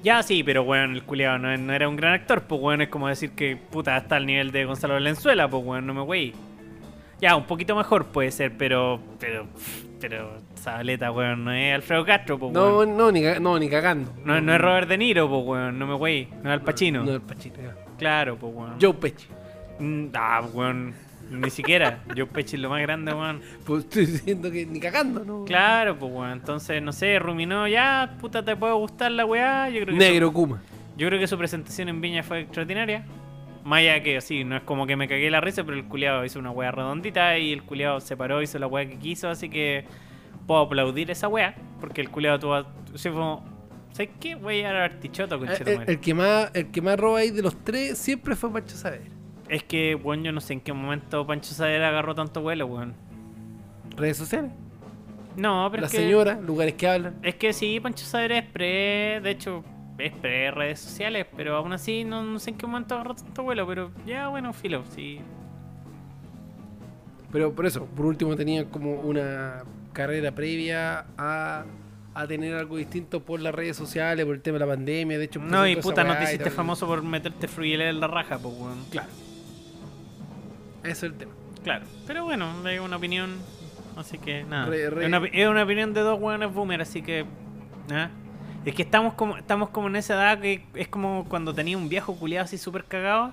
Ya, 0.02 0.22
sí, 0.22 0.42
pero 0.42 0.62
weón, 0.62 0.92
el 0.94 1.02
culiado 1.02 1.38
no, 1.38 1.54
no 1.56 1.72
era 1.74 1.88
un 1.88 1.96
gran 1.96 2.14
actor, 2.14 2.42
pues 2.42 2.60
weón, 2.60 2.80
es 2.80 2.88
como 2.88 3.08
decir 3.08 3.32
que 3.32 3.56
puta 3.56 3.96
está 3.96 4.16
al 4.16 4.24
nivel 4.26 4.50
de 4.50 4.64
Gonzalo 4.64 4.94
Valenzuela, 4.94 5.48
pues 5.48 5.62
weón, 5.64 5.86
no 5.86 5.92
me 5.94 6.02
wey. 6.02 6.32
Ya, 7.20 7.36
un 7.36 7.44
poquito 7.44 7.76
mejor 7.76 8.06
puede 8.06 8.30
ser, 8.30 8.56
pero. 8.56 8.98
Pero. 9.18 9.46
Pero. 10.00 10.38
Zabaleta, 10.56 11.12
weón, 11.12 11.44
no 11.44 11.52
es 11.52 11.74
Alfredo 11.74 12.04
Castro, 12.06 12.38
pues 12.38 12.50
No, 12.52 12.78
weón. 12.78 12.96
no, 12.96 13.12
ni, 13.12 13.20
no, 13.40 13.58
ni 13.58 13.68
cagando. 13.68 14.10
No, 14.24 14.40
no 14.40 14.54
es 14.54 14.60
Robert 14.60 14.88
De 14.88 14.96
Niro, 14.96 15.28
pues 15.28 15.44
weón, 15.44 15.78
no 15.78 15.86
me 15.86 15.94
wey. 15.94 16.28
No 16.42 16.50
es 16.50 16.54
Al 16.58 16.62
Pacino. 16.62 17.04
No, 17.04 17.12
el 17.12 17.20
Pachino. 17.20 17.56
ya. 17.62 17.74
Claro, 17.98 18.36
pues 18.36 18.54
weón. 18.54 18.76
Joe 18.80 18.94
Pesci. 18.94 19.26
Mm, 19.78 20.06
Ah, 20.14 20.40
weón. 20.52 20.94
Ni 21.30 21.48
siquiera. 21.50 22.02
Yo 22.14 22.26
Pechi 22.26 22.56
es 22.56 22.62
lo 22.62 22.70
más 22.70 22.82
grande, 22.82 23.14
weón. 23.14 23.40
Pues 23.64 23.84
estoy 23.84 24.06
diciendo 24.06 24.50
que 24.50 24.66
ni 24.66 24.80
cagando, 24.80 25.24
¿no? 25.24 25.44
Claro, 25.44 25.98
pues 25.98 26.12
weón. 26.12 26.32
Entonces, 26.32 26.82
no 26.82 26.92
sé, 26.92 27.18
ruminó 27.18 27.68
ya, 27.68 28.16
puta, 28.20 28.44
te 28.44 28.56
puede 28.56 28.74
gustar 28.74 29.12
la 29.12 29.24
weá. 29.24 29.68
Yo 29.70 29.82
creo 29.82 29.96
que 29.96 30.04
Negro 30.04 30.32
Kuma. 30.32 30.56
Su, 30.58 30.98
yo 30.98 31.06
creo 31.06 31.20
que 31.20 31.26
su 31.26 31.38
presentación 31.38 31.88
en 31.88 32.00
Viña 32.00 32.22
fue 32.22 32.40
extraordinaria. 32.40 33.04
Más 33.64 33.80
allá 33.80 34.02
que 34.02 34.20
sí, 34.20 34.42
no 34.42 34.56
es 34.56 34.62
como 34.62 34.86
que 34.86 34.96
me 34.96 35.06
cagué 35.06 35.30
la 35.30 35.40
risa, 35.40 35.64
pero 35.64 35.76
el 35.76 35.84
culiado 35.84 36.24
hizo 36.24 36.38
una 36.38 36.50
weá 36.50 36.72
redondita 36.72 37.38
y 37.38 37.52
el 37.52 37.62
culiado 37.62 38.00
se 38.00 38.16
paró, 38.16 38.42
hizo 38.42 38.58
la 38.58 38.66
weá 38.66 38.88
que 38.88 38.98
quiso, 38.98 39.28
así 39.28 39.50
que 39.50 39.84
puedo 40.46 40.62
aplaudir 40.62 41.10
esa 41.10 41.28
weá, 41.28 41.54
porque 41.78 42.00
el 42.00 42.10
culiado 42.10 42.38
tuvo. 42.38 42.66
Sí, 42.94 43.10
fue 43.10 43.22
¿Sabes 43.92 44.10
qué? 44.20 44.34
Voy 44.36 44.54
a 44.54 44.56
llegar 44.56 44.76
a 44.76 44.84
Artichoto, 44.84 45.38
con 45.38 45.48
Eh, 45.48 45.54
El, 45.66 45.82
el 45.86 46.00
que 46.00 46.14
más, 46.14 46.50
el 46.54 46.70
que 46.70 46.80
más 46.80 46.98
roba 46.98 47.18
ahí 47.18 47.30
de 47.30 47.42
los 47.42 47.62
tres 47.64 47.98
siempre 47.98 48.36
fue 48.36 48.52
Pancho 48.52 48.76
Saavedra. 48.76 49.19
Es 49.50 49.64
que, 49.64 49.96
weón, 49.96 50.22
yo 50.22 50.30
no 50.30 50.40
sé 50.40 50.52
en 50.52 50.60
qué 50.60 50.72
momento 50.72 51.26
Pancho 51.26 51.52
Saavedra 51.52 51.88
agarró 51.88 52.14
tanto 52.14 52.40
vuelo, 52.40 52.66
weón. 52.66 52.94
Redes 53.96 54.16
sociales. 54.16 54.52
No, 55.36 55.66
pero 55.70 55.80
La 55.82 55.86
es 55.88 55.92
que... 55.92 55.98
señora, 55.98 56.40
lugares 56.40 56.74
que 56.74 56.86
hablan. 56.88 57.16
Es 57.22 57.34
que 57.34 57.52
sí, 57.52 57.80
Pancho 57.80 58.04
Saavedra 58.04 58.38
es 58.38 58.46
pre, 58.46 59.20
de 59.20 59.30
hecho, 59.30 59.64
es 59.98 60.12
pre 60.12 60.52
redes 60.52 60.78
sociales, 60.78 61.26
pero 61.36 61.56
aún 61.56 61.72
así 61.72 62.04
no, 62.04 62.22
no 62.22 62.38
sé 62.38 62.50
en 62.50 62.58
qué 62.58 62.66
momento 62.66 62.94
agarró 62.94 63.14
tanto 63.16 63.42
vuelo, 63.42 63.66
pero 63.66 63.90
ya 64.06 64.28
bueno, 64.28 64.52
filo, 64.52 64.84
sí. 64.94 65.20
Pero 67.32 67.52
por 67.52 67.66
eso, 67.66 67.86
por 67.86 68.06
último 68.06 68.36
tenía 68.36 68.64
como 68.70 69.00
una 69.00 69.64
carrera 69.92 70.32
previa 70.32 71.06
a, 71.18 71.64
a 72.14 72.26
tener 72.28 72.54
algo 72.54 72.76
distinto 72.76 73.24
por 73.24 73.40
las 73.40 73.54
redes 73.54 73.76
sociales, 73.76 74.24
por 74.24 74.36
el 74.36 74.42
tema 74.42 74.58
de 74.58 74.66
la 74.66 74.70
pandemia. 74.70 75.18
De 75.18 75.24
hecho, 75.24 75.40
No, 75.40 75.66
y 75.66 75.74
puta, 75.76 76.04
no 76.04 76.16
te 76.16 76.24
hiciste 76.24 76.50
famoso 76.50 76.86
por 76.86 77.02
meterte 77.02 77.48
fruile 77.48 77.88
en 77.88 77.98
la 77.98 78.06
raja, 78.06 78.38
pues 78.38 78.54
weón. 78.56 78.84
Claro. 78.90 79.08
Eso 80.82 81.06
es 81.06 81.12
el 81.12 81.14
tema. 81.14 81.32
Claro, 81.62 81.84
pero 82.06 82.24
bueno, 82.24 82.66
es 82.68 82.80
una 82.80 82.96
opinión, 82.96 83.36
así 83.96 84.18
que 84.18 84.44
nada. 84.44 84.66
Re- 84.66 84.90
re- 84.90 85.02
Es, 85.02 85.08
una, 85.08 85.26
es 85.26 85.48
una 85.48 85.62
opinión 85.64 85.92
de 85.94 86.00
dos 86.00 86.18
weones 86.20 86.52
boomer, 86.52 86.80
así 86.80 87.02
que. 87.02 87.24
nada. 87.88 88.10
Es 88.64 88.74
que 88.74 88.82
estamos 88.82 89.14
como, 89.14 89.36
estamos 89.38 89.70
como 89.70 89.88
en 89.88 89.96
esa 89.96 90.14
edad 90.14 90.40
que 90.40 90.64
es 90.74 90.88
como 90.88 91.24
cuando 91.28 91.54
tenía 91.54 91.78
un 91.78 91.88
viejo 91.88 92.14
culiado 92.16 92.44
así 92.44 92.58
súper 92.58 92.84
cagado. 92.84 93.32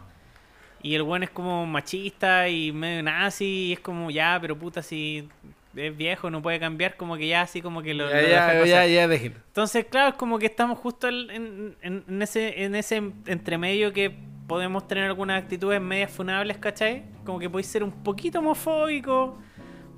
Y 0.82 0.96
el 0.96 1.02
weón 1.02 1.24
es 1.24 1.30
como 1.30 1.66
machista 1.66 2.48
y 2.50 2.72
medio 2.72 3.04
nazi. 3.04 3.46
Y 3.46 3.74
es 3.74 3.80
como, 3.80 4.10
ya, 4.12 4.38
pero 4.40 4.58
puta, 4.58 4.82
si 4.84 5.28
es 5.76 5.98
viejo, 5.98 6.30
no 6.30 6.42
puede 6.42 6.60
cambiar. 6.60 6.96
Como 6.96 7.18
que 7.18 7.28
ya, 7.28 7.42
así 7.42 7.62
como 7.62 7.82
que 7.82 7.94
lo. 7.94 8.10
ya, 8.10 8.22
lo 8.22 8.66
ya, 8.66 8.66
ya, 8.66 8.86
ya, 8.88 9.08
déjenlo. 9.08 9.40
Entonces, 9.48 9.86
claro, 9.90 10.10
es 10.10 10.16
como 10.16 10.40
que 10.40 10.46
estamos 10.46 10.78
justo 10.80 11.08
en- 11.10 11.76
en- 11.82 12.04
en 12.08 12.22
ese, 12.22 12.64
en 12.64 12.76
ese 12.76 13.02
entremedio 13.26 13.92
que 13.92 14.16
podemos 14.48 14.88
tener 14.88 15.04
algunas 15.06 15.42
actitudes 15.44 15.82
medias 15.82 16.10
funables, 16.12 16.58
¿cachai? 16.58 17.04
Como 17.26 17.40
que 17.40 17.50
podéis 17.50 17.68
ser 17.68 17.84
un 17.84 17.92
poquito 17.92 18.40
homofóbico, 18.40 19.38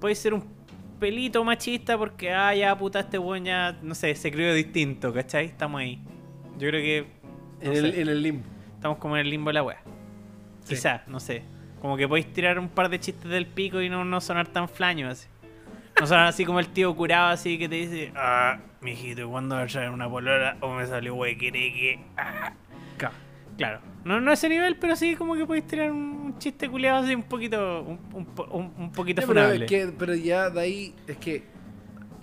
podéis 0.01 0.19
ser 0.19 0.33
un 0.33 0.43
pelito 0.99 1.43
machista 1.43 1.97
porque, 1.97 2.31
ah, 2.33 2.53
ya, 2.53 2.77
puta, 2.77 2.99
este 3.01 3.17
weón 3.17 3.45
ya, 3.45 3.77
no 3.81 3.95
sé, 3.95 4.13
se 4.15 4.31
crió 4.31 4.53
distinto, 4.53 5.13
¿cachai? 5.13 5.45
Estamos 5.45 5.79
ahí. 5.81 6.01
Yo 6.57 6.67
creo 6.69 6.81
que 6.81 6.97
En, 7.61 7.71
el, 7.73 7.85
en 7.99 8.07
el 8.09 8.21
limbo. 8.23 8.45
estamos 8.75 8.97
como 8.97 9.15
en 9.15 9.21
el 9.21 9.29
limbo 9.29 9.49
de 9.49 9.53
la 9.53 9.63
wea. 9.63 9.81
Sí. 10.63 10.75
Quizás, 10.75 11.07
no 11.07 11.19
sé. 11.19 11.43
Como 11.81 11.95
que 11.95 12.07
podéis 12.07 12.33
tirar 12.33 12.59
un 12.59 12.67
par 12.67 12.89
de 12.89 12.99
chistes 12.99 13.29
del 13.31 13.45
pico 13.47 13.81
y 13.81 13.89
no, 13.89 14.03
no 14.03 14.19
sonar 14.19 14.47
tan 14.47 14.67
flaño 14.67 15.07
así. 15.09 15.27
No 15.99 16.05
sonar 16.07 16.27
así 16.27 16.43
como 16.43 16.59
el 16.59 16.67
tío 16.67 16.93
curado 16.95 17.29
así 17.29 17.57
que 17.57 17.69
te 17.69 17.75
dice, 17.75 18.11
ah, 18.15 18.57
mijito, 18.81 19.29
¿cuándo 19.29 19.55
vas 19.55 19.65
a 19.69 19.79
traer 19.79 19.89
una 19.91 20.09
polora? 20.09 20.57
O 20.59 20.73
me 20.73 20.85
salió 20.85 21.15
huequereque. 21.15 21.99
Ah. 22.17 22.51
Ca- 22.97 23.11
Claro, 23.59 23.81
no, 24.05 24.21
no 24.21 24.31
a 24.31 24.35
ese 24.35 24.47
nivel, 24.47 24.77
pero 24.77 24.95
sí 24.95 25.17
como 25.17 25.35
que 25.35 25.45
podéis 25.45 25.67
tirar 25.67 25.91
un, 25.91 26.33
chiste 26.39 26.69
culiado 26.69 27.03
así 27.03 27.13
un 27.13 27.23
poquito, 27.23 27.81
un, 27.81 27.99
un, 28.13 28.71
un- 28.77 28.91
poquito 28.93 29.19
Ya, 29.19 29.27
pero, 29.27 29.41
funable. 29.41 29.65
es 29.65 29.69
que- 29.69 29.87
pero 29.99 30.15
ya 30.15 30.49
de 30.49 30.61
ahí 30.61 30.95
es 31.07 31.17
que 31.17 31.43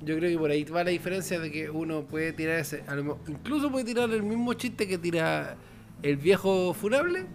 yo 0.02 0.16
creo 0.16 0.30
que 0.30 0.38
por 0.38 0.50
ahí 0.50 0.64
va 0.64 0.82
la 0.82 0.90
diferencia 0.90 1.38
de 1.38 1.50
que 1.52 1.68
uno 1.68 2.04
puede 2.04 2.32
tirar 2.32 2.58
ese, 2.60 2.82
incluso 3.28 3.70
puede 3.70 3.84
tirar 3.84 4.08
el 4.08 4.22
mismo 4.22 4.54
chiste 4.54 4.88
que 4.88 4.96
tira 4.96 5.56
el 6.02 6.16
viejo 6.16 6.72
funable, 6.72 7.26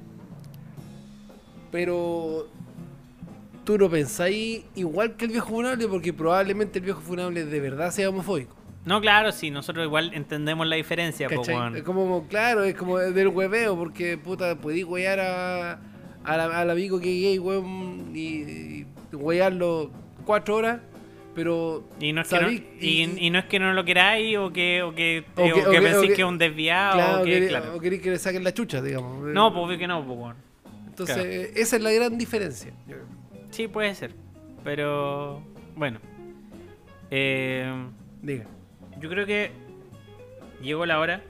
pero 1.71 2.47
tú 3.63 3.77
no 3.77 3.88
pensáis 3.88 4.63
igual 4.73 5.15
que 5.15 5.26
el 5.26 5.31
viejo 5.31 5.47
funable 5.49 5.88
porque 5.88 6.11
probablemente 6.11 6.80
el 6.80 6.85
viejo 6.85 7.01
funable 7.01 7.45
de 7.45 7.59
verdad 7.59 7.91
sea 7.91 8.09
homofóbico. 8.09 8.55
No, 8.85 8.99
claro, 8.99 9.31
sí, 9.31 9.51
nosotros 9.51 9.85
igual 9.85 10.11
entendemos 10.13 10.65
la 10.65 10.75
diferencia, 10.75 11.29
po. 11.29 11.43
Es 11.75 11.83
como, 11.83 12.27
claro, 12.27 12.63
es 12.63 12.75
como 12.75 12.97
del 12.97 13.27
hueveo 13.27 13.75
porque 13.77 14.17
puta, 14.17 14.55
podí 14.55 14.83
huear 14.83 15.19
a, 15.19 15.73
a 16.23 16.37
la- 16.37 16.59
al 16.59 16.69
amigo 16.71 16.99
que 16.99 17.05
gay, 17.07 17.37
weón, 17.39 18.11
y, 18.15 18.27
y 18.41 18.87
huearlo 19.13 19.91
cuatro 20.25 20.55
horas. 20.55 20.79
Pero 21.33 21.87
Y 22.01 22.11
no, 22.11 22.21
es 22.21 22.27
que 22.27 22.35
no, 22.35 22.41
sabí- 22.41 22.65
y, 22.81 23.25
y 23.25 23.29
no 23.29 23.39
es 23.39 23.45
que 23.45 23.57
no 23.57 23.71
lo 23.71 23.85
queráis 23.85 24.35
o 24.37 24.51
que, 24.51 24.81
o 24.83 24.93
que, 24.93 25.23
O 25.33 25.43
que- 25.43 25.53
o 25.53 25.71
que- 25.71 25.81
penséis 25.81 26.13
que, 26.13 26.21
es 26.23 26.27
un 26.27 26.37
desviado 26.37 26.95
claro, 26.95 27.21
o 27.21 27.23
que, 27.23 27.47
claro. 27.47 27.75
o 27.75 27.79
queréis 27.79 28.01
que 28.01 28.09
le 28.09 28.19
saquen 28.19 28.43
la 28.43 28.53
chucha, 28.53 28.81
digamos. 28.81 29.23
No, 29.27 29.53
pues 29.53 29.77
que 29.77 29.87
no, 29.87 30.05
pues, 30.05 30.19
weón. 30.19 30.35
Entonces, 30.87 31.15
claro. 31.15 31.31
esa 31.55 31.75
es 31.77 31.81
la 31.81 31.91
gran 31.91 32.17
diferencia. 32.17 32.73
Sí, 33.51 33.67
puede 33.69 33.95
ser. 33.95 34.13
Pero, 34.65 35.41
bueno. 35.75 35.99
Eh, 37.09 37.71
Diga. 38.21 38.45
Yo 39.02 39.10
creo 39.10 39.26
que 39.26 39.52
llegó 40.61 40.86
la 40.86 40.99
hora. 40.99 41.22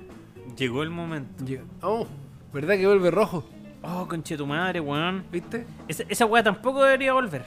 Llegó 0.58 0.84
el 0.84 0.90
momento. 0.90 1.44
Llega. 1.46 1.64
Oh, 1.82 2.06
¿verdad 2.54 2.76
que 2.76 2.86
vuelve 2.86 3.10
rojo? 3.12 3.48
Oh, 3.84 4.08
conche 4.08 4.38
tu 4.38 4.46
madre, 4.46 4.80
weón. 4.80 5.24
¿Viste? 5.32 5.66
Esa, 5.88 6.04
esa 6.10 6.26
weá 6.26 6.44
tampoco 6.44 6.84
debería 6.84 7.14
volver. 7.14 7.46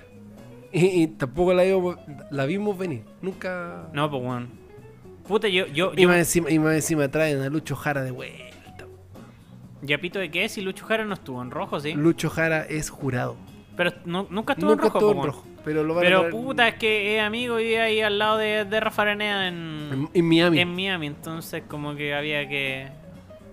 Y, 0.73 1.03
y 1.03 1.07
tampoco 1.07 1.55
la 1.55 1.63
vimos, 1.63 1.97
la 2.31 2.47
vimos 2.47 2.77
venir. 2.77 3.05
Nunca. 3.23 3.89
No, 3.93 4.11
pues 4.11 4.23
weón. 4.23 4.49
Puta, 5.29 5.49
yo, 5.49 5.67
yo, 5.69 5.93
Y 5.97 6.03
yo 6.03 6.09
más, 6.09 6.19
encima, 6.19 6.51
y 6.51 6.59
más 6.59 6.75
encima 6.75 7.09
traen 7.09 7.41
a 7.41 7.49
Lucho 7.49 7.77
Jara 7.77 8.03
de 8.03 8.11
vuelta. 8.11 8.87
ya 9.83 9.99
pito 9.99 10.19
de 10.19 10.31
qué 10.31 10.49
si 10.49 10.61
Lucho 10.61 10.85
Jara 10.87 11.05
no 11.05 11.15
estuvo 11.15 11.41
en 11.43 11.51
rojo, 11.51 11.79
sí. 11.81 11.93
Lucho 11.95 12.29
Jara 12.31 12.63
es 12.65 12.91
jurado. 12.91 13.37
Pero 13.77 13.93
no, 14.05 14.27
nunca 14.31 14.53
estuvo 14.55 14.71
Nunca 14.71 14.87
en 14.87 14.93
rojo, 14.93 14.99
estuvo 14.99 15.13
po, 15.13 15.13
en 15.13 15.19
weón. 15.19 15.27
rojo. 15.27 15.45
Pero 15.65 15.83
lo 15.83 15.95
van 15.95 16.05
a 16.05 16.07
Pero 16.07 16.19
traer 16.21 16.33
puta, 16.33 16.69
es 16.69 16.75
que 16.75 17.17
es 17.17 17.23
amigo 17.23 17.59
y 17.61 17.75
ahí 17.75 18.01
al 18.01 18.19
lado 18.19 18.37
de, 18.39 18.65
de 18.65 18.81
Rafa 18.81 19.03
Araneda 19.03 19.49
en, 19.49 19.89
en, 19.93 20.09
en 20.13 20.29
Miami. 20.29 20.61
en 20.61 20.75
Miami, 20.75 21.07
entonces 21.07 21.63
como 21.67 21.95
que 21.95 22.15
había 22.15 22.47
que... 22.49 22.87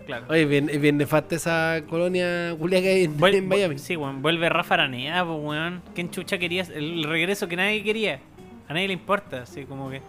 Claro. 0.05 0.25
Oye, 0.29 0.45
bien, 0.45 0.65
bien 0.81 0.97
nefasta 0.97 1.35
esa 1.35 1.81
colonia 1.89 2.53
culia 2.57 2.81
que 2.81 2.89
hay 2.89 3.03
en, 3.05 3.17
Vuel- 3.17 3.35
en 3.35 3.47
Miami. 3.47 3.77
Sí, 3.77 3.95
weón, 3.95 4.21
vuelve 4.21 4.49
Rafa 4.49 4.73
Araneda, 4.73 5.23
pues 5.23 5.38
weón. 5.41 5.81
¿Quién 5.93 6.09
chucha 6.09 6.38
quería? 6.39 6.63
El 6.73 7.03
regreso 7.03 7.47
que 7.47 7.55
nadie 7.55 7.83
quería. 7.83 8.19
A 8.67 8.73
nadie 8.73 8.88
le 8.88 8.93
importa, 8.93 9.43
así 9.43 9.63
como 9.65 9.89
que. 9.91 10.01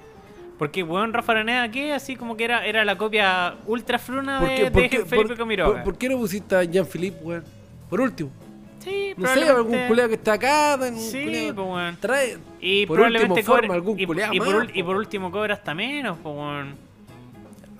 Porque, 0.58 0.82
weón, 0.82 1.12
Rafa 1.12 1.32
Araneda, 1.32 1.70
¿qué? 1.70 1.92
Así 1.92 2.16
como 2.16 2.36
que 2.38 2.44
era, 2.44 2.64
era 2.66 2.84
la 2.86 2.96
copia 2.96 3.56
ultra 3.66 3.98
fruna 3.98 4.40
¿Por 4.40 4.48
de, 4.48 4.54
qué, 4.56 4.64
de 4.64 4.70
por 4.70 4.82
qué- 4.88 5.04
Felipe 5.04 5.28
por- 5.28 5.36
Camiroaga. 5.36 5.74
por- 5.74 5.84
por 5.84 5.98
qué 5.98 6.08
no 6.08 6.16
pusiste 6.16 6.56
a 6.56 6.64
Jean-Philippe, 6.64 7.18
weón? 7.22 7.44
Por 7.90 8.00
último. 8.00 8.30
Sí, 8.82 9.14
No 9.16 9.28
sé, 9.28 9.48
algún 9.48 9.78
culeado 9.88 10.08
que 10.08 10.14
está 10.16 10.32
acá. 10.34 10.78
un 10.80 10.96
Sí, 10.98 11.52
pues, 11.54 11.66
weón. 11.68 11.96
Trae. 12.00 12.38
Y 12.60 12.86
por 12.86 12.96
probablemente 12.96 13.32
último, 13.34 13.46
forma 13.54 13.68
cobre- 13.68 13.74
algún 13.76 14.00
y, 14.00 14.06
culeado 14.06 14.34
y 14.34 14.38
por, 14.40 14.64
más, 14.66 14.68
y 14.74 14.80
po. 14.82 14.86
por 14.86 14.96
último 14.96 15.30
cobra 15.30 15.54
hasta 15.54 15.74
menos, 15.74 16.18
pues, 16.22 16.34
weón. 16.34 16.92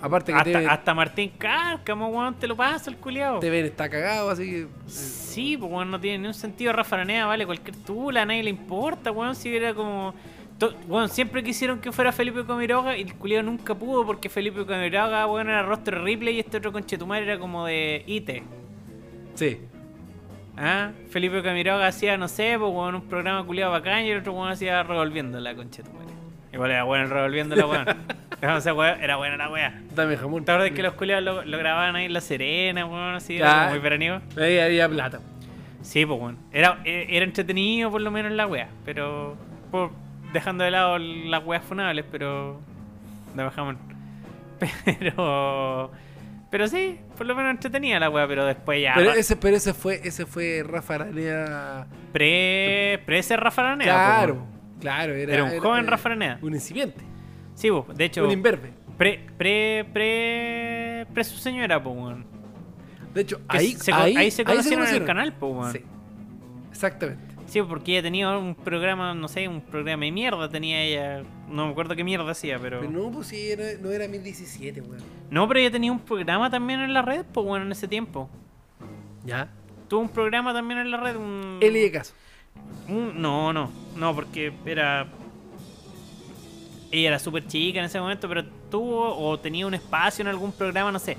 Aparte 0.01 0.33
que 0.33 0.39
Hasta, 0.39 0.73
hasta 0.73 0.95
Martín 0.95 1.31
Cárcamo, 1.39 2.09
weón, 2.09 2.35
te 2.35 2.49
lo 2.49 2.57
pasa 2.57 2.91
el 2.91 2.97
culiao. 2.97 3.39
Teven 3.39 3.65
está 3.67 3.89
cagado, 3.89 4.31
así 4.31 4.45
que. 4.51 4.61
eh, 4.63 4.67
Sí, 4.87 5.57
pues 5.57 5.71
weón, 5.71 5.91
no 5.91 6.01
tiene 6.01 6.19
ni 6.19 6.27
un 6.29 6.35
sentido. 6.35 6.73
Rafa 6.73 6.97
Araneda 6.97 7.27
vale 7.27 7.47
cualquier 7.47 7.77
tula, 7.77 8.23
a 8.23 8.27
nadie 8.27 8.43
le 8.43 8.51
importa, 8.51 9.11
weón. 9.13 9.35
Si 9.37 9.55
era 9.55 9.75
como. 9.75 10.13
to- 10.59 10.75
Weón, 10.89 11.09
siempre 11.09 11.43
quisieron 11.45 11.79
que 11.81 11.91
fuera 11.93 12.11
Felipe 12.13 12.45
Camiroga 12.45 12.97
y 12.97 13.03
el 13.03 13.15
culiao 13.15 13.43
nunca 13.45 13.75
pudo 13.77 14.05
porque 14.05 14.29
Felipe 14.29 14.65
Camiroga, 14.67 15.27
weón, 15.27 15.49
era 15.49 15.63
rostro 15.63 16.03
Ripley 16.05 16.37
y 16.37 16.41
este 16.41 16.57
otro 16.59 16.73
conchetumar 16.73 17.23
era 17.23 17.39
como 17.39 17.65
de 17.67 18.03
IT. 18.07 18.43
Sí. 19.35 19.59
¿Ah? 20.65 20.93
Felipe 21.11 21.43
Camiroga 21.43 21.89
hacía, 21.89 22.17
no 22.17 22.29
sé, 22.29 22.55
pues 22.57 22.73
weón, 22.73 22.95
un 22.95 23.09
programa 23.09 23.45
culiado 23.45 23.73
bacán 23.73 24.05
y 24.05 24.11
el 24.11 24.21
otro 24.21 24.33
weón 24.33 24.53
hacía 24.53 24.85
revolviendo 24.85 25.41
la 25.41 25.57
conchetumare. 25.57 26.07
Igual 26.53 26.71
era 26.71 26.85
bueno 26.85 27.07
revolviendo 27.09 27.57
la 27.57 27.67
weón. 27.67 27.87
Era 28.43 29.17
buena 29.17 29.37
la 29.37 29.51
weá. 29.51 29.81
Dame 29.95 30.17
jamón. 30.17 30.45
¿Te 30.45 30.51
acuerdas 30.51 30.75
que 30.75 30.83
los 30.83 30.95
culiados 30.95 31.23
lo, 31.23 31.45
lo 31.45 31.59
grababan 31.59 31.95
ahí 31.95 32.07
en 32.07 32.13
La 32.13 32.21
Serena, 32.21 32.85
weón? 32.87 33.15
Así, 33.15 33.37
era 33.37 33.69
muy 33.69 33.79
veraniego. 33.79 34.21
Ahí 34.37 34.59
había 34.59 34.89
plata. 34.89 35.21
Sí, 35.83 36.05
pues 36.05 36.19
bueno. 36.19 36.39
Era, 36.53 36.81
eh, 36.85 37.07
era 37.11 37.25
entretenido 37.25 37.93
por 37.93 38.01
lo 38.01 38.11
menos 38.11 38.33
la 38.33 38.49
wea, 38.49 38.69
pero 38.85 39.37
por, 39.71 39.93
dejando 40.33 40.65
de 40.65 40.73
lado 40.73 40.99
las 40.99 41.45
weas 41.45 41.65
funables, 41.65 42.05
pero 42.11 42.61
de 43.37 43.45
bajamón. 43.45 43.79
Pero 44.85 45.91
pero 46.53 46.69
sí, 46.69 47.01
por 47.17 47.27
lo 47.27 47.35
menos 47.35 47.53
entretenida 47.53 47.99
la 47.99 48.11
wea, 48.11 48.29
pero 48.29 48.45
después 48.45 48.83
ya 48.83 48.93
Pero 48.95 49.13
ese, 49.15 49.37
pero 49.37 49.57
ese 49.57 49.73
fue, 49.73 50.03
ese 50.05 50.27
fue 50.27 50.63
Rafa 50.63 50.97
Araneda. 50.97 51.87
pre 52.13 53.03
pre 53.07 53.21
ese 53.21 53.39
Rafa 53.39 53.63
Araneda, 53.63 53.91
Claro, 53.91 54.35
po, 54.37 54.47
claro. 54.79 55.15
Era, 55.15 55.33
Era 55.33 55.45
un 55.45 55.59
joven 55.59 55.81
era 55.81 55.91
Rafa 55.93 56.11
Araneda. 56.11 56.39
Un 56.43 56.53
incipiente. 56.53 57.03
Sí, 57.55 57.71
pues, 57.71 57.97
de 57.97 58.05
hecho 58.05 58.23
Un 58.23 58.31
imberbe. 58.33 58.71
pre 58.99 59.25
pre 59.39 59.87
pre 59.95 61.07
pre 61.15 61.25
su 61.25 61.39
señora, 61.39 61.83
pues 61.83 61.97
weón. 61.97 62.27
De 63.15 63.23
hecho, 63.23 63.41
ahí 63.49 63.73
se, 63.73 63.91
ahí, 63.91 64.15
ahí 64.15 64.31
se 64.31 64.45
conocieron 64.45 64.87
en 64.87 64.95
el 64.95 65.05
canal, 65.07 65.35
weón. 65.41 65.73
Sí. 65.73 65.81
Exactamente. 66.71 67.32
Sí, 67.53 67.61
porque 67.61 67.93
ella 67.93 68.03
tenía 68.03 68.31
un 68.39 68.55
programa, 68.55 69.13
no 69.13 69.29
sé, 69.29 69.47
un 69.47 69.61
programa 69.61 70.07
de 70.07 70.11
mierda 70.11 70.49
tenía 70.49 70.83
ella. 70.83 71.23
No 71.51 71.67
me 71.67 71.73
acuerdo 71.73 71.95
qué 71.95 72.03
mierda 72.03 72.31
hacía, 72.31 72.59
pero. 72.59 72.81
Pero 72.81 72.91
no, 72.91 73.11
pues 73.11 73.27
sí, 73.27 73.51
era- 73.51 73.79
no 73.79 73.91
era 73.91 74.09
1017, 74.09 74.81
weón. 74.81 75.03
No, 75.31 75.47
pero 75.47 75.61
ella 75.61 75.71
tenía 75.71 75.93
un 75.93 75.99
programa 75.99 76.49
también 76.49 76.81
en 76.81 76.95
la 76.95 77.03
red, 77.03 77.27
pues 77.31 77.47
bueno, 77.47 77.67
en 77.67 77.73
ese 77.73 77.87
tiempo. 77.89 78.31
Ya. 79.27 79.51
Tuvo 79.87 80.01
un 80.01 80.09
programa 80.09 80.55
también 80.55 80.81
en 80.81 80.91
la 80.91 80.97
red, 80.97 81.15
un... 81.17 81.59
Eli 81.61 81.81
de 81.81 81.91
caso. 81.93 82.15
un- 82.89 83.21
no, 83.21 83.53
no, 83.53 83.71
no, 83.97 84.15
porque 84.15 84.51
era... 84.65 85.07
Ella 86.91 87.09
era 87.09 87.19
súper 87.19 87.47
chica 87.47 87.79
en 87.81 87.85
ese 87.85 88.01
momento, 88.01 88.29
pero 88.29 88.45
tuvo 88.71 89.15
o 89.15 89.39
tenía 89.39 89.67
un 89.67 89.75
espacio 89.75 90.23
en 90.23 90.29
algún 90.29 90.53
programa, 90.53 90.91
no 90.91 90.99
sé. 90.99 91.19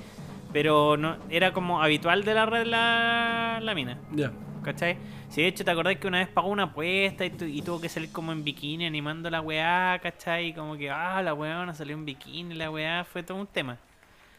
Pero 0.52 0.96
no 0.96 1.16
era 1.30 1.52
como 1.52 1.80
habitual 1.80 2.24
de 2.24 2.34
la 2.34 2.46
red 2.46 2.66
la, 2.66 3.60
la 3.62 3.74
mina, 3.74 3.98
Ya. 4.14 4.32
¿cachai? 4.64 4.96
Si 5.34 5.42
de 5.42 5.48
hecho 5.48 5.64
te 5.64 5.70
acordás 5.72 5.96
que 5.96 6.06
una 6.06 6.18
vez 6.20 6.28
pagó 6.28 6.46
una 6.48 6.62
apuesta 6.62 7.24
y, 7.26 7.30
tu- 7.30 7.44
y 7.44 7.60
tuvo 7.60 7.80
que 7.80 7.88
salir 7.88 8.12
como 8.12 8.30
en 8.30 8.44
bikini 8.44 8.86
animando 8.86 9.28
la 9.30 9.40
weá, 9.40 9.98
¿cachai? 10.00 10.50
Y 10.50 10.52
como 10.52 10.76
que, 10.76 10.88
ah, 10.90 11.20
la 11.22 11.34
weá 11.34 11.74
salió 11.74 11.96
en 11.96 12.04
bikini, 12.04 12.54
la 12.54 12.70
weá, 12.70 13.02
fue 13.02 13.24
todo 13.24 13.38
un 13.38 13.48
tema. 13.48 13.76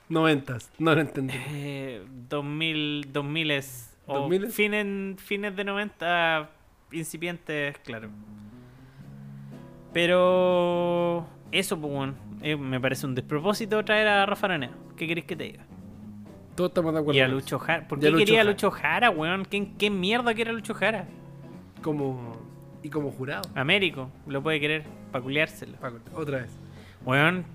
Noventas. 0.08 0.72
No 0.80 0.96
lo 0.96 1.02
entendí. 1.02 1.34
Eh, 1.50 2.02
2000, 2.30 3.12
2000 3.12 3.52
es. 3.52 3.94
O 4.08 4.30
2000s? 4.30 4.52
fines, 4.52 5.22
fines 5.22 5.54
de 5.58 5.66
90, 5.66 6.50
incipientes, 6.94 7.78
claro. 7.80 8.08
Pero. 9.92 11.28
Eso, 11.52 11.78
pues, 11.78 12.14
eh, 12.42 12.56
me 12.56 12.80
parece 12.80 13.06
un 13.06 13.16
despropósito 13.16 13.84
traer 13.84 14.08
a 14.08 14.26
Rafa 14.26 14.48
Araneda. 14.48 14.74
¿Qué 14.96 15.08
querés 15.08 15.26
que 15.26 15.36
te 15.36 15.44
diga? 15.44 15.66
Todos 16.56 16.70
estamos 16.70 16.94
de 16.94 17.00
acuerdo. 17.00 17.18
Y 17.18 17.22
a 17.22 17.28
Lucho 17.28 17.60
Jara. 17.60 17.88
¿Por 17.88 18.00
qué 18.00 18.10
Lucho 18.10 18.26
quería 18.26 18.42
a. 18.42 18.44
Lucho 18.44 18.72
Jara, 18.72 19.10
weón? 19.10 19.46
¿Qué, 19.46 19.72
qué 19.78 19.90
mierda 19.90 20.34
quiere 20.34 20.54
Lucho 20.54 20.74
Jara? 20.74 21.08
Como. 21.82 22.38
Y 22.82 22.90
como 22.90 23.12
jurado. 23.12 23.50
Américo, 23.56 24.10
lo 24.28 24.44
puede 24.44 24.60
querer, 24.60 24.84
para 25.12 25.24
culiárselo. 25.24 25.78
Otra 26.14 26.42
vez. 26.42 26.52
Weón, 27.04 27.46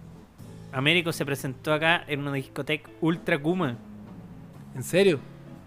Américo 0.72 1.12
se 1.12 1.24
presentó 1.24 1.72
acá 1.72 2.05
en 2.06 2.20
una 2.20 2.32
discoteca 2.32 2.90
ultra 3.01 3.39
Kuma. 3.39 3.77
¿En 4.74 4.82
serio? 4.82 5.20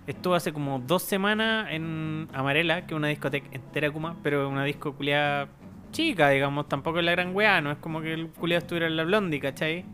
Estuvo 0.05 0.35
hace 0.35 0.51
como 0.51 0.79
dos 0.79 1.03
semanas 1.03 1.67
en 1.71 2.27
Amarela, 2.33 2.85
que 2.85 2.93
es 2.93 2.97
una 2.97 3.07
discoteca 3.07 3.47
entera 3.51 3.89
Kuma, 3.89 4.17
pero 4.21 4.49
una 4.49 4.65
disco 4.65 4.93
culiada 4.93 5.47
chica, 5.91 6.29
digamos, 6.29 6.67
tampoco 6.67 6.99
es 6.99 7.05
la 7.05 7.11
gran 7.11 7.33
weá, 7.33 7.61
no 7.61 7.71
es 7.71 7.77
como 7.77 8.01
que 8.01 8.13
el 8.13 8.27
culiado 8.27 8.59
estuviera 8.59 8.87
en 8.87 8.97
la 8.97 9.05
blondie, 9.05 9.39
¿cachai? 9.39 9.85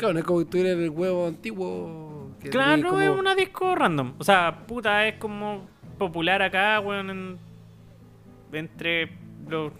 Claro, 0.00 0.14
no 0.14 0.20
es 0.20 0.24
como 0.24 0.38
que 0.38 0.44
tuviera 0.46 0.70
el 0.70 0.88
huevo 0.90 1.26
antiguo. 1.26 2.30
Que 2.40 2.48
Claro, 2.48 2.88
como- 2.88 3.00
es 3.02 3.10
una 3.10 3.34
disco 3.34 3.74
random. 3.74 4.14
O 4.18 4.24
sea, 4.24 4.64
puta, 4.66 5.06
es 5.06 5.16
como 5.16 5.66
popular 5.98 6.40
acá, 6.40 6.80
weón, 6.80 7.10
en- 7.10 7.38
entre 8.52 9.10
los 9.46 9.72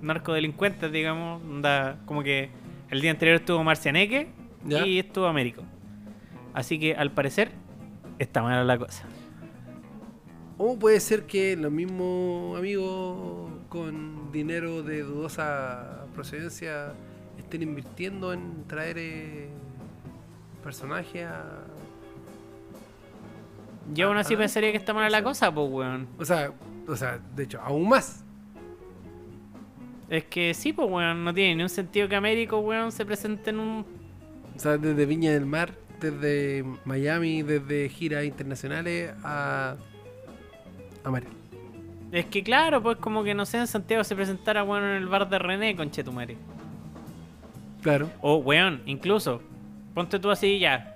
narcodelincuentes, 0.00 0.92
digamos. 0.92 1.42
onda, 1.42 1.98
como 2.06 2.22
que 2.22 2.50
el 2.90 3.00
día 3.00 3.10
anterior 3.10 3.36
estuvo 3.40 3.64
Marcianeque 3.64 4.28
Ya. 4.64 4.86
y 4.86 5.00
estuvo 5.00 5.26
Américo. 5.26 5.62
Así 6.52 6.78
que 6.78 6.94
al 6.94 7.10
parecer 7.10 7.50
está 8.20 8.42
mala 8.42 8.62
la 8.62 8.78
cosa. 8.78 9.04
O 10.56 10.78
puede 10.78 11.00
ser 11.00 11.26
que 11.26 11.56
los 11.56 11.72
mismos 11.72 12.56
amigos 12.56 13.50
con 13.68 14.30
dinero 14.30 14.84
de 14.84 15.02
dudosa 15.02 16.06
procedencia 16.14 16.92
estén 17.38 17.62
invirtiendo 17.62 18.32
en 18.32 18.64
traer 18.68 18.96
eh, 18.98 19.48
personajes 20.64 21.26
a... 21.26 21.44
Yo 23.92 24.08
aún 24.08 24.16
así 24.16 24.34
pensaría 24.34 24.70
que 24.72 24.78
está 24.78 24.94
mala 24.94 25.10
la 25.10 25.22
cosa, 25.22 25.54
pues, 25.54 25.70
weón. 25.70 26.08
O 26.18 26.24
sea, 26.24 26.50
o 26.88 26.96
sea, 26.96 27.20
de 27.36 27.44
hecho, 27.44 27.60
aún 27.60 27.88
más. 27.88 28.24
Es 30.08 30.24
que 30.24 30.54
sí, 30.54 30.72
pues, 30.72 30.90
weón, 30.90 31.22
no 31.22 31.34
tiene 31.34 31.56
ni 31.56 31.62
un 31.62 31.68
sentido 31.68 32.08
que 32.08 32.16
Américo, 32.16 32.58
weón, 32.60 32.90
se 32.92 33.04
presente 33.04 33.50
en 33.50 33.60
un... 33.60 33.84
O 34.56 34.58
sea, 34.58 34.78
desde 34.78 35.04
Viña 35.04 35.32
del 35.32 35.44
Mar, 35.44 35.74
desde 36.00 36.64
Miami, 36.84 37.42
desde 37.42 37.88
giras 37.90 38.24
internacionales 38.24 39.12
a... 39.22 39.76
a 41.04 41.10
Mario. 41.10 41.28
Es 42.10 42.26
que 42.26 42.42
claro, 42.42 42.82
pues 42.82 42.96
como 42.98 43.24
que 43.24 43.34
no 43.34 43.44
sé, 43.44 43.58
en 43.58 43.66
Santiago 43.66 44.02
se 44.04 44.14
presentara, 44.16 44.62
weón, 44.62 44.84
en 44.84 44.96
el 44.96 45.08
bar 45.08 45.28
de 45.28 45.38
René 45.38 45.76
con 45.76 45.90
Chetumare. 45.90 46.36
Claro. 47.82 48.08
O, 48.22 48.36
weón, 48.36 48.82
incluso, 48.86 49.42
ponte 49.94 50.18
tú 50.18 50.30
así 50.30 50.58
ya, 50.58 50.94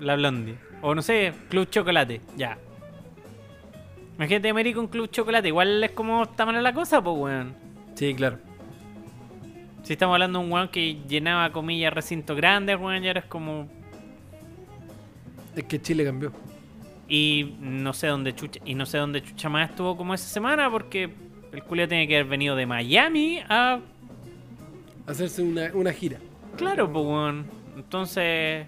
la 0.00 0.16
blondie. 0.16 0.56
O 0.82 0.94
no 0.94 1.02
sé, 1.02 1.32
Club 1.48 1.70
Chocolate, 1.70 2.20
ya. 2.36 2.58
Imagínate 4.16 4.48
Américo 4.50 4.80
en 4.80 4.88
Club 4.88 5.10
Chocolate, 5.10 5.48
igual 5.48 5.82
es 5.82 5.92
como 5.92 6.22
está 6.22 6.44
mala 6.44 6.60
la 6.60 6.74
cosa, 6.74 7.02
pues, 7.02 7.16
weón. 7.16 7.54
Sí, 7.94 8.14
claro. 8.14 8.38
Si 9.82 9.92
estamos 9.94 10.14
hablando 10.14 10.38
de 10.38 10.44
un 10.44 10.52
weón 10.52 10.68
que 10.68 10.98
llenaba, 11.08 11.50
comillas, 11.52 11.92
recintos 11.92 12.36
grandes, 12.36 12.78
weón, 12.78 13.02
ya 13.02 13.10
eres 13.10 13.24
como... 13.24 13.68
Es 15.56 15.64
que 15.64 15.80
Chile 15.80 16.04
cambió. 16.04 16.32
Y 17.08 17.56
no 17.60 17.92
sé 17.92 18.06
dónde 18.06 18.34
chucha, 18.34 18.60
y 18.64 18.74
no 18.74 18.86
sé 18.86 18.98
dónde 18.98 19.22
chucha 19.22 19.48
más 19.48 19.70
estuvo 19.70 19.96
como 19.96 20.14
esa 20.14 20.28
semana, 20.28 20.70
porque 20.70 21.12
el 21.52 21.62
culiao 21.62 21.88
tiene 21.88 22.08
que 22.08 22.16
haber 22.16 22.28
venido 22.28 22.56
de 22.56 22.66
Miami 22.66 23.40
a 23.48 23.80
Hacerse 25.06 25.42
una, 25.42 25.70
una 25.74 25.92
gira. 25.92 26.18
Claro, 26.56 26.90
pues, 26.90 27.04
weón. 27.04 27.63
Entonces. 27.76 28.66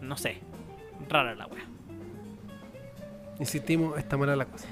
No 0.00 0.16
sé. 0.16 0.38
Rara 1.08 1.34
la 1.34 1.46
weá. 1.46 1.64
Insistimos, 3.38 3.98
está 3.98 4.16
mala 4.16 4.34
la 4.36 4.46
cosa. 4.46 4.66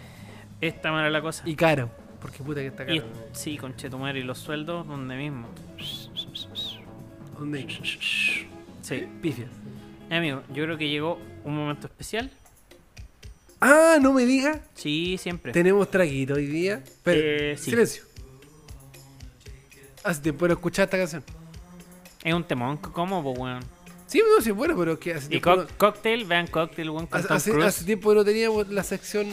Esta 0.60 0.90
mala 0.90 1.10
la 1.10 1.20
cosa. 1.20 1.42
Y 1.48 1.54
caro. 1.54 1.90
Porque 2.20 2.42
puta 2.42 2.60
que 2.60 2.68
está 2.68 2.84
Y- 2.90 3.00
caro. 3.00 3.12
sí, 3.32 3.58
con 3.58 3.76
Chetumare 3.76 4.18
y 4.20 4.22
los 4.22 4.38
sueldos, 4.38 4.86
donde 4.86 5.16
mismo. 5.16 5.48
¿Dónde? 7.38 7.66
Sí. 8.82 9.08
Pifias. 9.20 9.50
Eh, 10.10 10.16
amigo, 10.16 10.42
yo 10.52 10.64
creo 10.64 10.78
que 10.78 10.88
llegó 10.88 11.18
un 11.44 11.56
momento 11.56 11.86
especial. 11.86 12.30
Ah, 13.60 13.96
no 14.00 14.12
me 14.12 14.24
diga. 14.26 14.60
Sí, 14.74 15.16
siempre. 15.18 15.52
Tenemos 15.52 15.90
traguito 15.90 16.34
hoy 16.34 16.46
día. 16.46 16.82
Pero, 17.02 17.20
Eh, 17.22 17.56
sí. 17.58 17.70
silencio. 17.70 18.04
Hace 20.04 20.20
tiempo 20.20 20.46
no 20.46 20.52
escuchar 20.54 20.84
esta 20.84 20.98
canción. 20.98 21.22
Es 22.24 22.34
un 22.34 22.42
temón, 22.44 22.78
¿cómo, 22.78 23.22
pues, 23.22 23.38
weón? 23.38 23.60
Sí, 24.06 24.18
no, 24.20 24.42
sí, 24.42 24.50
es 24.50 24.56
bueno, 24.56 24.74
pero 24.76 24.92
es 24.94 24.98
que 24.98 25.14
hace 25.14 25.26
Y 25.26 25.28
tiempo, 25.40 25.50
co- 25.50 25.56
no, 25.62 25.66
Cocktail, 25.78 26.24
vean 26.24 26.46
Cocktail, 26.46 26.90
weón, 26.90 27.06
con 27.06 27.18
hace, 27.20 27.50
Tom 27.52 27.62
hace- 27.62 27.84
tiempo 27.84 28.14
no 28.14 28.24
teníamos 28.24 28.68
la 28.68 28.82
sección 28.82 29.26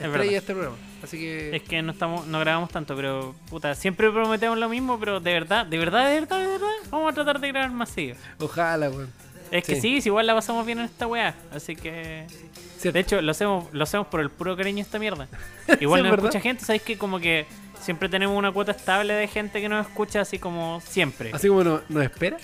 estrella 0.00 0.30
de 0.30 0.36
este 0.36 0.52
programa. 0.52 0.76
Así 1.02 1.16
que. 1.18 1.56
Es 1.56 1.62
que 1.62 1.80
no 1.82 1.92
estamos, 1.92 2.26
no 2.26 2.40
grabamos 2.40 2.70
tanto, 2.70 2.96
pero 2.96 3.34
puta, 3.50 3.74
siempre 3.74 4.10
prometemos 4.10 4.58
lo 4.58 4.68
mismo, 4.68 4.98
pero 4.98 5.20
de 5.20 5.32
verdad, 5.32 5.64
de 5.66 5.78
verdad, 5.78 6.08
de 6.08 6.20
verdad, 6.20 6.40
de 6.40 6.46
verdad, 6.48 6.66
vamos 6.90 7.12
a 7.12 7.14
tratar 7.14 7.40
de 7.40 7.48
grabar 7.48 7.70
más 7.70 7.88
seguido. 7.90 8.16
Ojalá, 8.40 8.90
weón. 8.90 9.12
Es 9.50 9.64
que 9.64 9.76
Sí. 9.76 9.80
sí, 9.80 10.00
si 10.02 10.08
igual 10.10 10.26
la 10.26 10.34
pasamos 10.34 10.66
bien 10.66 10.78
en 10.80 10.84
esta 10.84 11.06
weá, 11.06 11.34
así 11.54 11.74
que... 11.74 12.26
Cierto. 12.78 12.94
De 12.94 13.00
hecho, 13.00 13.22
lo 13.22 13.30
hacemos, 13.32 13.66
lo 13.72 13.82
hacemos 13.84 14.06
por 14.08 14.20
el 14.20 14.28
puro 14.30 14.56
cariño 14.56 14.78
a 14.80 14.82
esta 14.82 14.98
mierda. 14.98 15.26
Igual 15.80 16.02
Sí, 16.02 16.06
es 16.06 16.10
verdad. 16.10 16.26
escucha 16.26 16.40
gente, 16.40 16.64
¿sabéis 16.64 16.82
que 16.82 16.98
como 16.98 17.18
que 17.18 17.46
siempre 17.80 18.08
tenemos 18.08 18.36
una 18.36 18.52
cuota 18.52 18.72
estable 18.72 19.14
de 19.14 19.26
gente 19.28 19.60
que 19.60 19.68
nos 19.68 19.86
escucha 19.86 20.20
así 20.20 20.38
como 20.38 20.80
siempre? 20.80 21.30
Así 21.32 21.48
como 21.48 21.64
no- 21.64 21.80
nos 21.88 22.02
espera. 22.04 22.36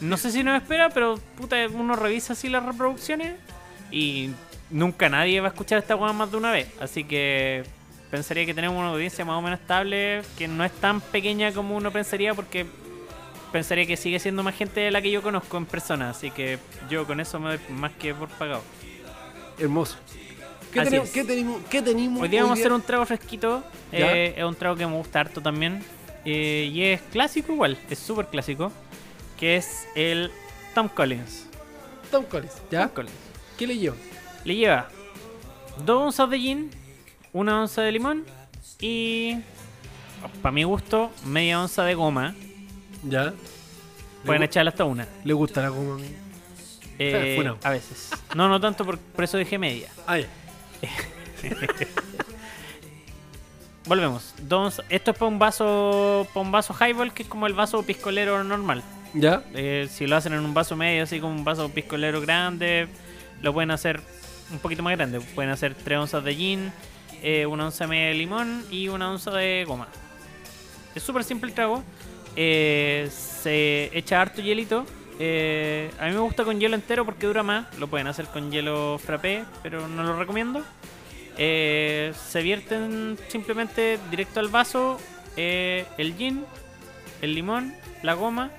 No 0.00 0.16
sé 0.16 0.30
si 0.30 0.42
nos 0.42 0.60
espera, 0.60 0.88
pero 0.90 1.18
puta, 1.36 1.56
uno 1.72 1.94
revisa 1.96 2.32
así 2.32 2.48
las 2.48 2.64
reproducciones 2.64 3.34
y 3.90 4.30
nunca 4.70 5.08
nadie 5.08 5.40
va 5.40 5.48
a 5.48 5.50
escuchar 5.50 5.78
esta 5.78 5.94
weá 5.96 6.12
más 6.12 6.30
de 6.30 6.36
una 6.38 6.50
vez. 6.52 6.68
Así 6.80 7.04
que 7.04 7.64
pensaría 8.10 8.46
que 8.46 8.54
tenemos 8.54 8.78
una 8.78 8.88
audiencia 8.90 9.24
más 9.24 9.36
o 9.36 9.42
menos 9.42 9.60
estable, 9.60 10.22
que 10.38 10.48
no 10.48 10.64
es 10.64 10.72
tan 10.72 11.00
pequeña 11.00 11.52
como 11.52 11.76
uno 11.76 11.90
pensaría, 11.92 12.32
porque 12.34 12.66
pensaría 13.52 13.84
que 13.84 13.96
sigue 13.96 14.18
siendo 14.18 14.42
más 14.42 14.54
gente 14.54 14.80
de 14.80 14.90
la 14.90 15.02
que 15.02 15.10
yo 15.10 15.22
conozco 15.22 15.58
en 15.58 15.66
persona. 15.66 16.10
Así 16.10 16.30
que 16.30 16.58
yo 16.88 17.06
con 17.06 17.20
eso 17.20 17.38
me 17.38 17.50
doy 17.56 17.60
más 17.74 17.92
que 17.92 18.14
por 18.14 18.28
pagado. 18.30 18.62
Hermoso. 19.58 19.96
¿Qué 20.72 20.82
tenemos, 20.82 21.08
es. 21.08 21.14
¿Qué 21.14 21.24
tenemos? 21.24 21.60
¿Qué 21.68 21.82
tenemos? 21.82 22.22
Hoy 22.22 22.28
día 22.28 22.42
vamos 22.42 22.58
a 22.58 22.60
hacer 22.60 22.72
un 22.72 22.82
trago 22.82 23.04
fresquito. 23.06 23.62
Eh, 23.92 24.34
es 24.36 24.44
un 24.44 24.54
trago 24.54 24.76
que 24.76 24.86
me 24.86 24.94
gusta 24.94 25.20
harto 25.20 25.40
también. 25.40 25.82
eh, 26.24 26.70
y 26.72 26.82
es 26.82 27.00
clásico 27.12 27.52
igual, 27.52 27.76
es 27.88 27.98
súper 27.98 28.26
clásico. 28.26 28.72
Que 29.38 29.56
es 29.56 29.86
el 29.94 30.30
Tom 30.74 30.88
Collins. 30.88 31.46
Tom 32.10 32.24
Collins. 32.24 32.54
¿Ya? 32.70 32.82
Tom 32.86 32.90
Collins. 32.94 33.14
¿Qué 33.58 33.66
le 33.66 33.78
llevo? 33.78 33.96
Le 34.44 34.54
lleva 34.54 34.88
2 35.84 36.02
onzas 36.06 36.30
de 36.30 36.38
gin, 36.38 36.70
una 37.32 37.60
onza 37.62 37.82
de 37.82 37.92
limón 37.92 38.24
y, 38.80 39.36
para 40.42 40.52
mi 40.52 40.64
gusto, 40.64 41.10
media 41.24 41.60
onza 41.60 41.84
de 41.84 41.94
goma. 41.94 42.34
¿Ya? 43.02 43.32
Pueden 44.24 44.40
Le, 44.40 44.46
echarle 44.46 44.68
hasta 44.68 44.84
una. 44.84 45.08
le 45.24 45.32
gusta 45.32 45.62
la 45.62 45.70
goma 45.70 45.94
a 45.94 45.98
mí. 45.98 46.08
Eh, 46.98 47.54
a 47.62 47.70
veces. 47.70 48.10
No, 48.34 48.46
no 48.48 48.60
tanto, 48.60 48.84
por, 48.84 48.98
por 48.98 49.24
eso 49.24 49.38
dije 49.38 49.58
media. 49.58 49.88
Ah, 50.06 50.18
ya. 50.18 50.26
Volvemos. 53.86 54.34
Dos, 54.42 54.82
esto 54.88 55.10
es 55.10 55.18
para 55.18 55.28
un 55.28 55.38
vaso 55.38 56.26
para 56.32 56.46
un 56.46 56.52
vaso 56.52 56.74
highball, 56.74 57.12
que 57.12 57.22
es 57.24 57.28
como 57.28 57.46
el 57.46 57.54
vaso 57.54 57.82
piscolero 57.82 58.44
normal. 58.44 58.82
¿Ya? 59.14 59.42
Eh, 59.54 59.88
si 59.90 60.06
lo 60.06 60.16
hacen 60.16 60.32
en 60.32 60.40
un 60.40 60.54
vaso 60.54 60.76
medio, 60.76 61.02
así 61.02 61.18
como 61.18 61.34
un 61.34 61.44
vaso 61.44 61.68
piscolero 61.70 62.20
grande, 62.20 62.88
lo 63.42 63.52
pueden 63.52 63.70
hacer 63.70 64.00
un 64.52 64.58
poquito 64.58 64.82
más 64.82 64.96
grande. 64.96 65.20
Pueden 65.20 65.50
hacer 65.50 65.74
3 65.74 65.98
onzas 65.98 66.22
de 66.24 66.34
gin, 66.34 66.72
eh, 67.22 67.46
una 67.46 67.66
onza 67.66 67.86
media 67.86 68.08
de 68.08 68.14
limón 68.14 68.64
y 68.70 68.88
una 68.88 69.10
onza 69.10 69.30
de 69.30 69.64
goma. 69.66 69.88
Es 70.94 71.02
súper 71.02 71.24
simple 71.24 71.48
el 71.48 71.54
trago. 71.54 71.82
Eh, 72.36 73.08
se 73.10 73.90
echa 73.96 74.20
harto 74.20 74.40
hielito. 74.40 74.86
Eh, 75.22 75.90
a 76.00 76.06
mí 76.06 76.12
me 76.12 76.20
gusta 76.20 76.44
con 76.44 76.58
hielo 76.58 76.74
entero 76.74 77.04
porque 77.04 77.26
dura 77.26 77.42
más. 77.42 77.66
Lo 77.78 77.88
pueden 77.88 78.06
hacer 78.06 78.26
con 78.26 78.50
hielo 78.50 78.98
frappé, 78.98 79.44
pero 79.62 79.86
no 79.86 80.02
lo 80.02 80.18
recomiendo. 80.18 80.64
Eh, 81.36 82.14
se 82.28 82.42
vierten 82.42 83.18
simplemente 83.28 83.98
directo 84.10 84.40
al 84.40 84.48
vaso 84.48 84.98
eh, 85.36 85.84
el 85.98 86.16
gin, 86.16 86.44
el 87.20 87.34
limón, 87.34 87.74
la 88.02 88.14
goma. 88.14 88.50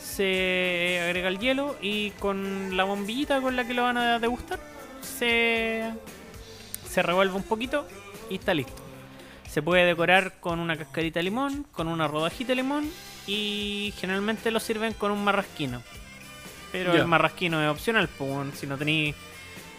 Se 0.00 1.00
agrega 1.04 1.28
el 1.28 1.40
hielo 1.40 1.76
y 1.82 2.10
con 2.12 2.76
la 2.76 2.84
bombillita 2.84 3.40
con 3.40 3.56
la 3.56 3.66
que 3.66 3.74
lo 3.74 3.82
van 3.82 3.96
a 3.96 4.18
degustar 4.18 4.60
se, 5.02 5.90
se 6.88 7.02
revuelve 7.02 7.34
un 7.34 7.42
poquito 7.42 7.86
y 8.28 8.36
está 8.36 8.54
listo. 8.54 8.82
Se 9.48 9.62
puede 9.62 9.84
decorar 9.84 10.34
con 10.40 10.60
una 10.60 10.76
cascarita 10.76 11.18
de 11.18 11.24
limón, 11.24 11.66
con 11.72 11.88
una 11.88 12.06
rodajita 12.06 12.48
de 12.48 12.56
limón 12.56 12.90
y 13.26 13.92
generalmente 13.98 14.50
lo 14.50 14.60
sirven 14.60 14.92
con 14.94 15.10
un 15.12 15.22
marrasquino. 15.24 15.82
Pero 16.72 16.94
el 16.94 17.06
marrasquino 17.06 17.60
es 17.62 17.68
opcional, 17.68 18.08
pues, 18.16 18.30
weón, 18.30 18.52
si 18.54 18.66
no 18.66 18.76
tenéis... 18.78 19.14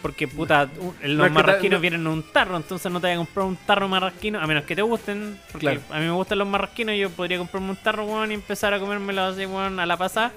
Porque 0.02 0.28
puta, 0.28 0.66
No 0.66 0.94
los 1.04 1.32
marrasquinos 1.32 1.78
no- 1.78 1.82
vienen 1.82 2.02
en 2.02 2.08
un 2.08 2.24
tarro, 2.24 2.58
entonces 2.58 2.92
no 2.92 3.00
te 3.00 3.06
vayas 3.06 3.18
a 3.22 3.24
comprar 3.26 3.46
un 3.46 3.56
tarro 3.56 3.88
marrasquino, 3.88 4.40
a 4.42 4.48
menos 4.48 4.64
que 4.64 4.76
te 4.76 4.82
gusten. 4.82 5.40
Porque 5.52 5.68
Claro. 5.68 5.82
a 5.92 6.00
mí 6.00 6.06
me 6.06 6.12
gustan 6.12 6.40
los 6.40 6.48
marrasquinos, 6.48 6.96
yo 6.98 7.12
podría 7.12 7.38
comprarme 7.38 7.70
un 7.70 7.76
tarro, 7.76 8.06
weón, 8.06 8.32
y 8.32 8.34
empezar 8.34 8.74
a 8.74 8.80
comérmelo 8.80 9.22
así, 9.26 9.46
weón, 9.46 9.80
a 9.80 9.86
la 9.86 9.98
pasada. 9.98 10.32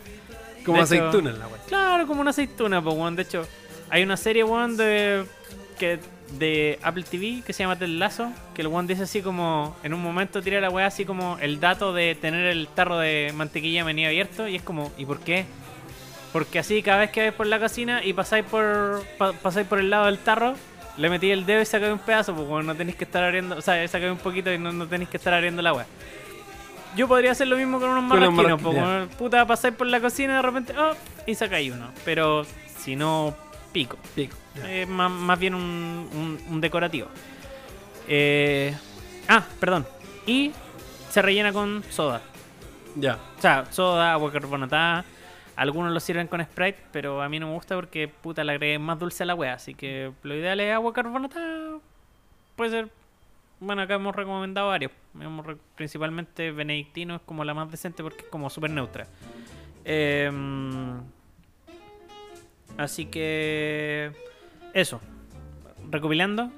Como 0.67 0.77
De 0.85 0.85
hecho- 0.85 1.09
aceituna 1.09 1.31
en 1.31 1.39
la 1.39 1.47
weá. 1.49 1.59
Claro, 1.67 2.07
como 2.07 2.21
una 2.21 2.31
aceituna, 2.31 2.83
pues, 2.83 2.95
weón. 2.95 3.17
De 3.17 3.23
hecho, 3.23 3.49
hay 3.89 4.03
una 4.03 4.19
serie, 4.19 4.45
weón, 4.45 4.77
de, 4.77 5.25
que, 5.79 5.99
de 6.33 6.79
Apple 6.83 7.05
TV 7.05 7.43
que 7.47 7.53
se 7.53 7.63
llama 7.63 7.77
Ted 7.79 7.87
Lazo, 7.89 8.33
que 8.55 8.63
el 8.63 8.69
weón 8.69 8.87
dice 8.87 9.05
así 9.05 9.23
como, 9.23 9.77
en 9.83 9.95
un 9.95 10.03
momento 10.03 10.43
tira 10.43 10.61
la 10.61 10.71
weá 10.71 10.87
así 10.87 11.05
como 11.05 11.39
el 11.41 11.61
dato 11.61 11.93
de 11.93 12.15
tener 12.15 12.47
el 12.47 12.67
tarro 12.69 12.99
de 12.99 13.33
mantequilla 13.35 13.85
menía 13.85 14.09
abierto, 14.09 14.49
y 14.49 14.57
es 14.57 14.63
como, 14.63 14.93
¿y 14.99 15.07
por 15.07 15.21
qué? 15.21 15.45
Porque 16.33 16.59
así 16.59 16.83
cada 16.83 16.99
vez 16.99 17.11
que 17.11 17.21
vais 17.21 17.33
por 17.35 17.47
la 17.47 17.61
cocina 17.61 18.03
y 18.05 18.13
pasáis 18.13 18.45
por 18.45 19.05
pa- 19.19 19.33
pasáis 19.35 19.67
por 19.69 19.79
el 19.79 19.91
lado 19.91 20.07
del 20.07 20.19
tarro, 20.19 20.55
le 20.97 21.09
metí 21.11 21.31
el 21.31 21.47
dedo 21.47 21.61
y 21.63 21.67
sacáis 21.67 21.93
un 21.93 21.99
pedazo, 22.01 22.35
pues 22.35 22.49
weón, 22.49 22.67
no 22.67 22.75
tenéis 22.75 22.97
que 22.97 23.05
estar 23.05 23.23
abriendo, 23.23 23.57
o 23.57 23.61
sea, 23.61 23.87
sacáis 23.87 24.11
un 24.11 24.19
poquito 24.19 24.53
y 24.53 24.59
no, 24.59 24.73
no 24.73 24.87
tenéis 24.89 25.11
que 25.11 25.17
estar 25.19 25.33
abriendo 25.35 25.63
la 25.63 25.73
weá. 25.75 25.87
Yo 26.97 27.07
podría 27.09 27.33
hacer 27.33 27.49
lo 27.49 27.57
mismo 27.57 27.81
con 27.81 27.91
unos 27.91 28.05
marrasquinos, 28.05 28.61
pues, 28.63 28.77
weón. 28.77 29.09
puta, 29.19 29.45
pasáis 29.47 29.75
por 29.75 29.87
la 29.89 30.01
cocina 30.01 30.33
y 30.35 30.37
de 30.37 30.43
repente, 30.43 30.75
oh, 30.79 30.95
y 31.27 31.35
sacáis 31.35 31.73
uno. 31.73 31.89
Pero 32.05 32.47
si 32.79 32.95
no, 32.97 33.35
pico. 33.73 33.97
Pico. 34.15 34.37
Eh, 34.63 34.87
más, 34.87 35.11
más 35.11 35.39
bien 35.39 35.55
un, 35.55 35.63
un- 36.13 36.39
un 36.49 36.61
decorativo. 36.61 37.09
Eh, 38.09 38.75
ah, 39.29 39.45
perdón. 39.59 39.87
Y 40.27 40.53
se 41.11 41.23
rellena 41.23 41.53
con 41.53 41.83
soda. 41.91 42.23
Ya. 42.97 43.19
O 43.39 43.41
sea, 43.41 43.67
soda, 43.71 44.13
agua 44.13 44.31
carbonatada. 44.31 45.05
Algunos 45.57 45.93
lo 45.93 46.01
sirven 46.01 46.27
con 46.27 46.43
Sprite, 46.43 46.79
pero 46.93 47.23
a 47.23 47.29
mí 47.29 47.39
no 47.39 47.47
me 47.49 47.55
gusta 47.55 47.75
porque 47.77 48.09
puta 48.09 48.43
le 48.45 48.53
agregué 48.53 48.79
más 48.79 48.99
dulce 48.99 49.23
a 49.23 49.27
la 49.27 49.35
wea. 49.35 49.55
Así 49.55 49.75
que 49.75 50.13
lo 50.23 50.35
ideal 50.37 50.59
es 50.61 50.73
agua 50.75 50.93
carbonatada. 50.93 51.79
Puede 52.57 52.71
ser. 52.71 52.89
Bueno, 53.61 53.83
acá 53.83 53.95
hemos 53.95 54.15
recomendado 54.15 54.69
varios. 54.69 54.93
Hemos 55.21 55.47
re- 55.47 55.57
principalmente 55.77 56.51
Benedictino 56.51 57.17
es 57.17 57.23
como 57.23 57.45
la 57.45 57.55
más 57.55 57.71
decente 57.71 58.03
porque 58.03 58.23
es 58.23 58.29
como 58.29 58.51
súper 58.51 58.71
neutra. 58.71 59.07
Em, 59.85 61.01
así 62.77 63.07
que. 63.07 64.13
Eso. 64.75 65.01
Recopilando. 65.91 66.51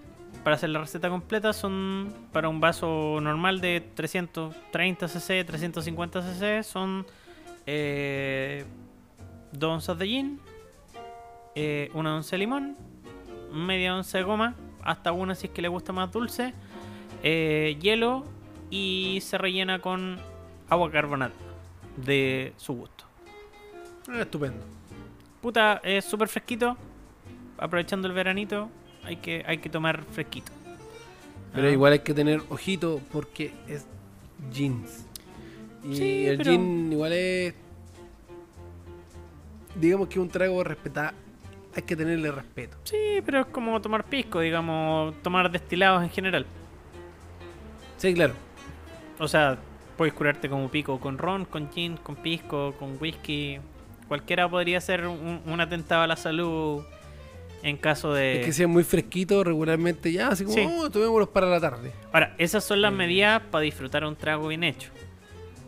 Para 0.42 0.56
hacer 0.56 0.70
la 0.70 0.80
receta 0.80 1.10
completa 1.10 1.52
son 1.52 2.12
para 2.32 2.48
un 2.48 2.60
vaso 2.60 3.18
normal 3.20 3.60
de 3.60 3.80
330 3.94 5.08
cc, 5.08 5.44
350 5.44 6.22
cc, 6.22 6.62
son 6.62 7.04
eh, 7.66 8.64
2 9.52 9.70
onzas 9.70 9.98
de 9.98 10.06
gin, 10.06 10.40
eh, 11.56 11.90
una 11.94 12.14
onza 12.14 12.32
de 12.32 12.38
limón, 12.38 12.76
media 13.52 13.96
onza 13.96 14.18
de 14.18 14.24
goma, 14.24 14.54
hasta 14.82 15.10
una 15.10 15.34
si 15.34 15.48
es 15.48 15.52
que 15.52 15.62
le 15.62 15.68
gusta 15.68 15.92
más 15.92 16.12
dulce, 16.12 16.54
eh, 17.24 17.76
hielo 17.80 18.24
y 18.70 19.18
se 19.22 19.38
rellena 19.38 19.80
con 19.80 20.16
agua 20.68 20.92
carbonata 20.92 21.34
de 21.96 22.52
su 22.56 22.72
gusto. 22.74 23.04
Ah, 24.08 24.20
estupendo. 24.20 24.64
Puta, 25.40 25.80
es 25.82 26.04
súper 26.04 26.28
fresquito, 26.28 26.76
aprovechando 27.58 28.06
el 28.08 28.14
veranito, 28.14 28.68
hay 29.04 29.16
que, 29.16 29.44
hay 29.46 29.58
que 29.58 29.68
tomar 29.68 30.04
fresquito. 30.04 30.52
Pero 31.54 31.68
Ah. 31.68 31.70
igual 31.70 31.92
hay 31.94 31.98
que 32.00 32.12
tener 32.14 32.42
ojito 32.50 33.00
porque 33.12 33.52
es 33.68 33.86
jeans. 34.52 35.06
Y 35.84 35.96
Sí, 35.96 36.26
el 36.26 36.38
pero- 36.38 36.50
gin 36.50 36.92
igual 36.92 37.12
es. 37.12 37.54
Digamos 39.74 40.08
que 40.08 40.18
un 40.20 40.28
trago 40.28 40.62
respetado. 40.64 41.12
Hay 41.74 41.82
que 41.82 41.94
tenerle 41.94 42.30
respeto. 42.30 42.78
Sí, 42.84 43.20
pero 43.24 43.40
es 43.40 43.46
como 43.46 43.80
tomar 43.82 44.04
pisco, 44.04 44.40
digamos, 44.40 45.14
tomar 45.22 45.50
destilados 45.50 46.02
en 46.02 46.08
general. 46.10 46.46
Sí, 47.98 48.14
claro. 48.14 48.32
O 49.18 49.28
sea, 49.28 49.58
puedes 49.98 50.14
curarte 50.14 50.48
como 50.48 50.70
pico 50.70 50.98
con 50.98 51.18
ron, 51.18 51.44
con 51.44 51.70
gin, 51.70 51.98
con 51.98 52.16
pisco, 52.16 52.74
con 52.78 52.96
whisky. 52.98 53.58
Cualquiera 54.08 54.48
podría 54.48 54.80
ser 54.80 55.06
un, 55.06 55.42
un 55.44 55.60
atentado 55.60 56.02
a 56.02 56.06
la 56.06 56.16
salud 56.16 56.82
en 57.68 57.76
caso 57.76 58.12
de... 58.14 58.40
Es 58.40 58.46
que 58.46 58.52
sea 58.52 58.68
muy 58.68 58.84
fresquito 58.84 59.42
regularmente 59.44 60.12
ya, 60.12 60.28
así 60.28 60.44
como, 60.44 60.56
Sí. 60.56 60.66
oh, 60.78 60.90
tomémoslos 60.90 61.28
para 61.30 61.46
la 61.48 61.60
tarde. 61.60 61.92
Ahora, 62.12 62.34
esas 62.38 62.64
son 62.64 62.80
las 62.80 62.92
Mm. 62.92 62.96
medidas 62.96 63.42
para 63.50 63.62
disfrutar 63.62 64.04
un 64.04 64.14
trago 64.16 64.48
bien 64.48 64.62
hecho. 64.64 64.90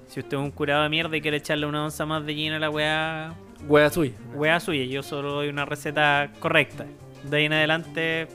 Si 0.07 0.21
usted 0.21 0.37
es 0.37 0.43
un 0.43 0.51
curado 0.51 0.83
de 0.85 0.89
mierda 0.89 1.17
y 1.17 1.21
quiere 1.21 1.37
echarle 1.39 1.67
una 1.67 1.85
onza 1.85 2.07
más 2.07 2.25
de 2.25 2.35
gin 2.35 2.53
a 2.53 2.59
la 2.59 2.71
weá, 2.71 3.35
Hueá 3.67 3.91
suya. 3.91 4.13
weá 4.35 4.59
suya. 4.61 4.85
Yo 4.85 5.03
solo 5.03 5.33
doy 5.33 5.49
una 5.49 5.65
receta 5.65 6.31
correcta. 6.39 6.87
De 7.25 7.37
ahí 7.37 7.45
en 7.47 7.53
adelante, 7.53 8.29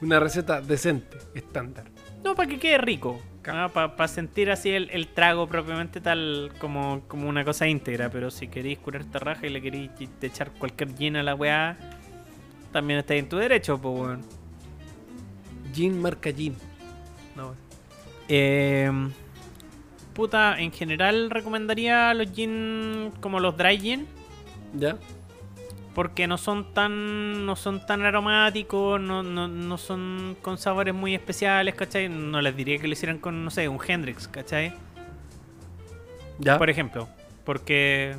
Una 0.00 0.20
receta 0.20 0.60
decente, 0.60 1.16
estándar. 1.34 1.86
no, 2.24 2.34
para 2.34 2.48
que 2.48 2.58
quede 2.58 2.78
rico. 2.78 3.20
para 3.42 4.06
sentir 4.08 4.52
así 4.52 4.70
el, 4.70 4.88
el 4.90 5.08
trago 5.08 5.48
propiamente 5.48 6.00
tal 6.00 6.52
como, 6.60 7.02
como 7.08 7.28
una 7.28 7.44
cosa 7.44 7.66
íntegra. 7.66 8.08
Pero 8.10 8.30
si 8.30 8.46
queréis 8.46 8.78
curar 8.78 9.02
esta 9.02 9.18
raja 9.18 9.46
y 9.46 9.50
le 9.50 9.60
queréis 9.60 9.90
echar 10.20 10.52
cualquier 10.52 10.94
gin 10.96 11.16
a 11.16 11.22
la 11.24 11.34
weá, 11.34 11.76
también 12.72 12.98
estáis 12.98 13.22
en 13.22 13.28
tu 13.28 13.36
derecho, 13.36 13.78
pues 13.78 13.98
weón. 13.98 14.22
Gin 15.72 16.00
marca 16.00 16.32
Gin. 16.32 16.56
No, 17.36 17.54
Eh, 18.28 18.90
puta, 20.14 20.58
en 20.60 20.72
general 20.72 21.30
recomendaría 21.30 22.12
los 22.14 22.32
gin 22.32 23.12
como 23.20 23.40
los 23.40 23.56
dry 23.56 23.78
gin. 23.78 24.06
¿Ya? 24.78 24.98
Porque 25.94 26.26
no 26.26 26.38
son 26.38 26.72
tan 26.72 27.44
no 27.44 27.54
son 27.54 27.84
tan 27.84 28.02
aromáticos, 28.02 29.00
no, 29.00 29.22
no, 29.22 29.48
no 29.48 29.78
son 29.78 30.36
con 30.40 30.56
sabores 30.56 30.94
muy 30.94 31.14
especiales, 31.14 31.74
¿cachai? 31.74 32.08
No 32.08 32.40
les 32.40 32.56
diría 32.56 32.78
que 32.78 32.86
lo 32.86 32.94
hicieran 32.94 33.18
con, 33.18 33.44
no 33.44 33.50
sé, 33.50 33.68
un 33.68 33.78
Hendrix, 33.86 34.26
¿cachai? 34.28 34.72
¿Ya? 36.38 36.56
Por 36.56 36.70
ejemplo, 36.70 37.08
porque 37.44 38.16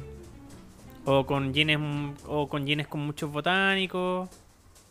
o 1.05 1.25
con 1.25 1.53
gines 1.53 1.80
o 2.27 2.47
con 2.47 2.65
gines 2.65 2.88
con 2.88 3.01
muchos 3.01 3.31
botánicos, 3.31 4.30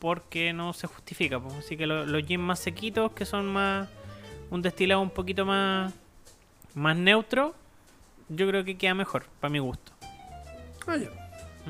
porque 0.03 0.53
no 0.53 0.73
se 0.73 0.89
justifica, 0.89 1.39
pues. 1.39 1.55
así 1.55 1.77
que 1.77 1.87
lo- 1.87 2.05
los 2.05 2.27
gins 2.27 2.43
más 2.43 2.59
sequitos 2.59 3.13
que 3.13 3.25
son 3.25 3.47
más 3.53 3.89
un 4.51 4.61
destilado 4.61 5.01
un 5.01 5.11
poquito 5.11 5.47
más 5.47 5.95
más 6.75 6.97
neutro, 6.97 7.55
yo 8.29 8.49
creo 8.49 8.65
que 8.65 8.77
queda 8.77 8.95
mejor 8.95 9.27
para 9.41 9.53
mi 9.53 9.61
gusto. 9.61 9.93
Ah, 10.89 10.97
ya. 10.97 11.09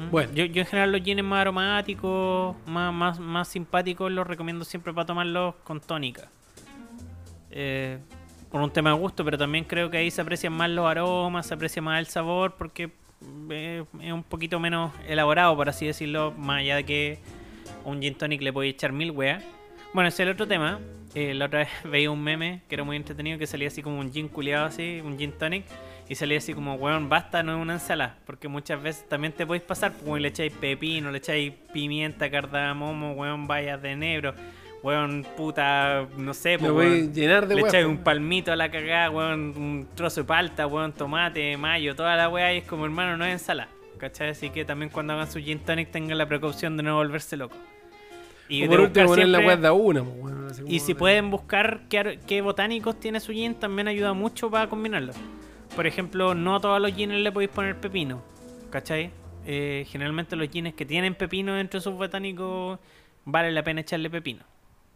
¿Mm? 0.01 0.11
Bueno. 0.11 0.33
Yo, 0.33 0.47
yo 0.47 0.63
en 0.63 0.67
general 0.67 0.93
los 0.93 1.03
gines 1.03 1.23
más 1.27 1.43
aromáticos, 1.43 2.57
más, 2.67 2.91
más, 2.95 3.19
más 3.21 3.49
simpáticos, 3.49 4.11
los 4.11 4.27
recomiendo 4.27 4.65
siempre 4.65 4.95
para 4.95 5.05
tomarlos 5.05 5.55
con 5.65 5.79
tónica. 5.81 6.29
Eh, 7.51 7.99
por 8.51 8.63
un 8.63 8.71
tema 8.71 8.91
de 8.95 8.97
gusto, 8.97 9.25
pero 9.27 9.37
también 9.37 9.65
creo 9.65 9.91
que 9.91 9.99
ahí 9.99 10.11
se 10.11 10.23
aprecian 10.23 10.55
más 10.55 10.71
los 10.71 10.87
aromas, 10.87 11.47
se 11.47 11.53
aprecia 11.53 11.83
más 11.83 11.99
el 11.99 12.07
sabor, 12.07 12.55
porque 12.57 12.91
eh, 13.51 13.85
es 14.01 14.13
un 14.13 14.23
poquito 14.23 14.59
menos 14.59 14.91
elaborado, 15.07 15.55
por 15.55 15.69
así 15.69 15.87
decirlo, 15.87 16.33
más 16.39 16.61
allá 16.61 16.77
de 16.77 16.85
que 16.85 17.19
un 17.85 18.01
gin 18.01 18.15
tonic 18.15 18.43
le 18.43 18.53
puede 18.53 18.69
echar 18.69 18.93
mil 18.93 19.11
weas. 19.11 19.43
Bueno, 19.93 20.09
ese 20.09 20.23
es 20.23 20.29
el 20.29 20.35
otro 20.35 20.47
tema. 20.47 20.81
Eh, 21.15 21.35
la 21.35 21.47
otra 21.47 21.59
vez 21.61 21.69
veía 21.85 22.11
un 22.11 22.23
meme 22.23 22.63
que 22.69 22.75
era 22.75 22.85
muy 22.85 22.97
entretenido 22.97 23.39
que 23.39 23.47
salía 23.47 23.69
así 23.69 23.83
como 23.83 23.99
un 23.99 24.13
gin 24.13 24.29
culiado 24.29 24.67
así, 24.67 25.01
un 25.05 25.19
gin 25.19 25.33
tonic. 25.33 25.65
Y 26.09 26.15
salía 26.15 26.39
así 26.39 26.53
como, 26.53 26.75
weón, 26.75 27.09
basta, 27.09 27.43
no 27.43 27.57
es 27.57 27.63
una 27.63 27.75
ensalada. 27.75 28.19
Porque 28.27 28.49
muchas 28.49 28.83
veces 28.83 29.09
también 29.09 29.33
te 29.33 29.47
podéis 29.47 29.63
pasar, 29.63 29.93
pues 29.93 30.21
le 30.21 30.29
echáis 30.29 30.53
pepino, 30.53 31.11
le 31.11 31.19
echáis 31.19 31.53
pimienta, 31.73 32.31
cardamomo, 32.31 33.13
weón, 33.13 33.47
bayas 33.47 33.81
de 33.81 33.93
enebro, 33.93 34.35
weón, 34.83 35.25
puta, 35.37 36.07
no 36.19 36.35
sé, 36.35 36.59
pues, 36.59 36.71
weón. 36.71 37.15
llenar 37.15 37.47
de 37.47 37.55
Le 37.55 37.63
echáis 37.63 37.85
po. 37.85 37.91
un 37.91 37.99
palmito 37.99 38.53
a 38.53 38.57
la 38.57 38.71
cagada, 38.71 39.11
weón, 39.11 39.55
un 39.57 39.89
trozo 39.95 40.23
de 40.23 40.27
palta, 40.27 40.67
weón, 40.67 40.93
tomate, 40.93 41.57
mayo, 41.57 41.95
toda 41.95 42.17
la 42.17 42.29
weá, 42.29 42.53
y 42.53 42.59
es 42.59 42.65
como, 42.65 42.85
hermano, 42.85 43.17
no 43.17 43.25
es 43.25 43.33
ensalada. 43.33 43.71
¿Cachai? 43.97 44.31
Así 44.31 44.51
que 44.51 44.65
también 44.65 44.91
cuando 44.91 45.13
hagan 45.13 45.31
su 45.31 45.39
gin 45.39 45.61
tonic 45.61 45.93
tengan 45.93 46.19
la 46.19 46.27
precaución 46.27 46.77
de 46.77 46.83
no 46.83 46.97
volverse 46.97 47.37
loco. 47.37 47.57
Y 48.57 48.67
por 48.69 48.81
último 48.81 49.07
poner 49.07 49.29
la 49.29 49.39
siempre- 49.39 49.47
weá 49.47 49.57
de 49.57 49.69
a 49.69 49.73
una, 49.73 50.05
pues, 50.05 50.63
y 50.67 50.81
si 50.81 50.93
de- 50.93 50.99
pueden 50.99 51.31
buscar 51.31 51.83
qué, 51.89 52.19
qué 52.27 52.41
botánicos 52.43 52.99
tiene 53.01 53.21
su 53.21 53.33
gin, 53.33 53.55
también 53.55 53.89
ayuda 53.89 54.13
mucho 54.13 54.51
para 54.51 54.69
combinarlo. 54.69 55.13
Por 55.75 55.87
ejemplo, 55.87 56.35
no 56.35 56.57
a 56.57 56.61
todos 56.61 56.81
los 56.81 56.93
gines 56.95 57.21
le 57.23 57.33
podéis 57.33 57.51
poner 57.51 57.77
pepino. 57.77 58.23
¿Cachai? 58.71 59.11
Eh, 59.47 59.87
generalmente 59.89 60.37
los 60.37 60.49
gines 60.51 60.75
que 60.75 60.85
tienen 60.87 61.15
pepino 61.15 61.55
dentro 61.55 61.81
de 61.81 61.85
sus 61.85 61.95
botánicos, 61.95 62.79
vale 63.25 63.51
la 63.53 63.63
pena 63.63 63.81
echarle 63.81 64.09
pepino. 64.11 64.45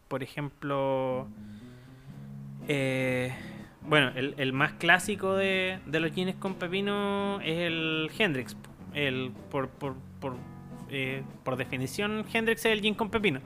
Por 0.08 0.22
ejemplo, 0.22 1.26
eh, 2.68 3.32
bueno, 3.82 4.10
el, 4.16 4.34
el 4.38 4.52
más 4.52 4.72
clásico 4.74 5.34
de, 5.34 5.78
de 5.86 6.00
los 6.00 6.12
gines 6.12 6.34
con 6.36 6.54
pepino 6.54 7.40
es 7.40 7.58
el 7.58 8.10
Hendrix. 8.18 8.56
El, 8.94 9.32
por, 9.50 9.68
por, 9.68 9.94
por, 10.20 10.34
eh, 10.90 11.22
por 11.44 11.56
definición, 11.56 12.24
Hendrix 12.32 12.64
es 12.64 12.72
el 12.72 12.80
gin 12.80 12.94
con 12.94 13.10
pepino. 13.10 13.40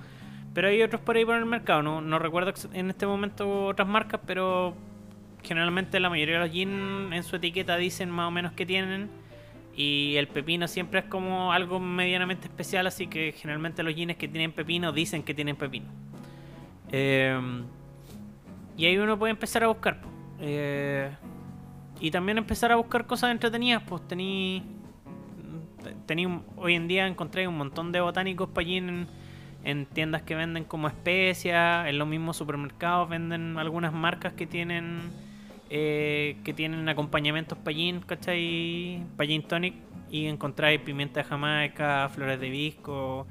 Pero 0.53 0.69
hay 0.69 0.83
otros 0.83 1.01
por 1.01 1.17
ahí 1.17 1.25
por 1.25 1.37
el 1.37 1.47
mercado. 1.47 1.83
No, 1.83 2.19
recuerdo 2.19 2.53
en 2.73 2.91
este 2.91 3.07
momento 3.07 3.67
otras 3.67 3.87
marcas, 3.87 4.21
pero 4.27 4.75
generalmente 5.43 6.01
la 6.01 6.11
mayoría 6.11 6.41
de 6.41 6.47
los 6.47 6.51
gin 6.51 7.13
en 7.13 7.23
su 7.23 7.37
etiqueta 7.37 7.77
dicen 7.77 8.11
más 8.11 8.29
o 8.29 8.31
menos 8.31 8.53
que 8.53 8.67
tienen. 8.67 9.09
Y 9.77 10.17
el 10.17 10.27
pepino 10.27 10.67
siempre 10.67 11.01
es 11.01 11.07
como 11.07 11.53
algo 11.53 11.79
medianamente 11.79 12.49
especial, 12.49 12.87
así 12.87 13.07
que 13.07 13.33
generalmente 13.33 13.83
los 13.83 13.95
gines 13.95 14.17
que 14.17 14.27
tienen 14.27 14.53
pepino 14.53 14.93
dicen 14.93 15.23
que 15.23 15.33
tienen 15.33 15.57
pepino. 15.57 15.87
Em, 16.91 17.65
y 18.77 18.87
ahí 18.87 18.99
uno 18.99 19.19
puede 19.19 19.31
empezar 19.31 19.63
a 19.63 19.69
buscar. 19.69 20.01
Eh, 20.41 21.11
y 22.01 22.11
también 22.11 22.39
empezar 22.39 22.73
a 22.73 22.77
buscar 22.77 23.07
cosas 23.07 23.31
entretenidas. 23.31 23.83
Pues 23.85 24.07
tení, 24.09 24.65
tení 26.07 26.27
hoy 26.57 26.75
en 26.75 26.89
día 26.89 27.07
encontré 27.07 27.47
un 27.49 27.57
montón 27.57 27.93
de 27.93 28.01
botánicos 28.01 28.49
para 28.49 28.61
allí 28.67 28.77
en, 28.77 29.07
en 29.65 29.87
tiendas 29.87 30.23
que 30.23 30.35
venden 30.35 30.65
como 30.65 30.89
especias. 30.89 31.87
En 31.87 31.99
los 31.99 32.09
mismos 32.09 32.37
supermercados 32.37 33.09
venden 33.09 33.59
algunas 33.59 33.93
marcas 33.93 34.33
que 34.33 34.47
tienen 34.47 35.01
eh, 35.71 36.37
que 36.45 36.53
tienen 36.53 36.89
acompañamientos 36.89 37.57
gin, 37.67 38.01
¿cachai? 38.01 39.05
Gin 39.19 39.43
tonic. 39.43 39.75
Y 40.11 40.27
encontráis 40.27 40.81
pimienta 40.81 41.21
de 41.21 41.25
jamaica, 41.25 42.09
flores 42.09 42.41
de 42.41 42.49
hibisco, 42.49 43.29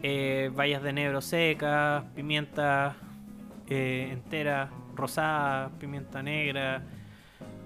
eh, 0.00 0.50
bayas 0.54 0.80
de 0.80 0.90
enebro 0.90 1.20
secas, 1.20 2.04
pimienta 2.14 2.94
eh, 3.68 4.10
entera, 4.12 4.70
rosada, 4.94 5.70
pimienta 5.80 6.22
negra, 6.22 6.84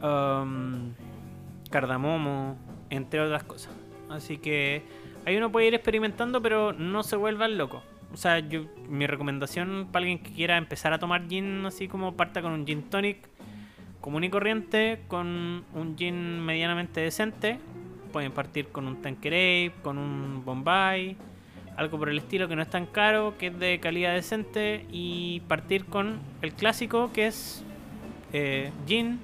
um, 0.02 0.94
cardamomo, 1.70 2.56
entre 2.88 3.20
otras 3.20 3.44
cosas. 3.44 3.83
Así 4.14 4.38
que 4.38 4.82
ahí 5.26 5.36
uno 5.36 5.50
puede 5.52 5.66
ir 5.66 5.74
experimentando, 5.74 6.40
pero 6.40 6.72
no 6.72 7.02
se 7.02 7.16
vuelvan 7.16 7.58
locos. 7.58 7.82
O 8.12 8.16
sea, 8.16 8.38
yo, 8.38 8.66
mi 8.88 9.06
recomendación 9.06 9.88
para 9.90 10.04
alguien 10.04 10.20
que 10.20 10.32
quiera 10.32 10.56
empezar 10.56 10.92
a 10.92 10.98
tomar 10.98 11.26
gin, 11.28 11.66
así 11.66 11.88
como 11.88 12.16
parta 12.16 12.42
con 12.42 12.52
un 12.52 12.64
gin 12.66 12.82
tonic 12.84 13.28
común 14.00 14.22
y 14.22 14.30
corriente, 14.30 15.00
con 15.08 15.64
un 15.74 15.96
gin 15.96 16.40
medianamente 16.44 17.00
decente. 17.00 17.58
Pueden 18.12 18.30
partir 18.30 18.68
con 18.68 18.86
un 18.86 19.02
Tanqueray, 19.02 19.72
con 19.82 19.98
un 19.98 20.44
Bombay, 20.44 21.16
algo 21.76 21.98
por 21.98 22.08
el 22.08 22.18
estilo 22.18 22.46
que 22.46 22.54
no 22.54 22.62
es 22.62 22.70
tan 22.70 22.86
caro, 22.86 23.34
que 23.38 23.48
es 23.48 23.58
de 23.58 23.80
calidad 23.80 24.14
decente, 24.14 24.86
y 24.92 25.40
partir 25.48 25.86
con 25.86 26.20
el 26.42 26.52
clásico 26.52 27.12
que 27.12 27.26
es 27.26 27.64
eh, 28.32 28.70
gin, 28.86 29.18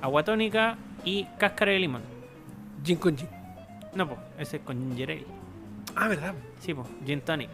agua 0.00 0.22
tónica 0.22 0.76
y 1.04 1.24
cáscara 1.38 1.72
de 1.72 1.78
limón. 1.80 2.02
Gin 2.84 2.98
con 2.98 3.16
gin. 3.16 3.28
No, 3.94 4.08
pues, 4.08 4.18
ese 4.38 4.56
es 4.58 4.62
con 4.62 4.76
ginger 4.78 5.10
ale. 5.10 5.24
Ah, 5.96 6.08
¿verdad? 6.08 6.34
Sí, 6.60 6.72
pues, 6.74 6.86
gin 7.04 7.20
tonic. 7.20 7.50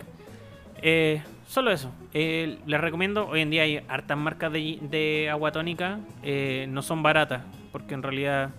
Eh, 0.80 1.22
solo 1.46 1.70
eso. 1.72 1.90
Eh, 2.14 2.58
les 2.66 2.80
recomiendo, 2.80 3.26
hoy 3.26 3.40
en 3.40 3.50
día 3.50 3.62
hay 3.62 3.80
hartas 3.88 4.16
marcas 4.16 4.52
de, 4.52 5.28
agua 5.30 5.50
tónica. 5.52 5.98
eh, 6.22 6.66
no 6.68 6.82
son 6.82 7.02
baratas, 7.02 7.42
porque 7.72 7.94
en 7.94 8.02
realidad 8.02 8.50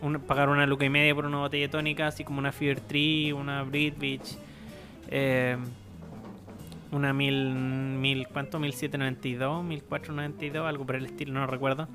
un- 0.00 0.18
pagar 0.20 0.48
una 0.48 0.66
luca 0.66 0.84
y 0.84 0.88
media 0.90 1.14
por 1.14 1.26
una 1.26 1.38
botella 1.38 1.70
tónica, 1.70 2.08
así 2.08 2.24
como 2.24 2.40
una 2.40 2.50
Fever 2.50 2.80
Tree, 2.80 3.32
una 3.32 3.62
Bridge, 3.62 4.36
eh, 5.08 5.56
una 6.90 7.12
mil, 7.12 7.54
mil, 7.54 8.26
¿cuánto? 8.28 8.58
1792, 8.58 9.62
1492, 9.64 10.66
algo 10.66 10.84
por 10.84 10.96
el 10.96 11.06
estilo, 11.06 11.32
no 11.32 11.46
recuerdo. 11.46 11.88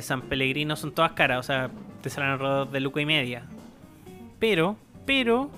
San 0.00 0.22
Pellegrino 0.22 0.74
son 0.74 0.90
todas 0.92 1.12
caras, 1.12 1.38
o 1.38 1.42
sea, 1.44 1.70
te 2.02 2.10
salen 2.10 2.30
alrededor 2.30 2.68
de 2.70 2.80
luca 2.80 3.00
y 3.00 3.06
media. 3.06 3.44
Pero, 4.38 4.76
pero, 5.06 5.50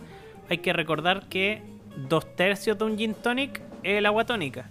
hay 0.49 0.59
que 0.59 0.73
recordar 0.73 1.29
que 1.29 1.63
dos 2.09 2.35
tercios 2.37 2.79
de 2.79 2.85
un 2.85 2.97
gin 2.97 3.15
tonic 3.15 3.61
es 3.83 3.99
el 3.99 4.07
agua 4.07 4.25
tónica. 4.25 4.67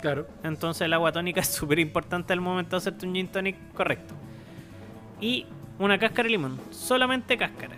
Claro. 0.00 0.26
Entonces 0.44 0.82
el 0.82 0.92
agua 0.92 1.12
tónica 1.12 1.40
es 1.42 1.48
súper 1.48 1.78
importante 1.78 2.32
al 2.32 2.40
momento 2.40 2.70
de 2.76 2.78
hacerte 2.78 3.06
un 3.06 3.14
gin 3.14 3.28
tonic 3.28 3.56
correcto. 3.74 4.14
Y 5.20 5.46
una 5.78 5.98
cáscara 5.98 6.24
de 6.24 6.30
limón, 6.30 6.58
solamente 6.70 7.36
cáscara. 7.36 7.76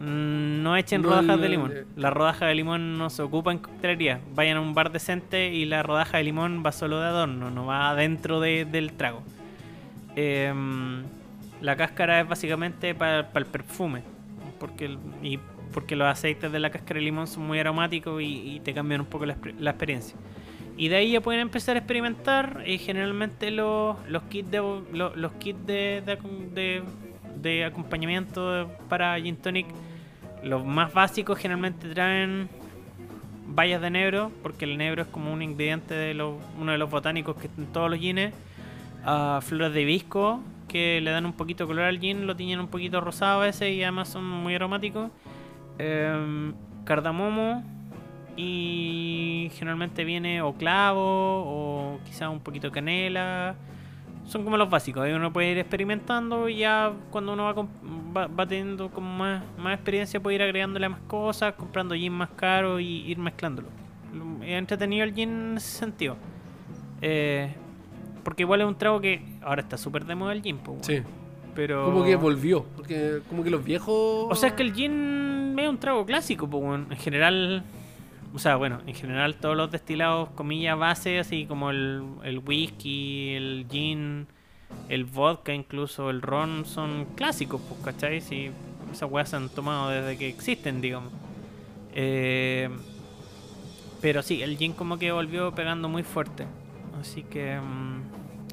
Mm, 0.00 0.62
No 0.62 0.76
echen 0.76 1.02
No, 1.02 1.08
rodajas 1.08 1.26
no, 1.36 1.38
de 1.38 1.48
limón. 1.48 1.72
eh. 1.74 1.84
La 1.96 2.10
rodaja 2.10 2.46
de 2.46 2.54
limón 2.54 2.98
no 2.98 3.10
se 3.10 3.22
ocupa 3.22 3.50
en 3.52 3.58
coctelería. 3.58 4.20
Vayan 4.34 4.58
a 4.58 4.60
un 4.60 4.74
bar 4.74 4.92
decente 4.92 5.52
y 5.52 5.64
la 5.64 5.82
rodaja 5.82 6.18
de 6.18 6.24
limón 6.24 6.62
va 6.64 6.72
solo 6.72 7.00
de 7.00 7.06
adorno, 7.06 7.50
no 7.50 7.66
va 7.66 7.94
dentro 7.94 8.38
de- 8.40 8.64
del 8.64 8.92
trago. 8.92 9.22
Em, 10.16 11.02
la 11.60 11.76
cáscara 11.76 12.20
es 12.20 12.28
básicamente 12.28 12.94
para 12.94 13.28
el 13.34 13.46
perfume. 13.46 14.02
Porque, 14.58 14.86
el- 14.86 14.98
y 15.22 15.38
porque 15.72 15.96
los 15.96 16.08
aceites 16.08 16.50
de 16.50 16.58
la 16.58 16.70
cáscara 16.70 16.98
de 16.98 17.04
limón 17.04 17.26
son 17.26 17.46
muy 17.46 17.58
aromáticos 17.58 18.20
y, 18.22 18.56
y 18.56 18.60
te 18.60 18.72
cambian 18.74 19.00
un 19.00 19.06
poco 19.06 19.26
la, 19.26 19.36
la 19.58 19.70
experiencia. 19.70 20.16
Y 20.76 20.88
de 20.88 20.96
ahí 20.96 21.12
ya 21.12 21.20
pueden 21.20 21.40
empezar 21.40 21.76
a 21.76 21.80
experimentar. 21.80 22.62
Y 22.66 22.78
generalmente 22.78 23.50
los, 23.50 23.96
los 24.08 24.22
kits 24.24 24.50
de 24.50 24.58
los, 24.92 25.16
los 25.16 25.32
kits 25.32 25.66
de, 25.66 26.02
de, 26.06 26.18
de- 26.54 26.82
de 27.40 27.64
acompañamiento 27.64 28.68
para 28.88 29.20
Gin 29.20 29.36
Tonic, 29.36 29.66
los 30.42 30.64
más 30.64 30.92
básicos 30.92 31.38
generalmente 31.38 31.88
traen 31.88 32.48
bayas 33.46 33.80
de 33.80 33.90
negro, 33.90 34.30
porque 34.42 34.64
el 34.64 34.76
negro 34.76 35.02
es 35.02 35.08
como 35.08 35.32
un 35.32 35.42
ingrediente 35.42 35.94
de 35.94 36.14
los, 36.14 36.34
uno 36.60 36.72
de 36.72 36.78
los 36.78 36.90
botánicos 36.90 37.36
que 37.36 37.48
en 37.58 37.66
todos 37.66 37.90
los 37.90 37.98
gines. 37.98 38.32
Ah, 39.04 39.40
flores 39.42 39.72
de 39.72 39.82
hibisco 39.82 40.40
que 40.68 41.00
le 41.00 41.10
dan 41.10 41.26
un 41.26 41.32
poquito 41.32 41.66
color 41.66 41.84
al 41.86 41.98
gin, 41.98 42.26
lo 42.26 42.36
tiñen 42.36 42.60
un 42.60 42.68
poquito 42.68 43.00
rosado 43.00 43.40
a 43.40 43.46
veces 43.46 43.72
y 43.72 43.82
además 43.82 44.08
son 44.08 44.24
muy 44.24 44.54
aromáticos. 44.54 45.10
Em, 45.78 46.52
cardamomo, 46.84 47.64
y 48.36 49.50
generalmente 49.54 50.04
viene 50.04 50.42
o 50.42 50.54
clavo 50.54 51.02
o 51.02 51.98
quizá 52.04 52.30
un 52.30 52.40
poquito 52.40 52.68
de 52.68 52.72
canela. 52.72 53.56
Son 54.26 54.44
como 54.44 54.56
los 54.58 54.68
básicos, 54.70 55.02
ahí 55.02 55.12
uno 55.12 55.32
puede 55.32 55.52
ir 55.52 55.58
experimentando 55.58 56.48
y 56.48 56.58
ya 56.58 56.92
cuando 57.10 57.32
uno 57.32 57.44
va, 57.44 57.54
va, 58.14 58.26
va 58.26 58.46
teniendo 58.46 58.90
como 58.90 59.10
más, 59.10 59.42
más 59.58 59.74
experiencia 59.74 60.20
puede 60.20 60.36
ir 60.36 60.42
agregándole 60.42 60.88
más 60.88 61.00
cosas, 61.00 61.54
comprando 61.54 61.94
gin 61.94 62.12
más 62.12 62.28
caro 62.36 62.78
y 62.78 63.06
ir 63.10 63.18
mezclándolo. 63.18 63.68
Lo- 64.14 64.44
Es 64.44 64.50
entretenido 64.58 65.02
el 65.04 65.14
gin 65.14 65.30
en 65.30 65.56
ese 65.56 65.78
sentido. 65.78 66.16
Eh, 67.00 67.54
porque 68.28 68.42
igual 68.42 68.60
es 68.60 68.66
un 68.66 68.76
trago 68.76 69.00
que 69.00 69.22
ahora 69.40 69.62
está 69.62 69.78
súper 69.78 70.04
de 70.04 70.14
moda 70.14 70.34
el 70.34 70.42
gin, 70.42 70.60
weón. 70.66 70.84
Sí. 70.84 71.00
pero... 71.54 71.86
Como 71.86 72.04
que 72.04 72.14
volvió. 72.14 72.62
Porque 72.76 73.20
como 73.26 73.42
que 73.42 73.48
los 73.48 73.64
viejos. 73.64 74.26
O 74.28 74.34
sea, 74.34 74.50
es 74.50 74.54
que 74.54 74.62
el 74.62 74.74
gin 74.74 75.56
es 75.58 75.66
un 75.66 75.78
trago 75.78 76.04
clásico, 76.04 76.46
pues. 76.46 76.62
En 76.90 76.96
general, 76.98 77.64
o 78.34 78.38
sea, 78.38 78.56
bueno, 78.56 78.82
en 78.86 78.94
general 78.94 79.36
todos 79.36 79.56
los 79.56 79.70
destilados, 79.70 80.28
comillas, 80.34 80.78
base, 80.78 81.18
así 81.18 81.46
como 81.46 81.70
el, 81.70 82.02
el 82.22 82.40
whisky, 82.40 83.30
el 83.30 83.66
gin, 83.70 84.26
el 84.90 85.06
vodka, 85.06 85.54
incluso 85.54 86.10
el 86.10 86.20
ron, 86.20 86.66
son 86.66 87.06
clásicos, 87.14 87.62
pues, 87.66 87.80
¿cachai? 87.82 88.20
Si 88.20 88.50
esas 88.92 89.10
weas 89.10 89.30
se 89.30 89.36
han 89.36 89.48
tomado 89.48 89.88
desde 89.88 90.18
que 90.18 90.28
existen, 90.28 90.82
digamos. 90.82 91.14
Eh, 91.94 92.68
pero 94.02 94.22
sí, 94.22 94.42
el 94.42 94.58
gin 94.58 94.74
como 94.74 94.98
que 94.98 95.12
volvió 95.12 95.54
pegando 95.54 95.88
muy 95.88 96.02
fuerte. 96.02 96.44
Así 97.00 97.22
que 97.22 97.58
mm, 97.60 98.07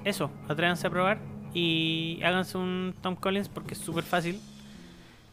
eso, 0.06 0.32
atrévanse 0.48 0.88
a 0.88 0.90
probar 0.90 1.18
y 1.54 2.20
háganse 2.24 2.58
un 2.58 2.94
Tom 3.02 3.16
Collins 3.16 3.50
porque 3.50 3.74
es 3.74 3.80
súper 3.80 4.04
fácil. 4.04 4.40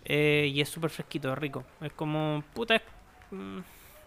Eh, 0.04 0.50
y 0.52 0.60
es 0.60 0.68
súper 0.68 0.90
fresquito, 0.90 1.34
rico. 1.34 1.64
Es 1.80 1.92
como, 1.92 2.42
puta, 2.54 2.76
es, 2.76 2.82
mm, 3.30 3.58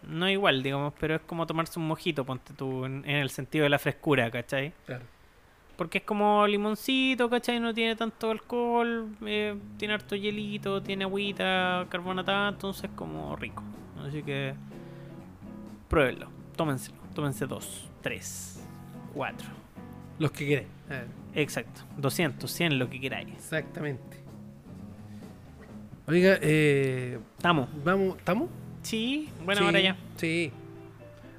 no 0.08 0.28
igual, 0.28 0.62
digamos, 0.62 0.92
pero 1.00 1.14
es 1.14 1.22
como 1.22 1.46
tomarse 1.46 1.78
un 1.78 1.86
mojito, 1.86 2.24
ponte 2.24 2.52
tú, 2.52 2.84
en, 2.84 3.02
en 3.06 3.16
el 3.16 3.30
sentido 3.30 3.62
de 3.62 3.70
la 3.70 3.78
frescura, 3.78 4.30
¿cachai? 4.30 4.72
Claro. 4.84 5.04
Porque 5.76 5.98
es 5.98 6.04
como 6.04 6.46
limoncito, 6.46 7.28
¿cachai? 7.28 7.60
No 7.60 7.72
tiene 7.72 7.96
tanto 7.96 8.30
alcohol, 8.30 9.08
eh, 9.26 9.56
tiene 9.78 9.94
harto 9.94 10.16
hielito, 10.16 10.82
tiene 10.82 11.04
agüita 11.04 11.86
carbonatada, 11.90 12.48
entonces 12.48 12.90
como 12.94 13.36
rico. 13.36 13.62
Así 14.06 14.22
que 14.22 14.54
pruébenlo, 15.88 16.28
tómenselo, 16.56 16.98
tómense 17.14 17.46
dos, 17.46 17.88
tres, 18.02 18.62
cuatro. 19.14 19.65
Los 20.18 20.30
que. 20.32 20.66
Ah, 20.90 21.02
Exacto, 21.34 21.82
200, 21.98 22.50
100, 22.50 22.78
lo 22.78 22.88
que 22.88 22.98
queráis. 23.00 23.28
exactamente. 23.34 24.16
Oiga, 26.08 26.38
eh, 26.40 27.18
Estamos. 27.36 27.68
vamos, 27.84 28.16
¿estamos? 28.16 28.48
Sí, 28.82 29.28
bueno, 29.44 29.60
Sí, 29.60 29.66
ahora 29.66 29.80
ya. 29.80 29.96
Sí. 30.16 30.52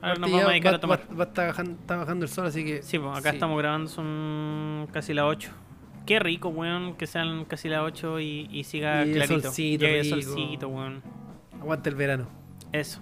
Ahora 0.01 0.15
nos 0.19 0.29
vamos 0.31 0.45
a 0.45 0.49
dedicar 0.51 0.73
va- 0.73 0.77
a 0.77 0.79
tomar. 0.81 0.99
va- 1.11 1.15
va 1.15 1.23
a 1.23 1.27
estar 1.27 1.47
bajando, 1.47 1.71
está 1.79 1.95
bajando 1.97 2.25
el 2.25 2.29
sol, 2.29 2.45
así 2.47 2.63
que. 2.65 2.83
Sí, 2.83 2.99
pues 2.99 3.17
acá 3.17 3.29
sí. 3.31 3.37
estamos 3.37 3.57
grabando, 3.57 3.89
son 3.89 4.87
casi 4.91 5.13
las 5.13 5.25
8. 5.25 5.51
Qué 6.05 6.19
rico, 6.19 6.49
weón, 6.49 6.95
que 6.95 7.07
sean 7.07 7.45
casi 7.45 7.69
las 7.69 7.81
8 7.81 8.19
y, 8.19 8.47
y 8.51 8.63
siga 8.65 9.05
Y 9.05 9.09
el 9.09 9.15
clarito. 9.15 9.41
solcito 9.41 9.85
Llegue 9.85 9.99
el 10.01 10.05
solcito, 10.09 10.67
weón. 10.67 11.01
Aguanta 11.59 11.89
el 11.89 11.95
verano. 11.95 12.27
Eso. 12.73 12.99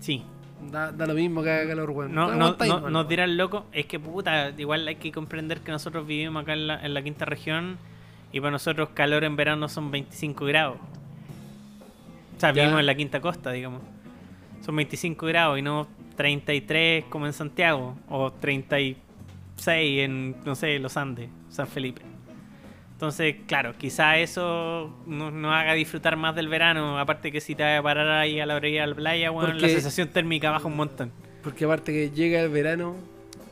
Sí. 0.00 0.22
Da, 0.70 0.92
da 0.92 1.06
lo 1.06 1.14
mismo 1.14 1.42
que 1.42 1.50
haga 1.50 1.68
calor, 1.68 1.90
weón. 1.90 2.14
No, 2.14 2.28
no, 2.34 2.34
no, 2.36 2.56
nomás, 2.58 2.90
nos 2.90 3.08
dirán 3.08 3.36
loco. 3.36 3.66
Es 3.72 3.86
que 3.86 3.98
puta, 3.98 4.50
igual 4.56 4.86
hay 4.88 4.96
que 4.96 5.12
comprender 5.12 5.60
que 5.60 5.70
nosotros 5.72 6.06
vivimos 6.06 6.42
acá 6.42 6.52
en 6.52 6.66
la, 6.66 6.84
en 6.84 6.94
la 6.94 7.02
quinta 7.02 7.24
región 7.24 7.78
y 8.32 8.40
para 8.40 8.50
nosotros 8.52 8.90
calor 8.94 9.24
en 9.24 9.36
verano 9.36 9.68
son 9.68 9.90
25 9.90 10.44
grados. 10.46 10.76
O 12.36 12.40
sea, 12.40 12.52
Ya. 12.52 12.62
vivimos 12.62 12.80
en 12.80 12.86
la 12.86 12.94
quinta 12.94 13.20
costa, 13.20 13.50
digamos. 13.52 13.82
Son 14.64 14.74
25 14.76 15.26
grados 15.26 15.58
y 15.58 15.62
no 15.62 15.86
33 16.16 17.04
como 17.08 17.26
en 17.26 17.32
Santiago 17.32 17.96
o 18.08 18.32
36 18.32 18.96
en, 20.00 20.36
no 20.44 20.54
sé, 20.54 20.78
los 20.78 20.96
Andes, 20.96 21.30
San 21.48 21.66
Felipe. 21.68 22.02
Entonces, 22.98 23.36
claro, 23.46 23.74
quizá 23.78 24.18
eso 24.18 24.92
nos, 25.06 25.32
nos 25.32 25.52
haga 25.54 25.74
disfrutar 25.74 26.16
más 26.16 26.34
del 26.34 26.48
verano. 26.48 26.98
Aparte 26.98 27.30
que 27.30 27.40
si 27.40 27.54
te 27.54 27.62
vas 27.62 27.78
a 27.78 27.82
parar 27.84 28.08
ahí 28.10 28.40
a 28.40 28.44
la 28.46 28.56
orilla 28.56 28.80
de 28.80 28.86
la 28.88 28.94
playa, 28.96 29.30
bueno, 29.30 29.50
la 29.52 29.54
Porque- 29.60 29.68
sensación 29.72 30.08
térmica 30.08 30.50
baja 30.50 30.66
un 30.66 30.74
montón. 30.74 31.12
Porque 31.44 31.64
aparte 31.64 31.92
que 31.92 32.10
llega 32.10 32.40
el 32.40 32.48
verano. 32.48 32.96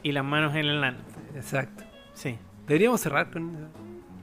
Y 0.03 0.11
las 0.11 0.25
manos 0.25 0.53
en 0.57 0.67
el 0.67 0.81
lano. 0.81 0.99
Exacto. 1.37 1.85
Sí. 2.13 2.37
Deberíamos 2.67 3.01
cerrar 3.01 3.31
con. 3.31 3.69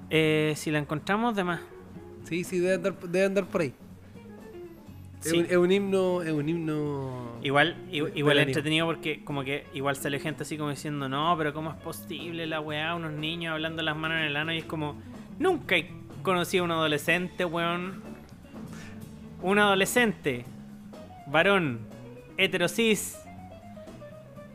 Eh, 0.09 0.51
si 0.57 0.71
la 0.71 0.79
encontramos, 0.79 1.37
de 1.37 1.45
más. 1.45 1.61
Sí, 2.25 2.43
sí, 2.43 2.59
debe 2.59 2.73
andar, 2.75 2.99
debe 2.99 3.25
andar 3.25 3.45
por 3.45 3.61
ahí. 3.61 3.73
Es, 5.23 5.29
Sí. 5.31 5.37
un, 5.39 5.45
es 5.45 5.57
un 5.57 5.71
himno. 5.71 6.21
Es 6.21 6.31
un 6.31 6.47
himno. 6.49 7.37
Igual, 7.41 7.75
igual 7.91 8.39
es 8.39 8.47
entretenido 8.47 8.85
porque 8.85 9.23
como 9.23 9.43
que 9.43 9.65
igual 9.73 9.95
sale 9.95 10.19
gente 10.19 10.43
así 10.43 10.57
como 10.57 10.69
diciendo, 10.69 11.07
no, 11.09 11.35
pero 11.37 11.53
¿cómo 11.53 11.71
es 11.71 11.77
posible 11.77 12.45
la 12.47 12.59
weá? 12.59 12.95
Unos 12.95 13.11
niños 13.13 13.53
hablando 13.53 13.81
las 13.83 13.95
manos 13.95 14.17
en 14.19 14.23
el 14.25 14.35
ano 14.37 14.53
y 14.53 14.59
es 14.59 14.65
como, 14.65 15.01
nunca 15.39 15.75
he 15.75 15.89
conocido 16.23 16.63
a 16.63 16.65
un 16.65 16.71
adolescente, 16.71 17.45
weón. 17.45 18.01
Un 19.41 19.59
adolescente, 19.59 20.45
varón, 21.27 21.81
heterosis. 22.37 23.19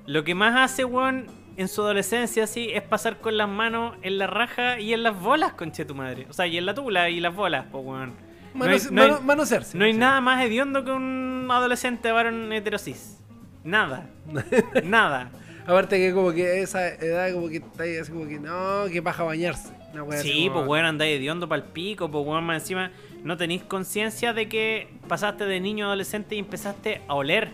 Lo 0.07 0.24
que 0.24 0.35
más 0.35 0.57
hace, 0.57 0.85
weón, 0.86 1.27
en 1.59 1.69
su 1.69 1.82
adolescencia 1.82 2.45
así 2.45 2.70
es 2.73 2.82
pasar 2.82 3.19
con 3.19 3.36
las 3.36 3.49
manos 3.49 3.97
en 4.03 4.16
la 4.16 4.27
raja 4.27 4.81
y 4.81 4.95
en 4.95 5.03
las 5.03 5.20
bolas, 5.20 5.53
conche 5.55 5.85
tu 5.85 5.95
madre. 5.95 6.27
O 6.31 6.32
sea, 6.32 6.47
y 6.47 6.57
en 6.57 6.65
la 6.65 6.74
tula 6.74 7.11
y 7.11 7.20
las 7.20 7.35
bolas, 7.35 7.66
pues, 7.70 7.85
weón. 7.85 8.28
No 8.59 8.64
hay- 8.64 8.70
Manos- 8.70 8.90
no 8.93 9.02
hay- 9.02 9.09
mano- 9.10 9.20
manosearse. 9.22 9.78
no 9.78 9.85
hay 9.85 9.93
nada 9.93 10.20
más 10.20 10.44
hediondo 10.44 10.85
que 10.85 10.90
un 10.90 11.47
adolescente 11.51 12.10
varón 12.12 12.52
heterosis. 12.52 13.18
Nada. 13.64 14.06
nada. 14.85 15.30
Aparte 15.66 15.98
que 15.98 16.14
como 16.14 16.32
que 16.32 16.62
esa 16.62 16.89
edad 16.89 17.32
como 17.32 17.48
que 17.48 17.56
está 17.59 17.85
así 18.01 18.10
como 18.10 18.26
que 18.26 18.39
no, 18.39 18.85
que 18.90 19.01
bañarse. 19.02 19.68
Una 19.93 20.02
wea 20.02 20.20
así 20.20 20.28
Sí, 20.30 20.51
pues 20.52 20.66
weón, 20.66 20.85
andáis 20.86 21.16
hediondo 21.18 21.48
para 21.48 21.62
el 21.62 21.68
pico, 21.68 22.10
pues 22.10 22.26
weón, 22.26 22.44
más 22.44 22.62
encima 22.62 22.90
no 23.24 23.36
tenéis 23.36 23.62
conciencia 23.62 24.32
de 24.32 24.48
que 24.48 24.89
pasaste 25.09 25.44
de 25.44 25.60
niño 25.60 25.85
a 25.86 25.89
adolescente 25.89 26.36
y 26.36 26.39
empezaste 26.39 27.02
a 27.09 27.14
oler. 27.14 27.51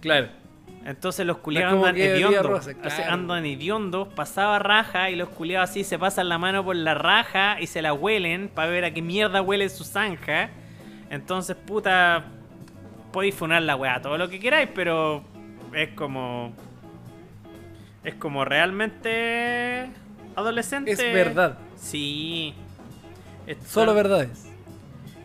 Claro. 0.00 0.28
Entonces 0.86 1.26
los 1.26 1.38
culiados 1.38 1.74
andan 1.74 1.96
hediondos. 1.96 2.68
claro. 2.68 3.12
Andan 3.12 3.44
hediondos, 3.44 4.06
pasaba 4.14 4.60
raja 4.60 5.10
y 5.10 5.16
los 5.16 5.28
culiados 5.30 5.70
así 5.70 5.82
se 5.82 5.98
pasan 5.98 6.28
la 6.28 6.38
mano 6.38 6.64
por 6.64 6.76
la 6.76 6.94
raja 6.94 7.60
y 7.60 7.66
se 7.66 7.82
la 7.82 7.92
huelen 7.92 8.48
para 8.48 8.70
ver 8.70 8.84
a 8.84 8.94
qué 8.94 9.02
mierda 9.02 9.42
huele 9.42 9.68
su 9.68 9.82
zanja. 9.82 10.50
Entonces, 11.10 11.56
puta, 11.56 12.26
podéis 13.12 13.34
funar 13.34 13.62
la 13.62 13.74
weá, 13.74 14.00
todo 14.00 14.16
lo 14.16 14.28
que 14.28 14.38
queráis, 14.38 14.68
pero 14.72 15.24
es 15.74 15.88
como. 15.90 16.52
Es 18.04 18.14
como 18.14 18.44
realmente. 18.44 19.90
Adolescente. 20.36 20.92
Es 20.92 20.98
verdad. 20.98 21.58
Sí. 21.74 22.54
Es 23.48 23.56
Solo 23.66 23.92
verdades. 23.92 24.46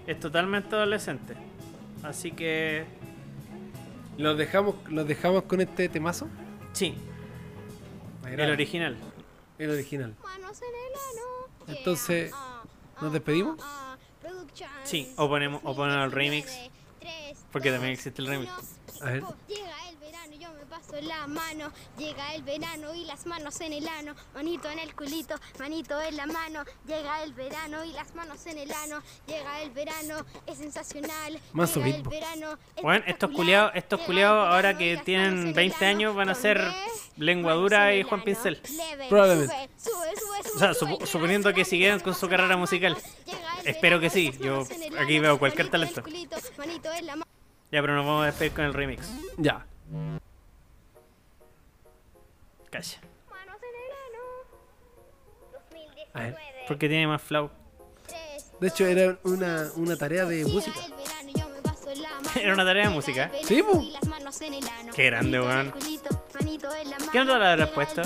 Es 0.08 0.20
totalmente 0.20 0.76
adolescente. 0.76 1.36
Así 2.02 2.32
que. 2.32 2.84
Los 4.18 4.38
dejamos, 4.38 4.76
los 4.90 5.08
dejamos 5.08 5.44
con 5.44 5.62
este 5.62 5.90
temazo. 5.90 6.28
Sí, 6.74 6.96
el 8.26 8.52
original. 8.52 8.98
el 9.58 9.70
original. 9.72 10.16
Entonces, 11.68 12.32
Ah, 12.34 12.64
¿nos 13.02 13.10
ah, 13.10 13.14
despedimos? 13.14 13.58
ah, 13.62 13.98
Sí, 14.84 15.14
o 15.18 15.28
ponemos, 15.30 15.62
o 15.64 15.76
ponemos 15.76 16.06
el 16.06 16.12
remix. 16.12 16.48
2019, 16.48 16.72
tres, 17.00 17.46
Porque 17.52 17.72
también 17.72 17.94
existe 17.94 18.22
el 18.22 18.28
remix. 18.28 18.52
A 19.02 19.06
ver. 19.06 19.24
Me 20.92 20.98
paso 21.00 21.08
la 21.08 21.28
mano. 21.28 21.72
Llega 21.98 22.34
el 22.36 22.44
verano 22.44 22.94
y 22.94 23.06
las 23.06 23.26
manos 23.26 23.60
en 23.62 23.74
el 23.74 23.88
ano. 23.88 24.16
Manito 24.34 24.70
en 24.70 24.80
el 24.80 24.96
culito, 24.96 25.36
manito 25.60 26.02
en 26.02 26.18
la 26.18 26.26
mano. 26.26 26.64
Llega 26.86 27.24
el 27.24 27.34
verano 27.34 27.84
y 27.86 27.92
las 27.94 28.14
manos 28.16 28.46
en 28.46 28.58
el 28.58 28.72
ano. 28.72 29.02
Llega 29.28 29.62
el 29.62 29.72
verano, 29.72 30.26
es 30.46 30.58
sensacional. 30.58 31.40
Manso 31.54 31.80
Llega 31.82 31.98
el 31.98 32.04
verano, 32.04 32.58
Bueno, 32.82 33.04
estos 33.08 33.32
culiados, 33.32 33.72
estos 33.76 34.02
culiados 34.02 34.54
ahora 34.54 34.78
que 34.78 34.98
tienen 35.04 35.40
en 35.40 35.48
el 35.48 35.54
20 35.54 35.78
ano. 35.78 35.88
años 35.88 36.16
van 36.16 36.30
a 36.30 36.36
ser 36.36 36.62
lengua 37.18 37.52
Manos 37.54 37.64
dura 37.64 37.94
en 37.94 38.00
y 38.00 38.04
Juan. 38.04 38.24
Pincel. 38.24 38.62
Probablemente. 39.10 39.70
sube, 39.78 39.94
sube, 39.94 40.16
sube, 40.16 40.44
sube, 40.44 40.56
O 40.56 40.60
sea, 40.60 41.06
suponiendo 41.08 41.54
que 41.54 41.66
siguieran 41.66 42.00
con 42.00 42.14
su 42.14 42.28
carrera 42.30 42.58
musical. 42.58 42.98
Espero 43.64 44.00
que 44.00 44.10
sí, 44.10 44.32
yo 44.40 44.64
en 44.70 44.98
aquí 44.98 45.20
veo 45.20 45.38
cualquier 45.40 45.68
en 45.68 45.72
talento. 45.72 46.04
en. 46.04 47.24
Ya, 47.72 47.80
pero 47.80 47.96
nos 47.96 48.06
vamos 48.06 48.24
a 48.24 48.26
despedir 48.28 48.52
con 48.54 48.66
el 48.66 48.74
remix. 48.74 49.08
Ya. 49.38 49.66
Calla. 52.72 53.02
Manos 53.30 53.58
en 53.62 53.76
el 53.76 53.92
ano. 54.08 54.24
2019. 55.52 56.10
A 56.14 56.20
ver, 56.22 56.36
Porque 56.68 56.88
tiene 56.88 57.06
más 57.06 57.22
flow. 57.22 57.52
De 58.62 58.68
hecho, 58.68 58.86
era 58.86 59.20
una, 59.24 59.70
una 59.76 59.98
tarea 59.98 60.26
de 60.26 60.46
música. 60.46 60.80
Era 62.42 62.54
una 62.54 62.64
tarea 62.64 62.88
de 62.88 62.94
música. 62.96 63.30
verano 63.30 63.46
Sí, 63.46 63.62
ano. 64.80 64.94
Qué 64.96 65.06
grande, 65.08 65.42
weón. 65.42 65.74
¿Qué 67.12 67.20
nota 67.20 67.38
le 67.40 67.46
habrás 67.46 67.70
puesto? 67.72 68.02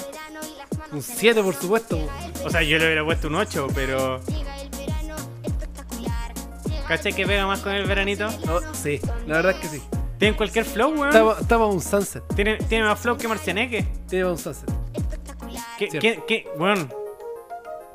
Un 0.91 0.97
en 0.97 0.97
el 0.97 1.03
7, 1.03 1.43
por 1.43 1.53
supuesto. 1.53 2.09
O 2.43 2.49
sea, 2.49 2.63
yo 2.63 2.79
le 2.79 2.85
hubiera 2.85 3.05
puesto 3.05 3.27
un 3.27 3.35
8, 3.35 3.67
pero. 3.75 4.19
Llega 4.25 4.61
el 4.61 4.69
verano 4.69 5.15
espectacular. 5.43 6.33
Llega 6.67 6.87
¿Cachai 6.87 7.11
el 7.11 7.15
que 7.15 7.27
pega 7.27 7.45
más 7.45 7.59
con 7.59 7.73
el 7.73 7.85
veranito? 7.85 8.27
Oh, 8.49 8.61
sí, 8.73 8.99
la 9.27 9.35
verdad 9.35 9.51
es 9.51 9.57
que 9.59 9.67
sí. 9.67 9.83
Tienen 10.17 10.35
cualquier 10.37 10.65
flow, 10.65 10.91
weón. 10.91 11.07
Estaba, 11.09 11.37
estaba 11.39 11.65
un 11.67 11.81
sunset. 11.81 12.23
Tienen 12.35 12.85
más 12.85 12.99
flow 12.99 13.17
que 13.17 13.27
Marcianeque. 13.27 13.85
Tiene 14.07 14.25
un 14.25 14.37
sunset. 14.37 14.69
Espectacular. 14.93 15.63
¿Qué, 15.77 15.89
Cierto. 15.91 16.25
qué, 16.27 16.43
qué, 16.43 16.49
weón? 16.57 16.91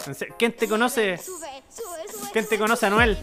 En 0.06 0.14
serio, 0.14 0.34
¿Quién 0.38 0.52
te 0.52 0.68
conoce? 0.68 1.18
Sube, 1.18 1.46
sube, 1.68 2.12
sube. 2.12 2.30
¿Quién 2.32 2.46
te 2.48 2.58
conoce, 2.58 2.86
Anuel? 2.86 3.18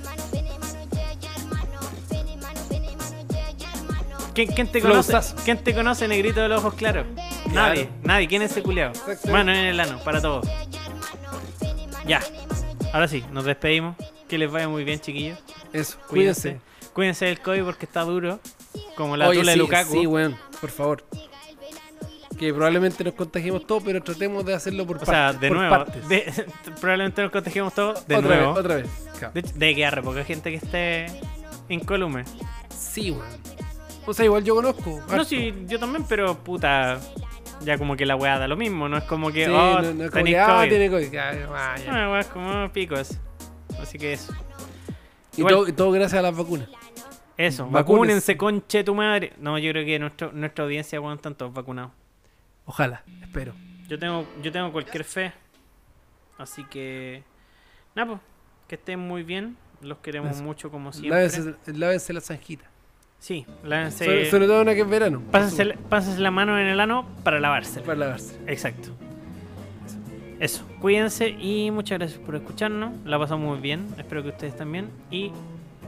¿Quién, 4.34 4.50
quién 4.50 4.68
te 4.72 4.82
conoce? 4.82 5.12
Flowzazo. 5.12 5.36
¿Quién 5.44 5.58
te 5.64 5.74
conoce, 5.74 6.08
negrito 6.08 6.42
de 6.42 6.50
los 6.50 6.60
ojos 6.60 6.76
claros? 6.76 7.08
Nadie, 7.52 7.90
nadie. 8.04 8.28
¿Quién 8.28 8.44
es 8.44 8.52
ese 8.52 8.62
culiao? 8.62 8.90
Exacto. 8.92 9.30
Mano 9.32 9.52
en 9.52 9.66
el 9.66 9.80
ano, 9.80 10.00
para 10.04 10.22
todos. 10.22 10.46
Ya. 12.06 12.22
Ahora 12.94 13.08
sí, 13.08 13.24
nos 13.32 13.46
despedimos. 13.46 13.96
Que 14.28 14.38
les 14.38 14.52
vaya 14.52 14.68
muy 14.68 14.84
bien, 14.84 15.00
chiquillos. 15.00 15.40
Eso, 15.74 15.98
Cuídense. 16.08 16.60
cuídense. 16.60 16.62
Cuídense 16.94 17.26
del 17.26 17.40
COVID 17.42 17.64
porque 17.64 17.86
está 17.86 18.02
duro. 18.02 18.40
Como 18.96 19.18
la 19.18 19.28
Oye, 19.30 19.40
tula 19.40 19.52
de 19.52 19.56
sí, 19.56 19.60
Lukaku. 19.60 19.92
Sí, 19.94 20.08
weón, 20.08 20.38
por 20.62 20.70
favor. 20.70 21.04
Que 22.38 22.54
probablemente 22.54 23.04
nos 23.04 23.14
contagiemos 23.16 23.66
todos, 23.66 23.82
pero 23.84 24.02
tratemos 24.04 24.46
de 24.46 24.54
hacerlo 24.54 24.86
por 24.86 24.98
o 24.98 25.06
sea, 25.06 25.32
partes. 25.32 25.42
de 25.42 25.50
nuevo. 25.50 25.70
partes. 25.70 26.08
de- 26.08 26.46
probablemente 26.80 27.22
nos 27.24 27.32
contagiemos 27.32 27.74
todos 27.74 28.06
de 28.08 28.16
otra 28.16 28.36
nuevo. 28.36 28.54
vez, 28.54 28.60
otra 28.60 28.76
vez. 28.76 28.88
Claro. 29.18 29.34
De 29.34 29.42
debe 29.42 29.76
quedar 29.76 29.96
re 29.96 30.02
poca 30.04 30.24
gente 30.24 30.52
que 30.52 30.58
esté 30.58 31.08
incólume. 31.70 32.26
Sí, 32.70 33.12
weón. 33.12 33.26
O 34.06 34.14
sea, 34.14 34.24
igual 34.26 34.44
yo 34.44 34.56
conozco. 34.56 35.02
No, 35.10 35.24
sí, 35.26 35.54
yo 35.68 35.80
también, 35.80 36.06
pero 36.08 36.36
puta. 36.38 37.00
Ya 37.62 37.78
como 37.80 37.96
que 37.98 38.06
la 38.06 38.16
weá 38.16 38.38
da 38.38 38.48
lo 38.48 38.56
mismo, 38.56 38.88
no 38.88 38.98
es 38.98 39.04
como 39.06 39.32
que. 39.32 39.46
Sí, 39.46 39.52
oh, 39.52 39.82
no, 39.82 39.94
no 39.96 40.04
es 40.06 40.12
como 40.12 40.24
que, 40.26 40.40
ah, 40.40 40.58
COVID. 40.58 40.70
tiene 40.70 40.90
COVID. 40.92 41.16
Ah, 41.18 41.76
ya. 41.84 42.10
Weá, 42.10 42.20
es 42.20 42.28
como 42.28 42.72
picos. 42.72 43.18
Así 43.82 43.98
que 43.98 44.14
eso. 44.14 44.32
Y 45.36 45.44
todo, 45.44 45.68
y 45.68 45.72
todo 45.72 45.92
gracias 45.92 46.20
a 46.20 46.22
las 46.22 46.38
vacunas. 46.38 46.70
Eso, 47.38 47.70
Vacúnense. 47.70 48.36
conche 48.36 48.84
tu 48.84 48.96
madre. 48.96 49.34
No, 49.40 49.58
yo 49.60 49.72
creo 49.72 49.86
que 49.86 50.00
nuestro, 50.00 50.32
nuestra 50.32 50.64
audiencia, 50.64 51.00
weón, 51.00 51.16
están 51.18 51.36
todos 51.36 51.54
vacunados. 51.54 51.92
Ojalá, 52.66 53.04
espero. 53.22 53.54
Yo 53.88 53.98
tengo, 54.00 54.26
yo 54.42 54.52
tengo 54.52 54.72
cualquier 54.72 55.04
fe. 55.04 55.32
Así 56.38 56.64
que. 56.66 57.24
Nada, 57.96 58.10
pues. 58.10 58.22
Que 58.68 58.76
estén 58.76 59.00
muy 59.00 59.24
bien. 59.24 59.56
Los 59.82 60.00
queremos 60.00 60.32
Eso. 60.36 60.44
mucho 60.44 60.72
como 60.72 60.92
siempre. 60.92 61.28
Lávense, 61.28 61.56
lávense 61.68 62.12
la 62.14 62.22
zanjita. 62.22 62.66
Sí, 63.20 63.46
lávense. 63.64 64.04
Sobre, 64.06 64.30
sobre 64.30 64.46
todo 64.48 64.58
ahora 64.58 64.74
que 64.76 64.82
es 64.82 64.90
verano. 64.90 65.22
pásense, 65.32 65.78
pásense 65.90 66.20
la 66.20 66.32
mano 66.32 66.60
en 66.60 66.68
el 66.68 66.80
ano 66.80 67.08
para 67.24 67.40
lavársela. 67.40 67.86
Para 67.86 68.00
lavarse. 68.00 68.38
Exacto. 68.48 68.90
Eso. 70.40 70.68
Cuídense 70.82 71.30
y 71.30 71.72
muchas 71.72 72.00
gracias 72.00 72.20
por 72.20 72.36
escucharnos. 72.36 72.94
La 73.06 73.18
pasamos 73.18 73.48
muy 73.48 73.60
bien. 73.60 73.88
Espero 73.98 74.22
que 74.24 74.30
ustedes 74.30 74.56
también. 74.56 74.90
Y 75.10 75.32